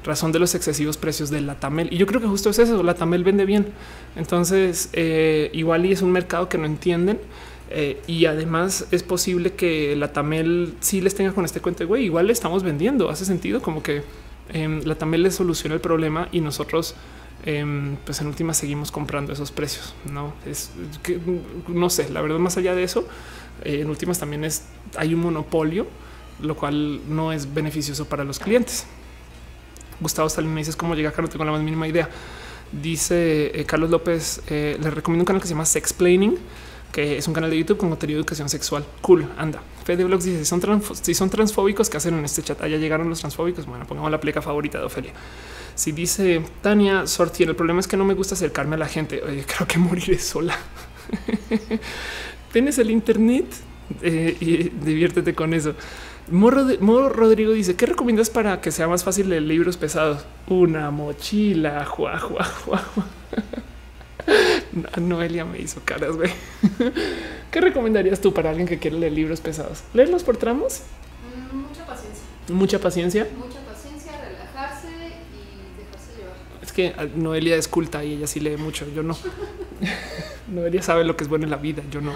razón 0.04 0.32
de 0.32 0.40
los 0.40 0.56
excesivos 0.56 0.98
precios 0.98 1.30
de 1.30 1.42
la 1.42 1.56
Tamel. 1.56 1.92
Y 1.92 1.98
yo 1.98 2.06
creo 2.06 2.20
que 2.20 2.28
justo 2.28 2.50
es 2.50 2.60
eso. 2.60 2.82
La 2.84 2.96
Tamel 2.96 3.24
vende 3.24 3.46
bien. 3.46 3.68
Entonces, 4.16 4.90
eh, 4.94 5.50
igual 5.54 5.86
y 5.86 5.92
es 5.92 6.02
un 6.02 6.12
mercado 6.12 6.50
que 6.50 6.58
no 6.58 6.66
entienden 6.66 7.20
eh, 7.69 8.02
y 8.07 8.26
además 8.26 8.88
es 8.91 9.03
posible 9.03 9.53
que 9.53 9.95
la 9.95 10.14
Tamel 10.14 10.76
sí 10.80 11.02
les 11.02 11.15
tenga 11.15 11.34
con 11.34 11.45
este 11.45 11.60
cuento, 11.60 11.85
güey, 11.88 12.06
igual 12.06 12.27
le 12.27 12.34
estamos 12.34 12.64
vendiendo, 12.64 13.10
hace 13.10 13.26
sentido 13.26 13.61
como 13.61 13.84
que 13.84 14.03
em, 14.49 14.81
la 14.84 14.95
Tamel 14.95 15.23
le 15.23 15.31
soluciona 15.31 15.76
el 15.76 15.81
problema 15.81 16.30
y 16.31 16.41
nosotros 16.41 16.95
em, 17.45 17.98
pues 18.06 18.22
en 18.22 18.27
última 18.27 18.53
seguimos 18.53 18.91
comprando 18.91 19.34
esos 19.34 19.52
precios, 19.52 19.95
no 20.11 20.34
es 20.45 20.72
que 21.03 21.19
no 21.68 21.89
sé, 21.89 22.10
la 22.10 22.22
verdad 22.22 22.39
más 22.39 22.57
allá 22.57 22.73
de 22.76 22.84
eso, 22.84 23.07
eh, 23.64 23.81
en 23.81 23.89
últimas 23.89 24.19
también 24.19 24.44
es 24.44 24.64
hay 24.98 25.14
un 25.14 25.22
monopolio 25.22 25.88
lo 26.41 26.56
cual 26.56 27.02
no 27.07 27.31
es 27.31 27.53
beneficioso 27.53 28.06
para 28.06 28.23
los 28.23 28.39
clientes. 28.39 28.85
Gustavo 29.99 30.27
Stalin 30.27 30.53
me 30.53 30.61
dices 30.61 30.76
cómo 30.76 30.95
llega 30.95 31.10
acá, 31.10 31.22
no 31.22 31.27
tengo 31.27 31.45
la 31.45 31.52
más 31.52 31.61
mínima 31.61 31.88
idea. 31.88 32.10
Dice 32.72 33.60
eh, 33.60 33.65
Carlos 33.65 33.89
López, 33.89 34.41
eh, 34.48 34.77
le 34.81 34.91
recomiendo 34.91 35.23
un 35.23 35.26
canal 35.26 35.41
que 35.41 35.48
se 35.48 35.53
llama 35.53 35.65
Sexplaining, 35.65 36.38
que 36.92 37.18
es 37.18 37.28
un 37.28 37.34
canal 37.34 37.50
de 37.50 37.58
YouTube 37.58 37.78
con 37.78 37.90
contenido 37.90 38.18
de 38.18 38.22
educación 38.22 38.50
sexual. 38.50 38.86
Cool, 39.02 39.28
anda. 39.38 39.62
Fede 39.86 40.04
Blogs 40.04 40.26
dice, 40.26 40.40
si 40.40 40.46
son, 40.46 40.82
si 40.94 41.14
son 41.14 41.30
transfóbicos, 41.30 41.90
¿qué 41.90 41.98
hacen 41.98 42.16
en 42.16 42.26
este 42.26 42.42
chat? 42.42 42.62
Allá 42.62 42.78
llegaron 42.78 43.10
los 43.10 43.20
transfóbicos. 43.20 43.66
Bueno, 43.66 43.86
pongamos 43.86 44.12
la 44.12 44.20
pleca 44.20 44.42
favorita 44.42 44.80
de 44.80 44.86
Ofelia. 44.86 45.14
Si 45.76 45.92
dice 45.92 46.42
Tania 46.62 47.06
Sortier, 47.06 47.50
el 47.50 47.56
problema 47.56 47.80
es 47.80 47.88
que 47.88 47.98
no 47.98 48.04
me 48.04 48.16
gusta 48.16 48.36
acercarme 48.36 48.76
a 48.76 48.80
la 48.80 48.88
gente. 48.88 49.22
Creo 49.48 49.68
que 49.68 49.78
moriré 49.78 50.20
sola. 50.20 50.58
Tienes 52.52 52.80
el 52.80 52.90
internet 52.90 53.46
eh, 54.02 54.36
y 54.40 54.70
diviértete 54.70 55.36
con 55.36 55.54
eso. 55.54 55.76
Moro, 56.30 57.10
Rodrigo 57.10 57.54
dice: 57.54 57.76
¿Qué 57.76 57.86
recomiendas 57.86 58.30
para 58.30 58.60
que 58.60 58.72
sea 58.72 58.88
más 58.88 59.04
fácil 59.04 59.30
leer 59.30 59.44
libros 59.44 59.78
pesados? 59.78 60.26
Una 60.48 60.92
mochila. 60.92 61.86
Jua, 61.86 62.20
jua, 62.20 62.44
jua, 62.44 62.84
Noelia 64.98 65.45
me 65.45 65.60
hizo 65.60 65.82
caras, 65.84 66.16
güey. 66.16 66.32
¿Qué 67.52 67.62
recomendarías 67.62 68.22
tú 68.22 68.34
para 68.34 68.49
alguien 68.49 68.68
que 68.68 68.80
quiere 68.80 68.98
leer 68.98 69.14
libros 69.14 69.41
pesados? 69.41 69.84
¿Leerlos 69.94 70.24
por 70.24 70.38
tramos? 70.38 70.82
Mm, 71.52 71.58
mucha 71.58 71.86
paciencia. 71.86 72.24
Mucha 72.49 72.80
paciencia. 72.80 73.28
Mucha 73.38 73.60
paciencia, 73.62 74.12
relajarse 74.22 74.88
y 74.88 75.82
dejarse 75.82 76.18
llevar. 76.18 76.36
Es 76.62 76.72
que 76.72 76.94
ah, 76.98 77.06
Noelia 77.16 77.56
es 77.56 77.68
culta 77.68 78.04
y 78.04 78.14
ella 78.14 78.28
sí 78.28 78.40
lee 78.40 78.58
mucho. 78.58 78.86
Yo 78.94 79.04
no. 79.04 79.18
Noelia 80.48 80.82
sabe 80.82 81.04
lo 81.04 81.16
que 81.16 81.24
es 81.24 81.30
bueno 81.30 81.45
en 81.45 81.52
la 81.52 81.58
vida. 81.58 81.84
Yo 81.91 82.02
no. 82.02 82.14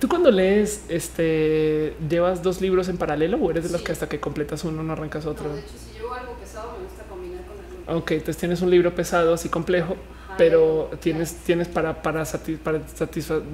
Tú 0.00 0.08
cuando 0.08 0.30
lees, 0.30 0.84
este, 0.88 1.94
llevas 2.08 2.42
dos 2.42 2.62
libros 2.62 2.88
en 2.88 2.96
paralelo 2.96 3.36
o 3.36 3.50
eres 3.50 3.64
de 3.64 3.70
los 3.70 3.82
que 3.82 3.92
hasta 3.92 4.08
que 4.08 4.18
completas 4.18 4.64
uno 4.64 4.82
no 4.82 4.94
arrancas 4.94 5.26
otro. 5.26 5.48
No, 5.48 5.54
de 5.54 5.60
hecho, 5.60 5.74
si 5.76 5.98
llevo 5.98 6.14
algo 6.14 6.32
pesado, 6.36 6.72
me 6.78 6.84
gusta 6.84 7.02
combinar 7.04 7.44
con 7.44 7.56
algo. 7.90 8.00
Ok, 8.00 8.12
entonces 8.12 8.38
tienes 8.38 8.62
un 8.62 8.70
libro 8.70 8.94
pesado, 8.94 9.34
así 9.34 9.50
complejo, 9.50 9.96
pero 10.36 10.90
tienes, 11.00 11.34
tienes 11.44 11.68
para, 11.68 12.02
para, 12.02 12.24
para 12.62 12.80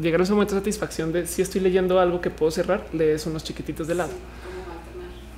llegar 0.01 0.21
a 0.21 0.25
ese 0.25 0.33
momento 0.33 0.55
de 0.55 0.61
satisfacción 0.61 1.13
de 1.13 1.27
si 1.27 1.43
estoy 1.43 1.61
leyendo 1.61 1.99
algo 2.01 2.21
que 2.21 2.31
puedo 2.31 2.51
cerrar, 2.51 2.87
lees 2.93 3.27
unos 3.27 3.45
chiquititos 3.45 3.87
de 3.87 3.95
lado. 3.95 4.13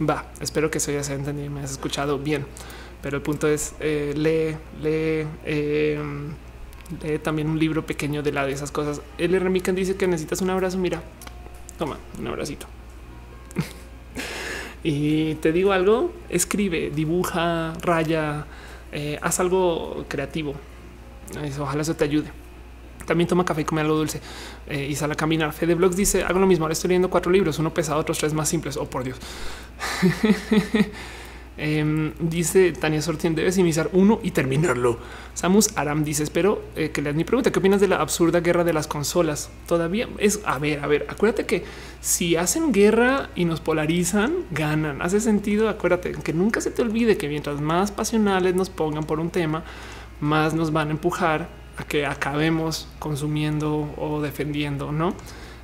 Va, 0.00 0.26
espero 0.40 0.70
que 0.70 0.78
eso 0.78 0.92
ya 0.92 1.02
se 1.02 1.12
haya 1.12 1.20
entendido 1.20 1.46
y 1.46 1.50
me 1.50 1.60
has 1.60 1.72
escuchado 1.72 2.18
bien. 2.18 2.46
Pero 3.02 3.16
el 3.16 3.22
punto 3.22 3.48
es, 3.48 3.74
eh, 3.80 4.12
lee, 4.16 4.56
lee. 4.82 5.26
Eh, 7.02 7.18
también 7.18 7.48
un 7.48 7.58
libro 7.58 7.84
pequeño 7.84 8.22
de 8.22 8.32
la 8.32 8.46
de 8.46 8.52
esas 8.52 8.70
cosas. 8.70 9.02
El 9.18 9.38
Remican 9.38 9.74
dice 9.74 9.96
que 9.96 10.06
necesitas 10.06 10.40
un 10.40 10.50
abrazo. 10.50 10.78
Mira, 10.78 11.02
toma 11.78 11.98
un 12.18 12.26
abracito. 12.26 12.66
y 14.82 15.34
te 15.36 15.52
digo 15.52 15.72
algo: 15.72 16.12
escribe, 16.30 16.90
dibuja, 16.90 17.74
raya, 17.82 18.46
eh, 18.92 19.18
haz 19.20 19.40
algo 19.40 20.04
creativo. 20.08 20.54
Ojalá 21.60 21.82
eso 21.82 21.94
te 21.94 22.04
ayude. 22.04 22.30
También 23.06 23.26
toma 23.26 23.44
café 23.44 23.62
y 23.62 23.64
come 23.64 23.80
algo 23.80 23.96
dulce 23.96 24.20
eh, 24.66 24.86
y 24.90 24.94
sale 24.94 25.14
a 25.14 25.16
caminar. 25.16 25.52
Fede 25.52 25.74
Blogs 25.74 25.96
dice: 25.96 26.24
Hago 26.24 26.38
lo 26.38 26.46
mismo. 26.46 26.64
Ahora 26.64 26.74
estoy 26.74 26.88
leyendo 26.88 27.08
cuatro 27.08 27.32
libros, 27.32 27.58
uno 27.58 27.72
pesado, 27.72 27.98
otros 27.98 28.18
tres 28.18 28.34
más 28.34 28.48
simples. 28.48 28.76
Oh, 28.76 28.84
por 28.88 29.04
Dios. 29.04 29.18
Em, 31.60 32.12
dice 32.20 32.70
Tania 32.70 33.02
Sortien, 33.02 33.34
debes 33.34 33.58
iniciar 33.58 33.90
uno 33.92 34.20
y 34.22 34.30
terminarlo. 34.30 35.00
Samus 35.34 35.76
Aram 35.76 36.04
dice, 36.04 36.22
espero 36.22 36.62
eh, 36.76 36.90
que 36.90 37.02
le 37.02 37.12
mi 37.12 37.24
pregunta. 37.24 37.50
¿Qué 37.50 37.58
opinas 37.58 37.80
de 37.80 37.88
la 37.88 37.96
absurda 37.96 38.38
guerra 38.38 38.62
de 38.62 38.72
las 38.72 38.86
consolas? 38.86 39.50
Todavía 39.66 40.08
es, 40.18 40.40
a 40.44 40.60
ver, 40.60 40.78
a 40.84 40.86
ver, 40.86 41.06
acuérdate 41.10 41.46
que 41.46 41.64
si 42.00 42.36
hacen 42.36 42.72
guerra 42.72 43.30
y 43.34 43.44
nos 43.44 43.60
polarizan, 43.60 44.34
ganan. 44.52 45.02
Hace 45.02 45.20
sentido, 45.20 45.68
acuérdate 45.68 46.12
que 46.12 46.32
nunca 46.32 46.60
se 46.60 46.70
te 46.70 46.80
olvide 46.80 47.16
que 47.16 47.28
mientras 47.28 47.60
más 47.60 47.90
pasionales 47.90 48.54
nos 48.54 48.70
pongan 48.70 49.02
por 49.02 49.18
un 49.18 49.30
tema, 49.30 49.64
más 50.20 50.54
nos 50.54 50.72
van 50.72 50.88
a 50.88 50.90
empujar 50.92 51.48
a 51.76 51.84
que 51.84 52.06
acabemos 52.06 52.88
consumiendo 52.98 53.94
o 53.96 54.20
defendiendo, 54.20 54.92
¿no? 54.92 55.14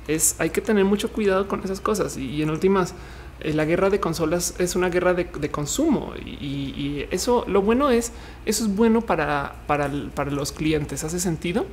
Es, 0.07 0.35
hay 0.39 0.51
que 0.51 0.61
tener 0.61 0.85
mucho 0.85 1.11
cuidado 1.11 1.47
con 1.47 1.63
esas 1.63 1.81
cosas 1.81 2.15
y 2.17 2.41
en 2.41 2.49
últimas 2.49 2.93
eh, 3.41 3.53
la 3.53 3.65
guerra 3.65 3.89
de 3.89 3.99
consolas 3.99 4.55
es 4.59 4.75
una 4.75 4.89
guerra 4.89 5.13
de, 5.13 5.27
consumo 5.51 6.13
y, 6.15 7.05
eso 7.11 7.43
lo 7.47 7.61
bueno 7.61 7.89
es 7.89 8.11
eso 8.45 8.63
es 8.63 8.75
bueno 8.75 9.01
para, 9.01 9.55
para, 9.67 9.87
los 10.31 10.51
clientes. 10.51 11.03
Hace 11.03 11.19
sentido. 11.19 11.65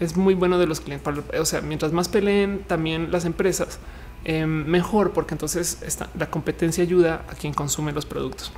Es 0.00 0.16
muy 0.16 0.34
bueno 0.34 0.58
de 0.58 0.66
los 0.66 0.80
clientes. 0.80 1.08
o 1.38 1.44
sea, 1.44 1.60
mientras 1.60 1.92
más 1.92 2.08
peleen 2.08 2.64
también 2.66 3.12
las 3.12 3.24
empresas, 3.24 3.78
em, 4.24 4.66
mejor, 4.66 5.12
porque 5.12 5.34
entonces 5.34 5.78
la 6.18 6.30
competencia 6.30 6.82
ayuda 6.82 7.24
a 7.30 7.34
quien 7.34 7.54
consume 7.54 7.92
los 7.92 8.04
productos. 8.04 8.52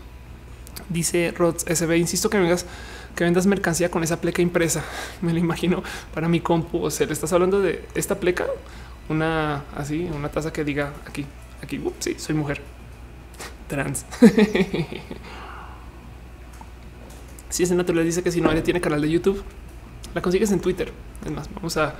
Dice 0.88 1.32
Rods 1.36 1.64
SB, 1.66 1.96
insisto 1.98 2.30
que 2.30 2.38
vengas, 2.38 2.66
que 3.14 3.24
vendas 3.24 3.46
mercancía 3.46 3.90
con 3.90 4.02
esa 4.02 4.20
pleca 4.20 4.42
impresa. 4.42 4.84
Me 5.20 5.32
lo 5.32 5.38
imagino 5.38 5.82
para 6.12 6.28
mi 6.28 6.40
compu. 6.40 6.82
O 6.84 6.90
sea, 6.90 7.06
le 7.06 7.12
estás 7.12 7.32
hablando 7.32 7.60
de 7.60 7.84
esta 7.94 8.20
pleca, 8.20 8.46
una 9.08 9.64
así, 9.76 10.08
una 10.14 10.28
taza 10.28 10.52
que 10.52 10.64
diga 10.64 10.92
aquí 11.06 11.26
Aquí, 11.64 11.80
sí, 11.98 12.14
soy 12.18 12.34
mujer 12.34 12.60
trans. 13.68 14.04
si 17.48 17.62
es 17.62 17.70
natural, 17.72 18.04
dice 18.04 18.22
que 18.22 18.30
si 18.30 18.42
no 18.42 18.52
tiene 18.62 18.82
canal 18.82 19.00
de 19.00 19.10
YouTube, 19.10 19.42
la 20.14 20.20
consigues 20.20 20.52
en 20.52 20.60
Twitter. 20.60 20.92
Es 21.24 21.32
más, 21.32 21.48
vamos 21.54 21.78
a, 21.78 21.94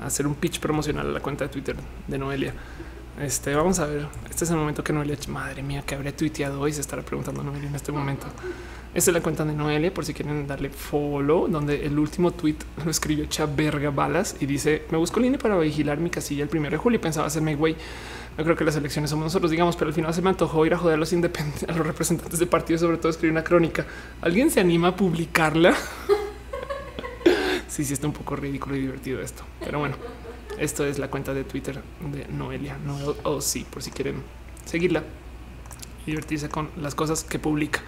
hacer 0.00 0.26
un 0.28 0.34
pitch 0.34 0.60
promocional 0.60 1.08
a 1.08 1.10
la 1.10 1.20
cuenta 1.20 1.44
de 1.44 1.50
Twitter 1.50 1.76
de 2.06 2.18
Noelia. 2.18 2.54
Este 3.20 3.54
vamos 3.54 3.80
a 3.80 3.86
ver. 3.86 4.06
Este 4.30 4.44
es 4.44 4.50
el 4.50 4.56
momento 4.56 4.84
que 4.84 4.92
Noelia, 4.92 5.16
madre 5.28 5.62
mía, 5.64 5.82
que 5.82 5.96
habré 5.96 6.12
tuiteado 6.12 6.60
hoy. 6.60 6.72
Se 6.72 6.80
estará 6.80 7.02
preguntando 7.02 7.42
Noelia 7.42 7.68
en 7.68 7.74
este 7.74 7.90
momento. 7.90 8.28
Esta 8.92 9.12
es 9.12 9.14
la 9.14 9.22
cuenta 9.22 9.44
de 9.44 9.52
Noelia 9.52 9.94
por 9.94 10.04
si 10.04 10.12
quieren 10.12 10.48
darle 10.48 10.68
follow, 10.68 11.46
donde 11.46 11.86
el 11.86 11.96
último 11.96 12.32
tweet 12.32 12.56
lo 12.84 12.90
escribió 12.90 13.26
Chaverga 13.26 13.90
Balas 13.90 14.36
y 14.40 14.46
dice: 14.46 14.82
Me 14.90 14.98
busco 14.98 15.20
línea 15.20 15.38
para 15.38 15.56
vigilar 15.58 15.98
mi 15.98 16.10
casilla 16.10 16.42
el 16.42 16.48
primero 16.48 16.72
de 16.72 16.78
julio 16.78 16.98
y 16.98 17.00
pensaba 17.00 17.28
hacerme 17.28 17.54
güey. 17.54 17.76
No 18.36 18.42
creo 18.42 18.56
que 18.56 18.64
las 18.64 18.74
elecciones 18.74 19.10
somos 19.10 19.24
nosotros, 19.24 19.50
digamos, 19.50 19.76
pero 19.76 19.88
al 19.88 19.94
final 19.94 20.12
se 20.12 20.22
me 20.22 20.30
antojó 20.30 20.66
ir 20.66 20.74
a 20.74 20.78
joder 20.78 20.96
a 20.96 20.98
los 20.98 21.12
independientes, 21.12 21.68
a 21.68 21.72
los 21.72 21.86
representantes 21.86 22.38
de 22.40 22.46
partidos, 22.46 22.80
sobre 22.80 22.96
todo 22.96 23.10
escribir 23.10 23.32
una 23.32 23.44
crónica. 23.44 23.86
¿Alguien 24.22 24.50
se 24.50 24.58
anima 24.58 24.88
a 24.88 24.96
publicarla? 24.96 25.74
sí, 27.68 27.84
sí, 27.84 27.92
está 27.92 28.08
un 28.08 28.12
poco 28.12 28.34
ridículo 28.34 28.74
y 28.74 28.80
divertido 28.80 29.20
esto. 29.20 29.44
Pero 29.62 29.78
bueno, 29.78 29.96
esto 30.58 30.84
es 30.84 30.98
la 30.98 31.08
cuenta 31.08 31.32
de 31.32 31.44
Twitter 31.44 31.80
de 32.12 32.26
Noelia, 32.28 32.76
Noel 32.78 33.14
o 33.22 33.40
sí, 33.40 33.64
por 33.70 33.82
si 33.82 33.92
quieren 33.92 34.22
seguirla 34.64 35.04
y 36.06 36.10
divertirse 36.10 36.48
con 36.48 36.70
las 36.76 36.96
cosas 36.96 37.22
que 37.22 37.38
publica. 37.38 37.82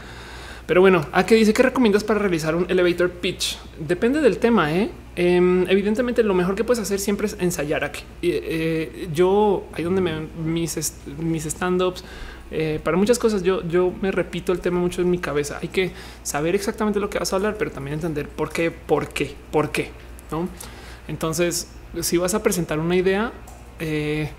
Pero 0.72 0.80
bueno, 0.80 1.04
¿a 1.12 1.26
qué 1.26 1.34
dice 1.34 1.52
que 1.52 1.62
recomiendas 1.62 2.02
para 2.02 2.18
realizar 2.18 2.54
un 2.54 2.64
elevator 2.66 3.10
pitch? 3.10 3.58
Depende 3.78 4.22
del 4.22 4.38
tema. 4.38 4.72
¿eh? 4.72 4.90
Em, 5.16 5.68
evidentemente, 5.68 6.22
lo 6.22 6.32
mejor 6.32 6.54
que 6.54 6.64
puedes 6.64 6.82
hacer 6.82 6.98
siempre 6.98 7.26
es 7.26 7.36
ensayar 7.38 7.84
aquí. 7.84 8.02
Eh, 8.22 9.06
yo 9.12 9.66
ahí 9.74 9.84
donde 9.84 10.00
me 10.00 10.20
mis, 10.42 10.94
mis 11.18 11.44
stand 11.44 11.82
ups. 11.82 12.02
Eh, 12.50 12.80
para 12.82 12.96
muchas 12.96 13.18
cosas 13.18 13.42
yo, 13.42 13.62
yo 13.68 13.92
me 14.00 14.10
repito 14.10 14.50
el 14.50 14.60
tema 14.60 14.80
mucho 14.80 15.02
en 15.02 15.10
mi 15.10 15.18
cabeza. 15.18 15.58
Hay 15.60 15.68
que 15.68 15.90
saber 16.22 16.54
exactamente 16.54 17.00
lo 17.00 17.10
que 17.10 17.18
vas 17.18 17.30
a 17.34 17.36
hablar, 17.36 17.56
pero 17.58 17.70
también 17.70 17.96
entender 17.96 18.26
por 18.26 18.50
qué, 18.50 18.70
por 18.70 19.08
qué, 19.08 19.34
por 19.50 19.72
qué. 19.72 19.90
¿no? 20.30 20.48
Entonces, 21.06 21.68
si 22.00 22.16
vas 22.16 22.32
a 22.32 22.42
presentar 22.42 22.78
una 22.78 22.96
idea, 22.96 23.30
eh, 23.78 24.30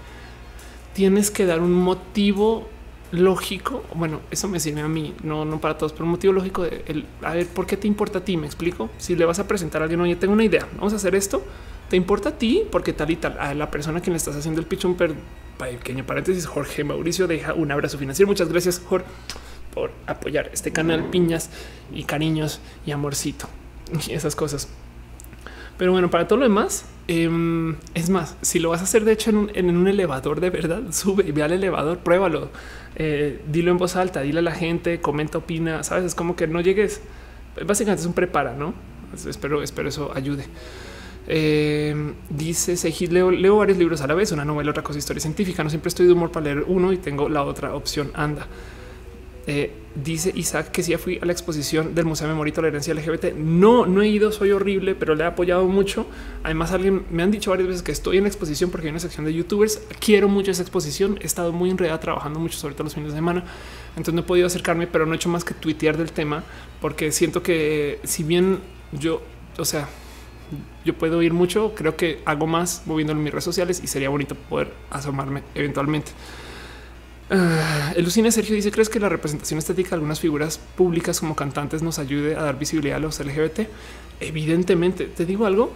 tienes 0.96 1.30
que 1.30 1.46
dar 1.46 1.60
un 1.60 1.74
motivo 1.74 2.68
lógico. 3.14 3.84
Bueno, 3.94 4.22
eso 4.32 4.48
me 4.48 4.60
sirve 4.60 4.82
a 4.82 4.88
mí, 4.88 5.14
no, 5.24 5.46
no 5.46 5.62
para 5.62 5.78
todos, 5.78 5.94
pero 5.94 6.06
un 6.06 6.12
motivo 6.12 6.34
lógico 6.34 6.64
de 6.64 6.84
el, 6.88 7.06
a 7.22 7.34
ver 7.34 7.48
por 7.48 7.66
qué 7.66 7.78
te 7.78 7.88
importa 7.88 8.20
a 8.20 8.26
ti. 8.26 8.36
Me 8.36 8.48
explico. 8.48 8.90
Si 8.98 9.16
le 9.16 9.26
vas 9.26 9.40
a 9.40 9.48
presentar 9.48 9.82
a 9.82 9.86
alguien, 9.86 10.02
oye, 10.02 10.16
tengo 10.16 10.34
una 10.34 10.44
idea, 10.44 10.68
vamos 10.76 10.94
a 10.94 10.98
hacer 10.98 11.16
esto. 11.16 11.44
Te 11.90 11.96
importa 11.96 12.30
a 12.30 12.38
ti 12.38 12.64
porque 12.72 12.92
tal 12.92 13.12
y 13.12 13.16
tal 13.16 13.38
a 13.40 13.54
la 13.54 13.70
persona 13.70 14.00
a 14.00 14.02
quien 14.02 14.14
le 14.14 14.18
estás 14.18 14.36
haciendo 14.36 14.60
el 14.60 14.68
pitch, 14.68 14.86
un 14.86 14.98
pequeño 15.58 16.06
paréntesis. 16.06 16.48
Jorge 16.48 16.84
Mauricio 16.84 17.28
deja 17.28 17.54
un 17.54 17.72
abrazo 17.72 17.98
financiero. 17.98 18.28
Muchas 18.28 18.50
gracias, 18.50 18.82
Jorge, 18.84 19.06
por 19.74 19.92
apoyar 20.08 20.50
este 20.52 20.72
canal, 20.72 21.06
piñas 21.12 21.52
y 21.94 22.04
cariños 22.04 22.62
y 22.86 22.92
amorcito 22.92 23.48
y 24.08 24.14
esas 24.14 24.36
cosas. 24.36 24.68
Pero 25.78 25.92
bueno, 25.92 26.10
para 26.10 26.28
todo 26.28 26.40
lo 26.40 26.46
demás, 26.46 26.86
em, 27.08 27.76
es 27.94 28.10
más, 28.10 28.38
si 28.42 28.60
lo 28.60 28.70
vas 28.70 28.82
a 28.82 28.84
hacer 28.84 29.06
de 29.06 29.12
hecho 29.12 29.30
en 29.32 29.78
un, 29.78 29.88
elevador 29.88 30.40
de 30.40 30.50
verdad, 30.50 30.82
sube 30.92 31.26
y 31.28 31.32
ve 31.32 31.44
al 31.44 31.52
elevador, 31.52 32.00
pruébalo 32.00 32.50
eh, 32.96 33.42
dilo 33.48 33.72
en 33.72 33.78
voz 33.78 33.96
alta, 33.96 34.22
dile 34.22 34.40
a 34.40 34.42
la 34.44 34.52
gente, 34.52 35.02
comenta, 35.02 35.40
opina, 35.40 35.84
sabes, 35.84 36.06
es 36.06 36.16
como 36.16 36.36
que 36.36 36.48
no 36.48 36.62
llegues. 36.62 37.02
Básicamente 37.66 38.02
es 38.02 38.08
un 38.08 38.14
prepara, 38.14 38.56
no? 38.56 38.74
Espero, 39.28 39.62
espero 39.64 39.90
eso 39.90 40.12
ayude. 40.16 40.46
Eh, 41.28 42.14
dice 42.30 42.76
Sejid, 42.76 43.12
leo, 43.12 43.32
leo 43.32 43.58
varios 43.58 43.78
libros 43.78 44.02
a 44.02 44.08
la 44.08 44.14
vez, 44.14 44.32
una 44.32 44.46
novela, 44.46 44.72
otra 44.72 44.84
cosa, 44.84 45.00
historia 45.00 45.22
científica. 45.22 45.64
No 45.64 45.70
siempre 45.70 45.90
estoy 45.90 46.06
de 46.06 46.14
humor 46.14 46.32
para 46.32 46.46
leer 46.46 46.66
uno 46.68 46.92
y 46.94 46.98
tengo 46.98 47.30
la 47.30 47.44
otra 47.44 47.76
opción. 47.76 48.12
Anda. 48.14 48.48
Eh, 49.46 49.72
dice 49.96 50.32
Isaac 50.34 50.72
que 50.72 50.82
si 50.84 50.92
ya 50.92 50.98
fui 50.98 51.20
a 51.22 51.26
la 51.26 51.34
exposición 51.34 51.94
del 51.94 52.06
Museo 52.06 52.28
de 52.28 52.34
Memoria 52.34 52.50
y 52.50 52.54
Tolerancia 52.54 52.94
LGBT. 52.94 53.34
No, 53.36 53.86
no 53.86 54.02
he 54.02 54.08
ido, 54.08 54.32
soy 54.32 54.52
horrible, 54.52 54.96
pero 54.96 55.16
le 55.16 55.24
he 55.24 55.28
apoyado 55.28 55.66
mucho. 55.66 56.08
Además, 56.44 56.72
alguien 56.72 57.06
me 57.12 57.24
han 57.24 57.32
dicho 57.32 57.52
varias 57.52 57.68
veces 57.68 57.84
que 57.84 57.92
estoy 57.92 58.18
en 58.18 58.24
la 58.24 58.30
exposición 58.30 58.72
porque 58.72 58.88
hay 58.88 58.92
una 58.92 59.00
sección 59.00 59.26
de 59.26 59.34
youtubers. 59.34 59.82
Quiero 60.00 60.30
mucho 60.30 60.52
esa 60.52 60.62
exposición. 60.62 61.20
He 61.22 61.26
estado 61.26 61.52
muy 61.52 61.70
enredada 61.70 62.00
trabajando 62.00 62.40
mucho, 62.40 62.58
sobre 62.58 62.74
todo 62.76 62.86
los 62.86 62.94
fines 62.94 63.12
de 63.12 63.18
semana. 63.18 63.44
Entonces 63.90 64.14
no 64.14 64.22
he 64.22 64.24
podido 64.24 64.48
acercarme, 64.48 64.88
pero 64.88 65.06
no 65.06 65.14
he 65.14 65.16
hecho 65.18 65.30
más 65.30 65.44
que 65.44 65.54
tuitear 65.54 65.98
del 65.98 66.12
tema 66.12 66.44
porque 66.82 67.12
siento 67.12 67.44
que 67.44 68.00
si 68.04 68.24
bien 68.24 68.60
yo, 68.92 69.22
o 69.58 69.66
sea, 69.66 69.88
yo 70.86 70.94
puedo 70.94 71.22
ir 71.22 71.34
mucho, 71.34 71.74
creo 71.76 71.96
que 71.96 72.22
hago 72.26 72.48
más 72.48 72.84
moviéndolo 72.86 73.20
en 73.20 73.24
mis 73.24 73.32
redes 73.32 73.44
sociales 73.44 73.82
y 73.84 73.88
sería 73.88 74.10
bonito 74.10 74.36
poder 74.36 74.74
asomarme 74.90 75.44
eventualmente. 75.56 76.12
Uh, 77.30 77.96
el 77.96 78.04
Lucine 78.04 78.32
Sergio 78.32 78.56
dice: 78.56 78.72
¿Crees 78.72 78.90
que 78.90 79.00
la 79.00 79.10
representación 79.10 79.58
estética 79.58 79.92
de 79.92 79.96
algunas 79.96 80.20
figuras 80.20 80.58
públicas 80.58 81.20
como 81.20 81.36
cantantes 81.36 81.82
nos 81.82 82.00
ayude 82.00 82.36
a 82.36 82.44
dar 82.44 82.60
visibilidad 82.60 82.98
a 82.98 83.00
los 83.00 83.20
LGBT? 83.20 83.62
Evidentemente, 84.20 85.06
te 85.06 85.26
digo 85.26 85.46
algo. 85.46 85.72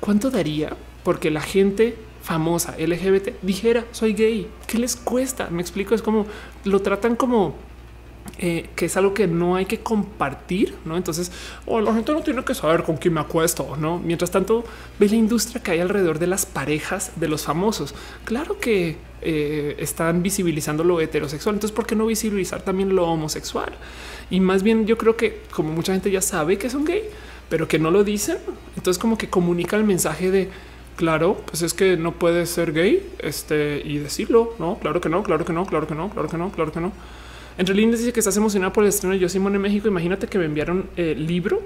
¿Cuánto 0.00 0.30
daría 0.30 0.76
porque 1.04 1.30
la 1.30 1.40
gente 1.40 1.96
famosa 2.22 2.76
LGBT 2.78 3.42
dijera 3.42 3.84
soy 3.92 4.14
gay? 4.14 4.48
¿Qué 4.66 4.78
les 4.78 4.96
cuesta? 4.96 5.48
Me 5.50 5.60
explico. 5.60 5.94
Es 5.94 6.02
como 6.02 6.26
lo 6.64 6.80
tratan 6.80 7.16
como 7.16 7.56
eh, 8.38 8.70
que 8.74 8.86
es 8.86 8.96
algo 8.96 9.14
que 9.14 9.26
no 9.26 9.56
hay 9.56 9.66
que 9.66 9.80
compartir, 9.80 10.74
¿no? 10.84 10.96
Entonces, 10.96 11.30
oh, 11.66 11.80
la 11.80 11.94
gente 11.94 12.12
no 12.12 12.22
tiene 12.22 12.44
que 12.44 12.54
saber 12.54 12.82
con 12.82 12.96
quién 12.96 13.14
me 13.14 13.20
acuesto, 13.20 13.76
¿no? 13.76 13.98
Mientras 13.98 14.30
tanto, 14.30 14.64
ve 14.98 15.08
la 15.08 15.16
industria 15.16 15.62
que 15.62 15.72
hay 15.72 15.80
alrededor 15.80 16.18
de 16.18 16.26
las 16.26 16.46
parejas 16.46 17.12
de 17.16 17.28
los 17.28 17.44
famosos. 17.44 17.94
Claro 18.24 18.58
que 18.58 18.96
eh, 19.20 19.76
están 19.78 20.22
visibilizando 20.22 20.82
lo 20.82 21.00
heterosexual, 21.00 21.56
entonces, 21.56 21.74
¿por 21.74 21.86
qué 21.86 21.94
no 21.94 22.06
visibilizar 22.06 22.62
también 22.62 22.94
lo 22.96 23.06
homosexual? 23.06 23.72
Y 24.30 24.40
más 24.40 24.62
bien, 24.62 24.86
yo 24.86 24.96
creo 24.98 25.16
que 25.16 25.42
como 25.54 25.72
mucha 25.72 25.92
gente 25.92 26.10
ya 26.10 26.22
sabe 26.22 26.58
que 26.58 26.70
son 26.70 26.84
gay, 26.84 27.02
pero 27.48 27.68
que 27.68 27.78
no 27.78 27.90
lo 27.90 28.02
dicen, 28.02 28.38
entonces 28.76 29.00
como 29.00 29.18
que 29.18 29.28
comunica 29.28 29.76
el 29.76 29.84
mensaje 29.84 30.30
de 30.30 30.48
claro, 30.96 31.36
pues 31.46 31.62
es 31.62 31.74
que 31.74 31.96
no 31.96 32.12
puedes 32.12 32.50
ser 32.50 32.72
gay 32.72 33.08
este, 33.18 33.82
y 33.84 33.98
decirlo, 33.98 34.54
no, 34.58 34.78
claro 34.78 35.00
que 35.00 35.08
no, 35.08 35.22
claro 35.22 35.44
que 35.44 35.52
no, 35.52 35.66
claro 35.66 35.86
que 35.86 35.94
no, 35.94 36.10
claro 36.10 36.28
que 36.28 36.36
no, 36.38 36.50
claro 36.50 36.72
que 36.72 36.80
no. 36.80 36.92
Entre 37.58 37.74
líneas 37.74 38.00
dice 38.00 38.12
que 38.12 38.20
estás 38.20 38.36
emocionada 38.36 38.72
por 38.72 38.84
el 38.84 38.88
estreno 38.88 39.14
de 39.14 39.20
Yo 39.20 39.28
Simón 39.28 39.54
en 39.54 39.60
México. 39.60 39.88
Imagínate 39.88 40.26
que 40.26 40.38
me 40.38 40.46
enviaron 40.46 40.88
el 40.96 41.06
eh, 41.06 41.14
libro 41.14 41.62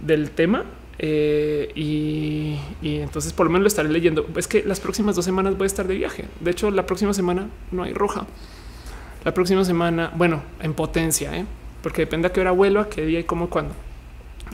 del 0.00 0.30
tema 0.30 0.64
eh, 0.98 1.70
y, 1.74 2.58
entonces 2.82 3.32
por 3.32 3.46
lo 3.46 3.52
menos 3.52 3.62
lo 3.62 3.68
estaré 3.68 3.88
leyendo. 3.88 4.26
Es 4.36 4.48
que 4.48 4.64
las 4.64 4.80
próximas 4.80 5.14
dos 5.14 5.24
semanas 5.24 5.56
voy 5.56 5.66
a 5.66 5.68
estar 5.68 5.86
de 5.86 5.94
viaje. 5.94 6.24
De 6.40 6.50
hecho, 6.50 6.70
la 6.70 6.86
próxima 6.86 7.14
semana 7.14 7.48
no 7.70 7.84
hay 7.84 7.92
roja. 7.92 8.26
La 9.24 9.32
próxima 9.32 9.64
semana, 9.64 10.12
bueno, 10.16 10.42
en 10.60 10.74
potencia, 10.74 11.36
¿eh? 11.36 11.44
porque 11.82 12.02
depende 12.02 12.28
a 12.28 12.32
qué 12.32 12.40
hora 12.40 12.50
vuelo, 12.50 12.88
qué 12.88 13.04
día 13.06 13.20
y 13.20 13.24
cómo, 13.24 13.48
cuándo. 13.48 13.74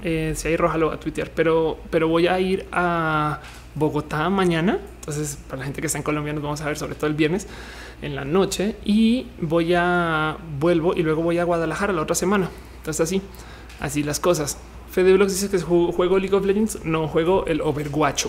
si 0.03 0.49
hay 0.49 0.57
roja 0.57 0.77
lo 0.77 0.87
voy 0.87 0.97
a 0.97 1.01
tuitear, 1.01 1.31
pero, 1.35 1.79
pero 1.91 2.09
voy 2.09 2.27
a 2.27 2.39
ir 2.41 2.67
a 2.73 3.41
Bogotá 3.75 4.29
mañana. 4.29 4.79
Entonces, 5.01 5.39
para 5.49 5.61
la 5.61 5.65
gente 5.65 5.81
que 5.81 5.87
está 5.87 5.99
en 5.99 6.05
Colombia, 6.05 6.33
nos 6.33 6.43
vamos 6.43 6.61
a 6.61 6.67
ver 6.67 6.77
sobre 6.77 6.95
todo 6.95 7.07
el 7.07 7.15
viernes 7.15 7.47
en 8.03 8.15
la 8.15 8.25
noche 8.25 8.77
y 8.85 9.27
voy 9.41 9.75
a 9.75 10.37
vuelvo 10.59 10.95
y 10.95 11.03
luego 11.03 11.23
voy 11.23 11.39
a 11.39 11.45
Guadalajara 11.45 11.93
la 11.93 12.03
otra 12.03 12.15
semana. 12.15 12.51
Entonces, 12.79 13.01
así, 13.01 13.23
así 13.81 14.03
las 14.03 14.21
cosas. 14.21 14.59
Fede 14.91 15.13
Blogs 15.15 15.33
dice 15.33 15.49
que 15.49 15.59
juego 15.59 16.19
League 16.19 16.35
of 16.35 16.45
Legends, 16.45 16.85
no 16.85 17.09
juego 17.09 17.47
el 17.47 17.61
Overwatch. 17.61 18.27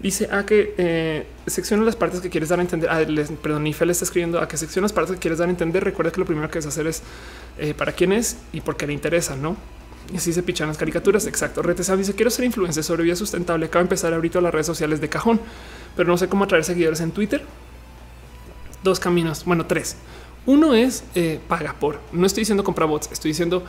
Dice 0.00 0.28
a 0.30 0.40
ah, 0.40 0.46
que 0.46 0.74
eh, 0.76 1.26
secciona 1.46 1.82
las 1.82 1.96
partes 1.96 2.20
que 2.20 2.28
quieres 2.28 2.50
dar 2.50 2.58
a 2.58 2.62
entender. 2.62 2.90
Ah, 2.90 3.00
perdón, 3.42 3.66
Ife 3.66 3.86
le 3.86 3.92
está 3.92 4.04
escribiendo 4.04 4.40
a 4.40 4.46
que 4.46 4.56
secciona 4.56 4.84
las 4.84 4.92
partes 4.92 5.14
que 5.14 5.20
quieres 5.20 5.38
dar 5.38 5.48
a 5.48 5.50
entender. 5.50 5.82
Recuerda 5.84 6.12
que 6.12 6.20
lo 6.20 6.26
primero 6.26 6.48
que 6.48 6.54
debes 6.54 6.66
hacer 6.66 6.86
es 6.86 7.02
eh, 7.58 7.72
para 7.72 7.92
quién 7.92 8.12
es 8.12 8.36
y 8.52 8.60
por 8.60 8.76
qué 8.76 8.86
le 8.86 8.92
interesa, 8.92 9.36
no? 9.36 9.56
Y 10.12 10.18
así 10.18 10.32
se 10.32 10.42
pichan 10.42 10.68
las 10.68 10.76
caricaturas. 10.76 11.26
Exacto. 11.26 11.62
Retesab 11.62 11.96
dice: 11.96 12.14
Quiero 12.14 12.30
ser 12.30 12.44
influencer 12.44 12.84
sobre 12.84 13.04
vida 13.04 13.16
sustentable. 13.16 13.66
Acabo 13.66 13.82
de 13.82 13.86
empezar 13.86 14.12
ahorita 14.12 14.40
las 14.40 14.52
redes 14.52 14.66
sociales 14.66 15.00
de 15.00 15.08
cajón, 15.08 15.40
pero 15.96 16.08
no 16.08 16.18
sé 16.18 16.28
cómo 16.28 16.44
atraer 16.44 16.64
seguidores 16.64 17.00
en 17.00 17.12
Twitter. 17.12 17.42
Dos 18.86 19.00
caminos, 19.00 19.44
bueno, 19.44 19.66
tres. 19.66 19.96
Uno 20.46 20.72
es 20.72 21.02
eh, 21.16 21.40
paga 21.48 21.74
por. 21.74 21.98
No 22.12 22.24
estoy 22.24 22.42
diciendo 22.42 22.62
compra 22.62 22.86
bots, 22.86 23.08
estoy 23.10 23.32
diciendo 23.32 23.64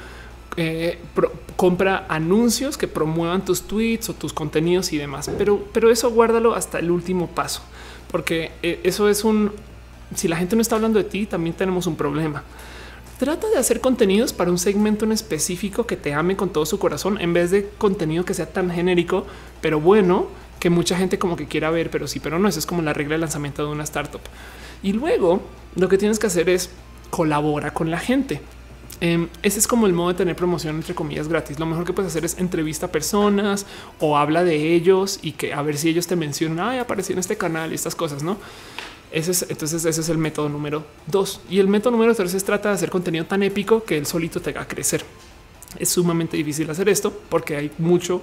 eh, 0.57 0.99
compra 1.55 2.05
anuncios 2.07 2.77
que 2.77 2.87
promuevan 2.87 3.43
tus 3.43 3.63
tweets 3.63 4.09
o 4.09 4.13
tus 4.13 4.31
contenidos 4.31 4.93
y 4.93 4.97
demás. 4.99 5.31
Pero, 5.35 5.65
pero 5.73 5.89
eso 5.89 6.11
guárdalo 6.11 6.53
hasta 6.53 6.77
el 6.77 6.91
último 6.91 7.25
paso, 7.25 7.63
porque 8.11 8.51
eh, 8.61 8.79
eso 8.83 9.09
es 9.09 9.23
un. 9.23 9.53
Si 10.13 10.27
la 10.27 10.35
gente 10.35 10.55
no 10.55 10.61
está 10.61 10.75
hablando 10.75 10.99
de 10.99 11.05
ti, 11.05 11.25
también 11.25 11.55
tenemos 11.55 11.87
un 11.87 11.95
problema. 11.95 12.43
Trata 13.17 13.49
de 13.49 13.57
hacer 13.57 13.81
contenidos 13.81 14.33
para 14.33 14.51
un 14.51 14.59
segmento 14.59 15.03
en 15.03 15.13
específico 15.13 15.87
que 15.87 15.97
te 15.97 16.13
ame 16.13 16.35
con 16.35 16.49
todo 16.49 16.67
su 16.67 16.77
corazón 16.77 17.19
en 17.19 17.33
vez 17.33 17.49
de 17.49 17.67
contenido 17.79 18.23
que 18.23 18.35
sea 18.35 18.53
tan 18.53 18.69
genérico, 18.69 19.25
pero 19.61 19.81
bueno, 19.81 20.27
que 20.59 20.69
mucha 20.69 20.95
gente 20.95 21.17
como 21.17 21.35
que 21.35 21.47
quiera 21.47 21.71
ver, 21.71 21.89
pero 21.89 22.07
sí, 22.07 22.19
pero 22.19 22.37
no. 22.37 22.47
Eso 22.47 22.59
es 22.59 22.67
como 22.67 22.83
la 22.83 22.93
regla 22.93 23.15
de 23.15 23.21
lanzamiento 23.21 23.65
de 23.65 23.71
una 23.71 23.83
startup. 23.83 24.21
Y 24.83 24.93
luego 24.93 25.41
lo 25.75 25.89
que 25.89 25.97
tienes 25.97 26.19
que 26.19 26.27
hacer 26.27 26.49
es 26.49 26.69
colabora 27.09 27.73
con 27.73 27.91
la 27.91 27.99
gente. 27.99 28.41
Em, 28.99 29.27
ese 29.43 29.59
es 29.59 29.67
como 29.67 29.85
el 29.85 29.93
modo 29.93 30.09
de 30.09 30.15
tener 30.15 30.35
promoción 30.35 30.75
entre 30.75 30.95
comillas 30.95 31.27
gratis. 31.27 31.59
Lo 31.59 31.65
mejor 31.65 31.85
que 31.85 31.93
puedes 31.93 32.11
hacer 32.11 32.25
es 32.25 32.37
entrevista 32.39 32.87
a 32.87 32.91
personas 32.91 33.65
o 33.99 34.17
habla 34.17 34.43
de 34.43 34.73
ellos 34.73 35.19
y 35.21 35.33
que 35.33 35.53
a 35.53 35.61
ver 35.61 35.77
si 35.77 35.89
ellos 35.89 36.07
te 36.07 36.15
mencionan, 36.15 36.67
ay, 36.67 36.79
apareció 36.79 37.13
en 37.13 37.19
este 37.19 37.37
canal 37.37 37.71
y 37.71 37.75
estas 37.75 37.95
cosas, 37.95 38.23
no? 38.23 38.37
Ese 39.11 39.31
es, 39.31 39.45
entonces 39.49 39.85
ese 39.85 40.01
es 40.01 40.09
el 40.09 40.17
método 40.17 40.49
número 40.49 40.85
dos. 41.05 41.41
Y 41.49 41.59
el 41.59 41.67
método 41.67 41.91
número 41.91 42.15
tres 42.15 42.33
es 42.33 42.43
trata 42.43 42.69
de 42.69 42.75
hacer 42.75 42.89
contenido 42.89 43.25
tan 43.25 43.43
épico 43.43 43.83
que 43.83 43.97
él 43.97 44.05
solito 44.05 44.41
te 44.41 44.49
haga 44.49 44.67
crecer. 44.67 45.03
Es 45.77 45.89
sumamente 45.89 46.35
difícil 46.35 46.69
hacer 46.69 46.89
esto 46.89 47.13
porque 47.29 47.55
hay 47.55 47.71
mucho 47.77 48.21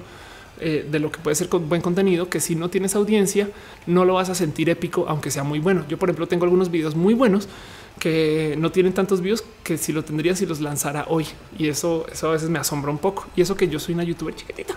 eh, 0.64 0.88
de 0.90 0.98
lo 0.98 1.12
que 1.12 1.20
puede 1.20 1.36
ser 1.36 1.50
con 1.50 1.68
buen 1.68 1.82
contenido 1.82 2.30
que 2.30 2.40
si 2.40 2.56
no 2.56 2.70
tienes 2.70 2.96
audiencia 2.96 3.50
no 3.86 4.06
lo 4.06 4.14
vas 4.14 4.30
a 4.30 4.34
sentir 4.34 4.70
épico 4.70 5.04
aunque 5.08 5.30
sea 5.30 5.44
muy 5.44 5.58
bueno. 5.58 5.84
Yo 5.88 5.98
por 5.98 6.08
ejemplo 6.08 6.26
tengo 6.26 6.44
algunos 6.44 6.70
videos 6.70 6.94
muy 6.96 7.12
buenos 7.12 7.48
que 8.00 8.56
no 8.58 8.72
tienen 8.72 8.94
tantos 8.94 9.20
views 9.20 9.44
que 9.62 9.76
si 9.76 9.92
lo 9.92 10.04
tendría 10.04 10.34
si 10.34 10.46
los 10.46 10.60
lanzara 10.60 11.04
hoy 11.08 11.26
y 11.58 11.68
eso, 11.68 12.06
eso 12.10 12.28
a 12.28 12.32
veces 12.32 12.48
me 12.48 12.58
asombra 12.58 12.90
un 12.90 12.98
poco 12.98 13.26
y 13.36 13.42
eso 13.42 13.56
que 13.56 13.68
yo 13.68 13.78
soy 13.78 13.94
una 13.94 14.04
youtuber 14.04 14.34
chiquitita 14.34 14.76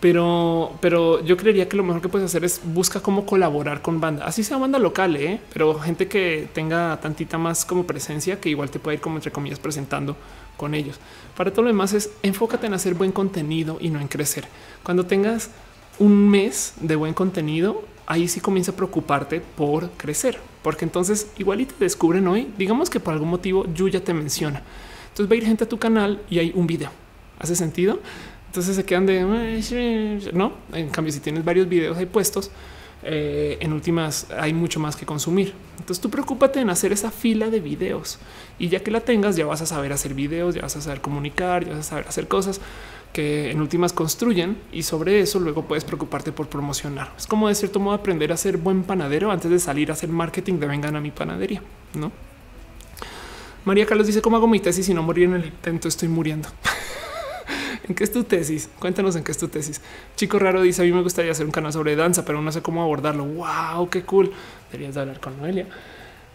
pero, 0.00 0.72
pero 0.80 1.22
yo 1.22 1.36
creería 1.36 1.68
que 1.68 1.76
lo 1.76 1.84
mejor 1.84 2.00
que 2.00 2.08
puedes 2.08 2.24
hacer 2.24 2.42
es 2.42 2.62
busca 2.64 3.00
cómo 3.00 3.26
colaborar 3.26 3.82
con 3.82 4.00
banda, 4.00 4.24
así 4.24 4.42
sea 4.42 4.56
banda 4.56 4.78
local, 4.78 5.14
¿eh? 5.16 5.40
pero 5.52 5.78
gente 5.78 6.08
que 6.08 6.48
tenga 6.54 6.98
tantita 7.00 7.36
más 7.36 7.66
como 7.66 7.84
presencia 7.84 8.40
que 8.40 8.48
igual 8.48 8.70
te 8.70 8.78
puede 8.78 8.96
ir 8.96 9.00
como 9.02 9.16
entre 9.16 9.30
comillas 9.30 9.58
presentando 9.58 10.16
con 10.56 10.74
ellos. 10.74 10.98
Para 11.40 11.52
todo 11.52 11.62
lo 11.62 11.68
demás 11.68 11.94
es 11.94 12.10
enfócate 12.22 12.66
en 12.66 12.74
hacer 12.74 12.92
buen 12.92 13.12
contenido 13.12 13.78
y 13.80 13.88
no 13.88 13.98
en 13.98 14.08
crecer. 14.08 14.44
Cuando 14.82 15.06
tengas 15.06 15.48
un 15.98 16.28
mes 16.28 16.74
de 16.82 16.96
buen 16.96 17.14
contenido, 17.14 17.82
ahí 18.06 18.28
sí 18.28 18.40
comienza 18.40 18.72
a 18.72 18.76
preocuparte 18.76 19.40
por 19.40 19.88
crecer, 19.92 20.38
porque 20.60 20.84
entonces 20.84 21.32
igual 21.38 21.62
y 21.62 21.64
te 21.64 21.82
descubren 21.82 22.28
hoy, 22.28 22.52
digamos 22.58 22.90
que 22.90 23.00
por 23.00 23.14
algún 23.14 23.30
motivo 23.30 23.64
Yuya 23.72 24.04
te 24.04 24.12
menciona. 24.12 24.62
Entonces 25.08 25.30
va 25.30 25.34
a 25.34 25.36
ir 25.38 25.46
gente 25.46 25.64
a 25.64 25.66
tu 25.66 25.78
canal 25.78 26.20
y 26.28 26.40
hay 26.40 26.52
un 26.54 26.66
video. 26.66 26.90
¿Hace 27.38 27.56
sentido? 27.56 28.00
Entonces 28.48 28.76
se 28.76 28.84
quedan 28.84 29.06
de 29.06 29.22
no. 30.34 30.52
En 30.74 30.90
cambio, 30.90 31.10
si 31.10 31.20
tienes 31.20 31.42
varios 31.42 31.66
videos 31.66 31.96
ahí 31.96 32.04
puestos, 32.04 32.50
eh, 33.02 33.58
en 33.60 33.72
últimas 33.72 34.26
hay 34.30 34.52
mucho 34.52 34.80
más 34.80 34.96
que 34.96 35.06
consumir. 35.06 35.54
Entonces 35.78 36.00
tú 36.00 36.10
preocúpate 36.10 36.60
en 36.60 36.70
hacer 36.70 36.92
esa 36.92 37.10
fila 37.10 37.48
de 37.50 37.60
videos 37.60 38.18
y 38.58 38.68
ya 38.68 38.80
que 38.80 38.90
la 38.90 39.00
tengas, 39.00 39.36
ya 39.36 39.46
vas 39.46 39.62
a 39.62 39.66
saber 39.66 39.92
hacer 39.92 40.14
videos, 40.14 40.54
ya 40.54 40.62
vas 40.62 40.76
a 40.76 40.80
saber 40.80 41.00
comunicar, 41.00 41.64
ya 41.64 41.72
vas 41.72 41.80
a 41.80 41.82
saber 41.82 42.06
hacer 42.08 42.28
cosas 42.28 42.60
que 43.12 43.50
en 43.50 43.60
últimas 43.60 43.92
construyen 43.92 44.56
y 44.72 44.82
sobre 44.82 45.20
eso 45.20 45.40
luego 45.40 45.64
puedes 45.64 45.84
preocuparte 45.84 46.32
por 46.32 46.48
promocionar. 46.48 47.12
Es 47.16 47.26
como 47.26 47.48
de 47.48 47.54
cierto 47.54 47.80
modo 47.80 47.94
aprender 47.94 48.32
a 48.32 48.36
ser 48.36 48.56
buen 48.56 48.84
panadero 48.84 49.30
antes 49.30 49.50
de 49.50 49.58
salir 49.58 49.90
a 49.90 49.94
hacer 49.94 50.10
marketing 50.10 50.60
de 50.60 50.66
vengan 50.66 50.94
a 50.96 51.00
mi 51.00 51.10
panadería, 51.10 51.62
no? 51.94 52.12
María 53.64 53.84
Carlos 53.84 54.06
dice 54.06 54.22
cómo 54.22 54.36
hago 54.36 54.46
mi 54.46 54.60
tesis 54.60 54.88
y 54.88 54.94
no 54.94 55.02
morir 55.02 55.24
en 55.24 55.34
el 55.34 55.46
intento, 55.46 55.88
estoy 55.88 56.08
muriendo. 56.08 56.48
¿En 57.88 57.94
qué 57.94 58.04
es 58.04 58.12
tu 58.12 58.24
tesis? 58.24 58.68
Cuéntanos 58.78 59.16
en 59.16 59.24
qué 59.24 59.32
es 59.32 59.38
tu 59.38 59.48
tesis. 59.48 59.80
Chico 60.16 60.38
Raro 60.38 60.62
dice, 60.62 60.82
a 60.82 60.84
mí 60.84 60.92
me 60.92 61.02
gustaría 61.02 61.32
hacer 61.32 61.46
un 61.46 61.52
canal 61.52 61.72
sobre 61.72 61.96
danza, 61.96 62.24
pero 62.24 62.40
no 62.40 62.52
sé 62.52 62.62
cómo 62.62 62.82
abordarlo. 62.82 63.24
¡Wow! 63.24 63.88
¡Qué 63.90 64.02
cool! 64.02 64.32
Deberías 64.70 64.94
de 64.94 65.00
hablar 65.00 65.20
con 65.20 65.38
Noelia. 65.38 65.66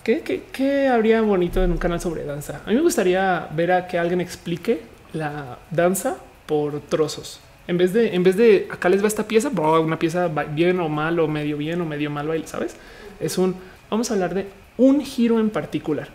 ¿Qué, 0.03 0.43
qué, 0.51 0.87
habría 0.87 1.21
bonito 1.21 1.63
en 1.63 1.71
un 1.71 1.77
canal 1.77 1.99
sobre 1.99 2.25
danza? 2.25 2.61
A 2.65 2.69
mí 2.69 2.75
me 2.75 2.81
gustaría 2.81 3.47
ver 3.55 3.71
a 3.71 3.87
que 3.87 3.97
alguien 3.97 4.21
explique 4.21 4.81
la 5.13 5.57
danza 5.71 6.17
por 6.45 6.79
trozos. 6.81 7.39
En 7.67 7.77
vez 7.77 7.93
de, 7.93 8.13
en 8.13 8.23
vez 8.23 8.37
de 8.37 8.67
acá 8.71 8.89
les 8.89 9.03
va 9.03 9.07
esta 9.07 9.27
pieza, 9.27 9.49
una 9.49 9.97
pieza 9.97 10.27
bien 10.27 10.79
o 10.79 10.89
mal 10.89 11.19
o 11.19 11.27
medio 11.27 11.57
bien 11.57 11.81
o 11.81 11.85
medio 11.85 12.11
mal, 12.11 12.47
¿sabes? 12.47 12.75
Es 13.19 13.39
un, 13.39 13.55
vamos 13.89 14.11
a 14.11 14.13
hablar 14.13 14.35
de 14.35 14.47
un 14.77 15.01
giro 15.01 15.39
en 15.39 15.49
particular. 15.49 16.09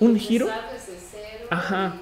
un 0.00 0.18
giro. 0.18 0.48
Ajá. 1.50 1.94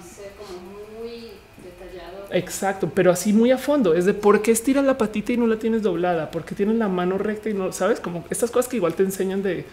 Exacto, 2.33 2.91
pero 2.95 3.11
así 3.11 3.33
muy 3.33 3.51
a 3.51 3.59
fondo. 3.59 3.95
Es 3.95 4.05
de 4.05 4.15
por 4.15 4.43
qué 4.43 4.51
estiras 4.51 4.85
la 4.85 4.99
patita 4.99 5.33
y 5.33 5.37
no 5.37 5.47
la 5.47 5.59
tienes 5.59 5.83
doblada, 5.83 6.31
por 6.31 6.45
qué 6.45 6.55
tienes 6.55 6.77
la 6.77 6.89
mano 6.89 7.19
recta 7.19 7.51
y 7.51 7.55
no 7.55 7.73
sabes 7.73 8.01
como 8.01 8.25
estas 8.31 8.51
cosas 8.51 8.71
que 8.71 8.77
igual 8.77 8.95
te 8.95 9.03
enseñan 9.03 9.43
de 9.43 9.65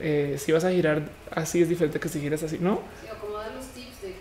eh, 0.00 0.36
si 0.38 0.52
vas 0.52 0.64
a 0.64 0.70
girar 0.70 1.08
así 1.30 1.62
es 1.62 1.68
diferente 1.68 1.98
que 1.98 2.08
si 2.08 2.20
giras 2.20 2.42
así, 2.42 2.58
no? 2.60 2.80
Sí, 3.00 3.08
o 3.10 3.18
como 3.24 3.38
dar 3.38 3.54
los 3.54 3.64
tips 3.66 4.02
de 4.02 4.14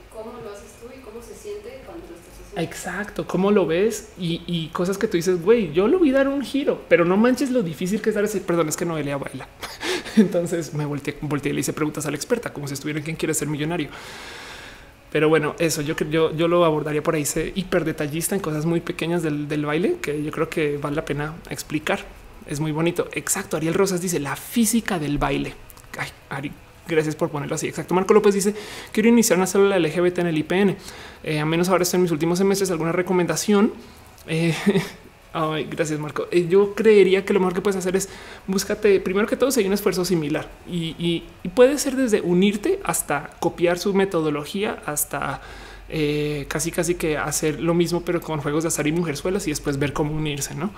Exacto, 2.57 3.27
cómo 3.27 3.51
lo 3.51 3.65
ves 3.65 4.13
y, 4.17 4.69
cosas 4.71 4.97
que 4.97 5.07
tú 5.07 5.17
dices, 5.17 5.41
güey, 5.41 5.73
yo 5.73 5.87
lo 5.87 5.99
vi 5.99 6.11
dar 6.11 6.27
un 6.27 6.41
giro, 6.41 6.81
pero 6.87 7.03
no 7.03 7.17
manches 7.17 7.51
lo 7.51 7.61
difícil 7.61 8.01
que 8.01 8.09
es 8.09 8.15
dar 8.15 8.23
ese. 8.23 8.39
Perdón, 8.41 8.69
es 8.69 8.77
que 8.77 8.85
Noelia 8.85 9.17
baila. 9.17 9.47
Entonces 10.15 10.73
me 10.73 10.85
volteé, 10.85 11.17
volteé 11.21 11.51
y 11.51 11.55
le 11.55 11.59
hice 11.61 11.73
preguntas 11.73 12.05
a 12.05 12.11
la 12.11 12.15
experta, 12.15 12.53
como 12.53 12.67
si 12.67 12.73
estuviera 12.73 12.99
en 12.99 13.03
quien 13.03 13.17
quiere 13.17 13.33
ser 13.33 13.49
millonario. 13.49 13.89
Pero 15.15 15.29
bueno, 15.29 15.55
eso 15.59 15.81
yo, 15.81 15.95
yo, 16.11 16.35
yo 16.35 16.49
lo 16.49 16.65
abordaría 16.65 17.01
por 17.01 17.15
ahí, 17.15 17.21
hice 17.21 17.53
hiper 17.55 17.85
detallista 17.85 18.35
en 18.35 18.41
cosas 18.41 18.65
muy 18.65 18.81
pequeñas 18.81 19.23
del, 19.23 19.47
del 19.47 19.65
baile 19.65 19.95
que 20.01 20.21
yo 20.21 20.29
creo 20.29 20.49
que 20.49 20.75
vale 20.77 20.97
la 20.97 21.05
pena 21.05 21.35
explicar. 21.49 21.99
Es 22.45 22.59
muy 22.59 22.73
bonito. 22.73 23.07
Exacto. 23.13 23.55
Ariel 23.55 23.75
Rosas 23.75 24.01
dice 24.01 24.19
la 24.19 24.35
física 24.35 24.99
del 24.99 25.17
baile. 25.17 25.53
Ari, 26.27 26.51
Gracias 26.85 27.15
por 27.15 27.29
ponerlo 27.29 27.55
así. 27.55 27.65
Exacto. 27.65 27.93
Marco 27.93 28.13
López 28.13 28.33
dice 28.33 28.55
quiero 28.91 29.07
iniciar 29.07 29.37
una 29.37 29.47
célula 29.47 29.79
LGBT 29.79 30.19
en 30.19 30.27
el 30.27 30.37
IPN. 30.37 30.75
Eh, 31.23 31.39
a 31.39 31.45
menos 31.45 31.69
ahora 31.69 31.83
estoy 31.83 31.99
en 31.99 32.01
mis 32.01 32.11
últimos 32.11 32.37
semestres. 32.37 32.69
Alguna 32.69 32.91
recomendación? 32.91 33.71
Eh, 34.27 34.53
gracias, 35.69 35.99
Marco. 35.99 36.27
Eh, 36.31 36.47
yo 36.47 36.75
creería 36.75 37.25
que 37.25 37.33
lo 37.33 37.39
mejor 37.39 37.53
que 37.53 37.61
puedes 37.61 37.77
hacer 37.77 37.95
es 37.95 38.09
búscate 38.47 38.99
primero 38.99 39.27
que 39.27 39.35
todo 39.35 39.51
si 39.51 39.65
un 39.65 39.73
esfuerzo 39.73 40.05
similar 40.05 40.49
y, 40.67 41.23
puede 41.53 41.77
ser 41.77 41.95
desde 41.95 42.21
unirte 42.21 42.79
hasta 42.83 43.31
copiar 43.39 43.77
su 43.77 43.93
metodología 43.93 44.81
hasta 44.85 45.41
casi 46.47 46.71
casi 46.71 46.95
que 46.95 47.17
hacer 47.17 47.59
lo 47.61 47.73
mismo, 47.73 48.01
pero 48.01 48.19
con 48.19 48.41
juegos 48.41 48.63
de 48.63 48.69
azar 48.69 48.87
y 48.87 48.91
mujerzuelas 48.91 49.47
y 49.47 49.51
después 49.51 49.77
ver 49.77 49.93
cómo 49.93 50.13
unirse, 50.13 50.55
no? 50.55 50.71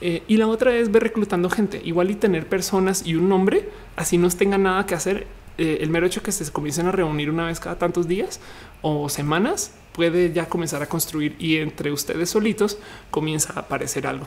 y 0.00 0.36
la 0.36 0.46
otra 0.48 0.76
es 0.76 0.90
ver 0.90 1.02
reclutando 1.02 1.50
gente 1.50 1.80
igual 1.84 2.10
y 2.10 2.14
tener 2.14 2.46
personas 2.46 3.06
y 3.06 3.14
un 3.14 3.28
nombre 3.28 3.68
así 3.96 4.18
no 4.18 4.28
tengan 4.28 4.62
nada 4.62 4.86
que 4.86 4.94
hacer 4.94 5.26
eh, 5.56 5.78
el 5.82 5.90
mero 5.90 6.04
hecho 6.06 6.20
que 6.20 6.32
se 6.32 6.50
comiencen 6.50 6.88
a 6.88 6.92
reunir 6.92 7.30
una 7.30 7.46
vez 7.46 7.60
cada 7.60 7.78
tantos 7.78 8.08
días 8.08 8.40
o 8.86 9.08
semanas 9.08 9.72
puede 9.92 10.32
ya 10.32 10.46
comenzar 10.46 10.82
a 10.82 10.86
construir 10.86 11.36
y 11.38 11.56
entre 11.56 11.90
ustedes 11.90 12.28
solitos 12.28 12.76
comienza 13.10 13.54
a 13.54 13.60
aparecer 13.60 14.06
algo. 14.06 14.26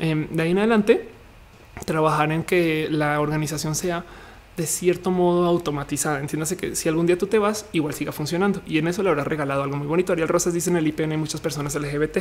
Em, 0.00 0.26
de 0.30 0.42
ahí 0.42 0.50
en 0.50 0.58
adelante, 0.58 1.08
trabajar 1.86 2.32
en 2.32 2.42
que 2.42 2.88
la 2.90 3.20
organización 3.20 3.76
sea 3.76 4.04
de 4.56 4.66
cierto 4.66 5.10
modo 5.10 5.46
automatizada. 5.46 6.20
Entiéndase 6.20 6.56
que 6.56 6.76
si 6.76 6.88
algún 6.88 7.06
día 7.06 7.18
tú 7.18 7.26
te 7.26 7.38
vas, 7.38 7.66
igual 7.72 7.94
siga 7.94 8.12
funcionando 8.12 8.62
y 8.66 8.78
en 8.78 8.88
eso 8.88 9.02
le 9.02 9.10
habrá 9.10 9.24
regalado 9.24 9.62
algo 9.62 9.76
muy 9.76 9.86
bonito. 9.86 10.12
Ariel 10.12 10.28
Rosas 10.28 10.54
dice 10.54 10.70
en 10.70 10.76
el 10.76 10.86
IPN 10.86 11.12
hay 11.12 11.16
muchas 11.16 11.40
personas 11.40 11.74
LGBT. 11.74 12.18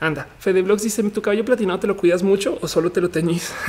Anda, 0.00 0.28
Fede 0.38 0.62
Blogs 0.62 0.82
dice 0.82 1.02
tu 1.10 1.20
cabello 1.20 1.44
platinado 1.44 1.80
te 1.80 1.86
lo 1.86 1.96
cuidas 1.96 2.22
mucho 2.22 2.58
o 2.60 2.68
solo 2.68 2.90
te 2.92 3.00
lo 3.00 3.10
teñís. 3.10 3.52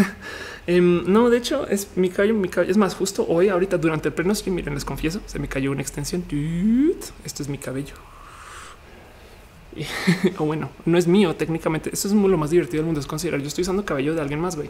Em, 0.67 1.11
no, 1.11 1.31
de 1.31 1.37
hecho 1.37 1.65
es 1.67 1.87
mi 1.95 2.09
cabello, 2.09 2.35
mi 2.35 2.47
cabello 2.47 2.69
es 2.69 2.77
más 2.77 2.93
justo 2.93 3.25
hoy, 3.27 3.49
ahorita 3.49 3.79
durante 3.79 4.09
el 4.09 4.13
pleno 4.13 4.35
stream. 4.35 4.55
Miren, 4.55 4.75
les 4.75 4.85
confieso, 4.85 5.19
se 5.25 5.39
me 5.39 5.47
cayó 5.47 5.71
una 5.71 5.81
extensión. 5.81 6.23
Esto 7.23 7.41
es 7.41 7.49
mi 7.49 7.57
cabello. 7.57 7.95
o 10.37 10.45
bueno, 10.45 10.69
no 10.85 10.97
es 10.97 11.07
mío 11.07 11.35
técnicamente. 11.35 11.89
Esto 11.91 12.07
es 12.07 12.13
lo 12.13 12.37
más 12.37 12.51
divertido 12.51 12.81
del 12.81 12.85
mundo. 12.85 12.99
Es 12.99 13.07
considerar 13.07 13.41
yo 13.41 13.47
estoy 13.47 13.63
usando 13.63 13.83
cabello 13.83 14.13
de 14.13 14.21
alguien 14.21 14.39
más. 14.39 14.55
Güey. 14.55 14.69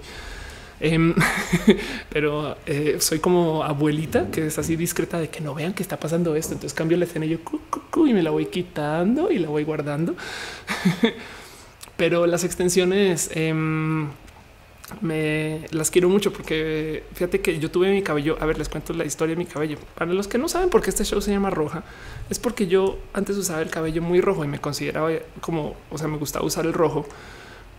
Em, 0.81 1.14
pero 2.10 2.56
eh, 2.65 2.97
soy 2.99 3.19
como 3.19 3.64
abuelita 3.64 4.31
que 4.31 4.47
es 4.47 4.57
así 4.57 4.76
discreta 4.76 5.19
de 5.19 5.30
que 5.30 5.41
no 5.41 5.53
vean 5.53 5.73
que 5.73 5.84
está 5.84 5.99
pasando 5.99 6.35
esto. 6.35 6.53
Entonces 6.53 6.73
cambio 6.73 6.97
la 6.97 7.06
escena 7.06 7.26
y 7.26 7.30
yo 7.30 7.39
y 8.07 8.14
me 8.14 8.23
la 8.23 8.31
voy 8.31 8.45
quitando 8.45 9.31
y 9.31 9.39
la 9.39 9.49
voy 9.49 9.64
guardando. 9.64 10.15
pero 11.97 12.26
las 12.27 12.43
extensiones 12.43 13.30
em, 13.34 14.07
me 15.01 15.61
las 15.72 15.91
quiero 15.91 16.10
mucho 16.10 16.31
porque 16.31 17.03
fíjate 17.14 17.41
que 17.41 17.60
yo 17.60 17.69
tuve 17.69 17.91
mi 17.91 18.01
cabello. 18.01 18.38
A 18.39 18.45
ver, 18.45 18.57
les 18.57 18.69
cuento 18.69 18.93
la 18.93 19.06
historia 19.06 19.35
de 19.35 19.39
mi 19.39 19.45
cabello. 19.45 19.77
Para 19.95 20.14
los 20.14 20.27
que 20.27 20.38
no 20.38 20.47
saben 20.47 20.69
por 20.69 20.81
qué 20.81 20.89
este 20.89 21.03
show 21.03 21.22
se 21.22 21.31
llama 21.31 21.49
roja, 21.49 21.84
es 22.30 22.39
porque 22.39 22.68
yo 22.68 22.99
antes 23.14 23.38
usaba 23.38 23.61
el 23.61 23.69
cabello 23.69 24.01
muy 24.01 24.22
rojo 24.22 24.45
y 24.45 24.47
me 24.47 24.60
consideraba 24.60 25.11
como, 25.41 25.76
o 25.91 25.97
sea, 25.97 26.07
me 26.07 26.18
gustaba 26.18 26.45
usar 26.45 26.65
el 26.65 26.73
rojo 26.73 27.06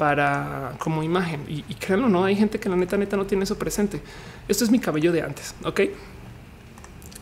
para 0.01 0.77
como 0.79 1.03
imagen. 1.03 1.45
Y, 1.47 1.63
y 1.69 1.75
créanlo, 1.75 2.09
no 2.09 2.25
hay 2.25 2.35
gente 2.35 2.59
que 2.59 2.71
la 2.71 2.77
neta, 2.77 2.97
neta 2.97 3.19
no 3.19 3.27
tiene 3.27 3.45
eso 3.45 3.59
presente. 3.59 4.01
Esto 4.49 4.65
es 4.65 4.71
mi 4.71 4.79
cabello 4.79 5.13
de 5.13 5.21
antes, 5.21 5.55
ok? 5.63 5.81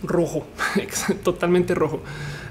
Rojo, 0.04 0.46
totalmente 1.24 1.74
rojo, 1.74 2.04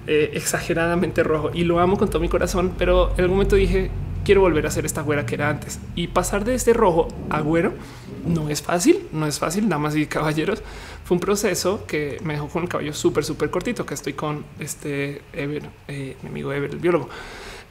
eh, 0.05 0.31
exageradamente 0.33 1.23
rojo 1.23 1.51
y 1.53 1.63
lo 1.63 1.79
amo 1.79 1.95
con 1.95 2.09
todo 2.09 2.19
mi 2.19 2.27
corazón. 2.27 2.73
Pero 2.77 3.13
en 3.13 3.21
algún 3.21 3.37
momento 3.37 3.55
dije, 3.55 3.89
quiero 4.25 4.41
volver 4.41 4.65
a 4.65 4.67
hacer 4.67 4.85
esta 4.85 5.01
güera 5.01 5.25
que 5.25 5.35
era 5.35 5.49
antes 5.49 5.79
y 5.95 6.07
pasar 6.07 6.43
de 6.43 6.55
este 6.55 6.73
rojo 6.73 7.07
a 7.29 7.39
güero 7.39 7.71
no 8.25 8.49
es 8.49 8.61
fácil, 8.61 9.07
no 9.13 9.27
es 9.27 9.39
fácil, 9.39 9.69
damas 9.69 9.95
y 9.95 10.07
caballeros. 10.07 10.61
Fue 11.05 11.15
un 11.15 11.21
proceso 11.21 11.85
que 11.87 12.17
me 12.21 12.33
dejó 12.33 12.49
con 12.49 12.63
el 12.63 12.67
cabello 12.67 12.91
súper, 12.91 13.23
súper 13.23 13.49
cortito, 13.49 13.85
que 13.85 13.93
estoy 13.93 14.11
con 14.11 14.43
este 14.59 15.21
Ever, 15.31 15.69
eh, 15.87 16.17
mi 16.23 16.29
amigo 16.29 16.51
Ever, 16.51 16.71
el 16.71 16.79
biólogo. 16.79 17.07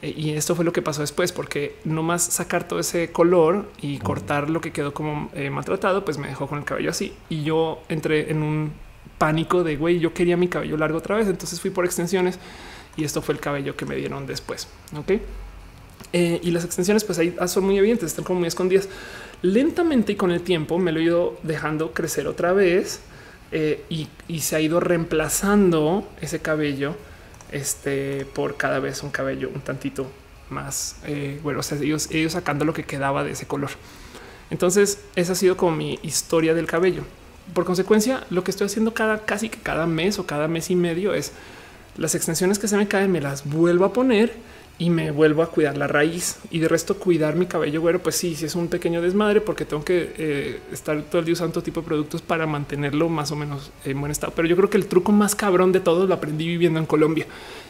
Eh, 0.01 0.13
y 0.15 0.31
esto 0.31 0.55
fue 0.55 0.63
lo 0.63 0.73
que 0.73 0.81
pasó 0.81 1.01
después, 1.01 1.31
porque 1.31 1.75
no 1.83 2.03
más 2.03 2.23
sacar 2.23 2.67
todo 2.67 2.79
ese 2.79 3.11
color 3.11 3.69
y 3.81 3.97
cortar 3.99 4.49
lo 4.49 4.61
que 4.61 4.71
quedó 4.71 4.93
como 4.93 5.29
eh, 5.33 5.49
maltratado, 5.49 6.05
pues 6.05 6.17
me 6.17 6.27
dejó 6.27 6.47
con 6.47 6.59
el 6.59 6.65
cabello 6.65 6.91
así. 6.91 7.13
Y 7.29 7.43
yo 7.43 7.81
entré 7.89 8.31
en 8.31 8.43
un 8.43 8.71
pánico 9.17 9.63
de 9.63 9.75
güey, 9.77 9.99
yo 9.99 10.13
quería 10.13 10.37
mi 10.37 10.47
cabello 10.47 10.77
largo 10.77 10.99
otra 10.99 11.17
vez. 11.17 11.27
Entonces 11.27 11.59
fui 11.59 11.71
por 11.71 11.85
extensiones 11.85 12.39
y 12.95 13.03
esto 13.03 13.21
fue 13.21 13.33
el 13.33 13.41
cabello 13.41 13.75
que 13.75 13.85
me 13.85 13.95
dieron 13.95 14.27
después. 14.27 14.67
Ok. 14.95 15.13
Eh, 16.13 16.39
y 16.41 16.51
las 16.51 16.63
extensiones, 16.63 17.03
pues 17.03 17.19
ahí 17.19 17.35
son 17.47 17.65
muy 17.65 17.77
evidentes, 17.77 18.05
están 18.05 18.23
como 18.23 18.39
muy 18.39 18.47
escondidas. 18.47 18.87
Lentamente 19.41 20.13
y 20.13 20.15
con 20.15 20.31
el 20.31 20.41
tiempo 20.41 20.77
me 20.77 20.91
lo 20.91 20.99
he 20.99 21.03
ido 21.03 21.37
dejando 21.43 21.93
crecer 21.93 22.27
otra 22.27 22.53
vez 22.53 23.01
y, 23.89 24.07
y 24.27 24.39
se 24.41 24.55
ha 24.57 24.59
ido 24.59 24.79
reemplazando 24.79 26.07
ese 26.19 26.39
cabello 26.39 26.95
este, 27.51 28.25
por 28.33 28.57
cada 28.57 28.79
vez 28.79 29.03
un 29.03 29.11
cabello 29.11 29.49
un 29.53 29.61
tantito 29.61 30.07
más 30.49 30.97
eh, 31.05 31.39
bueno, 31.43 31.59
o 31.59 31.63
sea, 31.63 31.77
ellos, 31.77 32.09
ellos 32.11 32.33
sacando 32.33 32.65
lo 32.65 32.73
que 32.73 32.83
quedaba 32.83 33.23
de 33.23 33.31
ese 33.31 33.45
color. 33.45 33.71
Entonces, 34.49 34.99
esa 35.15 35.33
ha 35.33 35.35
sido 35.35 35.57
como 35.57 35.75
mi 35.75 35.99
historia 36.03 36.53
del 36.53 36.67
cabello. 36.67 37.03
Por 37.53 37.65
consecuencia, 37.65 38.25
lo 38.29 38.43
que 38.43 38.51
estoy 38.51 38.67
haciendo 38.67 38.93
cada 38.93 39.25
casi 39.25 39.49
que 39.49 39.59
cada 39.59 39.85
mes 39.87 40.19
o 40.19 40.25
cada 40.25 40.47
mes 40.47 40.69
y 40.69 40.75
medio 40.75 41.13
es 41.13 41.33
las 41.97 42.15
extensiones 42.15 42.59
que 42.59 42.67
se 42.67 42.77
me 42.77 42.87
caen, 42.87 43.11
me 43.11 43.21
las 43.21 43.45
vuelvo 43.45 43.85
a 43.85 43.93
poner 43.93 44.33
y 44.79 44.91
me 44.91 45.09
vuelvo 45.09 45.41
a 45.41 45.49
cuidar 45.49 45.75
la 45.75 45.87
raíz 45.87 46.37
y 46.51 46.59
de 46.59 46.67
resto 46.67 46.97
cuidar 46.97 47.35
mi 47.35 47.47
cabello 47.47 47.81
güero. 47.81 48.01
Pues 48.01 48.15
sí, 48.15 48.35
sí 48.35 48.45
es 48.45 48.55
un 48.55 48.67
pequeño 48.67 49.01
desmadre 49.01 49.41
porque 49.41 49.65
tengo 49.65 49.83
que 49.83 50.13
eh, 50.17 50.59
estar 50.71 51.01
todo 51.03 51.19
el 51.19 51.25
día 51.25 51.33
usando 51.33 51.53
todo 51.53 51.63
tipo 51.63 51.81
de 51.81 51.87
productos 51.87 52.21
para 52.21 52.45
mantenerlo 52.45 53.09
más 53.09 53.31
o 53.31 53.35
menos 53.35 53.71
en 53.85 53.99
buen 53.99 54.11
estado. 54.11 54.33
Pero 54.35 54.47
yo 54.47 54.55
creo 54.55 54.69
que 54.69 54.77
el 54.77 54.87
truco 54.87 55.11
más 55.11 55.33
cabrón 55.33 55.71
de 55.71 55.79
todos 55.79 56.07
lo 56.07 56.13
aprendí 56.13 56.47
viviendo 56.47 56.79
en 56.79 56.85
Colombia 56.85 57.25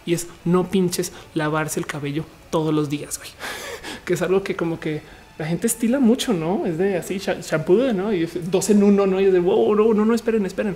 y 0.05 0.13
es 0.13 0.27
no 0.43 0.69
pinches 0.69 1.13
lavarse 1.33 1.79
el 1.79 1.85
cabello 1.85 2.25
todos 2.49 2.73
los 2.73 2.89
días, 2.89 3.19
que 4.05 4.13
es 4.13 4.21
algo 4.21 4.43
que 4.43 4.55
como 4.55 4.79
que 4.79 5.01
la 5.37 5.45
gente 5.45 5.67
estila 5.67 5.99
mucho, 5.99 6.33
no 6.33 6.65
es 6.65 6.77
de 6.77 6.97
así 6.97 7.19
shampoo, 7.19 7.93
no 7.93 8.11
y 8.11 8.25
dos 8.25 8.69
en 8.69 8.83
uno, 8.83 9.05
no 9.05 9.21
y 9.21 9.25
es 9.25 9.33
de 9.33 9.39
wow, 9.39 9.75
no, 9.75 9.93
no, 9.93 10.03
no 10.03 10.13
esperen, 10.13 10.45
esperen. 10.45 10.75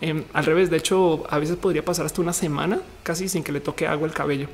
Em, 0.00 0.24
al 0.32 0.44
revés, 0.44 0.70
de 0.70 0.76
hecho, 0.76 1.24
a 1.28 1.38
veces 1.38 1.56
podría 1.56 1.84
pasar 1.84 2.06
hasta 2.06 2.20
una 2.20 2.32
semana 2.32 2.80
casi 3.02 3.28
sin 3.28 3.42
que 3.42 3.50
le 3.50 3.60
toque 3.60 3.86
agua 3.86 4.06
el 4.06 4.14
cabello 4.14 4.48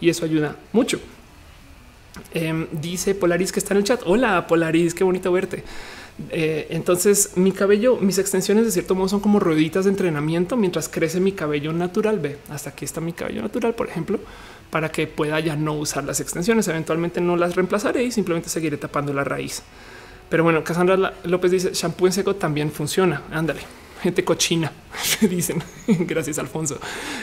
y 0.00 0.08
eso 0.08 0.24
ayuda 0.24 0.56
mucho. 0.72 1.00
Em, 2.32 2.66
dice 2.72 3.14
Polaris 3.14 3.52
que 3.52 3.60
está 3.60 3.74
en 3.74 3.78
el 3.78 3.84
chat. 3.84 4.00
Hola 4.04 4.46
Polaris, 4.46 4.94
qué 4.94 5.04
bonito 5.04 5.30
verte. 5.32 5.64
Eh, 6.30 6.66
entonces 6.70 7.36
mi 7.36 7.52
cabello, 7.52 7.96
mis 7.96 8.18
extensiones 8.18 8.64
de 8.64 8.72
cierto 8.72 8.96
modo 8.96 9.08
son 9.08 9.20
como 9.20 9.38
rueditas 9.38 9.84
de 9.84 9.90
entrenamiento 9.90 10.56
mientras 10.56 10.88
crece 10.88 11.20
mi 11.20 11.32
cabello 11.32 11.72
natural. 11.72 12.18
Ve, 12.18 12.38
hasta 12.50 12.70
aquí 12.70 12.84
está 12.84 13.00
mi 13.00 13.12
cabello 13.12 13.42
natural, 13.42 13.74
por 13.74 13.88
ejemplo, 13.88 14.18
para 14.70 14.90
que 14.90 15.06
pueda 15.06 15.38
ya 15.40 15.54
no 15.54 15.74
usar 15.74 16.04
las 16.04 16.20
extensiones. 16.20 16.66
Eventualmente 16.68 17.20
no 17.20 17.36
las 17.36 17.54
reemplazaré 17.54 18.04
y 18.04 18.10
simplemente 18.10 18.48
seguiré 18.48 18.76
tapando 18.76 19.12
la 19.12 19.24
raíz. 19.24 19.62
Pero 20.28 20.42
bueno, 20.42 20.62
Cassandra 20.64 21.14
López 21.24 21.50
dice 21.50 21.70
shampoo 21.72 22.06
en 22.06 22.12
seco 22.12 22.36
también 22.36 22.70
funciona. 22.70 23.22
Ándale 23.30 23.60
gente 24.02 24.24
cochina, 24.24 24.72
dicen. 25.20 25.62
Gracias, 25.86 26.38
Alfonso. 26.38 26.78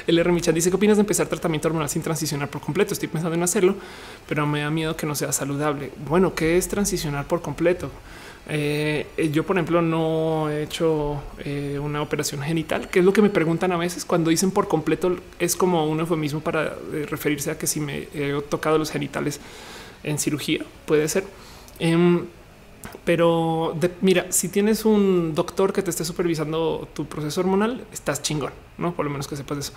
El 0.08 0.20
R. 0.20 0.32
Michan 0.32 0.56
dice: 0.56 0.70
¿Qué 0.70 0.76
opinas 0.76 0.98
de 0.98 1.02
empezar 1.02 1.28
tratamiento 1.28 1.68
hormonal 1.68 1.90
sin 1.90 2.02
transicionar 2.02 2.50
por 2.50 2.62
completo? 2.62 2.94
Estoy 2.94 3.08
pensando 3.08 3.36
en 3.36 3.44
hacerlo, 3.44 3.76
pero 4.28 4.46
me 4.46 4.62
da 4.62 4.70
miedo 4.70 4.96
que 4.96 5.06
no 5.06 5.16
sea 5.16 5.32
saludable. 5.32 5.92
Bueno, 6.08 6.34
¿qué 6.36 6.58
es 6.58 6.68
transicionar 6.68 7.28
por 7.28 7.42
completo? 7.42 7.90
Eh, 8.48 9.08
yo, 9.34 9.44
por 9.44 9.56
ejemplo, 9.56 9.82
no 9.82 10.50
he 10.50 10.64
hecho 10.64 11.22
eh, 11.40 11.80
una 11.82 12.02
operación 12.02 12.42
genital, 12.42 12.90
que 12.90 13.00
es 13.00 13.06
lo 13.06 13.12
que 13.12 13.22
me 13.22 13.30
preguntan 13.30 13.72
a 13.72 13.78
veces 13.78 14.06
cuando 14.06 14.30
dicen 14.30 14.52
por 14.52 14.68
completo. 14.68 15.18
Es 15.40 15.56
como 15.56 15.88
un 15.88 16.00
eufemismo 16.00 16.42
para 16.42 16.76
eh, 16.94 17.06
referirse 17.10 17.52
a 17.52 17.58
que 17.58 17.68
si 17.68 17.80
me 17.80 18.08
he 18.14 18.40
tocado 18.50 18.78
los 18.78 18.92
genitales 18.92 19.40
en 20.04 20.20
cirugía, 20.20 20.64
puede 20.86 21.08
ser. 21.08 21.24
Pero 23.06 23.78
mira, 24.02 24.26
si 24.32 24.50
tienes 24.50 24.84
un 24.84 25.36
doctor 25.36 25.72
que 25.72 25.84
te 25.84 25.92
esté 25.92 26.04
supervisando 26.04 26.88
tu 26.94 27.06
proceso 27.06 27.40
hormonal, 27.42 27.86
estás 27.94 28.24
chingón, 28.24 28.52
no? 28.80 28.94
Por 28.96 29.06
lo 29.06 29.12
menos 29.12 29.28
que 29.28 29.36
sepas 29.36 29.60
eso. 29.60 29.74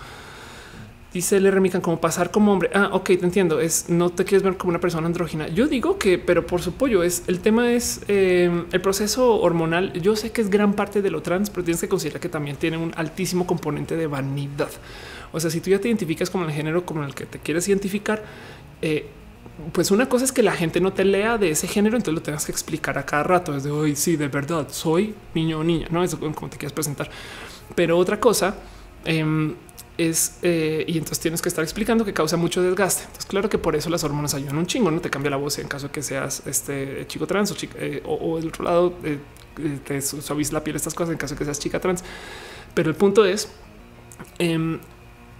Dice 1.13 1.39
le 1.39 1.49
remican 1.49 1.81
como 1.81 1.99
pasar 2.01 2.29
como 2.31 2.51
hombre. 2.53 2.69
Ah, 2.73 2.89
ok, 2.91 3.05
te 3.05 3.25
entiendo. 3.25 3.59
Es 3.59 3.89
no 3.89 4.09
te 4.11 4.25
quieres 4.25 4.43
ver 4.43 4.57
como 4.57 4.69
una 4.69 4.79
persona 4.79 5.07
andrógina. 5.07 5.47
Yo 5.47 5.67
digo 5.67 5.97
que, 5.97 6.17
pero 6.19 6.45
por 6.45 6.61
su 6.61 6.73
pollo 6.73 7.01
es 7.03 7.23
el 7.27 7.39
tema 7.39 7.71
es 7.71 8.01
em, 8.07 8.65
el 8.71 8.81
proceso 8.81 9.39
hormonal. 9.41 9.93
Yo 9.93 10.15
sé 10.15 10.31
que 10.31 10.41
es 10.41 10.49
gran 10.49 10.73
parte 10.73 11.01
de 11.01 11.09
lo 11.11 11.21
trans, 11.21 11.49
pero 11.49 11.63
tienes 11.63 11.81
que 11.81 11.87
considerar 11.87 12.19
que 12.19 12.29
también 12.29 12.57
tiene 12.57 12.77
un 12.77 12.93
altísimo 12.95 13.47
componente 13.47 13.95
de 13.95 14.05
vanidad. 14.05 14.69
O 15.31 15.39
sea, 15.39 15.49
si 15.49 15.61
tú 15.61 15.69
ya 15.69 15.79
te 15.79 15.87
identificas 15.87 16.29
como 16.29 16.45
el 16.45 16.51
género 16.51 16.85
como 16.85 17.03
el 17.03 17.13
que 17.13 17.25
te 17.25 17.39
quieres 17.39 17.67
identificar, 17.67 18.23
eh, 18.81 19.07
pues 19.73 19.91
una 19.91 20.07
cosa 20.07 20.25
es 20.25 20.31
que 20.31 20.43
la 20.43 20.53
gente 20.53 20.79
no 20.79 20.93
te 20.93 21.03
lea 21.03 21.37
de 21.37 21.51
ese 21.51 21.67
género, 21.67 21.97
entonces 21.97 22.13
lo 22.13 22.21
tengas 22.21 22.45
que 22.45 22.51
explicar 22.51 22.97
a 22.97 23.05
cada 23.05 23.23
rato. 23.23 23.51
Desde 23.51 23.71
hoy, 23.71 23.95
sí, 23.95 24.15
de 24.15 24.27
verdad, 24.27 24.67
soy 24.69 25.15
niño 25.33 25.59
o 25.59 25.63
niña, 25.63 25.87
no 25.91 26.03
es 26.03 26.15
como 26.15 26.49
te 26.49 26.57
quieras 26.57 26.73
presentar. 26.73 27.09
Pero 27.75 27.97
otra 27.97 28.19
cosa 28.19 28.55
em, 29.05 29.55
es, 29.97 30.39
eh, 30.43 30.85
y 30.87 30.93
entonces 30.97 31.19
tienes 31.19 31.41
que 31.41 31.49
estar 31.49 31.63
explicando 31.63 32.05
que 32.05 32.13
causa 32.13 32.37
mucho 32.37 32.61
desgaste. 32.61 33.03
Entonces, 33.03 33.25
claro 33.25 33.49
que 33.49 33.57
por 33.57 33.75
eso 33.75 33.89
las 33.89 34.03
hormonas 34.03 34.33
ayudan 34.33 34.57
un 34.57 34.65
chingo, 34.65 34.89
no 34.91 35.01
te 35.01 35.09
cambia 35.09 35.29
la 35.31 35.37
voz 35.37 35.59
en 35.59 35.67
caso 35.67 35.87
de 35.87 35.93
que 35.93 36.01
seas 36.01 36.43
este 36.45 37.05
chico 37.07 37.27
trans 37.27 37.51
o, 37.51 37.55
eh, 37.75 38.01
o, 38.05 38.37
el 38.37 38.47
otro 38.47 38.63
lado 38.63 38.93
eh, 39.03 39.19
te 39.83 40.01
suaviza 40.01 40.53
la 40.53 40.63
piel, 40.63 40.77
estas 40.77 40.93
cosas 40.93 41.11
en 41.11 41.17
caso 41.17 41.35
de 41.35 41.39
que 41.39 41.45
seas 41.45 41.59
chica 41.59 41.79
trans. 41.79 42.03
Pero 42.73 42.89
el 42.89 42.95
punto 42.95 43.25
es, 43.25 43.49
em, 44.37 44.79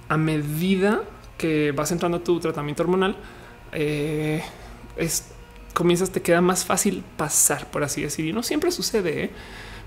a 0.10 0.18
medida 0.18 1.04
que 1.38 1.72
vas 1.72 1.92
entrando 1.92 2.18
a 2.18 2.24
tu 2.24 2.40
tratamiento 2.40 2.84
hormonal, 2.84 3.16
eh, 3.74 4.44
es 4.98 5.26
comienzas, 5.74 6.12
te 6.12 6.22
queda 6.22 6.42
más 6.42 6.66
fácil 6.66 7.04
pasar, 7.16 7.70
por 7.72 7.84
así 7.84 8.02
decir. 8.02 8.26
Y 8.26 8.34
no 8.34 8.44
siempre 8.44 8.72
sucede, 8.72 9.24
¿eh? 9.24 9.30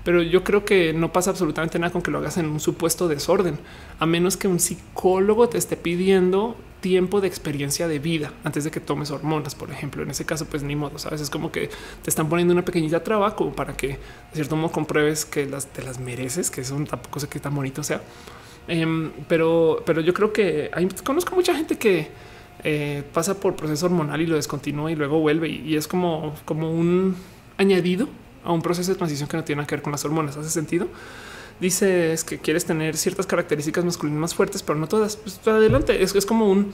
pero 0.03 0.21
yo 0.21 0.43
creo 0.43 0.65
que 0.65 0.93
no 0.93 1.13
pasa 1.13 1.29
absolutamente 1.29 1.79
nada 1.79 1.91
con 1.91 2.01
que 2.01 2.11
lo 2.11 2.17
hagas 2.17 2.37
en 2.37 2.47
un 2.47 2.59
supuesto 2.59 3.07
desorden, 3.07 3.59
a 3.99 4.05
menos 4.05 4.35
que 4.35 4.47
un 4.47 4.59
psicólogo 4.59 5.49
te 5.49 5.57
esté 5.57 5.77
pidiendo 5.77 6.57
tiempo 6.81 7.21
de 7.21 7.27
experiencia 7.29 7.87
de 7.87 7.99
vida 7.99 8.33
antes 8.43 8.65
de 8.65 8.71
que 8.71 8.81
tomes 8.81 9.11
hormonas, 9.11 9.55
por 9.55 9.71
ejemplo. 9.71 10.03
En 10.03 10.09
ese 10.09 10.25
caso, 10.25 10.45
pues 10.45 10.63
ni 10.63 10.75
modo, 10.75 10.99
sabes, 10.99 11.21
es 11.21 11.29
como 11.29 11.51
que 11.51 11.69
te 12.01 12.09
están 12.09 12.27
poniendo 12.27 12.53
una 12.53 12.65
pequeñita 12.65 13.03
traba 13.03 13.35
como 13.35 13.53
para 13.53 13.77
que 13.77 13.87
de 13.87 13.97
cierto 14.33 14.57
modo 14.57 14.71
compruebes 14.71 15.23
que 15.25 15.45
las, 15.45 15.67
te 15.67 15.81
las 15.83 15.99
mereces, 15.99 16.51
que 16.51 16.61
eso 16.61 16.75
tampoco 16.89 17.19
sé 17.21 17.27
qué 17.29 17.39
tan 17.39 17.55
bonito 17.55 17.83
sea. 17.83 18.01
Em, 18.67 19.11
pero, 19.27 19.81
pero 19.85 20.01
yo 20.01 20.13
creo 20.13 20.33
que 20.33 20.71
conozco 21.03 21.35
mucha 21.35 21.53
gente 21.55 21.77
que 21.77 22.09
eh, 22.63 23.03
pasa 23.13 23.39
por 23.39 23.55
proceso 23.55 23.85
hormonal 23.87 24.21
y 24.21 24.25
lo 24.25 24.35
descontinúa 24.35 24.91
y 24.91 24.95
luego 24.95 25.19
vuelve 25.19 25.49
y, 25.49 25.75
es 25.75 25.87
como, 25.87 26.33
como 26.45 26.71
un 26.71 27.15
añadido 27.57 28.07
a 28.43 28.51
un 28.51 28.61
proceso 28.61 28.91
de 28.91 28.97
transición 28.97 29.27
que 29.27 29.37
no 29.37 29.43
tiene 29.43 29.65
que 29.65 29.75
ver 29.75 29.81
con 29.81 29.91
las 29.91 30.03
hormonas. 30.05 30.37
¿Hace 30.37 30.49
sentido? 30.49 30.87
Dices 31.59 32.23
que 32.23 32.39
quieres 32.39 32.65
tener 32.65 32.97
ciertas 32.97 33.25
características 33.25 33.85
masculinas 33.85 34.19
más 34.19 34.35
fuertes, 34.35 34.63
pero 34.63 34.79
no 34.79 34.87
todas. 34.87 35.17
Pues 35.17 35.39
adelante. 35.47 36.01
Es, 36.01 36.15
es 36.15 36.25
como 36.25 36.49
un 36.49 36.73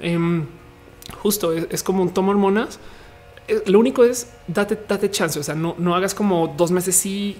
em, 0.00 0.46
justo, 1.22 1.52
es, 1.52 1.82
como 1.82 2.02
un 2.02 2.10
tomo 2.10 2.30
hormonas. 2.30 2.78
Eh, 3.48 3.62
lo 3.66 3.78
único 3.78 4.04
es 4.04 4.28
date, 4.46 4.78
date 4.88 5.10
chance. 5.10 5.38
O 5.38 5.42
sea, 5.42 5.54
no, 5.54 5.74
no 5.78 5.94
hagas 5.94 6.14
como 6.14 6.54
dos 6.56 6.70
meses 6.70 6.96
sí, 6.96 7.36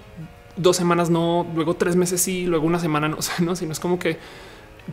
dos 0.56 0.76
semanas 0.76 1.10
no, 1.10 1.46
luego 1.54 1.74
tres 1.74 1.96
meses 1.96 2.20
sí, 2.20 2.46
luego 2.46 2.66
una 2.66 2.78
semana 2.78 3.08
no. 3.08 3.16
O 3.20 3.22
sea, 3.22 3.36
no, 3.40 3.56
sino 3.56 3.72
es 3.72 3.80
como 3.80 3.98
que 3.98 4.18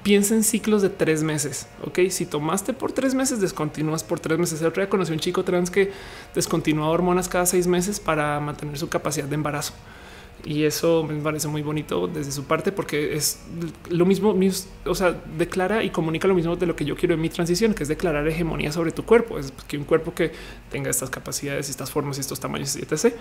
piensa 0.01 0.33
en 0.33 0.43
ciclos 0.43 0.81
de 0.81 0.89
tres 0.89 1.23
meses. 1.23 1.67
Ok, 1.83 1.99
si 2.09 2.25
tomaste 2.25 2.73
por 2.73 2.91
tres 2.91 3.13
meses, 3.13 3.39
descontinúas 3.39 4.03
por 4.03 4.19
tres 4.19 4.39
meses. 4.39 4.61
El 4.61 4.67
otro 4.67 4.81
día 4.81 4.89
conocí 4.89 5.13
un 5.13 5.19
chico 5.19 5.43
trans 5.43 5.69
que 5.69 5.91
descontinúa 6.33 6.89
hormonas 6.89 7.29
cada 7.29 7.45
seis 7.45 7.67
meses 7.67 7.99
para 7.99 8.39
mantener 8.39 8.77
su 8.77 8.89
capacidad 8.89 9.27
de 9.27 9.35
embarazo. 9.35 9.73
Y 10.45 10.63
eso 10.63 11.03
me 11.03 11.21
parece 11.21 11.47
muy 11.47 11.61
bonito 11.61 12.07
desde 12.07 12.31
su 12.33 12.43
parte 12.43 12.73
porque 12.73 13.15
es 13.15 13.39
lo 13.89 14.05
mismo, 14.05 14.37
o 14.85 14.95
sea, 14.95 15.21
declara 15.37 15.83
y 15.83 15.89
comunica 15.89 16.27
lo 16.27 16.33
mismo 16.33 16.57
de 16.57 16.65
lo 16.65 16.75
que 16.75 16.83
yo 16.83 16.97
quiero 16.97 17.13
en 17.13 17.21
mi 17.21 17.29
transición, 17.29 17.73
que 17.73 17.83
es 17.83 17.89
declarar 17.89 18.27
hegemonía 18.27 18.71
sobre 18.73 18.91
tu 18.91 19.05
cuerpo. 19.05 19.39
Es 19.39 19.53
que 19.67 19.77
un 19.77 19.85
cuerpo 19.85 20.13
que 20.13 20.33
tenga 20.69 20.89
estas 20.89 21.09
capacidades, 21.09 21.69
estas 21.69 21.91
formas, 21.91 22.17
estos 22.17 22.39
tamaños, 22.39 22.75
etc 22.75 23.15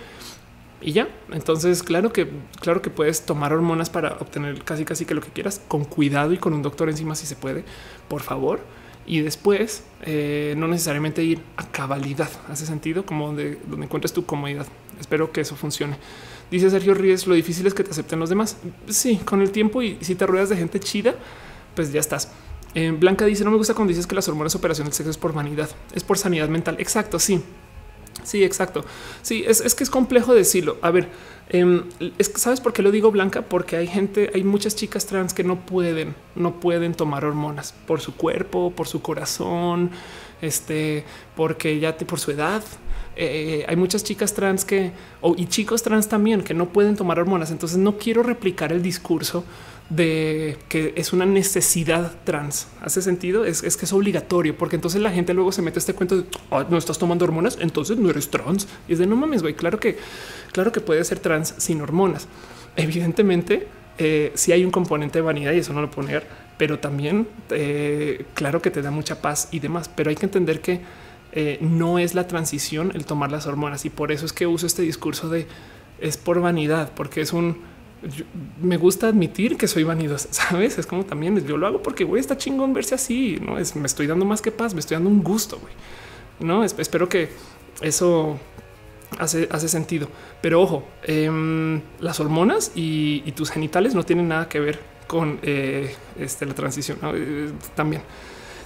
y 0.83 0.91
ya. 0.91 1.07
Entonces, 1.31 1.83
claro 1.83 2.11
que, 2.11 2.27
claro 2.59 2.81
que 2.81 2.89
puedes 2.89 3.25
tomar 3.25 3.53
hormonas 3.53 3.89
para 3.89 4.13
obtener 4.19 4.63
casi 4.63 4.85
casi 4.85 5.05
que 5.05 5.13
lo 5.13 5.21
que 5.21 5.29
quieras 5.29 5.61
con 5.67 5.85
cuidado 5.85 6.33
y 6.33 6.37
con 6.37 6.53
un 6.53 6.61
doctor 6.61 6.89
encima 6.89 7.15
si 7.15 7.25
se 7.25 7.35
puede, 7.35 7.63
por 8.07 8.21
favor. 8.21 8.59
Y 9.05 9.19
después 9.19 9.83
eh, 10.03 10.53
no 10.57 10.67
necesariamente 10.67 11.23
ir 11.23 11.41
a 11.57 11.67
cabalidad. 11.69 12.29
Hace 12.49 12.65
sentido 12.65 13.05
como 13.05 13.27
donde, 13.27 13.59
donde 13.67 13.85
encuentres 13.85 14.13
tu 14.13 14.25
comodidad. 14.25 14.65
Espero 14.99 15.31
que 15.31 15.41
eso 15.41 15.55
funcione. 15.55 15.97
Dice 16.51 16.69
Sergio 16.69 16.93
Ríez, 16.93 17.27
lo 17.27 17.35
difícil 17.35 17.65
es 17.67 17.73
que 17.73 17.83
te 17.83 17.91
acepten 17.91 18.19
los 18.19 18.29
demás. 18.29 18.57
Sí, 18.87 19.17
con 19.25 19.41
el 19.41 19.51
tiempo 19.51 19.81
y 19.81 19.97
si 20.01 20.15
te 20.15 20.25
ruedas 20.25 20.49
de 20.49 20.57
gente 20.57 20.79
chida, 20.79 21.15
pues 21.75 21.91
ya 21.91 21.99
estás. 21.99 22.31
Eh, 22.75 22.91
Blanca 22.91 23.25
dice, 23.25 23.43
no 23.43 23.51
me 23.51 23.57
gusta 23.57 23.73
cuando 23.73 23.89
dices 23.89 24.07
que 24.07 24.15
las 24.15 24.27
hormonas 24.27 24.55
operación 24.55 24.85
del 24.85 24.93
sexo 24.93 25.11
es 25.11 25.17
por 25.17 25.33
vanidad, 25.33 25.69
es 25.93 26.03
por 26.03 26.17
sanidad 26.17 26.49
mental. 26.49 26.75
Exacto, 26.79 27.19
sí. 27.19 27.41
Sí, 28.23 28.43
exacto. 28.43 28.85
Sí, 29.21 29.43
es, 29.47 29.73
que 29.75 29.83
es 29.83 29.89
complejo 29.89 30.33
decirlo. 30.33 30.77
A 30.81 30.91
ver, 30.91 31.09
em, 31.49 31.83
sabes 32.35 32.61
por 32.61 32.73
qué 32.73 32.81
lo 32.81 32.91
digo 32.91 33.11
blanca? 33.11 33.41
Porque 33.41 33.75
hay 33.75 33.87
gente, 33.87 34.31
hay 34.33 34.43
muchas 34.43 34.75
chicas 34.75 35.05
trans 35.05 35.33
que 35.33 35.43
no 35.43 35.65
pueden, 35.65 36.15
no 36.35 36.59
pueden 36.59 36.93
tomar 36.93 37.25
hormonas 37.25 37.73
por 37.87 37.99
su 37.99 38.15
cuerpo, 38.15 38.71
por 38.71 38.87
su 38.87 39.01
corazón, 39.01 39.91
este, 40.41 41.03
porque 41.35 41.79
ya 41.79 41.97
por 41.97 42.19
su 42.19 42.31
edad. 42.31 42.63
Eh, 43.15 43.63
hay 43.67 43.75
muchas 43.75 44.03
chicas 44.03 44.33
trans 44.33 44.65
que 44.65 44.91
y 45.37 45.45
chicos 45.45 45.83
trans 45.83 46.07
también 46.09 46.41
que 46.41 46.53
no 46.53 46.69
pueden 46.69 46.95
tomar 46.95 47.19
hormonas. 47.19 47.51
Entonces 47.51 47.77
no 47.77 47.97
quiero 47.97 48.23
replicar 48.23 48.71
el 48.71 48.81
discurso 48.81 49.43
de 49.89 50.57
que 50.69 50.93
es 50.95 51.13
una 51.13 51.25
necesidad 51.25 52.13
trans. 52.23 52.67
Hace 52.81 53.01
sentido, 53.01 53.45
es, 53.45 53.61
que 53.61 53.85
es 53.85 53.93
obligatorio, 53.93 54.57
porque 54.57 54.75
entonces 54.75 55.01
la 55.01 55.11
gente 55.11 55.33
luego 55.33 55.51
se 55.51 55.61
mete 55.61 55.79
este 55.79 55.93
cuento 55.93 56.17
de 56.17 56.25
no 56.69 56.77
estás 56.77 56.97
tomando 56.97 57.25
hormonas, 57.25 57.57
entonces 57.59 57.97
no 57.97 58.09
eres 58.09 58.29
trans. 58.29 58.67
Y 58.87 58.93
es 58.93 58.99
de 58.99 59.07
no 59.07 59.15
mames, 59.15 59.41
güey. 59.41 59.53
Claro 59.53 59.79
que, 59.79 59.97
claro 60.51 60.71
que 60.71 60.81
puede 60.81 61.03
ser 61.03 61.19
trans 61.19 61.53
sin 61.57 61.81
hormonas. 61.81 62.27
Evidentemente, 62.75 63.67
eh, 63.97 64.31
si 64.35 64.51
hay 64.51 64.65
un 64.65 64.71
componente 64.71 65.19
de 65.19 65.23
vanidad 65.23 65.53
y 65.53 65.59
eso 65.59 65.73
no 65.73 65.81
lo 65.81 65.91
poner, 65.91 66.25
pero 66.57 66.79
también 66.79 67.27
eh, 67.51 68.25
claro 68.33 68.61
que 68.61 68.71
te 68.71 68.81
da 68.81 68.91
mucha 68.91 69.21
paz 69.21 69.49
y 69.51 69.59
demás. 69.59 69.89
Pero 69.89 70.09
hay 70.09 70.15
que 70.15 70.25
entender 70.25 70.61
que 70.61 70.81
eh, 71.33 71.57
no 71.61 71.99
es 71.99 72.15
la 72.15 72.27
transición 72.27 72.91
el 72.93 73.05
tomar 73.05 73.31
las 73.31 73.47
hormonas 73.47 73.85
y 73.85 73.89
por 73.89 74.11
eso 74.11 74.25
es 74.25 74.33
que 74.33 74.47
uso 74.47 74.67
este 74.67 74.83
discurso 74.83 75.29
de 75.29 75.47
es 75.99 76.17
por 76.17 76.39
vanidad, 76.41 76.91
porque 76.95 77.21
es 77.21 77.33
un 77.33 77.57
me 78.61 78.77
gusta 78.77 79.07
admitir 79.07 79.57
que 79.57 79.67
soy 79.67 79.83
vanidosa, 79.83 80.27
sabes? 80.31 80.77
Es 80.77 80.85
como 80.85 81.05
también 81.05 81.45
yo 81.45 81.57
lo 81.57 81.67
hago 81.67 81.81
porque 81.81 82.03
güey, 82.03 82.19
está 82.19 82.37
chingón 82.37 82.73
verse 82.73 82.95
así. 82.95 83.37
No 83.41 83.57
es 83.57 83.75
me 83.75 83.85
estoy 83.85 84.07
dando 84.07 84.25
más 84.25 84.41
que 84.41 84.51
paz, 84.51 84.73
me 84.73 84.79
estoy 84.79 84.95
dando 84.95 85.09
un 85.09 85.23
gusto. 85.23 85.59
No 86.39 86.63
espero 86.63 87.07
que 87.07 87.29
eso 87.81 88.39
hace, 89.19 89.47
hace 89.51 89.67
sentido, 89.67 90.07
pero 90.41 90.61
ojo, 90.61 90.83
em, 91.03 91.81
las 91.99 92.19
hormonas 92.19 92.71
y, 92.75 93.31
tus 93.33 93.49
genitales 93.49 93.95
no 93.95 94.03
tienen 94.03 94.27
nada 94.27 94.47
que 94.47 94.59
ver 94.59 94.79
con 95.07 95.39
eh, 95.41 95.95
este, 96.19 96.45
la 96.45 96.53
transición 96.53 96.97
eh, 97.03 97.51
también. 97.75 98.01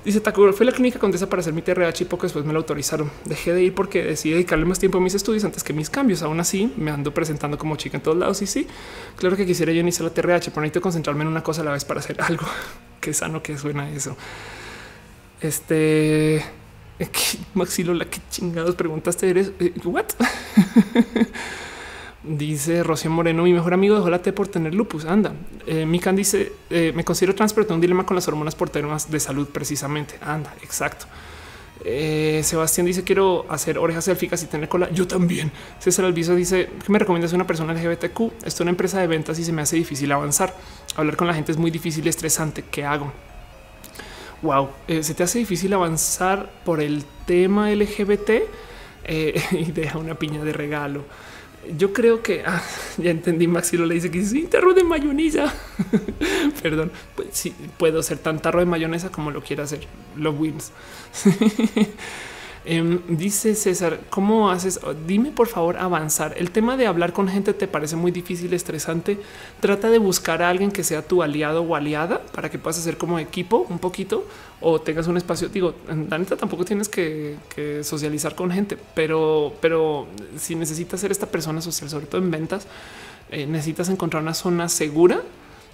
Dice 0.08 0.22
Taco, 0.22 0.54
fue 0.54 0.66
la 0.66 0.72
clínica 0.72 1.00
condesa 1.00 1.28
para 1.28 1.42
hacer 1.42 1.52
mi 1.52 1.62
TRH 1.62 2.04
y 2.04 2.06
poco 2.06 2.24
después 2.24 2.46
me 2.46 2.54
lo 2.54 2.60
autorizaron. 2.60 3.12
Dejé 3.26 3.52
de 3.52 3.64
ir 3.64 3.76
porque 3.76 4.02
decidí 4.02 4.36
dedicarle 4.36 4.64
más 4.64 4.80
tiempo 4.80 5.00
a 5.00 5.02
mis 5.02 5.14
estudios 5.14 5.44
antes 5.44 5.66
que 5.66 5.74
mis 5.74 5.90
cambios. 5.90 6.22
Aún 6.22 6.40
así, 6.40 6.72
me 6.78 6.92
ando 6.92 7.14
presentando 7.14 7.58
como 7.58 7.76
chica 7.76 7.98
en 7.98 8.04
todos 8.04 8.18
lados. 8.18 8.42
Y 8.42 8.48
sí, 8.48 8.68
claro 9.18 9.36
que 9.36 9.46
quisiera 9.46 9.74
yo 9.74 9.82
iniciar 9.82 10.06
la 10.06 10.14
TRH, 10.14 10.52
pero 10.52 10.62
necesito 10.62 10.80
concentrarme 10.80 11.24
en 11.24 11.28
una 11.28 11.44
cosa 11.44 11.60
a 11.62 11.66
la 11.66 11.72
vez 11.74 11.84
para 11.84 12.00
hacer 12.00 12.22
algo. 12.22 12.46
Qué 13.02 13.14
sano 13.14 13.44
que 13.44 13.58
suena 13.58 13.92
eso. 13.92 14.16
Este 15.42 16.42
Maxilo, 17.54 17.94
la 17.94 18.06
que 18.06 18.22
chingados 18.30 18.76
preguntaste 18.76 19.30
eres. 19.30 19.52
Eh, 19.60 19.74
what? 19.84 20.06
Dice 22.24 22.82
Rocío 22.84 23.12
Moreno, 23.12 23.44
mi 23.44 23.54
mejor 23.54 23.74
amigo 23.74 23.96
dejó 23.96 24.10
la 24.10 24.22
T 24.22 24.34
por 24.34 24.48
tener 24.48 24.74
lupus. 24.74 25.06
Anda. 25.06 25.34
Eh, 25.68 25.86
Mikan 25.86 26.16
dice, 26.16 26.52
eh, 26.70 26.92
me 26.96 27.04
considero 27.04 27.36
trans, 27.36 27.54
pero 27.54 27.68
tengo 27.68 27.76
un 27.76 27.82
dilema 27.82 28.06
con 28.06 28.16
las 28.16 28.28
hormonas 28.28 28.56
por 28.56 28.70
temas 28.70 29.12
de 29.12 29.20
salud 29.20 29.48
precisamente. 29.48 30.16
Anda, 30.22 30.54
exacto. 30.64 31.06
Eh, 31.86 32.42
Sebastián 32.44 32.88
dice, 32.88 33.04
quiero 33.04 33.46
hacer 33.50 33.78
orejas 33.78 34.08
élficas 34.08 34.42
y 34.42 34.48
tener 34.48 34.68
cola. 34.68 34.90
Yo 34.92 35.08
también. 35.08 35.52
César 35.80 36.06
Alviso 36.06 36.36
dice, 36.36 36.70
¿qué 36.84 36.92
me 36.92 36.98
recomiendas 36.98 37.34
una 37.34 37.46
persona 37.46 37.74
LGBTQ? 37.74 38.20
Esto 38.38 38.48
es 38.48 38.60
una 38.62 38.72
empresa 38.72 39.00
de 39.00 39.08
ventas 39.08 39.38
y 39.38 39.44
se 39.44 39.54
me 39.54 39.62
hace 39.62 39.76
difícil 39.76 40.12
avanzar. 40.12 40.56
Hablar 40.96 41.18
con 41.18 41.28
la 41.28 41.36
gente 41.36 41.52
es 41.52 41.58
muy 41.58 41.70
difícil 41.70 42.06
y 42.08 42.10
estresante. 42.10 42.64
¿Qué 42.70 42.84
hago? 42.84 43.14
Wow, 44.42 44.70
se 44.88 45.14
te 45.16 45.24
hace 45.24 45.40
difícil 45.40 45.74
avanzar 45.74 46.52
por 46.64 46.80
el 46.80 47.06
tema 47.26 47.72
LGBT 47.72 48.32
y 49.08 49.72
deja 49.72 49.98
una 49.98 50.14
piña 50.16 50.44
de 50.44 50.54
regalo 50.54 51.06
yo 51.78 51.94
creo 51.94 52.22
que 52.22 52.44
ah, 52.46 52.62
ya 52.98 53.12
entendí. 53.12 53.48
Maxi 53.48 53.78
lo 53.78 53.86
le 53.86 53.96
dice 53.96 54.12
que 54.12 54.20
es 54.20 54.32
un 54.32 54.48
tarro 54.48 54.74
de 54.74 54.84
mayonesa. 54.84 55.54
Perdón, 56.62 56.92
pues 57.16 57.30
sí, 57.32 57.54
puedo 57.78 58.04
ser 58.04 58.20
tan 58.20 58.42
tarro 58.42 58.60
de 58.60 58.66
mayonesa 58.66 59.12
como 59.12 59.32
lo 59.32 59.42
quiera 59.42 59.64
hacer. 59.64 59.88
Lo 60.16 60.32
wins. 60.32 60.72
Em, 62.70 63.00
dice 63.08 63.56
César, 63.56 64.02
¿cómo 64.10 64.52
haces? 64.52 64.82
Oh, 64.84 64.94
dime 64.94 65.32
por 65.32 65.48
favor 65.48 65.78
avanzar. 65.78 66.34
El 66.38 66.52
tema 66.52 66.76
de 66.76 66.86
hablar 66.86 67.14
con 67.14 67.30
gente 67.30 67.54
te 67.54 67.66
parece 67.66 67.96
muy 67.96 68.12
difícil, 68.12 68.54
estresante. 68.54 69.18
Trata 69.62 69.90
de 69.90 70.00
buscar 70.00 70.42
a 70.42 70.50
alguien 70.50 70.72
que 70.72 70.84
sea 70.84 71.02
tu 71.02 71.24
aliado 71.24 71.62
o 71.62 71.76
aliada 71.78 72.22
para 72.34 72.52
que 72.52 72.60
puedas 72.60 72.78
hacer 72.78 72.98
como 72.98 73.20
equipo 73.20 73.66
un 73.70 73.80
poquito 73.80 74.28
o 74.60 74.82
tengas 74.82 75.08
un 75.08 75.16
espacio. 75.16 75.48
Digo, 75.48 75.76
la 75.88 76.18
neta 76.18 76.36
tampoco 76.36 76.66
tienes 76.66 76.90
que, 76.90 77.38
socializar 77.84 78.36
con 78.36 78.52
gente, 78.52 78.78
pero, 78.94 79.54
pero 79.62 80.08
si 80.38 80.56
necesitas 80.56 81.00
ser 81.00 81.12
esta 81.12 81.28
persona 81.28 81.62
social, 81.62 81.90
sobre 81.90 82.08
todo 82.08 82.22
en 82.22 82.32
ventas, 82.32 82.68
eh, 83.32 83.46
necesitas 83.48 83.88
encontrar 83.88 84.22
una 84.22 84.34
zona 84.34 84.68
segura 84.68 85.22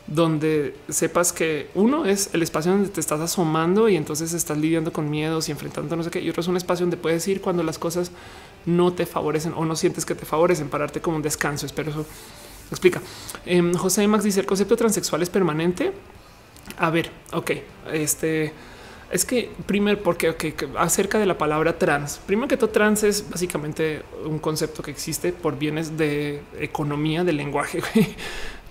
donde 0.08 0.76
sepas 0.90 1.32
que 1.32 1.70
uno 1.76 2.06
es 2.06 2.30
el 2.34 2.44
espacio 2.44 2.72
donde 2.72 2.90
te 2.90 3.00
estás 3.00 3.22
asomando 3.22 3.88
y 3.88 3.96
entonces 3.96 4.34
estás 4.34 4.58
lidiando 4.58 4.92
con 4.92 5.10
miedos 5.10 5.48
y 5.48 5.52
enfrentando 5.52 5.96
no 5.96 6.04
sé 6.04 6.12
qué. 6.12 6.22
Y 6.22 6.30
otro 6.30 6.42
es 6.42 6.48
un 6.48 6.58
espacio 6.58 6.86
donde 6.86 6.98
puedes 6.98 7.28
ir 7.28 7.42
cuando 7.42 7.64
las 7.64 7.80
cosas 7.80 8.12
no 8.66 8.94
te 8.94 9.06
favorecen 9.06 9.54
o 9.56 9.66
no 9.66 9.76
sientes 9.76 10.06
que 10.06 10.16
te 10.16 10.26
favorecen, 10.26 10.70
pararte 10.70 11.02
como 11.02 11.18
un 11.18 11.24
descanso. 11.24 11.66
Espero 11.66 11.92
eso 11.92 12.06
explica. 12.70 13.02
Em, 13.46 13.74
José 13.74 14.08
Max 14.08 14.24
dice 14.24 14.40
el 14.40 14.46
concepto 14.46 14.76
transexual 14.76 15.22
es 15.22 15.30
permanente. 15.30 15.94
A 16.78 16.90
ver, 16.90 17.12
ok, 17.32 17.52
este 17.92 18.54
es 19.14 19.26
que 19.26 19.52
primero, 19.68 20.02
porque 20.02 20.34
acerca 20.78 21.20
de 21.20 21.28
la 21.28 21.38
palabra 21.38 21.78
trans, 21.78 22.20
primero 22.26 22.48
que 22.48 22.58
todo, 22.58 22.72
trans 22.72 23.04
es 23.04 23.30
básicamente 23.30 24.02
un 24.26 24.40
concepto 24.40 24.82
que 24.82 24.90
existe 24.90 25.32
por 25.32 25.60
bienes 25.60 25.98
de 25.98 26.42
economía 26.60 27.24
del 27.24 27.38
lenguaje, 27.38 27.82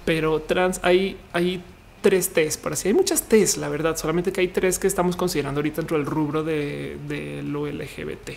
pero 0.05 0.41
trans 0.41 0.81
hay, 0.83 1.17
hay 1.33 1.63
tres 2.01 2.31
T's, 2.31 2.57
por 2.57 2.73
así 2.73 2.89
hay 2.89 2.95
muchas 2.95 3.23
T's, 3.23 3.57
la 3.57 3.69
verdad, 3.69 3.97
solamente 3.97 4.33
que 4.33 4.41
hay 4.41 4.49
tres 4.49 4.79
que 4.79 4.87
estamos 4.87 5.17
considerando 5.17 5.61
ahorita 5.61 5.83
dentro 5.83 5.97
del 5.97 6.07
rubro 6.07 6.43
de, 6.43 6.99
de 7.09 7.43
lo 7.43 7.67
LGBT, 7.67 8.31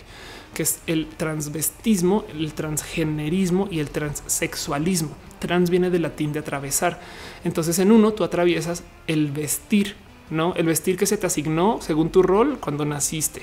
que 0.54 0.62
es 0.62 0.80
el 0.86 1.08
transvestismo, 1.08 2.24
el 2.32 2.54
transgenerismo 2.54 3.68
y 3.70 3.80
el 3.80 3.90
transexualismo. 3.90 5.16
Trans 5.38 5.70
viene 5.70 5.90
del 5.90 6.02
latín 6.02 6.32
de 6.32 6.38
atravesar. 6.38 7.00
Entonces, 7.44 7.78
en 7.78 7.92
uno 7.92 8.12
tú 8.12 8.24
atraviesas 8.24 8.82
el 9.06 9.30
vestir 9.30 9.96
no 10.30 10.54
el 10.54 10.66
vestir 10.66 10.96
que 10.96 11.06
se 11.06 11.16
te 11.16 11.26
asignó 11.26 11.78
según 11.80 12.10
tu 12.10 12.22
rol 12.22 12.58
cuando 12.58 12.84
naciste. 12.84 13.42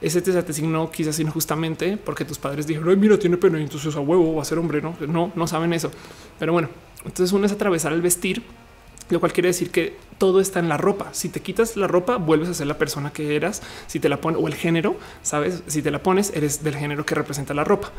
Ese 0.00 0.20
te, 0.20 0.38
asignó 0.38 0.90
quizás 0.90 1.18
injustamente 1.20 1.96
porque 1.96 2.24
tus 2.24 2.38
padres 2.38 2.66
dijeron, 2.66 2.90
Ay, 2.90 2.96
mira, 2.96 3.18
tiene 3.18 3.36
pena 3.36 3.58
y 3.58 3.62
entonces 3.62 3.94
a 3.96 4.00
huevo 4.00 4.34
va 4.34 4.42
a 4.42 4.44
ser 4.44 4.58
hombre. 4.58 4.82
No, 4.82 4.96
no, 5.06 5.32
no 5.34 5.46
saben 5.46 5.72
eso. 5.72 5.90
Pero 6.38 6.52
bueno, 6.52 6.68
entonces 7.04 7.32
uno 7.32 7.46
es 7.46 7.52
atravesar 7.52 7.92
el 7.92 8.02
vestir, 8.02 8.42
lo 9.08 9.20
cual 9.20 9.32
quiere 9.32 9.48
decir 9.48 9.70
que 9.70 9.96
todo 10.18 10.40
está 10.40 10.58
en 10.58 10.68
la 10.68 10.76
ropa. 10.76 11.08
Si 11.12 11.28
te 11.28 11.40
quitas 11.40 11.76
la 11.76 11.86
ropa, 11.86 12.16
vuelves 12.16 12.48
a 12.48 12.54
ser 12.54 12.66
la 12.66 12.78
persona 12.78 13.12
que 13.12 13.36
eras. 13.36 13.62
Si 13.86 14.00
te 14.00 14.08
la 14.08 14.20
pones 14.20 14.40
o 14.42 14.48
el 14.48 14.54
género, 14.54 14.96
sabes, 15.22 15.62
si 15.66 15.82
te 15.82 15.90
la 15.90 16.02
pones, 16.02 16.32
eres 16.34 16.62
del 16.62 16.76
género 16.76 17.06
que 17.06 17.14
representa 17.14 17.54
la 17.54 17.64
ropa. 17.64 17.92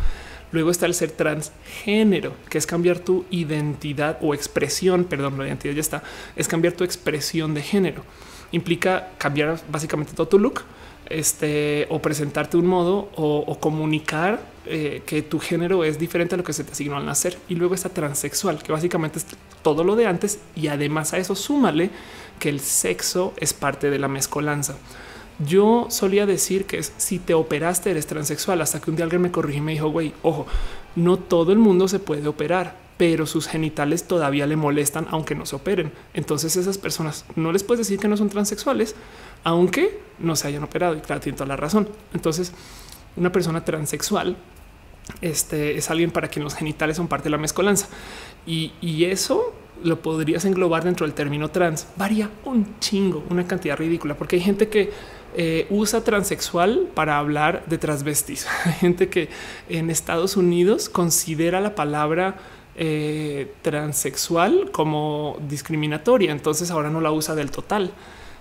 Luego 0.52 0.72
está 0.72 0.86
el 0.86 0.94
ser 0.94 1.12
transgénero, 1.12 2.34
que 2.50 2.58
es 2.58 2.66
cambiar 2.66 3.00
tu 3.00 3.26
identidad 3.30 4.18
o 4.22 4.34
expresión, 4.34 5.04
perdón, 5.04 5.38
la 5.38 5.48
identidad 5.48 5.74
ya 5.74 5.82
está, 5.82 6.04
es 6.38 6.48
cambiar 6.48 6.74
tu 6.74 6.84
expresión 6.84 7.54
de 7.54 7.62
género. 7.62 8.04
Implica 8.52 9.10
cambiar 9.18 9.60
básicamente 9.70 10.14
todo 10.14 10.28
tu 10.28 10.40
look, 10.40 10.62
este, 11.10 11.88
o 11.90 12.02
presentarte 12.02 12.58
un 12.58 12.68
modo 12.68 13.10
o, 13.16 13.58
comunicar 13.60 14.42
eh, 14.66 15.02
que 15.06 15.22
tu 15.22 15.40
género 15.40 15.84
es 15.84 15.98
diferente 15.98 16.36
a 16.36 16.38
lo 16.38 16.44
que 16.44 16.54
se 16.54 16.64
te 16.64 16.72
asignó 16.72 16.98
al 16.98 17.06
nacer. 17.06 17.38
Y 17.50 17.56
luego 17.56 17.76
está 17.76 17.90
transexual, 17.90 18.62
que 18.62 18.72
básicamente 18.72 19.20
es 19.20 19.26
todo 19.62 19.84
lo 19.84 19.96
de 19.96 20.06
antes. 20.06 20.40
Y 20.56 20.68
además 20.68 21.14
a 21.14 21.18
eso 21.18 21.36
súmale 21.36 21.90
que 22.40 22.50
el 22.50 22.60
sexo 22.60 23.34
es 23.38 23.54
parte 23.54 23.90
de 23.90 24.00
la 24.00 24.08
mezcolanza. 24.08 24.76
Yo 25.40 25.86
solía 25.90 26.26
decir 26.26 26.66
que 26.66 26.82
si 26.82 27.20
te 27.20 27.36
operaste 27.36 27.92
eres 27.92 28.08
transexual 28.08 28.62
hasta 28.62 28.82
que 28.82 28.90
un 28.90 28.96
día 28.96 29.06
alguien 29.06 29.22
me 29.22 29.32
corrigió 29.32 29.60
y 29.62 29.66
me 29.66 29.72
dijo, 29.74 29.90
güey, 29.90 30.14
ojo, 30.24 30.48
no 30.96 31.18
todo 31.18 31.52
el 31.52 31.60
mundo 31.60 31.88
se 31.88 32.00
puede 32.00 32.28
operar, 32.28 32.76
pero 32.98 33.28
sus 33.28 33.48
genitales 33.48 34.06
todavía 34.06 34.48
le 34.48 34.56
molestan 34.56 35.08
aunque 35.12 35.36
no 35.36 35.46
se 35.46 35.56
operen. 35.56 35.92
Entonces 36.16 36.56
esas 36.56 36.80
personas 36.80 37.26
no 37.36 37.52
les 37.52 37.64
puedes 37.64 37.88
decir 37.88 38.00
que 38.00 38.08
no 38.08 38.18
son 38.18 38.30
transexuales, 38.30 38.96
aunque 39.44 40.00
no 40.20 40.36
se 40.36 40.48
hayan 40.48 40.64
operado. 40.64 40.96
Y 40.96 41.02
claro, 41.02 41.22
tiene 41.22 41.38
toda 41.38 41.48
la 41.48 41.56
razón. 41.56 41.88
Entonces 42.14 42.54
una 43.18 43.32
persona 43.32 43.66
transexual 43.66 44.38
este, 45.22 45.78
es 45.78 45.90
alguien 45.90 46.12
para 46.12 46.28
quien 46.28 46.44
los 46.44 46.56
genitales 46.56 46.98
son 46.98 47.08
parte 47.08 47.26
de 47.26 47.32
la 47.32 47.38
mezcolanza. 47.38 47.88
Y, 48.46 48.72
eso 49.06 49.54
lo 49.84 50.02
podrías 50.02 50.46
englobar 50.46 50.84
dentro 50.84 51.06
del 51.06 51.14
término 51.14 51.50
trans. 51.50 51.88
Varía 51.98 52.30
un 52.46 52.80
chingo, 52.80 53.24
una 53.30 53.46
cantidad 53.46 53.78
ridícula, 53.78 54.16
porque 54.16 54.38
hay 54.38 54.42
gente 54.42 54.70
que 54.70 54.92
eh, 55.36 55.68
usa 55.70 56.04
transexual 56.04 56.88
para 56.94 57.18
hablar 57.20 57.64
de 57.68 57.78
transvestis. 57.78 58.48
Hay 58.66 58.74
gente 58.74 59.10
que 59.10 59.30
en 59.70 59.92
Estados 59.92 60.36
Unidos 60.36 60.90
considera 60.90 61.62
la 61.62 61.76
palabra 61.76 62.38
eh, 62.76 63.54
transexual 63.62 64.72
como 64.72 65.38
discriminatoria, 65.48 66.32
entonces 66.32 66.72
ahora 66.72 66.90
no 66.90 67.02
la 67.02 67.12
usa 67.12 67.36
del 67.36 67.52
total 67.52 67.92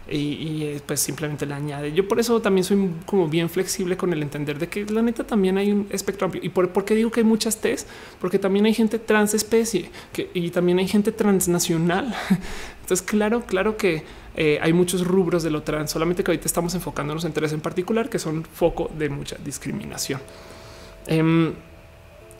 y, 0.08 0.62
eh, 0.62 0.80
pues 0.86 1.00
simplemente 1.00 1.46
le 1.46 1.54
añade. 1.54 1.92
Yo 1.92 2.06
por 2.06 2.20
eso 2.20 2.40
también 2.40 2.64
soy 2.64 2.90
como 3.06 3.28
bien 3.28 3.50
flexible 3.50 3.96
con 3.96 4.12
el 4.12 4.22
entender 4.22 4.58
de 4.58 4.68
que 4.68 4.84
la 4.86 5.02
neta 5.02 5.24
también 5.24 5.58
hay 5.58 5.72
un 5.72 5.88
espectro 5.90 6.26
amplio. 6.26 6.44
¿Y 6.44 6.48
por, 6.50 6.84
qué 6.84 6.94
digo 6.94 7.10
que 7.10 7.20
hay 7.20 7.26
muchas 7.26 7.60
T's? 7.60 7.86
Porque 8.20 8.38
también 8.38 8.66
hay 8.66 8.74
gente 8.74 8.98
transespecie 8.98 9.90
que, 10.12 10.30
y 10.32 10.50
también 10.50 10.78
hay 10.78 10.86
gente 10.86 11.10
transnacional. 11.12 12.14
Entonces, 12.82 13.04
claro, 13.04 13.44
claro 13.46 13.76
que 13.76 14.04
eh, 14.36 14.58
hay 14.62 14.72
muchos 14.72 15.04
rubros 15.04 15.42
de 15.42 15.50
lo 15.50 15.62
trans, 15.62 15.90
solamente 15.90 16.22
que 16.22 16.30
ahorita 16.30 16.46
estamos 16.46 16.74
enfocándonos 16.74 17.24
en 17.24 17.32
tres 17.32 17.52
en 17.52 17.60
particular 17.60 18.08
que 18.08 18.18
son 18.18 18.44
foco 18.44 18.90
de 18.96 19.08
mucha 19.08 19.36
discriminación. 19.44 20.20
Eh, 21.08 21.52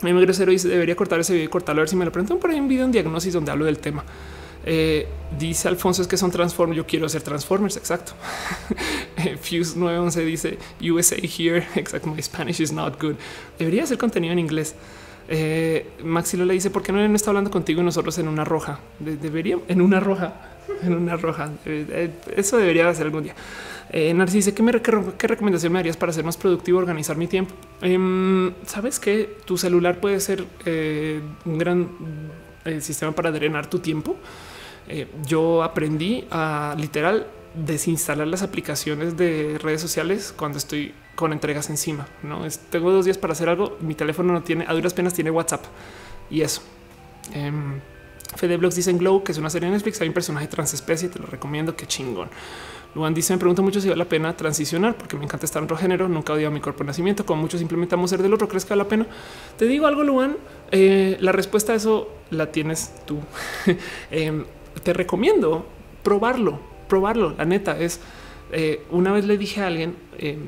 mi 0.02 0.12
grosero 0.20 0.52
dice 0.52 0.68
debería 0.68 0.94
cortar 0.94 1.20
ese 1.20 1.32
video 1.32 1.46
y 1.46 1.48
cortarlo 1.48 1.80
a 1.80 1.82
ver 1.82 1.88
si 1.88 1.96
me 1.96 2.04
lo 2.04 2.12
preguntan 2.12 2.38
por 2.38 2.50
ahí 2.50 2.60
un 2.60 2.68
video 2.68 2.84
en 2.84 2.92
diagnosis 2.92 3.32
donde 3.32 3.50
hablo 3.50 3.64
del 3.64 3.78
tema. 3.78 4.04
Eh, 4.66 5.06
dice 5.38 5.68
Alfonso 5.68 6.02
es 6.02 6.08
que 6.08 6.16
son 6.16 6.30
Transformers. 6.30 6.76
Yo 6.76 6.86
quiero 6.86 7.06
hacer 7.06 7.22
Transformers. 7.22 7.76
Exacto. 7.76 8.12
Fuse 9.40 9.78
911 9.78 10.24
dice 10.24 10.58
USA 10.80 11.16
here. 11.16 11.66
Exacto. 11.76 12.08
My 12.08 12.22
Spanish 12.22 12.60
is 12.60 12.72
not 12.72 13.00
good. 13.00 13.14
Debería 13.58 13.84
hacer 13.84 13.96
contenido 13.96 14.32
en 14.32 14.40
inglés. 14.40 14.74
Eh, 15.28 15.86
Maxilo 16.04 16.44
le 16.44 16.54
dice 16.54 16.70
por 16.70 16.82
qué 16.82 16.92
no 16.92 17.00
está 17.14 17.30
hablando 17.30 17.50
contigo 17.50 17.80
y 17.80 17.84
nosotros 17.84 18.16
en 18.18 18.28
una 18.28 18.44
roja. 18.44 18.78
debería 19.00 19.58
en 19.68 19.80
una 19.80 20.00
roja, 20.00 20.34
en 20.82 20.94
una 20.94 21.16
roja. 21.16 21.50
Eh, 21.64 21.86
eh, 21.90 22.10
eso 22.36 22.56
debería 22.56 22.88
hacer 22.88 23.06
algún 23.06 23.24
día. 23.24 23.34
Eh, 23.90 24.12
Narcise, 24.14 24.52
¿qué, 24.52 24.62
me, 24.62 24.72
qué, 24.82 25.26
recomendación 25.28 25.72
me 25.72 25.78
harías 25.78 25.96
para 25.96 26.12
ser 26.12 26.24
más 26.24 26.36
productivo, 26.36 26.78
organizar 26.78 27.16
mi 27.16 27.26
tiempo? 27.28 27.54
Em, 27.80 28.52
Sabes 28.66 28.98
que 28.98 29.36
tu 29.44 29.56
celular 29.56 30.00
puede 30.00 30.18
ser 30.20 30.44
un 31.44 31.58
gran 31.58 31.88
sistema 32.80 33.12
para 33.12 33.30
drenar 33.30 33.68
tu 33.70 33.78
tiempo. 33.78 34.16
Eh, 34.88 35.08
yo 35.26 35.62
aprendí 35.62 36.26
a 36.30 36.74
literal 36.78 37.26
desinstalar 37.54 38.26
las 38.26 38.42
aplicaciones 38.42 39.16
de 39.16 39.58
redes 39.58 39.80
sociales 39.80 40.34
cuando 40.36 40.58
estoy 40.58 40.94
con 41.14 41.32
entregas 41.32 41.70
encima. 41.70 42.06
No 42.22 42.42
tengo 42.70 42.92
dos 42.92 43.04
días 43.04 43.18
para 43.18 43.32
hacer 43.32 43.48
algo. 43.48 43.76
Mi 43.80 43.94
teléfono 43.94 44.32
no 44.32 44.42
tiene, 44.42 44.64
a 44.68 44.74
duras 44.74 44.94
penas 44.94 45.14
tiene 45.14 45.30
WhatsApp 45.30 45.64
y 46.30 46.42
eso. 46.42 46.62
Eh, 47.32 47.52
Fede 48.36 48.56
Blogs 48.56 48.74
dice 48.74 48.90
en 48.90 48.98
Glow 48.98 49.22
que 49.22 49.32
es 49.32 49.38
una 49.38 49.50
serie 49.50 49.68
de 49.68 49.74
Netflix. 49.74 50.00
Hay 50.00 50.08
un 50.08 50.14
personaje 50.14 50.46
transespecie. 50.46 51.08
Te 51.08 51.18
lo 51.18 51.26
recomiendo. 51.26 51.74
Qué 51.74 51.86
chingón. 51.86 52.28
Luan 52.94 53.14
dice: 53.14 53.32
Me 53.32 53.38
pregunta 53.38 53.62
mucho 53.62 53.80
si 53.80 53.88
vale 53.88 53.98
la 53.98 54.08
pena 54.08 54.36
transicionar 54.36 54.96
porque 54.96 55.16
me 55.16 55.24
encanta 55.24 55.46
estar 55.46 55.60
en 55.60 55.64
otro 55.64 55.76
género. 55.76 56.08
Nunca 56.08 56.32
odio 56.32 56.48
a 56.48 56.50
mi 56.50 56.60
cuerpo 56.60 56.80
de 56.80 56.88
nacimiento. 56.88 57.24
Como 57.24 57.42
muchos 57.42 57.60
implementamos 57.60 58.10
ser 58.10 58.22
del 58.22 58.32
otro, 58.34 58.48
¿crees 58.48 58.64
que 58.64 58.70
vale 58.70 58.82
la 58.82 58.88
pena? 58.88 59.06
Te 59.56 59.66
digo 59.66 59.86
algo, 59.86 60.02
Luan. 60.02 60.36
Eh, 60.70 61.16
la 61.20 61.32
respuesta 61.32 61.72
a 61.72 61.76
eso 61.76 62.10
la 62.30 62.52
tienes 62.52 62.92
tú. 63.06 63.20
eh, 64.10 64.44
te 64.82 64.92
recomiendo 64.92 65.66
probarlo, 66.02 66.60
probarlo. 66.88 67.34
La 67.36 67.44
neta 67.44 67.78
es 67.78 68.00
eh, 68.52 68.84
una 68.90 69.12
vez 69.12 69.24
le 69.24 69.38
dije 69.38 69.60
a 69.62 69.66
alguien, 69.66 69.96
eh, 70.18 70.38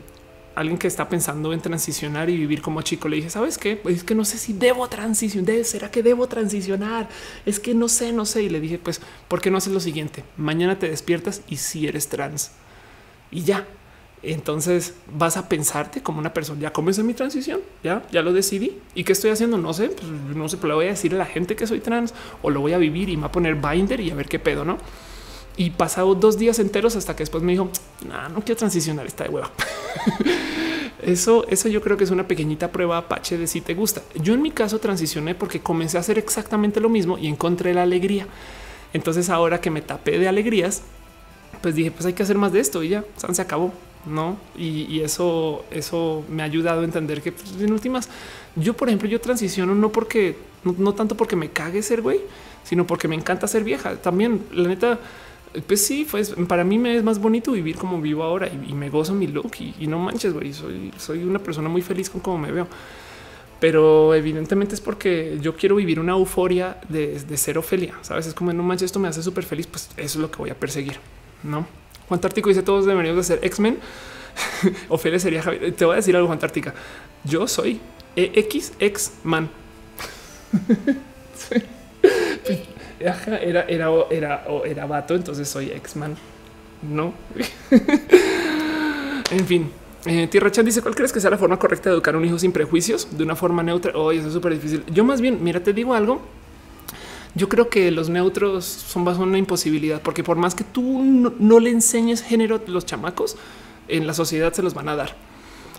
alguien 0.54 0.78
que 0.78 0.86
está 0.86 1.08
pensando 1.08 1.52
en 1.52 1.60
transicionar 1.60 2.30
y 2.30 2.36
vivir 2.36 2.62
como 2.62 2.82
chico, 2.82 3.08
le 3.08 3.16
dije, 3.16 3.30
sabes 3.30 3.58
qué? 3.58 3.76
Pues 3.76 3.96
es 3.96 4.04
que 4.04 4.14
no 4.14 4.24
sé 4.24 4.38
si 4.38 4.52
debo 4.52 4.88
transicionar. 4.88 5.64
¿Será 5.64 5.90
que 5.90 6.02
debo 6.02 6.26
transicionar? 6.26 7.08
Es 7.46 7.60
que 7.60 7.74
no 7.74 7.88
sé, 7.88 8.12
no 8.12 8.24
sé. 8.24 8.42
Y 8.42 8.48
le 8.48 8.60
dije, 8.60 8.78
pues, 8.78 9.00
¿por 9.28 9.40
qué 9.40 9.50
no 9.50 9.58
haces 9.58 9.72
lo 9.72 9.80
siguiente? 9.80 10.24
Mañana 10.36 10.78
te 10.78 10.88
despiertas 10.88 11.42
y 11.48 11.56
si 11.56 11.86
eres 11.86 12.08
trans 12.08 12.52
y 13.30 13.42
ya. 13.42 13.66
Entonces 14.22 14.94
vas 15.16 15.36
a 15.36 15.48
pensarte 15.48 16.02
como 16.02 16.18
una 16.18 16.32
persona. 16.34 16.60
Ya 16.60 16.72
comencé 16.72 17.02
mi 17.02 17.14
transición, 17.14 17.60
ya, 17.84 18.02
ya 18.10 18.22
lo 18.22 18.32
decidí. 18.32 18.78
¿Y 18.94 19.04
qué 19.04 19.12
estoy 19.12 19.30
haciendo? 19.30 19.58
No 19.58 19.72
sé, 19.72 19.90
pues, 19.90 20.08
no 20.08 20.48
sé, 20.48 20.56
pero 20.56 20.68
le 20.68 20.74
voy 20.74 20.86
a 20.86 20.90
decir 20.90 21.14
a 21.14 21.18
la 21.18 21.26
gente 21.26 21.54
que 21.56 21.66
soy 21.66 21.80
trans 21.80 22.14
o 22.42 22.50
lo 22.50 22.60
voy 22.60 22.72
a 22.72 22.78
vivir 22.78 23.08
y 23.08 23.16
me 23.16 23.22
va 23.22 23.28
a 23.28 23.32
poner 23.32 23.54
binder 23.54 24.00
y 24.00 24.10
a 24.10 24.14
ver 24.14 24.28
qué 24.28 24.38
pedo, 24.38 24.64
no? 24.64 24.78
Y 25.56 25.70
pasado 25.70 26.14
dos 26.14 26.38
días 26.38 26.58
enteros 26.58 26.96
hasta 26.96 27.14
que 27.14 27.22
después 27.22 27.42
me 27.42 27.52
dijo, 27.52 27.70
no, 28.06 28.28
no 28.28 28.40
quiero 28.42 28.56
transicionar, 28.56 29.06
esta 29.06 29.24
de 29.24 29.30
hueva. 29.30 29.50
eso, 31.02 31.46
eso 31.48 31.68
yo 31.68 31.80
creo 31.80 31.96
que 31.96 32.04
es 32.04 32.10
una 32.10 32.28
pequeñita 32.28 32.70
prueba 32.70 32.98
apache 32.98 33.38
de 33.38 33.46
si 33.46 33.60
te 33.60 33.74
gusta. 33.74 34.02
Yo 34.14 34.34
en 34.34 34.42
mi 34.42 34.50
caso 34.50 34.78
transicioné 34.78 35.34
porque 35.34 35.60
comencé 35.60 35.96
a 35.96 36.00
hacer 36.00 36.18
exactamente 36.18 36.80
lo 36.80 36.88
mismo 36.88 37.18
y 37.18 37.26
encontré 37.26 37.74
la 37.74 37.82
alegría. 37.82 38.26
Entonces 38.92 39.30
ahora 39.30 39.60
que 39.60 39.70
me 39.70 39.82
tapé 39.82 40.18
de 40.18 40.28
alegrías, 40.28 40.82
pues 41.60 41.74
dije, 41.74 41.90
pues 41.90 42.06
hay 42.06 42.12
que 42.12 42.22
hacer 42.22 42.38
más 42.38 42.52
de 42.52 42.60
esto 42.60 42.82
y 42.82 42.90
ya, 42.90 43.04
se 43.32 43.42
acabó 43.42 43.72
no? 44.08 44.38
Y, 44.56 45.00
eso, 45.00 45.64
eso 45.70 46.24
me 46.28 46.42
ha 46.42 46.46
ayudado 46.46 46.80
a 46.80 46.84
entender 46.84 47.22
que 47.22 47.32
pues, 47.32 47.60
en 47.60 47.72
últimas, 47.72 48.08
yo, 48.56 48.74
por 48.74 48.88
ejemplo, 48.88 49.08
yo 49.08 49.20
transiciono 49.20 49.74
no 49.74 49.90
porque 49.90 50.36
no, 50.64 50.94
tanto 50.94 51.16
porque 51.16 51.36
me 51.36 51.50
cague 51.50 51.82
ser 51.82 52.02
güey, 52.02 52.20
sino 52.64 52.86
porque 52.86 53.08
me 53.08 53.14
encanta 53.14 53.46
ser 53.46 53.64
vieja. 53.64 53.96
También, 53.96 54.42
la 54.52 54.68
neta, 54.68 54.98
pues 55.66 55.84
sí, 55.84 56.06
pues 56.10 56.34
para 56.48 56.64
mí 56.64 56.78
me 56.78 56.96
es 56.96 57.04
más 57.04 57.18
bonito 57.18 57.52
vivir 57.52 57.76
como 57.76 58.00
vivo 58.00 58.22
ahora 58.22 58.48
y, 58.48 58.72
me 58.72 58.90
gozo 58.90 59.14
mi 59.14 59.26
look 59.26 59.52
y, 59.58 59.86
no 59.86 59.98
manches, 59.98 60.32
güey. 60.32 60.52
Soy, 60.52 60.92
soy 60.98 61.22
una 61.24 61.38
persona 61.38 61.68
muy 61.68 61.82
feliz 61.82 62.10
con 62.10 62.20
cómo 62.20 62.38
me 62.38 62.52
veo. 62.52 62.66
pero 63.60 64.14
evidentemente 64.14 64.74
es 64.74 64.80
porque 64.80 65.38
yo 65.40 65.56
quiero 65.56 65.76
vivir 65.76 65.98
una 66.00 66.12
euforia 66.12 66.78
de, 66.88 67.18
ser 67.36 67.58
Ofelia. 67.58 67.94
Sabes, 68.02 68.26
es 68.26 68.34
como 68.34 68.52
no 68.52 68.62
manches, 68.62 68.86
esto 68.86 68.98
me 68.98 69.08
hace 69.08 69.22
súper 69.22 69.44
feliz. 69.44 69.66
Pues 69.66 69.90
eso 69.96 70.00
es 70.00 70.16
lo 70.16 70.30
que 70.30 70.38
voy 70.38 70.50
a 70.50 70.58
perseguir. 70.58 70.98
No 71.42 71.66
Juan 72.08 72.20
Tártico 72.20 72.48
dice 72.48 72.62
todos 72.62 72.86
deberíamos 72.86 73.28
de 73.28 73.36
ser 73.36 73.44
X-Men. 73.44 73.78
Ofelia 74.88 75.18
sería 75.18 75.42
Javier. 75.42 75.72
Te 75.72 75.84
voy 75.84 75.94
a 75.94 75.96
decir 75.96 76.14
algo, 76.16 76.26
Juan 76.28 76.38
Tártica. 76.38 76.74
Yo 77.24 77.46
soy 77.46 77.80
EX 78.16 78.72
X-Man. 78.78 79.50
era, 83.00 83.64
era, 83.66 84.02
era, 84.10 84.44
era 84.64 84.86
vato, 84.86 85.14
entonces 85.14 85.48
soy 85.48 85.70
X-Man. 85.70 86.16
No. 86.82 87.12
en 89.30 89.46
fin. 89.46 89.70
Eh, 90.06 90.28
Tierra 90.28 90.50
Chan 90.50 90.64
dice: 90.64 90.80
¿Cuál 90.80 90.94
crees 90.94 91.12
que 91.12 91.20
sea 91.20 91.30
la 91.30 91.38
forma 91.38 91.58
correcta 91.58 91.90
de 91.90 91.94
educar 91.94 92.14
a 92.14 92.18
un 92.18 92.24
hijo 92.24 92.38
sin 92.38 92.52
prejuicios? 92.52 93.16
De 93.16 93.24
una 93.24 93.34
forma 93.36 93.62
neutra. 93.62 93.92
Hoy 93.96 94.18
eso 94.18 94.28
es 94.28 94.32
súper 94.32 94.54
difícil. 94.54 94.84
Yo, 94.86 95.04
más 95.04 95.20
bien, 95.20 95.42
mira, 95.42 95.60
te 95.62 95.72
digo 95.72 95.94
algo. 95.94 96.20
Yo 97.34 97.48
creo 97.48 97.68
que 97.68 97.90
los 97.90 98.08
neutros 98.08 98.64
son 98.64 99.06
una 99.06 99.38
imposibilidad, 99.38 100.00
porque 100.02 100.24
por 100.24 100.36
más 100.36 100.54
que 100.54 100.64
tú 100.64 101.02
no, 101.02 101.60
le 101.60 101.70
enseñes 101.70 102.22
género 102.22 102.56
a 102.56 102.70
los 102.70 102.86
chamacos, 102.86 103.36
en 103.88 104.06
la 104.06 104.14
sociedad 104.14 104.52
se 104.52 104.62
los 104.62 104.74
van 104.74 104.88
a 104.88 104.96
dar. 104.96 105.14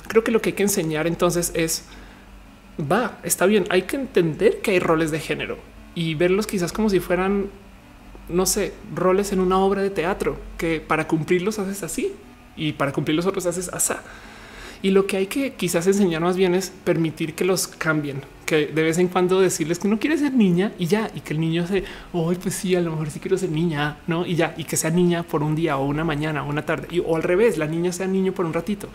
Creo 0.08 0.24
que 0.24 0.32
lo 0.32 0.42
que 0.42 0.50
hay 0.50 0.56
que 0.56 0.64
enseñar 0.64 1.08
entonces 1.08 1.52
es 1.56 1.86
va, 2.80 3.20
está 3.24 3.46
bien, 3.46 3.66
hay 3.70 3.84
que 3.84 3.98
entender 3.98 4.62
que 4.62 4.72
hay 4.72 4.80
roles 4.80 5.12
de 5.12 5.20
género 5.20 5.58
y 5.96 6.16
verlos 6.16 6.48
quizás 6.48 6.72
como 6.72 6.90
si 6.90 7.00
fueran, 7.00 7.50
no 8.30 8.46
sé, 8.46 8.74
roles 8.96 9.32
en 9.32 9.40
una 9.40 9.60
obra 9.60 9.82
de 9.82 9.90
teatro, 9.90 10.40
que 10.58 10.80
para 10.80 11.08
cumplirlos 11.08 11.60
haces 11.60 11.84
así 11.84 12.14
y 12.56 12.74
para 12.74 12.92
cumplir 12.92 13.16
los 13.16 13.26
otros 13.26 13.46
haces 13.46 13.70
asá. 13.70 14.02
Y 14.82 14.92
lo 14.92 15.08
que 15.08 15.18
hay 15.18 15.28
que 15.28 15.54
quizás 15.54 15.88
enseñar 15.88 16.22
más 16.22 16.38
bien 16.38 16.56
es 16.56 16.72
permitir 16.84 17.34
que 17.34 17.44
los 17.44 17.68
cambien, 17.68 18.22
que 18.46 18.68
de 18.68 18.82
vez 18.82 18.98
en 18.98 19.10
cuando 19.10 19.42
decirles 19.42 19.78
que 19.78 19.90
no 19.90 20.00
quiere 20.00 20.18
ser 20.18 20.34
niña 20.34 20.72
y 20.80 20.88
ya, 20.88 21.12
y 21.14 21.20
que 21.20 21.34
el 21.34 21.42
niño 21.42 21.68
se, 21.68 21.84
hoy 22.14 22.36
pues 22.36 22.56
sí, 22.56 22.76
a 22.76 22.82
lo 22.82 22.92
mejor 22.92 23.12
sí 23.12 23.20
quiero 23.20 23.38
ser 23.38 23.50
niña, 23.50 23.98
no? 24.08 24.26
Y 24.26 24.36
ya, 24.36 24.54
y 24.58 24.64
que 24.64 24.78
sea 24.78 24.90
niña 24.90 25.24
por 25.24 25.44
un 25.44 25.56
día 25.56 25.78
o 25.78 25.86
una 25.86 26.06
mañana 26.06 26.44
o 26.44 26.50
una 26.50 26.66
tarde, 26.66 26.88
y, 26.92 27.00
o 27.00 27.16
al 27.16 27.24
revés, 27.24 27.58
la 27.58 27.68
niña 27.68 27.92
sea 27.92 28.08
niño 28.08 28.32
por 28.32 28.46
un 28.46 28.54
ratito, 28.54 28.88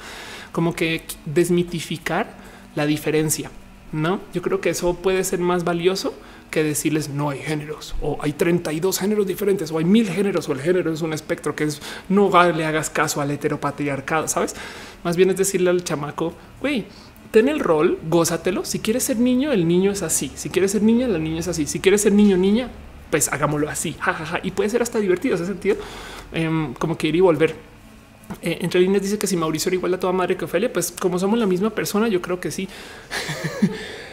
como 0.52 0.74
que 0.74 1.04
desmitificar 1.26 2.34
la 2.74 2.86
diferencia, 2.86 3.50
no? 3.92 4.20
Yo 4.32 4.40
creo 4.40 4.62
que 4.62 4.70
eso 4.70 4.94
puede 4.94 5.22
ser 5.22 5.38
más 5.38 5.64
valioso 5.64 6.14
que 6.54 6.62
decirles 6.62 7.08
no 7.08 7.30
hay 7.30 7.40
géneros 7.40 7.96
o 8.00 8.16
hay 8.20 8.32
32 8.32 8.96
géneros 8.96 9.26
diferentes 9.26 9.72
o 9.72 9.78
hay 9.78 9.84
mil 9.84 10.08
géneros 10.08 10.48
o 10.48 10.52
el 10.52 10.60
género 10.60 10.92
es 10.92 11.02
un 11.02 11.12
espectro 11.12 11.56
que 11.56 11.64
es 11.64 11.82
no 12.08 12.30
le 12.52 12.64
hagas 12.64 12.90
caso 12.90 13.20
al 13.20 13.32
heteropatriarcado, 13.32 14.28
sabes? 14.28 14.54
Más 15.02 15.16
bien 15.16 15.30
es 15.30 15.36
decirle 15.36 15.70
al 15.70 15.82
chamaco, 15.82 16.32
güey, 16.60 16.86
ten 17.32 17.48
el 17.48 17.58
rol, 17.58 17.98
gózatelo. 18.08 18.64
Si 18.64 18.78
quieres 18.78 19.02
ser 19.02 19.18
niño, 19.18 19.50
el 19.50 19.66
niño 19.66 19.90
es 19.90 20.02
así. 20.04 20.30
Si 20.36 20.48
quieres 20.48 20.70
ser 20.70 20.82
niña, 20.82 21.08
la 21.08 21.18
niña 21.18 21.40
es 21.40 21.48
así. 21.48 21.66
Si 21.66 21.80
quieres 21.80 22.02
ser 22.02 22.12
niño, 22.12 22.36
niña, 22.36 22.68
pues 23.10 23.32
hagámoslo 23.32 23.68
así. 23.68 23.96
Ja, 23.98 24.38
Y 24.44 24.52
puede 24.52 24.70
ser 24.70 24.80
hasta 24.80 25.00
divertido 25.00 25.34
ese 25.34 25.46
sentido, 25.46 25.76
em, 26.32 26.72
como 26.74 26.96
que 26.96 27.08
ir 27.08 27.16
y 27.16 27.20
volver. 27.20 27.56
Eh, 28.42 28.58
entre 28.60 28.80
líneas 28.80 29.02
dice 29.02 29.18
que 29.18 29.26
si 29.26 29.36
Mauricio 29.36 29.70
era 29.70 29.74
igual 29.74 29.92
a 29.94 29.98
toda 29.98 30.12
madre 30.12 30.36
que 30.36 30.44
Ofelia, 30.44 30.72
pues 30.72 30.92
como 30.92 31.18
somos 31.18 31.36
la 31.36 31.46
misma 31.46 31.70
persona, 31.70 32.06
yo 32.06 32.22
creo 32.22 32.38
que 32.38 32.52
sí. 32.52 32.68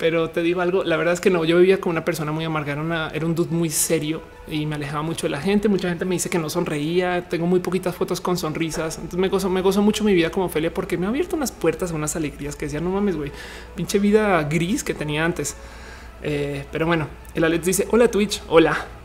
Pero 0.00 0.30
te 0.30 0.40
digo 0.40 0.62
algo, 0.62 0.82
la 0.82 0.96
verdad 0.96 1.12
es 1.12 1.20
que 1.20 1.28
no, 1.28 1.44
yo 1.44 1.58
vivía 1.58 1.78
con 1.78 1.90
una 1.90 2.06
persona 2.06 2.32
muy 2.32 2.42
amargada, 2.42 3.10
era, 3.12 3.26
un 3.26 3.34
dude 3.34 3.50
muy 3.50 3.68
serio 3.68 4.22
y 4.48 4.64
me 4.64 4.76
alejaba 4.76 5.02
mucho 5.02 5.26
de 5.26 5.30
la 5.30 5.42
gente. 5.42 5.68
Mucha 5.68 5.90
gente 5.90 6.06
me 6.06 6.14
dice 6.14 6.30
que 6.30 6.38
no 6.38 6.48
sonreía, 6.48 7.28
tengo 7.28 7.46
muy 7.46 7.60
poquitas 7.60 7.94
fotos 7.94 8.18
con 8.18 8.38
sonrisas. 8.38 8.96
Entonces 8.96 9.20
me 9.20 9.28
gozo, 9.28 9.50
me 9.50 9.60
gozo 9.60 9.82
mucho 9.82 10.02
mi 10.02 10.14
vida 10.14 10.30
como 10.30 10.46
Ophelia 10.46 10.72
porque 10.72 10.96
me 10.96 11.04
ha 11.04 11.10
abierto 11.10 11.36
unas 11.36 11.52
puertas, 11.52 11.92
unas 11.92 12.16
alegrías 12.16 12.56
que 12.56 12.64
decía, 12.64 12.80
no 12.80 12.88
mames, 12.88 13.14
güey, 13.14 13.30
pinche 13.76 13.98
vida 13.98 14.42
gris 14.44 14.82
que 14.82 14.94
tenía 14.94 15.22
antes. 15.22 15.54
Eh, 16.22 16.64
pero 16.72 16.86
bueno, 16.86 17.06
el 17.34 17.44
Alex 17.44 17.66
dice, 17.66 17.86
hola 17.90 18.08
Twitch, 18.08 18.40
hola. 18.48 18.99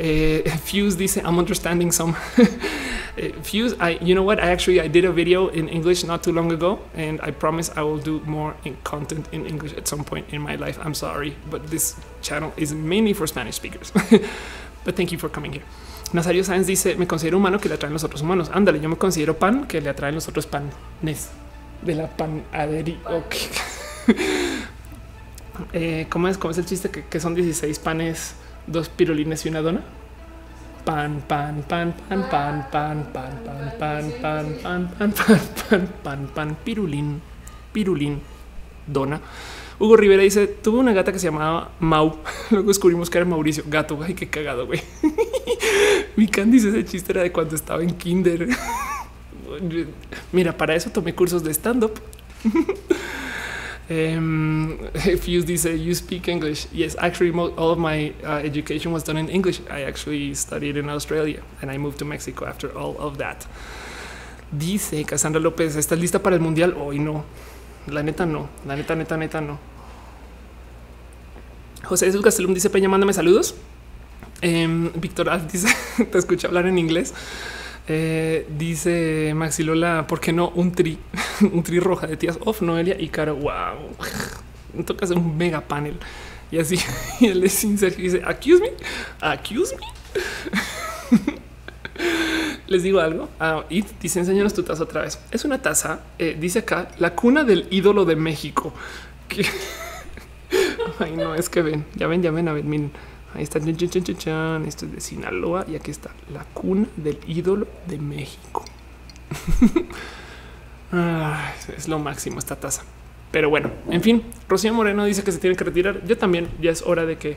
Uh, 0.00 0.48
Fuse 0.64 0.96
dice, 0.96 1.18
I'm 1.18 1.38
understanding 1.38 1.92
some. 1.92 2.16
Uh, 2.38 2.46
Fuse, 3.42 3.74
I, 3.78 3.98
you 4.00 4.14
know 4.14 4.22
what? 4.22 4.40
I 4.40 4.50
actually 4.50 4.80
I 4.80 4.88
did 4.88 5.04
a 5.04 5.12
video 5.12 5.48
in 5.48 5.68
English 5.68 6.04
not 6.04 6.22
too 6.22 6.32
long 6.32 6.50
ago, 6.52 6.78
and 6.94 7.20
I 7.20 7.32
promise 7.32 7.70
I 7.76 7.82
will 7.82 7.98
do 7.98 8.20
more 8.24 8.56
in 8.64 8.76
content 8.82 9.28
in 9.30 9.44
English 9.46 9.74
at 9.74 9.86
some 9.86 10.04
point 10.04 10.26
in 10.32 10.40
my 10.40 10.56
life. 10.56 10.78
I'm 10.82 10.94
sorry, 10.94 11.36
but 11.50 11.66
this 11.70 11.96
channel 12.22 12.52
is 12.56 12.72
mainly 12.72 13.12
for 13.12 13.26
Spanish 13.26 13.56
speakers. 13.56 13.92
but 14.84 14.96
thank 14.96 15.12
you 15.12 15.18
for 15.18 15.28
coming 15.28 15.52
here. 15.52 15.64
Nazario 16.14 16.44
Sáenz 16.44 16.66
dice: 16.66 16.96
Me 16.96 17.06
considero 17.06 17.36
humano 17.36 17.58
que 17.58 17.68
le 17.68 17.74
atraen 17.74 17.92
los 17.92 18.04
otros 18.04 18.22
humanos. 18.22 18.48
Ándale, 18.54 18.80
yo 18.80 18.88
me 18.88 18.96
considero 18.96 19.38
pan 19.38 19.66
que 19.66 19.82
le 19.82 19.90
atraen 19.90 20.14
los 20.14 20.28
otros 20.28 20.46
panes 20.46 21.28
de 21.82 21.94
la 21.94 22.08
panadería. 22.08 22.98
Eh, 25.74 26.06
¿cómo, 26.08 26.26
es, 26.26 26.38
¿Cómo 26.38 26.52
es 26.52 26.58
el 26.58 26.64
chiste 26.64 26.90
que 26.90 27.20
son 27.20 27.34
16 27.34 27.78
panes? 27.80 28.34
Dos 28.66 28.88
pirulines 28.88 29.44
y 29.46 29.48
una 29.48 29.60
dona. 29.60 29.80
Pan, 30.84 31.22
pan, 31.26 31.64
pan, 31.68 31.94
pan, 32.08 32.28
pan, 32.30 32.66
pan, 32.70 33.06
pan, 33.12 33.42
pan, 33.44 33.72
pan, 33.78 34.12
pan, 34.20 34.58
pan, 34.62 34.88
pan, 34.96 35.12
pan, 35.12 35.12
pan, 35.68 35.88
pan, 36.02 36.28
pan, 36.34 36.56
pirulín, 36.64 37.20
pirulín, 37.72 38.20
dona. 38.86 39.20
Hugo 39.78 39.96
Rivera 39.96 40.22
dice: 40.22 40.46
Tuve 40.46 40.78
una 40.78 40.92
gata 40.92 41.12
que 41.12 41.18
se 41.18 41.26
llamaba 41.26 41.72
Mau. 41.80 42.18
Luego 42.50 42.68
descubrimos 42.68 43.08
que 43.08 43.18
era 43.18 43.24
Mauricio. 43.24 43.64
Gato, 43.66 43.98
ay, 44.02 44.14
qué 44.14 44.28
cagado, 44.28 44.66
güey. 44.66 44.82
Mi 46.16 46.28
Candice, 46.28 46.68
ese 46.68 46.84
chiste 46.84 47.12
era 47.12 47.22
de 47.22 47.32
cuando 47.32 47.56
estaba 47.56 47.82
en 47.82 47.94
Kinder. 47.96 48.48
Mira, 50.32 50.56
para 50.56 50.74
eso 50.74 50.90
tomé 50.90 51.14
cursos 51.14 51.42
de 51.42 51.50
stand 51.52 51.84
up. 51.84 52.00
Um, 54.16 54.78
Fuse 54.94 55.44
dice, 55.44 55.76
you 55.76 55.94
speak 55.96 56.28
English. 56.28 56.68
Yes, 56.72 56.94
actually, 57.00 57.32
all 57.32 57.72
of 57.72 57.78
my 57.78 58.12
uh, 58.22 58.38
education 58.44 58.92
was 58.92 59.02
done 59.02 59.16
in 59.16 59.28
English. 59.28 59.60
I 59.68 59.82
actually 59.82 60.32
studied 60.34 60.76
in 60.76 60.88
Australia 60.88 61.42
and 61.60 61.72
I 61.72 61.76
moved 61.76 61.98
to 61.98 62.04
Mexico 62.04 62.46
after 62.46 62.70
all 62.78 62.96
of 62.98 63.18
that. 63.18 63.46
Dice 64.56 65.04
Cassandra 65.04 65.40
López, 65.40 65.74
¿estás 65.74 65.98
lista 65.98 66.22
para 66.22 66.36
el 66.36 66.40
mundial? 66.40 66.74
Hoy 66.78 67.00
no. 67.00 67.24
La 67.88 68.04
neta 68.04 68.26
no. 68.26 68.48
La 68.64 68.76
neta, 68.76 68.94
neta, 68.94 69.16
neta 69.16 69.40
no. 69.40 69.58
José 71.82 72.06
Jesús 72.06 72.22
Gastelum 72.22 72.54
dice, 72.54 72.70
Peña, 72.70 72.88
mándame 72.88 73.12
saludos. 73.12 73.56
Um, 74.40 74.92
Víctor 75.00 75.28
dice, 75.50 75.68
te 76.12 76.18
escucho 76.18 76.46
hablar 76.46 76.66
en 76.66 76.78
inglés. 76.78 77.12
Eh, 77.92 78.46
dice 78.56 79.32
Maxi 79.34 79.64
Lola, 79.64 80.06
¿por 80.06 80.20
qué 80.20 80.32
no 80.32 80.50
un 80.50 80.70
tri? 80.70 80.96
un 81.40 81.64
tri 81.64 81.80
roja 81.80 82.06
de 82.06 82.16
tías 82.16 82.38
off, 82.44 82.62
Noelia 82.62 82.94
y 82.96 83.08
Caro. 83.08 83.34
Wow, 83.34 83.96
tocas 84.86 85.10
un 85.10 85.36
mega 85.36 85.60
panel 85.60 85.98
y 86.52 86.60
así. 86.60 86.78
Y 87.20 87.26
él 87.26 87.42
es 87.42 87.52
sincero 87.52 87.96
dice, 87.98 88.22
accuse 88.24 88.60
me, 88.60 88.70
accuse 89.20 89.74
me. 89.76 89.86
Les 92.68 92.84
digo 92.84 93.00
algo 93.00 93.28
ah, 93.40 93.64
y 93.68 93.84
dice, 94.00 94.20
enséñanos 94.20 94.54
tu 94.54 94.62
taza 94.62 94.84
otra 94.84 95.02
vez. 95.02 95.18
Es 95.32 95.44
una 95.44 95.60
taza, 95.60 95.98
eh, 96.20 96.36
dice 96.38 96.60
acá, 96.60 96.92
la 96.98 97.16
cuna 97.16 97.42
del 97.42 97.66
ídolo 97.72 98.04
de 98.04 98.14
México. 98.14 98.72
Ay, 101.00 101.16
no, 101.16 101.34
es 101.34 101.48
que 101.48 101.60
ven, 101.60 101.84
ya 101.96 102.06
ven, 102.06 102.22
ya 102.22 102.30
ven, 102.30 102.46
a 102.46 102.52
ver, 102.52 102.62
miren. 102.62 102.92
Ahí 103.34 103.42
está. 103.42 103.58
Esto 103.58 104.86
es 104.86 104.92
de 104.92 105.00
Sinaloa 105.00 105.64
y 105.68 105.76
aquí 105.76 105.90
está 105.90 106.10
la 106.32 106.44
cuna 106.44 106.86
del 106.96 107.18
ídolo 107.26 107.66
de 107.86 107.98
México. 107.98 108.64
es 111.76 111.88
lo 111.88 111.98
máximo 111.98 112.38
esta 112.38 112.56
taza. 112.56 112.82
Pero 113.30 113.48
bueno, 113.48 113.70
en 113.88 114.02
fin, 114.02 114.24
Rocío 114.48 114.74
Moreno 114.74 115.04
dice 115.04 115.22
que 115.22 115.30
se 115.30 115.38
tiene 115.38 115.54
que 115.54 115.64
retirar. 115.64 116.04
Yo 116.04 116.18
también 116.18 116.48
ya 116.60 116.70
es 116.70 116.82
hora 116.82 117.06
de 117.06 117.16
que 117.16 117.36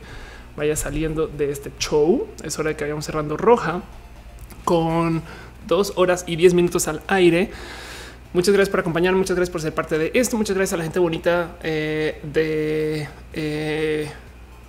vaya 0.57 0.75
saliendo 0.75 1.27
de 1.27 1.51
este 1.51 1.71
show. 1.77 2.27
Es 2.43 2.57
hora 2.57 2.69
de 2.69 2.75
que 2.75 2.83
vayamos 2.83 3.05
cerrando 3.05 3.37
roja 3.37 3.81
con 4.63 5.21
dos 5.67 5.93
horas 5.95 6.23
y 6.27 6.35
diez 6.35 6.53
minutos 6.53 6.87
al 6.87 7.01
aire. 7.07 7.51
Muchas 8.33 8.53
gracias 8.53 8.69
por 8.69 8.79
acompañarme, 8.79 9.19
muchas 9.19 9.35
gracias 9.35 9.51
por 9.51 9.61
ser 9.61 9.75
parte 9.75 9.99
de 9.99 10.11
esto, 10.15 10.37
muchas 10.37 10.55
gracias 10.55 10.73
a 10.73 10.77
la 10.77 10.83
gente 10.83 10.97
bonita 10.97 11.55
eh, 11.61 12.19
de 12.23 13.07
eh, 13.33 14.09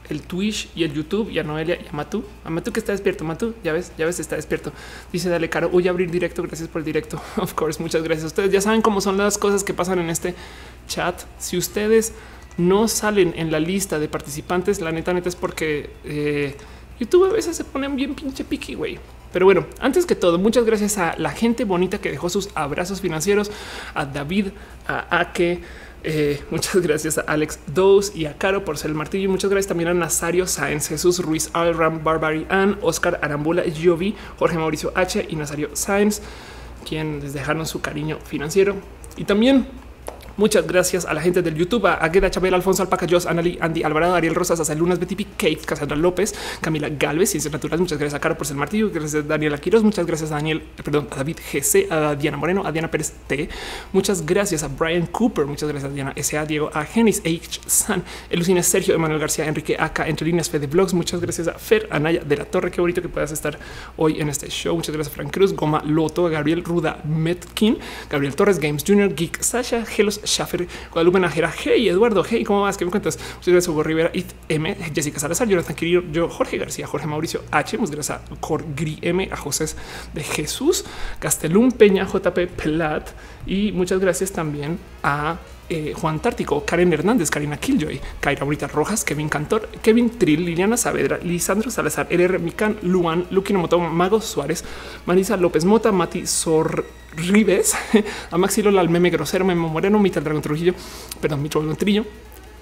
el 0.09 0.23
Twitch 0.23 0.69
y 0.75 0.85
el 0.85 0.93
YouTube 0.93 1.31
y 1.31 1.39
a 1.39 1.43
Noelia 1.43 1.77
y 1.77 1.89
a 1.89 1.93
Matú. 1.93 2.25
A 2.45 2.51
Matú 2.51 2.73
que 2.73 2.81
está 2.81 2.93
despierto. 2.93 3.25
Matú, 3.25 3.55
ya 3.63 3.73
ves, 3.73 3.93
ya 3.97 4.07
ves, 4.07 4.21
está 4.21 4.37
despierto. 4.37 4.73
Dice, 5.13 5.29
dale 5.29 5.49
caro, 5.49 5.69
voy 5.69 5.87
a 5.89 5.91
abrir 5.91 6.11
directo. 6.11 6.43
Gracias 6.43 6.69
por 6.69 6.81
el 6.81 6.85
directo. 6.85 7.21
Of 7.37 7.55
course, 7.55 7.83
muchas 7.83 8.03
gracias. 8.03 8.27
Ustedes 8.27 8.53
ya 8.53 8.61
saben 8.61 8.83
cómo 8.83 9.01
son 9.01 9.17
las 9.17 9.39
cosas 9.39 9.65
que 9.65 9.75
pasan 9.75 9.99
en 9.99 10.11
este 10.11 10.35
chat. 10.89 11.23
Si 11.39 11.57
ustedes 11.57 12.13
no 12.57 12.89
salen 12.89 13.35
en 13.37 13.51
la 13.51 13.61
lista 13.61 13.99
de 13.99 14.09
participantes, 14.09 14.81
la 14.81 14.93
neta, 14.93 15.13
neta 15.13 15.29
es 15.29 15.37
porque 15.37 15.91
eh, 16.05 16.57
YouTube 17.01 17.31
a 17.31 17.33
veces 17.33 17.57
se 17.57 17.65
ponen 17.65 17.97
bien 17.97 18.15
pinche 18.15 18.45
piqui, 18.45 18.75
güey. 18.75 18.99
Pero 19.33 19.47
bueno, 19.47 19.67
antes 19.81 20.07
que 20.07 20.15
todo, 20.15 20.39
muchas 20.39 20.65
gracias 20.65 20.97
a 20.97 21.17
la 21.19 21.31
gente 21.31 21.65
bonita 21.65 21.99
que 21.99 22.09
dejó 22.09 22.29
sus 22.29 22.51
abrazos 22.55 23.01
financieros, 23.01 23.51
a 23.93 24.05
David, 24.05 24.49
a 24.87 25.19
Ake, 25.19 25.61
eh, 26.05 26.43
muchas 26.51 26.77
gracias 26.83 27.17
a 27.17 27.23
Alex 27.23 27.59
Dose 27.67 28.17
y 28.17 28.27
a 28.27 28.37
Caro 28.37 28.65
por 28.65 28.77
ser 28.77 28.91
el 28.91 28.97
martillo. 28.97 29.31
Muchas 29.31 29.51
gracias 29.51 29.69
también 29.69 29.89
a 29.89 29.95
Nazario 29.95 30.47
Sáenz, 30.47 30.89
Jesús 30.89 31.19
Ruiz, 31.21 31.51
Alram, 31.55 32.05
Barbary 32.05 32.47
Ann, 32.51 32.79
Oscar 32.83 33.19
Arambula, 33.23 33.63
Jovi, 33.65 34.15
Jorge 34.39 34.59
Mauricio 34.59 34.93
H 34.95 35.27
y 35.29 35.37
Nazario 35.37 35.71
Sáenz, 35.75 36.21
quien 36.87 37.21
les 37.21 37.33
dejaron 37.33 37.67
su 37.67 37.81
cariño 37.81 38.19
financiero. 38.25 38.77
Y 39.17 39.25
también 39.25 39.67
Muchas 40.37 40.67
gracias 40.67 41.05
a 41.05 41.15
la 41.15 41.21
gente 41.21 41.43
del 41.43 41.55
YouTube, 41.55 41.87
a 41.87 41.95
Agueda, 41.95 42.29
Chabel, 42.29 42.55
Alfonso 42.55 42.83
Alpaca, 42.83 43.07
Jos, 43.09 43.27
Anali, 43.27 43.57
Andy 43.61 43.85
Alvarado, 43.85 44.15
Ariel 44.15 44.35
Rosas, 44.35 44.59
Hasta 44.59 44.75
Lunas, 44.75 44.99
Betty 44.99 45.15
P, 45.15 45.27
Kate, 45.37 45.61
Cassandra 45.65 45.97
López, 45.97 46.35
Camila 46.61 46.89
Galvez, 46.89 47.31
Ciencias 47.31 47.53
Naturales. 47.53 47.81
Muchas 47.81 47.99
gracias 47.99 48.19
a 48.19 48.21
Caro 48.21 48.37
por 48.37 48.47
ser 48.47 48.57
martillo. 48.57 48.91
Gracias 48.91 49.25
a 49.25 49.27
Daniel 49.27 49.55
Aquiros. 49.55 49.85
Muchas 49.85 50.05
gracias 50.07 50.33
a 50.33 50.35
Daniel, 50.35 50.59
eh, 50.77 50.83
perdón, 50.83 51.09
a 51.13 51.17
David 51.17 51.39
GC, 51.53 51.87
a 51.91 52.17
Diana 52.17 52.37
Moreno, 52.37 52.67
a 52.67 52.73
Diana 52.73 52.91
Pérez 52.91 53.13
T. 53.29 53.49
Muchas 53.93 54.27
gracias 54.27 54.65
a 54.65 54.69
Brian 54.69 55.07
Cooper. 55.07 55.47
Muchas 55.47 55.69
gracias 55.69 55.91
a 55.91 55.95
Diana 55.95 56.13
S.A. 56.17 56.45
Diego, 56.45 56.69
a 56.73 56.85
Genis 56.85 57.21
H. 57.25 57.61
San, 57.67 58.03
Elucine 58.29 58.63
Sergio, 58.63 58.95
Emanuel 58.95 59.21
García, 59.21 59.47
Enrique 59.47 59.77
Acá, 59.79 60.09
Entre 60.09 60.27
Líneas, 60.27 60.51
Fede 60.51 60.67
Blogs. 60.67 60.95
Muchas 60.95 61.21
gracias 61.21 61.47
a 61.47 61.55
Fer 61.55 61.87
Anaya 61.91 62.23
de 62.25 62.37
la 62.37 62.45
Torre. 62.45 62.71
Qué 62.71 62.81
bonito 62.81 63.01
que 63.01 63.09
puedas 63.09 63.31
estar 63.31 63.57
hoy 63.97 64.21
en 64.21 64.29
este 64.29 64.49
show. 64.49 64.75
Muchas 64.75 64.93
gracias 64.95 65.13
a 65.13 65.17
Frank 65.17 65.33
Cruz, 65.33 65.55
Goma 65.55 65.83
Loto, 65.85 66.27
a 66.27 66.31
Gabriel 66.31 66.65
Ruda 66.65 67.01
Metkin, 67.05 67.79
Gabriel 68.11 68.35
Torres 68.35 68.59
Games 68.59 68.85
Jr., 68.85 69.15
Geek, 69.15 69.41
Sasha, 69.43 69.85
Gelos 69.85 70.21
Schaffer, 70.27 70.67
Guadalupe 70.93 71.21
Najera, 71.21 71.53
Hey 71.53 71.89
Eduardo, 71.89 72.25
Hey, 72.29 72.45
¿cómo 72.45 72.63
vas? 72.63 72.77
¿Qué 72.77 72.85
me 72.85 72.91
cuentas? 72.91 73.19
Muchas 73.19 73.49
gracias 73.49 73.69
Hugo 73.69 73.83
Rivera, 73.83 74.11
It 74.13 74.27
M, 74.49 74.77
Jessica 74.95 75.19
Salazar, 75.19 75.49
Jonathan 75.49 75.75
Quirillo, 75.75 76.03
yo, 76.13 76.29
Jorge 76.29 76.59
García, 76.59 76.87
Jorge 76.87 77.07
Mauricio 77.07 77.43
H, 77.51 77.79
muchas 77.79 77.95
gracias 77.95 78.19
a 78.19 78.37
Corgri 78.41 78.99
M, 79.03 79.29
a 79.33 79.37
José 79.37 79.65
de 80.13 80.23
Jesús, 80.23 80.85
Castelún 81.19 81.73
Peña, 81.73 82.07
JP 82.07 82.39
Pelat 82.57 83.11
y 83.47 83.73
muchas 83.73 84.01
gracias 84.01 84.33
también 84.33 84.79
a 85.03 85.39
eh, 85.69 85.95
Juan 85.95 86.21
Tártico, 86.21 86.65
Karen 86.65 86.93
Hernández, 86.93 87.31
Karina 87.31 87.57
Killjoy, 87.57 88.01
Kaira 88.21 88.45
Brita 88.45 88.67
Rojas, 88.67 89.05
Kevin 89.05 89.29
Cantor, 89.29 89.69
Kevin 89.83 90.19
Trill, 90.19 90.45
Liliana 90.45 90.77
Saavedra, 90.77 91.19
Lisandro 91.23 91.71
Salazar, 91.71 92.09
RR 92.11 92.39
Mican, 92.39 92.79
Luan, 92.83 93.27
Lukinomoto, 93.31 93.79
Mago 93.79 94.21
Suárez, 94.21 94.65
Marisa 95.07 95.37
López 95.37 95.65
Mota, 95.65 95.93
Mati 95.93 96.27
Sor 96.27 96.85
Rives, 97.17 97.75
a 98.31 98.39
Maxilo 98.39 98.71
Lalmeme 98.71 99.11
Grosero, 99.11 99.45
Memo 99.45 99.69
Moreno, 99.69 99.99
Mita 99.99 100.21
Dragón 100.21 100.43
Trujillo, 100.43 100.75
perdón, 101.21 101.43
Mitro 101.43 101.63
Trillo, 101.77 102.05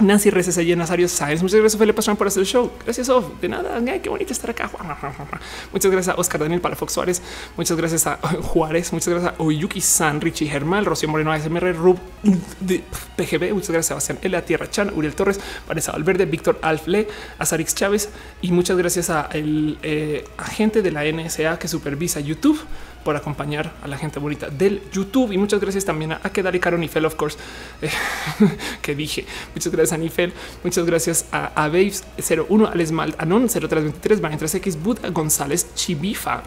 Nancy 0.02 0.30
RCC, 0.30 0.76
Nazario 0.76 1.08
Sáenz. 1.08 1.42
Muchas 1.42 1.60
gracias, 1.60 1.78
Felipe 1.78 1.96
Pastrán, 1.96 2.16
por 2.16 2.26
hacer 2.26 2.40
el 2.40 2.46
show. 2.46 2.70
Gracias, 2.84 3.08
Of. 3.08 3.40
De 3.40 3.48
nada. 3.48 3.76
Ay, 3.76 4.00
qué 4.00 4.08
bonito 4.08 4.32
estar 4.32 4.50
acá. 4.50 4.70
Muchas 5.72 5.90
gracias 5.90 6.14
a 6.14 6.20
Oscar 6.20 6.40
Daniel 6.40 6.60
para 6.60 6.76
Fox 6.76 6.92
Suárez. 6.92 7.22
Muchas 7.56 7.76
gracias 7.76 8.06
a 8.06 8.16
Juárez. 8.42 8.92
Muchas 8.92 9.08
gracias 9.08 9.34
a 9.38 9.42
Oyuki 9.42 9.80
San, 9.80 10.20
Richie 10.20 10.48
Germán, 10.48 10.84
Rocío 10.84 11.08
Moreno, 11.08 11.32
ASMR, 11.32 11.74
Rub 11.74 11.98
de 12.60 12.82
PGB. 13.16 13.54
Muchas 13.54 13.70
gracias 13.70 13.96
a 13.96 14.00
Sebastián 14.00 14.18
L, 14.22 14.42
Tierra 14.42 14.68
Chan, 14.68 14.92
Uriel 14.94 15.14
Torres, 15.14 15.40
Vanessa 15.68 15.92
Valverde, 15.92 16.26
Víctor 16.26 16.58
Alfle, 16.62 17.08
Azarix 17.38 17.74
Chávez. 17.74 18.08
Y 18.40 18.50
muchas 18.50 18.76
gracias 18.76 19.10
a 19.10 19.28
el 19.32 19.78
eh, 19.82 20.24
agente 20.36 20.82
de 20.82 20.90
la 20.90 21.04
NSA 21.04 21.58
que 21.58 21.68
supervisa 21.68 22.20
YouTube 22.20 22.60
por 23.04 23.16
acompañar 23.16 23.72
a 23.82 23.88
la 23.88 23.98
gente 23.98 24.18
bonita 24.18 24.48
del 24.48 24.82
YouTube. 24.92 25.32
Y 25.32 25.38
muchas 25.38 25.60
gracias 25.60 25.84
también 25.84 26.12
a, 26.12 26.20
a 26.22 26.30
Kedari 26.30 26.60
Caro 26.60 26.78
Nifel, 26.78 27.04
of 27.04 27.14
course, 27.14 27.38
eh, 27.80 27.90
que 28.82 28.94
dije. 28.94 29.24
Muchas 29.54 29.72
gracias 29.72 29.92
a 29.92 29.98
Nifel. 29.98 30.32
Muchas 30.62 30.86
gracias 30.86 31.26
a, 31.32 31.64
a 31.64 31.68
Babes 31.68 32.04
01, 32.18 32.68
al 32.68 33.14
Anon 33.18 33.48
0323, 33.48 34.20
Van 34.20 34.38
3X, 34.38 34.82
Buda 34.82 35.10
González, 35.10 35.74
Chibifa. 35.74 36.42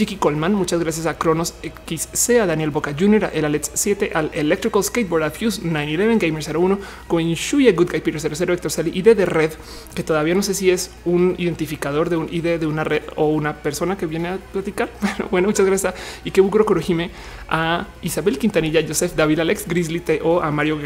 Chiqui 0.00 0.16
Colman, 0.16 0.54
muchas 0.54 0.80
gracias 0.80 1.04
a 1.04 1.18
Cronos 1.18 1.52
XC, 1.62 2.40
a 2.40 2.46
Daniel 2.46 2.70
Boca 2.70 2.94
Jr., 2.98 3.26
a 3.26 3.28
El 3.34 3.44
Alex 3.44 3.72
7, 3.74 4.12
al 4.14 4.30
Electrical 4.32 4.82
Skateboard, 4.82 5.24
a 5.24 5.30
Fuse 5.30 5.60
911, 5.62 6.26
Gamer 6.26 6.42
01, 6.42 6.78
Coin 7.06 7.34
Shuya, 7.34 7.72
Good 7.72 7.90
Guy 7.90 8.00
Peter 8.00 8.18
00, 8.18 8.54
Héctor 8.54 8.70
Sally, 8.70 8.92
ID 8.94 9.14
de 9.14 9.26
red, 9.26 9.50
que 9.94 10.02
todavía 10.02 10.34
no 10.34 10.42
sé 10.42 10.54
si 10.54 10.70
es 10.70 10.90
un 11.04 11.34
identificador 11.36 12.08
de 12.08 12.16
un 12.16 12.32
ID 12.32 12.58
de 12.58 12.66
una 12.66 12.82
red 12.82 13.02
o 13.16 13.26
una 13.26 13.56
persona 13.56 13.98
que 13.98 14.06
viene 14.06 14.28
a 14.28 14.38
platicar. 14.38 14.88
Bueno, 15.02 15.28
bueno 15.30 15.48
muchas 15.48 15.66
gracias 15.66 15.92
a 15.92 15.96
Ikebukuro 16.24 16.64
Kurojime, 16.64 17.10
a 17.50 17.86
Isabel 18.00 18.38
Quintanilla, 18.38 18.80
Joseph 18.86 19.14
David, 19.14 19.40
Alex 19.40 19.66
Grizzly, 19.68 20.00
T.O., 20.00 20.40
a 20.40 20.50
Mario 20.50 20.78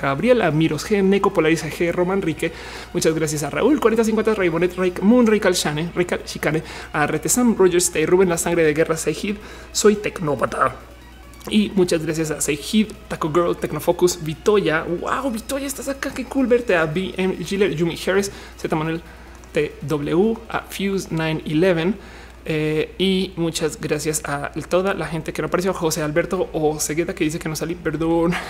Gabriel, 0.00 0.40
a 0.40 0.50
Miros 0.50 0.88
G, 0.88 1.02
Neko 1.02 1.34
Polariza 1.34 1.68
G, 1.68 1.92
Roman 1.92 2.22
Rique, 2.22 2.50
muchas 2.94 3.14
gracias 3.14 3.42
a 3.42 3.50
Raúl 3.50 3.78
4050, 3.78 4.34
Raybonet, 4.34 4.74
Rake 4.74 5.02
Moon, 5.02 5.26
Rikal 5.26 5.54
Shane, 5.54 5.92
Rikal 5.94 6.20
Shikane, 6.24 6.62
a 6.94 7.06
Retesam, 7.06 7.54
Rogers, 7.54 7.90
Rubén 8.06 8.28
La 8.28 8.38
Sangre 8.38 8.64
de 8.64 8.74
Guerra, 8.74 8.96
Seijid, 8.96 9.36
soy 9.72 9.96
Tecnópata. 9.96 10.76
Y 11.48 11.70
muchas 11.74 12.04
gracias 12.04 12.30
a 12.30 12.40
Seijid, 12.40 12.88
Taco 13.08 13.32
Girl, 13.32 13.56
Tecnofocus, 13.56 14.22
Vitoya. 14.22 14.82
Wow, 14.82 15.30
Vitoya, 15.30 15.66
estás 15.66 15.88
acá. 15.88 16.12
Qué 16.12 16.24
cool 16.24 16.46
verte. 16.46 16.74
A 16.74 16.86
BM 16.86 17.36
Giller, 17.44 17.74
Yumi 17.74 17.96
Harris, 18.06 18.32
Z 18.56 18.74
Manuel 18.74 19.00
TW, 19.52 20.34
a 20.48 20.62
Fuse 20.62 21.08
911. 21.10 21.94
Eh, 22.48 22.94
y 22.96 23.32
muchas 23.34 23.80
gracias 23.80 24.22
a 24.24 24.52
toda 24.68 24.94
la 24.94 25.06
gente 25.06 25.32
que 25.32 25.42
no 25.42 25.48
apareció, 25.48 25.74
José 25.74 26.02
Alberto 26.02 26.48
o 26.52 26.78
Segueda 26.78 27.12
que 27.12 27.24
dice 27.24 27.40
que 27.40 27.48
no 27.48 27.56
salí, 27.56 27.74
perdón. 27.74 28.32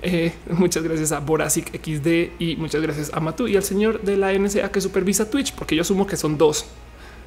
Eh, 0.00 0.32
muchas 0.50 0.84
gracias 0.84 1.10
a 1.10 1.18
Borasic 1.18 1.72
XD 1.72 2.40
y 2.40 2.54
muchas 2.56 2.80
gracias 2.80 3.10
a 3.12 3.18
Matu 3.18 3.48
y 3.48 3.56
al 3.56 3.64
señor 3.64 4.00
de 4.02 4.16
la 4.16 4.32
NSA 4.32 4.70
que 4.70 4.80
supervisa 4.80 5.28
Twitch, 5.28 5.52
porque 5.54 5.74
yo 5.74 5.82
asumo 5.82 6.06
que 6.06 6.16
son 6.16 6.38
dos. 6.38 6.66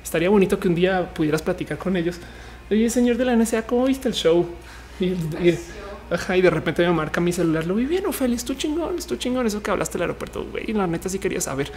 Estaría 0.03 0.29
bonito 0.29 0.59
que 0.59 0.67
un 0.67 0.75
día 0.75 1.13
pudieras 1.13 1.41
platicar 1.41 1.77
con 1.77 1.95
ellos. 1.95 2.17
Oye, 2.69 2.89
señor 2.89 3.17
de 3.17 3.25
la 3.25 3.35
NSA, 3.35 3.65
¿cómo 3.67 3.85
viste 3.85 4.07
el 4.07 4.13
show? 4.13 4.47
Y, 4.99 5.05
y, 5.05 5.59
ajá, 6.09 6.37
y 6.37 6.41
de 6.41 6.49
repente 6.49 6.85
me 6.85 6.93
marca 6.93 7.19
mi 7.19 7.33
celular. 7.33 7.65
Lo 7.65 7.75
vi 7.75 7.85
bien, 7.85 8.05
Ophelia, 8.05 8.35
estoy 8.35 8.55
chingón, 8.55 8.97
estoy 8.97 9.17
chingón. 9.17 9.45
Eso 9.45 9.61
que 9.61 9.71
hablaste 9.71 9.97
del 9.97 10.03
aeropuerto, 10.03 10.45
güey. 10.45 10.67
La 10.67 10.87
neta 10.87 11.09
sí 11.09 11.19
quería 11.19 11.41
saber. 11.41 11.71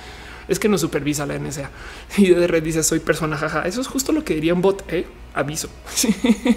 Es 0.46 0.58
que 0.58 0.68
no 0.68 0.78
supervisa 0.78 1.26
la 1.26 1.38
NSA. 1.38 1.70
Y 2.18 2.28
de 2.28 2.46
red 2.46 2.62
dice 2.62 2.82
soy 2.82 3.00
persona, 3.00 3.36
jaja. 3.36 3.62
Eso 3.62 3.80
es 3.80 3.86
justo 3.86 4.12
lo 4.12 4.24
que 4.24 4.34
diría 4.34 4.54
un 4.54 4.62
bot, 4.62 4.84
¿eh? 4.92 5.06
Aviso. 5.34 5.68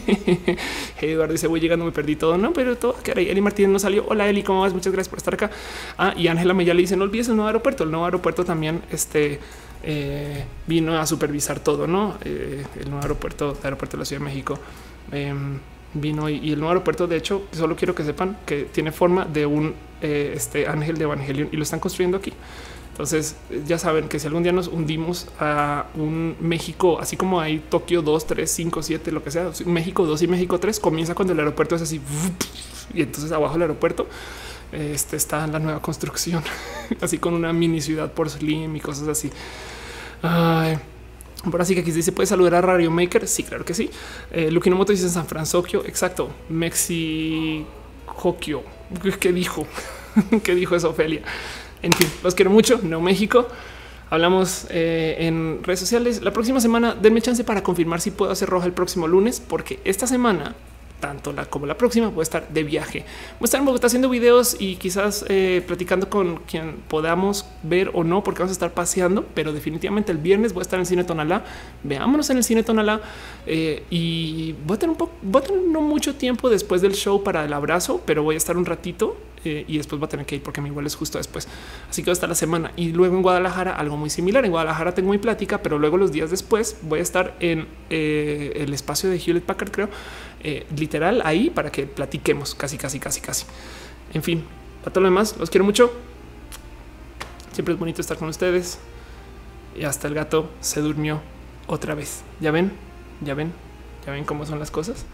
Eduardo 1.01 1.33
dice 1.33 1.47
voy 1.47 1.59
llegando, 1.59 1.83
me 1.83 1.91
perdí 1.91 2.15
todo, 2.15 2.37
no, 2.37 2.53
pero 2.53 2.77
todo 2.77 2.95
que 3.01 3.11
Eli 3.13 3.41
Martínez 3.41 3.71
no 3.71 3.79
salió. 3.79 4.05
Hola 4.07 4.29
Eli, 4.29 4.43
¿cómo 4.43 4.61
vas? 4.61 4.73
Muchas 4.73 4.93
gracias 4.93 5.09
por 5.09 5.17
estar 5.17 5.33
acá. 5.33 5.49
Ah, 5.97 6.13
y 6.15 6.27
Ángela 6.27 6.53
Mella 6.53 6.75
le 6.75 6.81
dice 6.81 6.95
no 6.95 7.05
olvides 7.05 7.27
el 7.29 7.37
nuevo 7.37 7.47
aeropuerto. 7.47 7.85
El 7.85 7.89
nuevo 7.89 8.05
aeropuerto 8.05 8.45
también, 8.45 8.83
este 8.91 9.39
eh, 9.83 10.43
vino 10.65 10.97
a 10.97 11.05
supervisar 11.05 11.59
todo, 11.59 11.87
no? 11.87 12.17
Eh, 12.23 12.65
el 12.79 12.89
nuevo 12.89 13.01
aeropuerto, 13.01 13.57
el 13.59 13.65
aeropuerto 13.65 13.97
de 13.97 14.01
la 14.01 14.05
Ciudad 14.05 14.21
de 14.21 14.25
México 14.25 14.59
eh, 15.11 15.33
vino 15.93 16.29
y, 16.29 16.37
y, 16.37 16.51
el 16.51 16.59
nuevo 16.59 16.69
aeropuerto, 16.69 17.07
de 17.07 17.17
hecho, 17.17 17.43
solo 17.51 17.75
quiero 17.75 17.95
que 17.95 18.03
sepan 18.03 18.37
que 18.45 18.63
tiene 18.63 18.91
forma 18.91 19.25
de 19.25 19.45
un 19.45 19.73
eh, 20.01 20.33
este 20.35 20.67
ángel 20.67 20.97
de 20.97 21.05
Evangelion 21.05 21.49
y 21.51 21.57
lo 21.57 21.63
están 21.63 21.79
construyendo 21.79 22.17
aquí. 22.17 22.31
Entonces 22.91 23.35
ya 23.67 23.77
saben 23.77 24.09
que 24.09 24.19
si 24.19 24.27
algún 24.27 24.43
día 24.43 24.51
nos 24.51 24.67
hundimos 24.67 25.27
a 25.39 25.85
un 25.95 26.35
México, 26.39 26.99
así 26.99 27.15
como 27.15 27.39
hay 27.39 27.59
Tokio 27.59 28.01
2, 28.01 28.27
3, 28.27 28.49
5, 28.49 28.83
7, 28.83 29.11
lo 29.11 29.23
que 29.23 29.31
sea, 29.31 29.51
México 29.65 30.05
2 30.05 30.21
y 30.23 30.27
México 30.27 30.59
3, 30.59 30.79
comienza 30.79 31.13
cuando 31.15 31.33
el 31.33 31.39
aeropuerto 31.39 31.75
es 31.75 31.83
así 31.83 32.01
y 32.93 33.01
entonces 33.01 33.31
abajo 33.31 33.53
del 33.53 33.63
aeropuerto 33.63 34.07
este 34.71 35.15
está 35.15 35.43
en 35.45 35.51
la 35.51 35.59
nueva 35.59 35.81
construcción, 35.81 36.43
así 37.01 37.17
con 37.17 37.33
una 37.33 37.53
mini 37.53 37.81
ciudad 37.81 38.11
por 38.11 38.29
Slim 38.29 38.75
y 38.75 38.79
cosas 38.79 39.07
así. 39.07 39.31
Ay, 40.21 40.77
por 41.49 41.61
así 41.61 41.73
que 41.75 41.81
aquí 41.81 41.91
dice: 41.91 42.11
¿Puede 42.11 42.27
saludar 42.27 42.55
a 42.55 42.61
Radio 42.61 42.91
Maker? 42.91 43.27
Sí, 43.27 43.43
claro 43.43 43.63
que 43.63 43.73
sí. 43.73 43.89
Eh, 44.31 44.51
Lukinomoto 44.51 44.91
dice 44.91 45.09
San 45.09 45.27
Francisco. 45.27 45.83
Exacto. 45.85 46.29
Mexicokio. 46.49 47.65
¿Qué 49.19 49.31
dijo? 49.31 49.67
¿Qué 50.43 50.55
dijo 50.55 50.75
eso, 50.75 50.89
Ofelia? 50.89 51.21
En 51.81 51.93
fin, 51.93 52.07
los 52.23 52.35
quiero 52.35 52.51
mucho. 52.51 52.79
No 52.83 52.99
México. 53.01 53.47
Hablamos 54.09 54.67
eh, 54.69 55.17
en 55.19 55.61
redes 55.63 55.81
sociales. 55.81 56.21
La 56.21 56.31
próxima 56.31 56.61
semana, 56.61 56.95
denme 56.95 57.21
chance 57.21 57.43
para 57.43 57.61
confirmar 57.61 57.99
si 58.01 58.11
puedo 58.11 58.31
hacer 58.31 58.49
roja 58.49 58.65
el 58.65 58.73
próximo 58.73 59.07
lunes, 59.07 59.41
porque 59.41 59.79
esta 59.83 60.07
semana 60.07 60.55
tanto 60.99 61.33
la 61.33 61.45
como 61.45 61.65
la 61.65 61.77
próxima 61.77 62.09
voy 62.09 62.21
a 62.21 62.23
estar 62.23 62.47
de 62.49 62.63
viaje. 62.63 62.99
Voy 63.39 63.43
a 63.43 63.45
estar 63.45 63.59
en 63.59 63.65
Bogotá 63.65 63.87
haciendo 63.87 64.09
videos 64.09 64.57
y 64.59 64.75
quizás 64.75 65.25
eh, 65.29 65.63
platicando 65.65 66.09
con 66.09 66.37
quien 66.37 66.77
podamos 66.87 67.45
ver 67.63 67.91
o 67.93 68.03
no, 68.03 68.23
porque 68.23 68.39
vamos 68.39 68.51
a 68.51 68.53
estar 68.53 68.71
paseando, 68.71 69.25
pero 69.33 69.53
definitivamente 69.53 70.11
el 70.11 70.17
viernes 70.17 70.53
voy 70.53 70.61
a 70.61 70.63
estar 70.63 70.77
en 70.77 70.81
el 70.81 70.87
cine 70.87 71.03
Tonalá. 71.03 71.43
Veámonos 71.83 72.29
en 72.29 72.37
el 72.37 72.43
cine 72.43 72.63
Tonalá 72.63 73.01
eh, 73.45 73.83
y 73.89 74.53
voy 74.65 74.75
a 74.75 74.79
tener 74.79 74.91
un 74.91 74.97
poco, 74.97 75.13
voy 75.21 75.41
a 75.41 75.45
tener 75.45 75.61
no 75.61 75.81
mucho 75.81 76.15
tiempo 76.15 76.49
después 76.49 76.81
del 76.81 76.93
show 76.93 77.23
para 77.23 77.45
el 77.45 77.53
abrazo, 77.53 78.01
pero 78.05 78.23
voy 78.23 78.35
a 78.35 78.37
estar 78.37 78.57
un 78.57 78.65
ratito 78.65 79.17
eh, 79.45 79.65
y 79.67 79.77
después 79.77 79.99
voy 79.99 80.07
a 80.07 80.09
tener 80.09 80.25
que 80.25 80.35
ir 80.35 80.43
porque 80.43 80.61
mi 80.61 80.69
igual 80.69 80.85
es 80.85 80.95
justo 80.95 81.17
después. 81.17 81.47
Así 81.89 82.01
que 82.01 82.07
va 82.09 82.11
a 82.11 82.13
estar 82.13 82.29
la 82.29 82.35
semana 82.35 82.71
y 82.75 82.91
luego 82.91 83.15
en 83.15 83.21
Guadalajara 83.21 83.75
algo 83.75 83.95
muy 83.97 84.09
similar. 84.09 84.43
En 84.45 84.51
Guadalajara 84.51 84.93
tengo 84.93 85.11
mi 85.11 85.17
plática, 85.17 85.61
pero 85.61 85.79
luego 85.79 85.97
los 85.97 86.11
días 86.11 86.31
después 86.31 86.77
voy 86.81 86.99
a 86.99 87.01
estar 87.01 87.35
en 87.39 87.67
eh, 87.89 88.53
el 88.55 88.73
espacio 88.73 89.09
de 89.09 89.17
Hewlett 89.17 89.43
Packard, 89.43 89.71
creo, 89.71 89.89
eh, 90.41 90.65
literal 90.75 91.21
ahí 91.25 91.49
para 91.49 91.71
que 91.71 91.85
platiquemos 91.85 92.55
casi, 92.55 92.77
casi, 92.77 92.99
casi, 92.99 93.21
casi. 93.21 93.45
En 94.13 94.23
fin, 94.23 94.43
para 94.81 94.93
todo 94.93 95.01
lo 95.01 95.09
demás, 95.09 95.35
los 95.37 95.49
quiero 95.49 95.65
mucho. 95.65 95.91
Siempre 97.51 97.73
es 97.73 97.79
bonito 97.79 98.01
estar 98.01 98.17
con 98.17 98.29
ustedes 98.29 98.79
y 99.75 99.83
hasta 99.83 100.07
el 100.07 100.13
gato 100.13 100.49
se 100.61 100.81
durmió 100.81 101.21
otra 101.67 101.95
vez. 101.95 102.23
Ya 102.39 102.51
ven, 102.51 102.71
ya 103.21 103.33
ven, 103.33 103.51
ya 104.05 104.11
ven 104.11 104.25
cómo 104.25 104.45
son 104.45 104.59
las 104.59 104.71
cosas. 104.71 105.05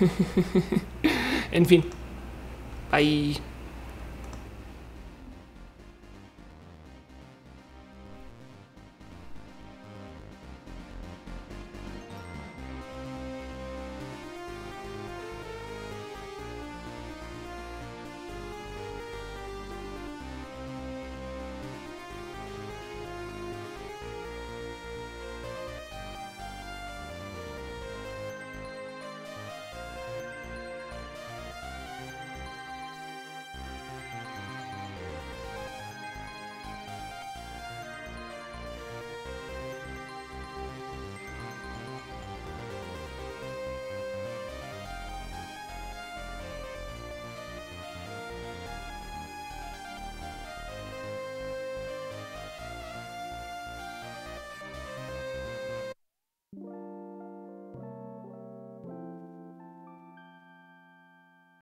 en 1.52 1.66
fin, 1.66 1.84
ahí 2.90 3.38